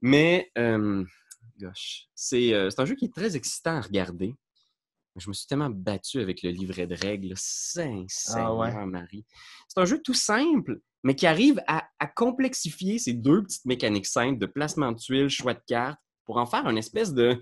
Mais, 0.02 0.50
euh, 0.58 1.04
gosh, 1.60 2.08
c'est 2.14 2.54
un 2.54 2.84
jeu 2.84 2.94
qui 2.94 3.06
est 3.06 3.14
très 3.14 3.36
excitant 3.36 3.76
à 3.76 3.80
regarder. 3.80 4.34
Je 5.16 5.28
me 5.28 5.34
suis 5.34 5.46
tellement 5.46 5.70
battu 5.70 6.20
avec 6.20 6.42
le 6.42 6.50
livret 6.50 6.86
de 6.86 6.94
règles. 6.94 7.32
Sincèrement, 7.36 8.62
ah 8.62 8.86
Marie. 8.86 9.24
C'est 9.68 9.80
un 9.80 9.84
jeu 9.84 10.00
tout 10.00 10.14
simple, 10.14 10.80
mais 11.02 11.14
qui 11.14 11.26
arrive 11.26 11.62
à, 11.66 11.84
complexifier 12.14 12.98
ces 12.98 13.12
deux 13.12 13.42
petites 13.42 13.64
mécaniques 13.64 14.06
simples 14.06 14.38
de 14.38 14.46
placement 14.46 14.92
de 14.92 14.98
tuiles, 14.98 15.28
choix 15.28 15.54
de 15.54 15.62
cartes, 15.66 16.00
pour 16.24 16.38
en 16.38 16.46
faire 16.46 16.68
une 16.68 16.78
espèce 16.78 17.14
de, 17.14 17.40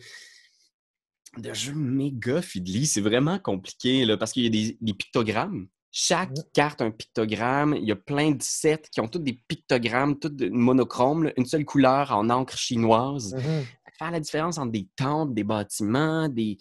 de 1.39 1.53
jeu 1.55 1.73
méga 1.73 2.43
fiddly. 2.43 2.87
C'est 2.87 3.01
vraiment 3.01 3.39
compliqué 3.39 4.05
là, 4.05 4.17
parce 4.17 4.33
qu'il 4.33 4.43
y 4.45 4.47
a 4.47 4.75
des, 4.81 4.95
pictogrammes. 4.95 5.69
Chaque 5.91 6.35
carte 6.53 6.83
a 6.83 6.85
un 6.85 6.91
pictogramme. 6.91 7.75
Il 7.75 7.85
y 7.85 7.93
a 7.93 7.97
plein 7.97 8.33
de 8.33 8.43
sets 8.43 8.83
qui 8.91 9.01
ont 9.01 9.09
tous 9.09 9.19
des 9.19 9.41
pictogrammes, 9.49 10.19
tous 10.19 10.33
monochromes, 10.51 11.33
une 11.39 11.47
seule 11.47 11.65
couleur 11.65 12.13
en 12.13 12.29
encre 12.29 12.57
chinoise. 12.57 13.35
Mm-hmm. 13.35 13.65
Faire 13.99 14.11
la 14.11 14.21
différence 14.21 14.59
entre 14.59 14.73
des 14.73 14.87
temples, 14.95 15.33
des 15.33 15.45
bâtiments, 15.45 16.29
des, 16.29 16.59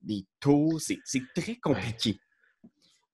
des 0.00 0.24
taux. 0.40 0.78
C'est 0.78 1.00
très 1.34 1.56
compliqué. 1.56 2.18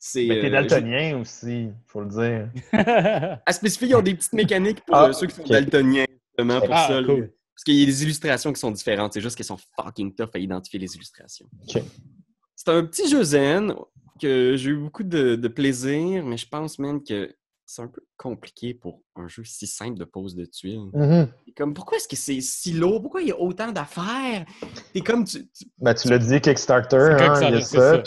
C'est, 0.06 0.26
Mais 0.26 0.38
t'es 0.38 0.48
euh, 0.48 0.50
daltonien 0.50 1.18
aussi, 1.18 1.62
il 1.62 1.74
faut 1.86 2.02
le 2.02 2.08
dire. 2.10 2.50
à 3.46 3.52
spécifier, 3.54 3.88
ils 3.88 3.94
ont 3.94 4.02
des 4.02 4.14
petites 4.14 4.34
mécaniques 4.34 4.84
pour 4.84 4.96
ah, 4.96 5.08
euh, 5.08 5.12
ceux 5.14 5.26
qui 5.26 5.34
sont 5.34 5.44
daltoniens, 5.44 6.04
justement, 6.28 6.60
pour 6.60 6.74
ah, 6.74 6.88
ça. 6.88 7.00
Parce 7.02 7.64
qu'il 7.64 7.76
y 7.76 7.82
a 7.82 7.86
des 7.86 8.02
illustrations 8.02 8.52
qui 8.52 8.60
sont 8.60 8.70
différentes. 8.70 9.14
C'est 9.14 9.22
juste 9.22 9.34
qu'elles 9.34 9.46
sont 9.46 9.56
fucking 9.80 10.14
tough 10.14 10.28
à 10.34 10.38
identifier 10.38 10.78
les 10.78 10.94
illustrations. 10.94 11.46
C'est 11.66 12.68
un 12.68 12.84
petit 12.84 13.08
jeu 13.08 13.22
zen 13.22 13.72
que 14.20 14.56
j'ai 14.56 14.72
eu 14.72 14.76
beaucoup 14.76 15.04
de, 15.04 15.36
de, 15.36 15.48
plaisir, 15.48 16.22
mais 16.22 16.36
je 16.36 16.48
pense 16.48 16.78
même 16.78 17.02
que 17.02 17.34
c'est 17.64 17.80
un 17.80 17.88
peu 17.88 18.02
compliqué 18.18 18.74
pour 18.74 19.02
un 19.16 19.26
jeu 19.26 19.42
si 19.42 19.66
simple 19.66 19.98
de 19.98 20.04
pose 20.04 20.34
de 20.34 20.44
tuiles. 20.44 20.90
Mm-hmm. 20.92 21.28
Comme, 21.56 21.72
pourquoi 21.72 21.96
est-ce 21.96 22.08
que 22.08 22.16
c'est 22.16 22.42
si 22.42 22.74
lourd? 22.74 23.00
Pourquoi 23.00 23.22
il 23.22 23.28
y 23.28 23.32
a 23.32 23.40
autant 23.40 23.72
d'affaires? 23.72 24.44
T'es 24.92 25.00
comme... 25.00 25.24
Tu, 25.24 25.48
Ben, 25.78 25.94
tu 25.94 26.08
l'as 26.08 26.18
dit, 26.18 26.42
Kickstarter, 26.42 27.16
hein, 27.18 27.40
il 27.40 27.54
y 27.54 27.56
a 27.56 27.60
ça. 27.62 28.02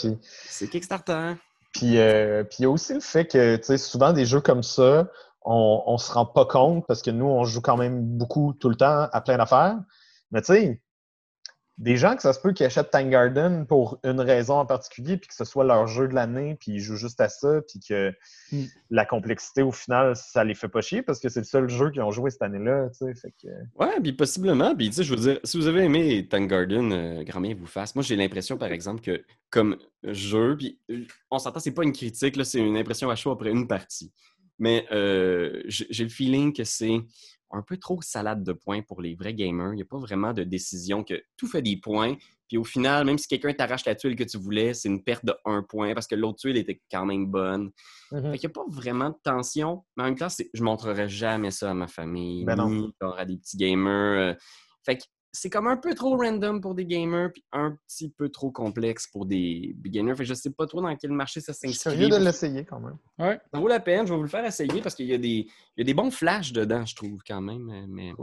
C'est 0.46 0.70
Kickstarter. 0.70 1.34
Puis, 1.78 2.00
euh, 2.00 2.44
puis 2.44 2.58
il 2.60 2.64
y 2.64 2.66
a 2.66 2.72
aussi 2.72 2.96
le 2.96 3.00
fait 3.02 3.26
que, 3.26 3.56
tu 3.58 3.64
sais, 3.64 3.78
souvent 3.78 4.12
des 4.12 4.26
jeux 4.26 4.42
comme 4.42 4.64
ça, 4.64 5.08
on, 5.44 5.84
on 5.86 6.00
se 6.00 6.12
rend 6.12 6.26
pas 6.26 6.46
compte 6.46 6.84
parce 6.88 7.04
que 7.04 7.12
nous, 7.12 7.28
on 7.28 7.44
joue 7.44 7.62
quand 7.62 7.78
même 7.78 8.04
beaucoup 8.04 8.54
tout 8.60 8.70
le 8.70 8.76
temps 8.76 9.08
à 9.12 9.22
plein 9.22 9.38
d'affaires. 9.38 9.78
Mais 10.32 10.42
tu 10.42 10.54
sais, 10.54 10.82
des 11.78 11.96
gens 11.96 12.16
que 12.16 12.24
ça 12.24 12.34
se 12.34 12.40
peut 12.40 12.54
qui 12.54 12.64
achètent 12.64 12.90
Time 12.90 13.10
Garden 13.10 13.68
pour 13.68 14.00
une 14.04 14.20
raison 14.20 14.56
en 14.56 14.66
particulier, 14.66 15.18
puis 15.18 15.28
que 15.28 15.36
ce 15.36 15.46
soit 15.46 15.64
leur 15.64 15.86
jeu 15.86 16.08
de 16.08 16.16
l'année, 16.16 16.58
puis 16.60 16.72
ils 16.72 16.80
jouent 16.80 16.96
juste 16.96 17.22
à 17.22 17.30
ça, 17.30 17.62
puis 17.68 17.80
que 17.80 18.12
hmm. 18.52 18.64
la 18.90 19.06
complexité, 19.06 19.62
au 19.62 19.72
final, 19.72 20.16
ça 20.16 20.44
les 20.44 20.56
fait 20.56 20.70
pas 20.70 20.82
chier 20.82 21.04
parce 21.04 21.20
que 21.20 21.30
c'est 21.30 21.42
le 21.42 21.46
seul 21.46 21.70
jeu 21.70 21.92
qu'ils 21.92 22.02
ont 22.02 22.10
joué 22.10 22.32
cette 22.32 22.42
année-là, 22.42 22.90
que... 23.00 23.48
Ouais, 23.80 24.00
puis 24.02 24.14
possiblement. 24.14 24.76
Puis, 24.76 24.90
tu 24.90 24.96
sais, 24.96 25.04
je 25.04 25.14
veux 25.14 25.20
dire, 25.20 25.40
si 25.44 25.58
vous 25.58 25.68
avez 25.68 25.84
aimé 25.84 26.28
Time 26.28 26.48
Garden, 26.48 26.92
euh, 26.92 27.24
grand 27.24 27.42
bien 27.42 27.54
vous 27.54 27.68
fasse. 27.68 27.94
Moi, 27.94 28.04
j'ai 28.04 28.16
l'impression, 28.16 28.58
par 28.58 28.72
exemple, 28.72 29.02
que 29.02 29.24
comme 29.52 29.78
jeu, 30.04 30.56
puis 30.58 30.80
euh, 30.90 31.06
on 31.30 31.38
s'entend, 31.38 31.60
c'est 31.60 31.72
pas 31.72 31.84
une 31.84 31.94
critique, 31.94 32.44
c'est 32.44 32.60
une 32.60 32.78
impression 32.78 33.10
à 33.12 33.16
chaud 33.16 33.32
après 33.32 33.52
une 33.52 33.68
partie. 33.68 34.12
Mais 34.58 34.88
euh, 34.92 35.62
j'ai 35.68 36.04
le 36.04 36.10
feeling 36.10 36.54
que 36.54 36.64
c'est 36.64 37.02
un 37.52 37.62
peu 37.62 37.78
trop 37.78 38.02
salade 38.02 38.44
de 38.44 38.54
points 38.54 38.82
pour 38.82 39.02
les 39.02 39.16
vrais 39.16 39.34
gamers. 39.34 39.74
Il 39.74 39.78
n'y 39.78 39.82
a 39.82 39.86
pas 39.86 40.00
vraiment 40.00 40.34
de 40.34 40.44
décision 40.44 41.04
que 41.04 41.22
tout 41.38 41.48
fait 41.48 41.62
des 41.62 41.78
points. 41.78 42.16
Puis 42.48 42.58
au 42.58 42.64
final, 42.64 43.06
même 43.06 43.18
si 43.18 43.28
quelqu'un 43.28 43.54
t'arrache 43.54 43.86
la 43.86 43.96
tuile 43.96 44.16
que 44.16 44.24
tu 44.24 44.38
voulais, 44.38 44.74
c'est 44.74 44.88
une 44.88 45.04
perte 45.04 45.26
de 45.26 45.34
un 45.46 45.64
point 45.64 45.94
parce 45.94 46.08
que 46.08 46.16
l'autre 46.16 46.40
tuile 46.40 46.58
était 46.58 46.82
quand 46.90 47.06
même 47.06 47.28
bonne. 47.28 47.72
Il 48.12 48.22
n'y 48.22 48.46
a 48.46 48.50
pas 48.50 48.64
vraiment 48.70 49.10
de 49.10 49.18
tension. 49.22 49.84
Mais 49.96 50.04
en 50.04 50.06
même 50.08 50.18
temps, 50.18 50.30
je 50.30 50.44
ne 50.60 50.66
montrerai 50.66 51.10
jamais 51.10 51.52
ça 51.52 51.72
à 51.72 51.74
ma 51.74 51.88
famille. 51.88 52.46
Ben 52.46 52.56
ni 52.70 52.94
à 53.02 53.26
des 53.26 53.38
petits 53.38 53.58
gamers. 53.58 54.34
Euh. 54.34 54.34
Fait 54.86 54.98
que 54.98 55.04
c'est 55.40 55.50
comme 55.50 55.68
un 55.68 55.78
peu 55.78 55.94
trop 55.94 56.18
random 56.18 56.62
pour 56.62 56.74
des 56.74 56.86
gamers, 56.86 57.32
puis 57.32 57.44
un 57.52 57.78
petit 57.88 58.10
peu 58.10 58.30
trop 58.30 58.52
complexe 58.52 59.08
pour 59.08 59.26
des 59.26 59.76
beginners. 59.78 60.16
Fait 60.16 60.24
que 60.24 60.30
je 60.30 60.34
sais 60.34 60.50
pas 60.50 60.66
trop 60.66 60.82
dans 60.82 60.96
quel 60.96 61.12
marché 61.12 61.42
ça 61.42 61.54
s'inscrit. 61.54 61.74
C'est 61.74 61.92
curieux 61.92 62.10
de 62.10 62.24
l'essayer 62.24 62.66
quand 62.66 62.80
même. 62.80 62.98
Ouais. 63.20 63.40
Ça 63.54 63.60
vaut 63.60 63.68
la 63.68 63.80
peine, 63.80 64.08
je 64.08 64.12
vais 64.12 64.18
vous 64.18 64.24
le 64.24 64.30
faire 64.30 64.46
essayer 64.46 64.82
parce 64.82 64.96
qu'il 64.96 65.06
y, 65.06 65.14
a 65.14 65.18
des, 65.18 65.48
y 65.78 65.82
a 65.82 65.84
des 65.84 65.94
bons 65.94 66.12
flashs 66.12 66.54
dedans, 66.54 66.86
je 66.86 66.96
trouve, 66.96 67.20
quand 67.26 67.42
même. 67.42 67.86
Mais 67.88 68.14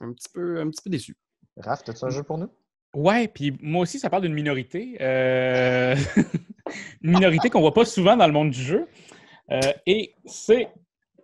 un, 0.00 0.12
petit 0.12 0.28
peu, 0.32 0.60
un 0.60 0.68
petit 0.68 0.82
peu 0.82 0.90
déçu. 0.90 1.16
Raph, 1.56 1.88
as-tu 1.88 2.04
un 2.04 2.10
jeu 2.10 2.22
pour 2.22 2.38
nous? 2.38 2.50
Ouais, 2.94 3.28
puis 3.28 3.56
moi 3.60 3.82
aussi, 3.82 3.98
ça 3.98 4.10
parle 4.10 4.22
d'une 4.22 4.34
minorité. 4.34 4.96
Euh, 5.00 5.96
une 7.02 7.12
minorité 7.12 7.50
qu'on 7.50 7.60
voit 7.60 7.74
pas 7.74 7.84
souvent 7.84 8.16
dans 8.16 8.26
le 8.26 8.32
monde 8.32 8.50
du 8.50 8.62
jeu. 8.62 8.86
Euh, 9.50 9.60
et 9.86 10.14
c'est 10.26 10.68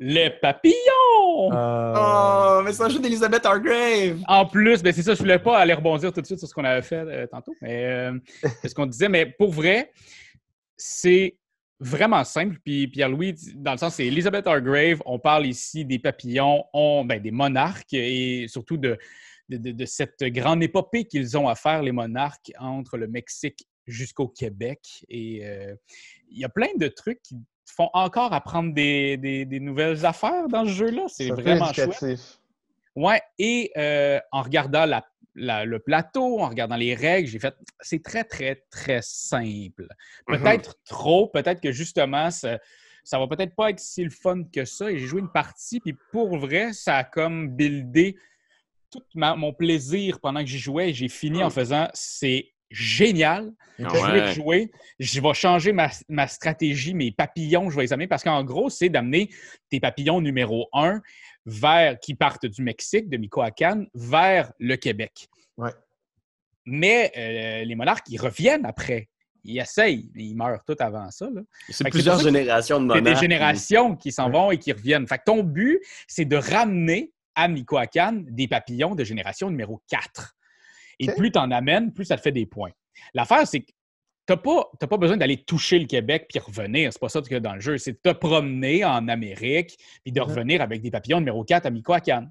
les 0.03 0.31
papillons! 0.31 1.53
Euh. 1.53 1.95
Oh, 1.97 2.63
mais 2.65 2.73
c'est 2.73 2.83
un 2.83 2.89
jeu 2.89 2.99
d'Elizabeth 2.99 3.47
Hargrave! 3.47 4.21
En 4.27 4.47
plus, 4.47 4.83
ben 4.83 4.93
c'est 4.93 5.03
ça, 5.03 5.15
je 5.15 5.21
voulais 5.21 5.39
pas 5.39 5.59
aller 5.59 5.75
rebondir 5.75 6.13
tout 6.13 6.21
de 6.21 6.27
suite 6.27 6.41
sur 6.41 6.49
ce 6.49 6.53
qu'on 6.55 6.65
avait 6.65 6.83
fait 6.83 6.97
euh, 6.97 7.27
tantôt, 7.29 7.55
mais 7.63 7.85
euh, 7.85 8.19
ce 8.65 8.75
qu'on 8.75 8.87
disait. 8.87 9.09
Mais 9.09 9.27
pour 9.27 9.53
vrai, 9.53 9.93
c'est 10.77 11.37
vraiment 11.79 12.25
simple. 12.25 12.59
Puis 12.65 12.89
Pierre-Louis, 12.89 13.37
dans 13.55 13.73
le 13.73 13.79
sens, 13.79 13.95
c'est 13.95 14.07
Elizabeth 14.07 14.47
Hargrave. 14.49 15.01
On 15.07 15.21
parle 15.21 15.47
ici 15.47 15.85
des 15.85 16.01
papillons, 16.01 16.65
on, 16.73 17.05
ben, 17.05 17.23
des 17.23 17.31
monarques 17.31 17.95
et 17.95 18.47
surtout 18.49 18.79
de, 18.79 18.99
de, 19.49 19.85
cette 19.85 20.25
grande 20.25 20.65
épopée 20.65 21.05
qu'ils 21.05 21.39
ont 21.39 21.49
à 21.49 21.55
faire, 21.55 21.81
les 21.81 21.93
monarques, 21.93 22.51
entre 22.59 22.97
le 22.99 23.07
Mexique 23.07 23.69
jusqu'au 23.87 24.27
Québec. 24.27 24.81
Et 25.09 25.45
il 26.29 26.39
y 26.39 26.45
a 26.45 26.49
plein 26.49 26.69
de 26.77 26.89
trucs 26.89 27.23
qui 27.23 27.37
font 27.67 27.91
encore 27.93 28.33
apprendre 28.33 28.75
des, 28.75 29.17
des, 29.17 29.61
nouvelles 29.61 30.05
affaires 30.05 30.49
dans 30.49 30.65
ce 30.65 30.71
jeu-là. 30.71 31.05
C'est 31.09 31.31
vraiment 31.31 31.73
chouette. 31.73 32.39
Ouais, 32.95 33.23
et 33.39 33.71
euh, 33.77 34.21
en 34.33 34.43
regardant 34.43 34.87
le 35.35 35.79
plateau, 35.79 36.41
en 36.41 36.49
regardant 36.49 36.77
les 36.77 36.95
règles, 36.95 37.29
j'ai 37.29 37.39
fait 37.39 37.55
c'est 37.81 38.03
très, 38.03 38.25
très, 38.25 38.65
très 38.71 39.01
simple. 39.03 39.89
Mm-hmm. 40.29 40.43
Peut-être 40.43 40.75
trop, 40.85 41.29
peut-être 41.29 41.61
que 41.61 41.73
justement, 41.73 42.31
ça, 42.31 42.59
ça 43.05 43.19
va 43.19 43.27
peut-être 43.27 43.55
pas 43.55 43.71
être 43.71 43.81
si 43.81 44.05
le 44.05 44.11
fun 44.11 44.45
que 44.45 44.65
ça. 44.65 44.91
Et 44.91 44.99
j'ai 44.99 45.07
joué 45.07 45.21
une 45.21 45.33
partie, 45.33 45.81
puis 45.81 45.97
pour 46.11 46.37
vrai, 46.37 46.73
ça 46.73 46.97
a 46.99 47.05
comme 47.05 47.49
buildé 47.49 48.17
tout 48.91 49.03
mon 49.15 49.55
plaisir 49.55 50.21
pendant 50.21 50.41
que 50.41 50.47
j'y 50.47 50.59
jouais. 50.59 50.93
J'ai 50.93 51.09
fini 51.09 51.43
en 51.43 51.49
mm. 51.49 51.53
faisant 51.53 51.89
c'est 51.95 52.53
génial. 52.73 53.53
Je 53.79 54.13
vais 54.13 54.35
jouer. 54.35 54.71
Je 54.99 55.21
vais 55.21 55.35
changer 55.35 55.73
ma, 55.73 56.27
stratégie, 56.27 56.95
mes 56.95 57.13
papillons, 57.13 57.71
je 57.71 57.77
vais 57.77 57.83
les 57.83 57.93
amener 57.93 58.07
parce 58.07 58.23
qu'en 58.23 58.45
gros, 58.45 58.71
c'est 58.71 58.89
d'amener 58.89 59.31
tes 59.71 59.81
papillons 59.81 60.21
numéro 60.21 60.69
un 60.73 61.01
vers 61.45 61.99
qui 61.99 62.15
partent 62.15 62.47
du 62.47 62.63
Mexique, 62.63 63.09
de 63.09 63.17
Michoacán, 63.17 63.87
vers 63.95 64.53
le 64.59 64.77
Québec. 64.77 65.29
Mais 66.65 67.11
euh, 67.17 67.65
les 67.65 67.75
monarques, 67.75 68.09
ils 68.09 68.21
reviennent 68.21 68.65
après. 68.65 69.09
Ils 69.43 69.59
essayent, 69.59 70.09
mais 70.15 70.27
ils 70.27 70.37
meurent 70.37 70.63
tout 70.65 70.77
avant 70.79 71.11
ça. 71.11 71.29
C'est 71.69 71.91
plusieurs 71.91 72.21
générations 72.21 72.81
de 72.81 72.87
monarques. 72.87 73.05
Des 73.05 73.17
générations 73.17 73.97
qui 73.97 74.13
s'en 74.13 74.31
vont 74.31 74.53
et 74.53 74.59
qui 74.59 74.71
reviennent. 74.71 75.09
Fait 75.09 75.19
que 75.19 75.25
ton 75.27 75.43
but, 75.43 75.81
c'est 76.07 76.25
de 76.25 76.37
ramener 76.37 77.13
à 77.35 77.49
Michoacán 77.49 78.25
des 78.29 78.47
papillons 78.47 78.95
de 78.95 79.03
génération 79.03 79.51
numéro 79.51 79.83
4. 79.89 80.37
Et 80.99 81.07
plus 81.07 81.31
tu 81.31 81.39
en 81.39 81.51
amènes, 81.51 81.93
plus 81.93 82.05
ça 82.05 82.17
te 82.17 82.23
fait 82.23 82.33
des 82.33 82.47
points. 82.47 82.71
L'affaire, 83.15 83.47
c'est 83.47 83.61
que 83.61 83.71
tu 84.27 84.33
n'as 84.33 84.37
pas, 84.37 84.71
pas, 84.89 84.97
besoin 84.97 85.17
d'aller 85.17 85.39
toucher 85.39 85.79
le 85.79 85.87
Québec 85.87 86.27
puis 86.29 86.39
revenir. 86.39 86.93
C'est 86.93 87.01
pas 87.01 87.09
ça 87.09 87.21
que 87.21 87.35
dans 87.37 87.55
le 87.55 87.61
jeu. 87.61 87.79
C'est 87.79 87.93
de 87.93 87.99
te 87.99 88.17
promener 88.17 88.85
en 88.85 89.09
Amérique 89.09 89.77
puis 90.05 90.13
de 90.13 90.21
revenir 90.21 90.63
avec 90.63 90.81
des 90.81 90.91
papillons 90.91 91.19
numéro 91.19 91.45
4 91.45 91.67
à 91.67 91.71
Michoacán. 91.71 92.31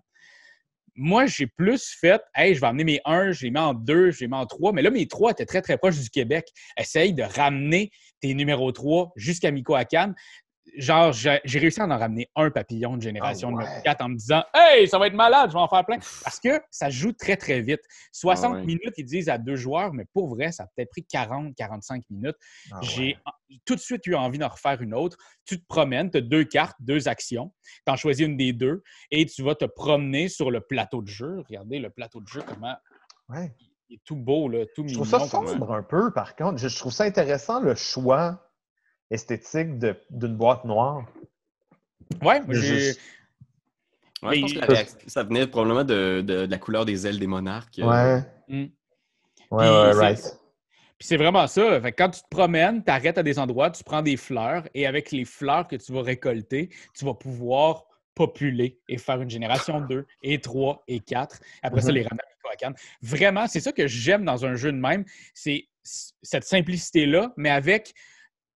Moi, 0.95 1.25
j'ai 1.25 1.47
plus 1.47 1.95
fait, 1.99 2.21
hey, 2.35 2.53
je 2.53 2.61
vais 2.61 2.67
amener 2.67 2.83
mes 2.83 3.01
1, 3.05 3.31
je 3.31 3.45
les 3.45 3.51
mets 3.51 3.59
en 3.59 3.73
2, 3.73 4.11
je 4.11 4.21
les 4.21 4.27
mets 4.27 4.37
en 4.37 4.45
3. 4.45 4.73
Mais 4.73 4.81
là, 4.81 4.89
mes 4.89 5.07
3 5.07 5.31
étaient 5.31 5.45
très, 5.45 5.61
très 5.61 5.77
proches 5.77 5.99
du 5.99 6.09
Québec. 6.09 6.47
Essaye 6.77 7.13
de 7.13 7.23
ramener 7.23 7.91
tes 8.19 8.33
numéros 8.33 8.71
3 8.71 9.11
jusqu'à 9.15 9.51
Michoacán 9.51 10.13
genre, 10.77 11.11
j'ai 11.11 11.59
réussi 11.59 11.81
à 11.81 11.85
en 11.85 11.97
ramener 11.97 12.29
un 12.35 12.49
papillon 12.49 12.97
de 12.97 13.01
génération 13.01 13.49
ah 13.49 13.51
numéro 13.51 13.81
4 13.83 14.01
en 14.01 14.09
me 14.09 14.15
disant 14.15 14.43
Hey, 14.53 14.87
ça 14.87 14.97
va 14.97 15.07
être 15.07 15.13
malade, 15.13 15.49
je 15.49 15.53
vais 15.53 15.59
en 15.59 15.67
faire 15.67 15.85
plein. 15.85 15.97
Parce 16.23 16.39
que 16.39 16.61
ça 16.69 16.89
joue 16.89 17.13
très, 17.13 17.37
très 17.37 17.61
vite. 17.61 17.81
60 18.11 18.55
ah 18.55 18.63
minutes, 18.63 18.93
ils 18.97 19.05
disent 19.05 19.29
à 19.29 19.37
deux 19.37 19.55
joueurs, 19.55 19.93
mais 19.93 20.05
pour 20.13 20.29
vrai, 20.29 20.51
ça 20.51 20.63
a 20.63 20.67
peut-être 20.75 20.89
pris 20.89 21.03
40, 21.03 21.55
45 21.55 22.03
minutes. 22.09 22.35
Ah 22.71 22.79
j'ai 22.81 23.17
tout 23.65 23.75
de 23.75 23.79
suite 23.79 24.05
eu 24.07 24.15
envie 24.15 24.37
d'en 24.37 24.49
refaire 24.49 24.81
une 24.81 24.93
autre. 24.93 25.17
Tu 25.45 25.59
te 25.59 25.65
promènes, 25.67 26.09
tu 26.09 26.17
as 26.17 26.21
deux 26.21 26.43
cartes, 26.43 26.77
deux 26.79 27.07
actions. 27.07 27.51
Tu 27.85 27.91
en 27.91 27.95
choisis 27.95 28.25
une 28.25 28.37
des 28.37 28.53
deux 28.53 28.83
et 29.09 29.25
tu 29.25 29.43
vas 29.43 29.55
te 29.55 29.65
promener 29.65 30.29
sur 30.29 30.51
le 30.51 30.61
plateau 30.61 31.01
de 31.01 31.07
jeu. 31.07 31.43
Regardez 31.47 31.79
le 31.79 31.89
plateau 31.89 32.21
de 32.21 32.27
jeu, 32.27 32.41
comment 32.47 32.75
Il 33.89 33.95
est 33.95 34.03
tout 34.05 34.15
beau, 34.15 34.47
là, 34.47 34.65
tout 34.75 34.83
mignon. 34.83 35.03
Je 35.03 35.09
trouve 35.09 35.29
ça 35.29 35.43
sombre 35.43 35.73
un 35.73 35.83
peu, 35.83 36.11
par 36.13 36.35
contre. 36.35 36.57
Je, 36.57 36.77
trouve 36.77 36.93
ça 36.93 37.03
intéressant, 37.03 37.59
le 37.59 37.75
choix 37.75 38.50
esthétique 39.11 39.77
d'une 39.77 40.35
boîte 40.35 40.65
noire. 40.65 41.05
Ouais, 42.21 42.41
j'ai... 42.49 42.93
Ouais, 44.23 44.35
je 44.47 44.59
pense 44.59 44.93
que 44.93 45.09
ça 45.09 45.23
venait 45.23 45.47
probablement 45.47 45.83
de, 45.83 46.21
de, 46.21 46.45
la 46.45 46.57
couleur 46.59 46.85
des 46.85 47.07
ailes 47.07 47.19
des 47.19 47.27
monarques. 47.27 47.79
Ouais. 47.81 48.23
Mm. 48.47 48.65
Ouais, 49.49 49.69
ouais, 49.69 49.91
right. 49.93 50.37
Puis 50.99 51.07
c'est 51.07 51.17
vraiment 51.17 51.47
ça. 51.47 51.81
Fait 51.81 51.91
quand 51.91 52.09
tu 52.09 52.21
te 52.21 52.27
promènes, 52.29 52.83
tu 52.83 52.91
arrêtes 52.91 53.17
à 53.17 53.23
des 53.23 53.39
endroits, 53.39 53.71
tu 53.71 53.83
prends 53.83 54.03
des 54.03 54.17
fleurs 54.17 54.67
et 54.75 54.85
avec 54.85 55.11
les 55.11 55.25
fleurs 55.25 55.67
que 55.67 55.75
tu 55.75 55.91
vas 55.91 56.03
récolter, 56.03 56.69
tu 56.95 57.05
vas 57.05 57.15
pouvoir 57.15 57.85
populer 58.13 58.79
et 58.87 58.99
faire 58.99 59.19
une 59.19 59.29
génération 59.29 59.81
2 59.89 60.05
et 60.21 60.39
3 60.39 60.83
et 60.87 60.99
4. 60.99 61.39
Après 61.63 61.81
ça, 61.81 61.89
mm-hmm. 61.89 61.93
les 61.93 62.03
ramener 62.03 62.21
à 62.51 62.55
Cannes. 62.55 62.75
Vraiment, 63.01 63.47
c'est 63.47 63.59
ça 63.59 63.71
que 63.71 63.87
j'aime 63.87 64.25
dans 64.25 64.45
un 64.45 64.55
jeu 64.55 64.71
de 64.71 64.77
même. 64.77 65.03
C'est 65.33 65.65
cette 65.83 66.43
simplicité-là, 66.43 67.33
mais 67.37 67.49
avec 67.49 67.93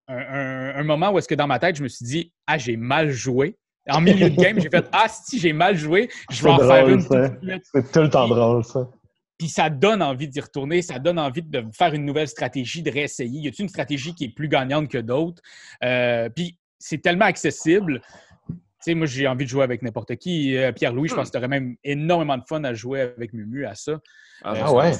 un, 0.07 0.83
moment 0.83 1.11
où 1.11 1.17
est-ce 1.17 1.27
que 1.27 1.35
dans 1.35 1.47
ma 1.47 1.59
tête, 1.59 1.75
je 1.75 1.83
me 1.83 1.87
suis 1.87 2.05
dit 2.05 2.33
Ah, 2.47 2.57
j'ai 2.57 2.77
mal 2.77 3.09
joué. 3.11 3.57
En 3.89 3.99
milieu 3.99 4.29
de 4.29 4.35
game, 4.35 4.59
j'ai 4.59 4.69
fait 4.69 4.85
Ah, 4.91 5.07
si 5.09 5.39
j'ai 5.39 5.53
mal 5.53 5.75
joué, 5.75 6.09
je 6.29 6.43
vais 6.43 6.49
en 6.49 6.57
faire 6.59 6.87
une. 6.87 7.01
C'est 7.01 7.91
tout 7.91 8.01
le 8.01 8.09
temps 8.09 8.27
drôle, 8.27 8.63
ça. 8.63 8.89
Puis 9.37 9.49
ça 9.49 9.69
donne 9.69 10.01
envie 10.01 10.27
d'y 10.27 10.39
retourner, 10.39 10.81
ça 10.81 10.99
donne 10.99 11.19
envie 11.19 11.41
de 11.41 11.65
faire 11.73 11.93
une 11.93 12.05
nouvelle 12.05 12.27
stratégie, 12.27 12.83
de 12.83 12.91
réessayer. 12.91 13.41
Y 13.41 13.47
a 13.47 13.51
une 13.59 13.69
stratégie 13.69 14.13
qui 14.13 14.25
est 14.25 14.33
plus 14.33 14.47
gagnante 14.47 14.87
que 14.87 14.99
d'autres? 14.99 15.41
Euh, 15.83 16.29
puis 16.29 16.57
c'est 16.79 17.01
tellement 17.01 17.25
accessible. 17.25 18.01
Tu 18.47 18.55
sais, 18.79 18.95
moi, 18.95 19.07
j'ai 19.07 19.27
envie 19.27 19.45
de 19.45 19.49
jouer 19.49 19.63
avec 19.63 19.81
n'importe 19.81 20.15
qui. 20.17 20.55
Euh, 20.55 20.71
Pierre-Louis, 20.71 21.09
je 21.09 21.15
pense 21.15 21.27
que 21.27 21.31
tu 21.31 21.37
aurais 21.37 21.47
même 21.47 21.75
énormément 21.83 22.37
de 22.37 22.43
fun 22.47 22.63
à 22.63 22.73
jouer 22.73 23.01
avec 23.01 23.33
Mumu 23.33 23.65
à 23.65 23.75
ça. 23.75 23.99
Ah, 24.43 24.53
euh, 24.55 24.71
ouais? 24.71 24.91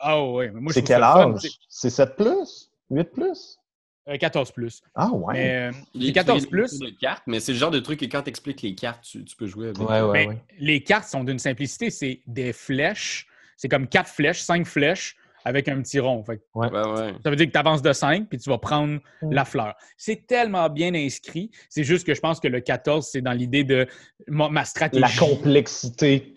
Ah 0.00 0.24
ouais. 0.24 0.52
C'est 0.70 0.82
quel 0.82 1.02
âge? 1.02 1.40
C'est 1.68 1.90
7 1.90 2.16
plus? 2.16 2.70
8 2.90 3.04
plus? 3.12 3.59
14 4.06 4.52
plus. 4.52 4.82
Ah 4.94 5.10
ouais. 5.10 5.70
les 5.94 6.12
14 6.12 6.46
plus. 6.46 6.80
cartes, 7.00 7.22
mais 7.26 7.40
c'est 7.40 7.52
le 7.52 7.58
genre 7.58 7.70
de 7.70 7.80
truc 7.80 8.00
que 8.00 8.06
quand 8.06 8.22
tu 8.22 8.30
expliques 8.30 8.62
les 8.62 8.74
cartes, 8.74 9.04
tu, 9.04 9.24
peux 9.36 9.46
jouer 9.46 9.68
avec. 9.68 9.88
Ouais, 9.88 10.02
ouais, 10.02 10.38
Les 10.58 10.82
cartes 10.82 11.08
sont 11.08 11.24
d'une 11.24 11.38
simplicité. 11.38 11.90
C'est 11.90 12.20
des 12.26 12.52
flèches 12.52 13.26
c'est 13.60 13.68
comme 13.68 13.88
quatre 13.88 14.08
flèches, 14.08 14.40
cinq 14.40 14.66
flèches 14.66 15.16
avec 15.44 15.68
un 15.68 15.80
petit 15.80 16.00
rond. 16.00 16.24
Ça 16.26 17.30
veut 17.30 17.36
dire 17.36 17.46
que 17.46 17.52
tu 17.52 17.58
avances 17.58 17.82
de 17.82 17.92
5 17.92 18.28
puis 18.28 18.38
tu 18.38 18.50
vas 18.50 18.58
prendre 18.58 19.00
mm. 19.22 19.32
la 19.32 19.44
fleur. 19.44 19.74
C'est 19.96 20.26
tellement 20.26 20.68
bien 20.68 20.94
inscrit. 20.94 21.50
C'est 21.68 21.84
juste 21.84 22.06
que 22.06 22.14
je 22.14 22.20
pense 22.20 22.40
que 22.40 22.48
le 22.48 22.60
14, 22.60 23.08
c'est 23.10 23.20
dans 23.20 23.32
l'idée 23.32 23.64
de 23.64 23.86
ma, 24.26 24.64
stratégie. 24.64 25.02
La 25.02 25.26
complexité 25.26 26.34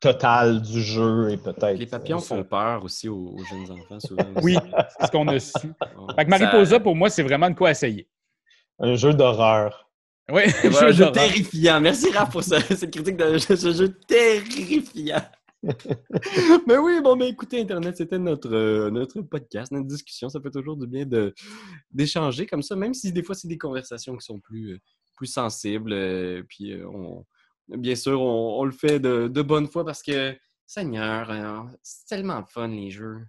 totale 0.00 0.62
du 0.62 0.82
jeu 0.82 1.30
et 1.30 1.36
peut-être. 1.36 1.78
Les 1.78 1.86
papillons 1.86 2.20
font 2.20 2.44
peur 2.44 2.84
aussi 2.84 3.08
aux, 3.08 3.36
jeunes 3.50 3.78
enfants, 3.78 4.00
souvent. 4.00 4.24
oui, 4.42 4.56
c'est 4.98 5.06
ce 5.06 5.10
qu'on 5.10 5.28
a 5.28 5.38
su. 5.38 5.52
Fait 6.16 6.24
que 6.24 6.30
Mariposa, 6.30 6.80
pour 6.80 6.96
moi, 6.96 7.10
c'est 7.10 7.22
vraiment 7.22 7.50
de 7.50 7.54
quoi 7.54 7.70
essayer. 7.70 8.08
Un 8.78 8.94
jeu 8.94 9.14
d'horreur. 9.14 9.88
Oui, 10.30 10.42
un 10.80 10.92
jeu 10.92 11.10
terrifiant. 11.10 11.80
Merci 11.80 12.10
Raph 12.10 12.30
pour 12.30 12.42
ça. 12.42 12.60
cette 12.60 12.90
critique 12.90 13.16
de 13.16 13.38
ce 13.38 13.72
jeu 13.72 13.88
terrifiant. 14.06 15.22
Mais 16.66 16.76
oui, 16.76 17.00
bon, 17.00 17.16
mais 17.16 17.28
écoutez, 17.28 17.60
Internet, 17.60 17.96
c'était 17.96 18.18
notre, 18.18 18.52
euh, 18.52 18.90
notre 18.90 19.22
podcast, 19.22 19.70
notre 19.70 19.86
discussion. 19.86 20.28
Ça 20.28 20.40
fait 20.40 20.50
toujours 20.50 20.76
du 20.76 20.86
bien 20.86 21.06
d'échanger 21.90 22.46
comme 22.46 22.62
ça, 22.62 22.74
même 22.74 22.94
si 22.94 23.12
des 23.12 23.22
fois, 23.22 23.34
c'est 23.34 23.48
des 23.48 23.58
conversations 23.58 24.16
qui 24.16 24.24
sont 24.24 24.40
plus, 24.40 24.74
euh, 24.74 24.78
plus 25.16 25.28
sensibles. 25.28 25.92
Euh, 25.92 26.42
puis, 26.48 26.74
on, 26.84 27.24
bien 27.68 27.94
sûr, 27.94 28.20
on, 28.20 28.64
le 28.64 28.72
fait 28.72 28.98
de, 28.98 29.28
de, 29.28 29.42
bonne 29.42 29.68
foi 29.68 29.84
parce 29.84 30.02
que, 30.02 30.36
Seigneur, 30.66 31.68
c'est 31.82 32.06
tellement 32.06 32.44
fun, 32.44 32.68
les 32.68 32.90
jeux. 32.90 33.20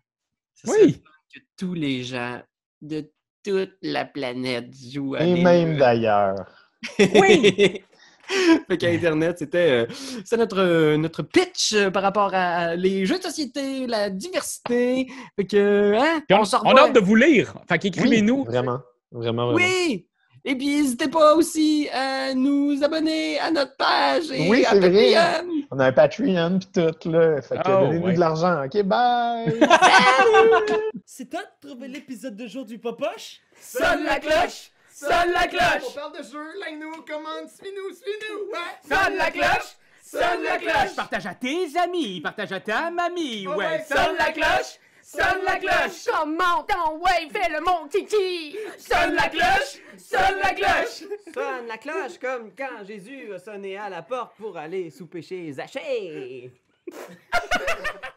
Oui! 0.66 1.04
Que 1.34 1.40
tous 1.58 1.74
les 1.74 2.04
gens 2.04 2.42
de 2.82 3.12
toute 3.44 3.76
la 3.82 4.06
planète 4.06 4.74
jouent 4.76 5.16
à 5.16 5.24
Et 5.24 5.44
même 5.44 5.78
d'ailleurs. 5.78 6.36
Oui! 7.00 7.82
fait 8.68 8.78
qu'Internet, 8.78 9.40
c'était 9.40 9.86
euh, 9.88 10.38
notre, 10.38 10.60
euh, 10.60 10.98
notre 10.98 11.24
pitch 11.24 11.74
euh, 11.74 11.92
par 11.92 12.04
rapport 12.04 12.32
à 12.34 12.76
les 12.76 13.06
jeux 13.06 13.18
de 13.18 13.24
société, 13.24 13.88
la 13.88 14.10
diversité. 14.10 15.08
Fait 15.36 15.46
que, 15.46 15.94
hein, 15.96 16.22
on, 16.32 16.44
on, 16.66 16.76
a 16.76 16.82
hâte 16.82 16.94
de 16.94 17.00
vous 17.00 17.16
lire. 17.16 17.54
Fait 17.68 17.80
qu'écrivez-nous. 17.80 18.46
vraiment, 18.46 18.80
vraiment, 19.12 19.52
vraiment. 19.52 19.56
Oui! 19.56 20.08
Et 20.46 20.58
puis, 20.58 20.76
n'hésitez 20.76 21.08
pas 21.08 21.36
aussi 21.36 21.88
à 21.94 22.34
nous 22.34 22.84
abonner 22.84 23.40
à 23.40 23.50
notre 23.50 23.78
page 23.78 24.30
et 24.30 24.50
oui, 24.50 24.66
à 24.66 24.72
Patreon. 24.72 25.66
On 25.72 25.80
a 25.80 25.86
un 25.86 25.92
Patreon 25.94 26.60
pis 26.60 26.68
tout, 26.74 27.12
là. 27.12 27.42
Fait 27.42 27.56
que 27.56 27.62
oh, 27.66 27.86
donnez-nous 27.86 28.12
de 28.12 28.20
l'argent. 28.20 28.66
OK, 28.66 28.84
bye! 28.84 29.58
C'est 31.06 31.30
toi 31.30 31.40
de 31.40 31.70
trouver 31.70 31.88
l'épisode 31.88 32.36
de 32.36 32.46
jour 32.48 32.66
du 32.66 32.78
Popoche? 32.78 33.40
Sonne 33.58 34.04
la 34.04 34.20
cloche! 34.20 34.73
Sonne 34.94 35.32
la 35.34 35.48
cloche! 35.48 35.90
On 35.90 35.92
parle 35.94 36.18
de 36.18 36.24
jeu, 36.24 36.60
like-nous, 36.60 37.02
commande, 37.02 37.50
suis-nous, 37.50 37.96
suis-nous! 37.96 38.52
Ouais! 38.52 38.78
Sonne 38.88 39.16
la 39.18 39.32
cloche! 39.32 39.76
Sonne 40.04 40.44
la 40.44 40.58
cloche! 40.60 40.96
Partage 40.96 41.26
à 41.26 41.34
tes 41.34 41.76
amis, 41.80 42.22
partage 42.22 42.52
à 42.52 42.60
ta 42.60 42.92
mamie, 42.92 43.48
ouais! 43.48 43.84
Sonne 43.88 44.16
la 44.20 44.32
cloche! 44.32 44.78
Sonne 45.02 45.44
la 45.44 45.58
cloche! 45.58 46.06
Comment 46.06 46.64
ton 46.64 47.00
ouais, 47.00 47.28
fais 47.32 47.50
le 47.50 47.62
mon 47.62 47.88
kiki! 47.88 48.56
Sonne 48.78 49.16
la 49.16 49.30
cloche! 49.30 49.82
Sonne 49.98 50.40
la 50.44 50.54
cloche! 50.54 51.04
Sonne 51.34 51.68
la 51.68 51.78
cloche 51.80 52.20
comme 52.22 52.52
quand 52.56 52.86
Jésus 52.86 53.34
a 53.34 53.40
sonné 53.40 53.78
à 53.78 53.90
la 53.90 54.04
porte 54.04 54.36
pour 54.38 54.56
aller 54.56 54.92
sous 54.92 55.10
chez 55.22 55.54
Zachée! 55.54 56.52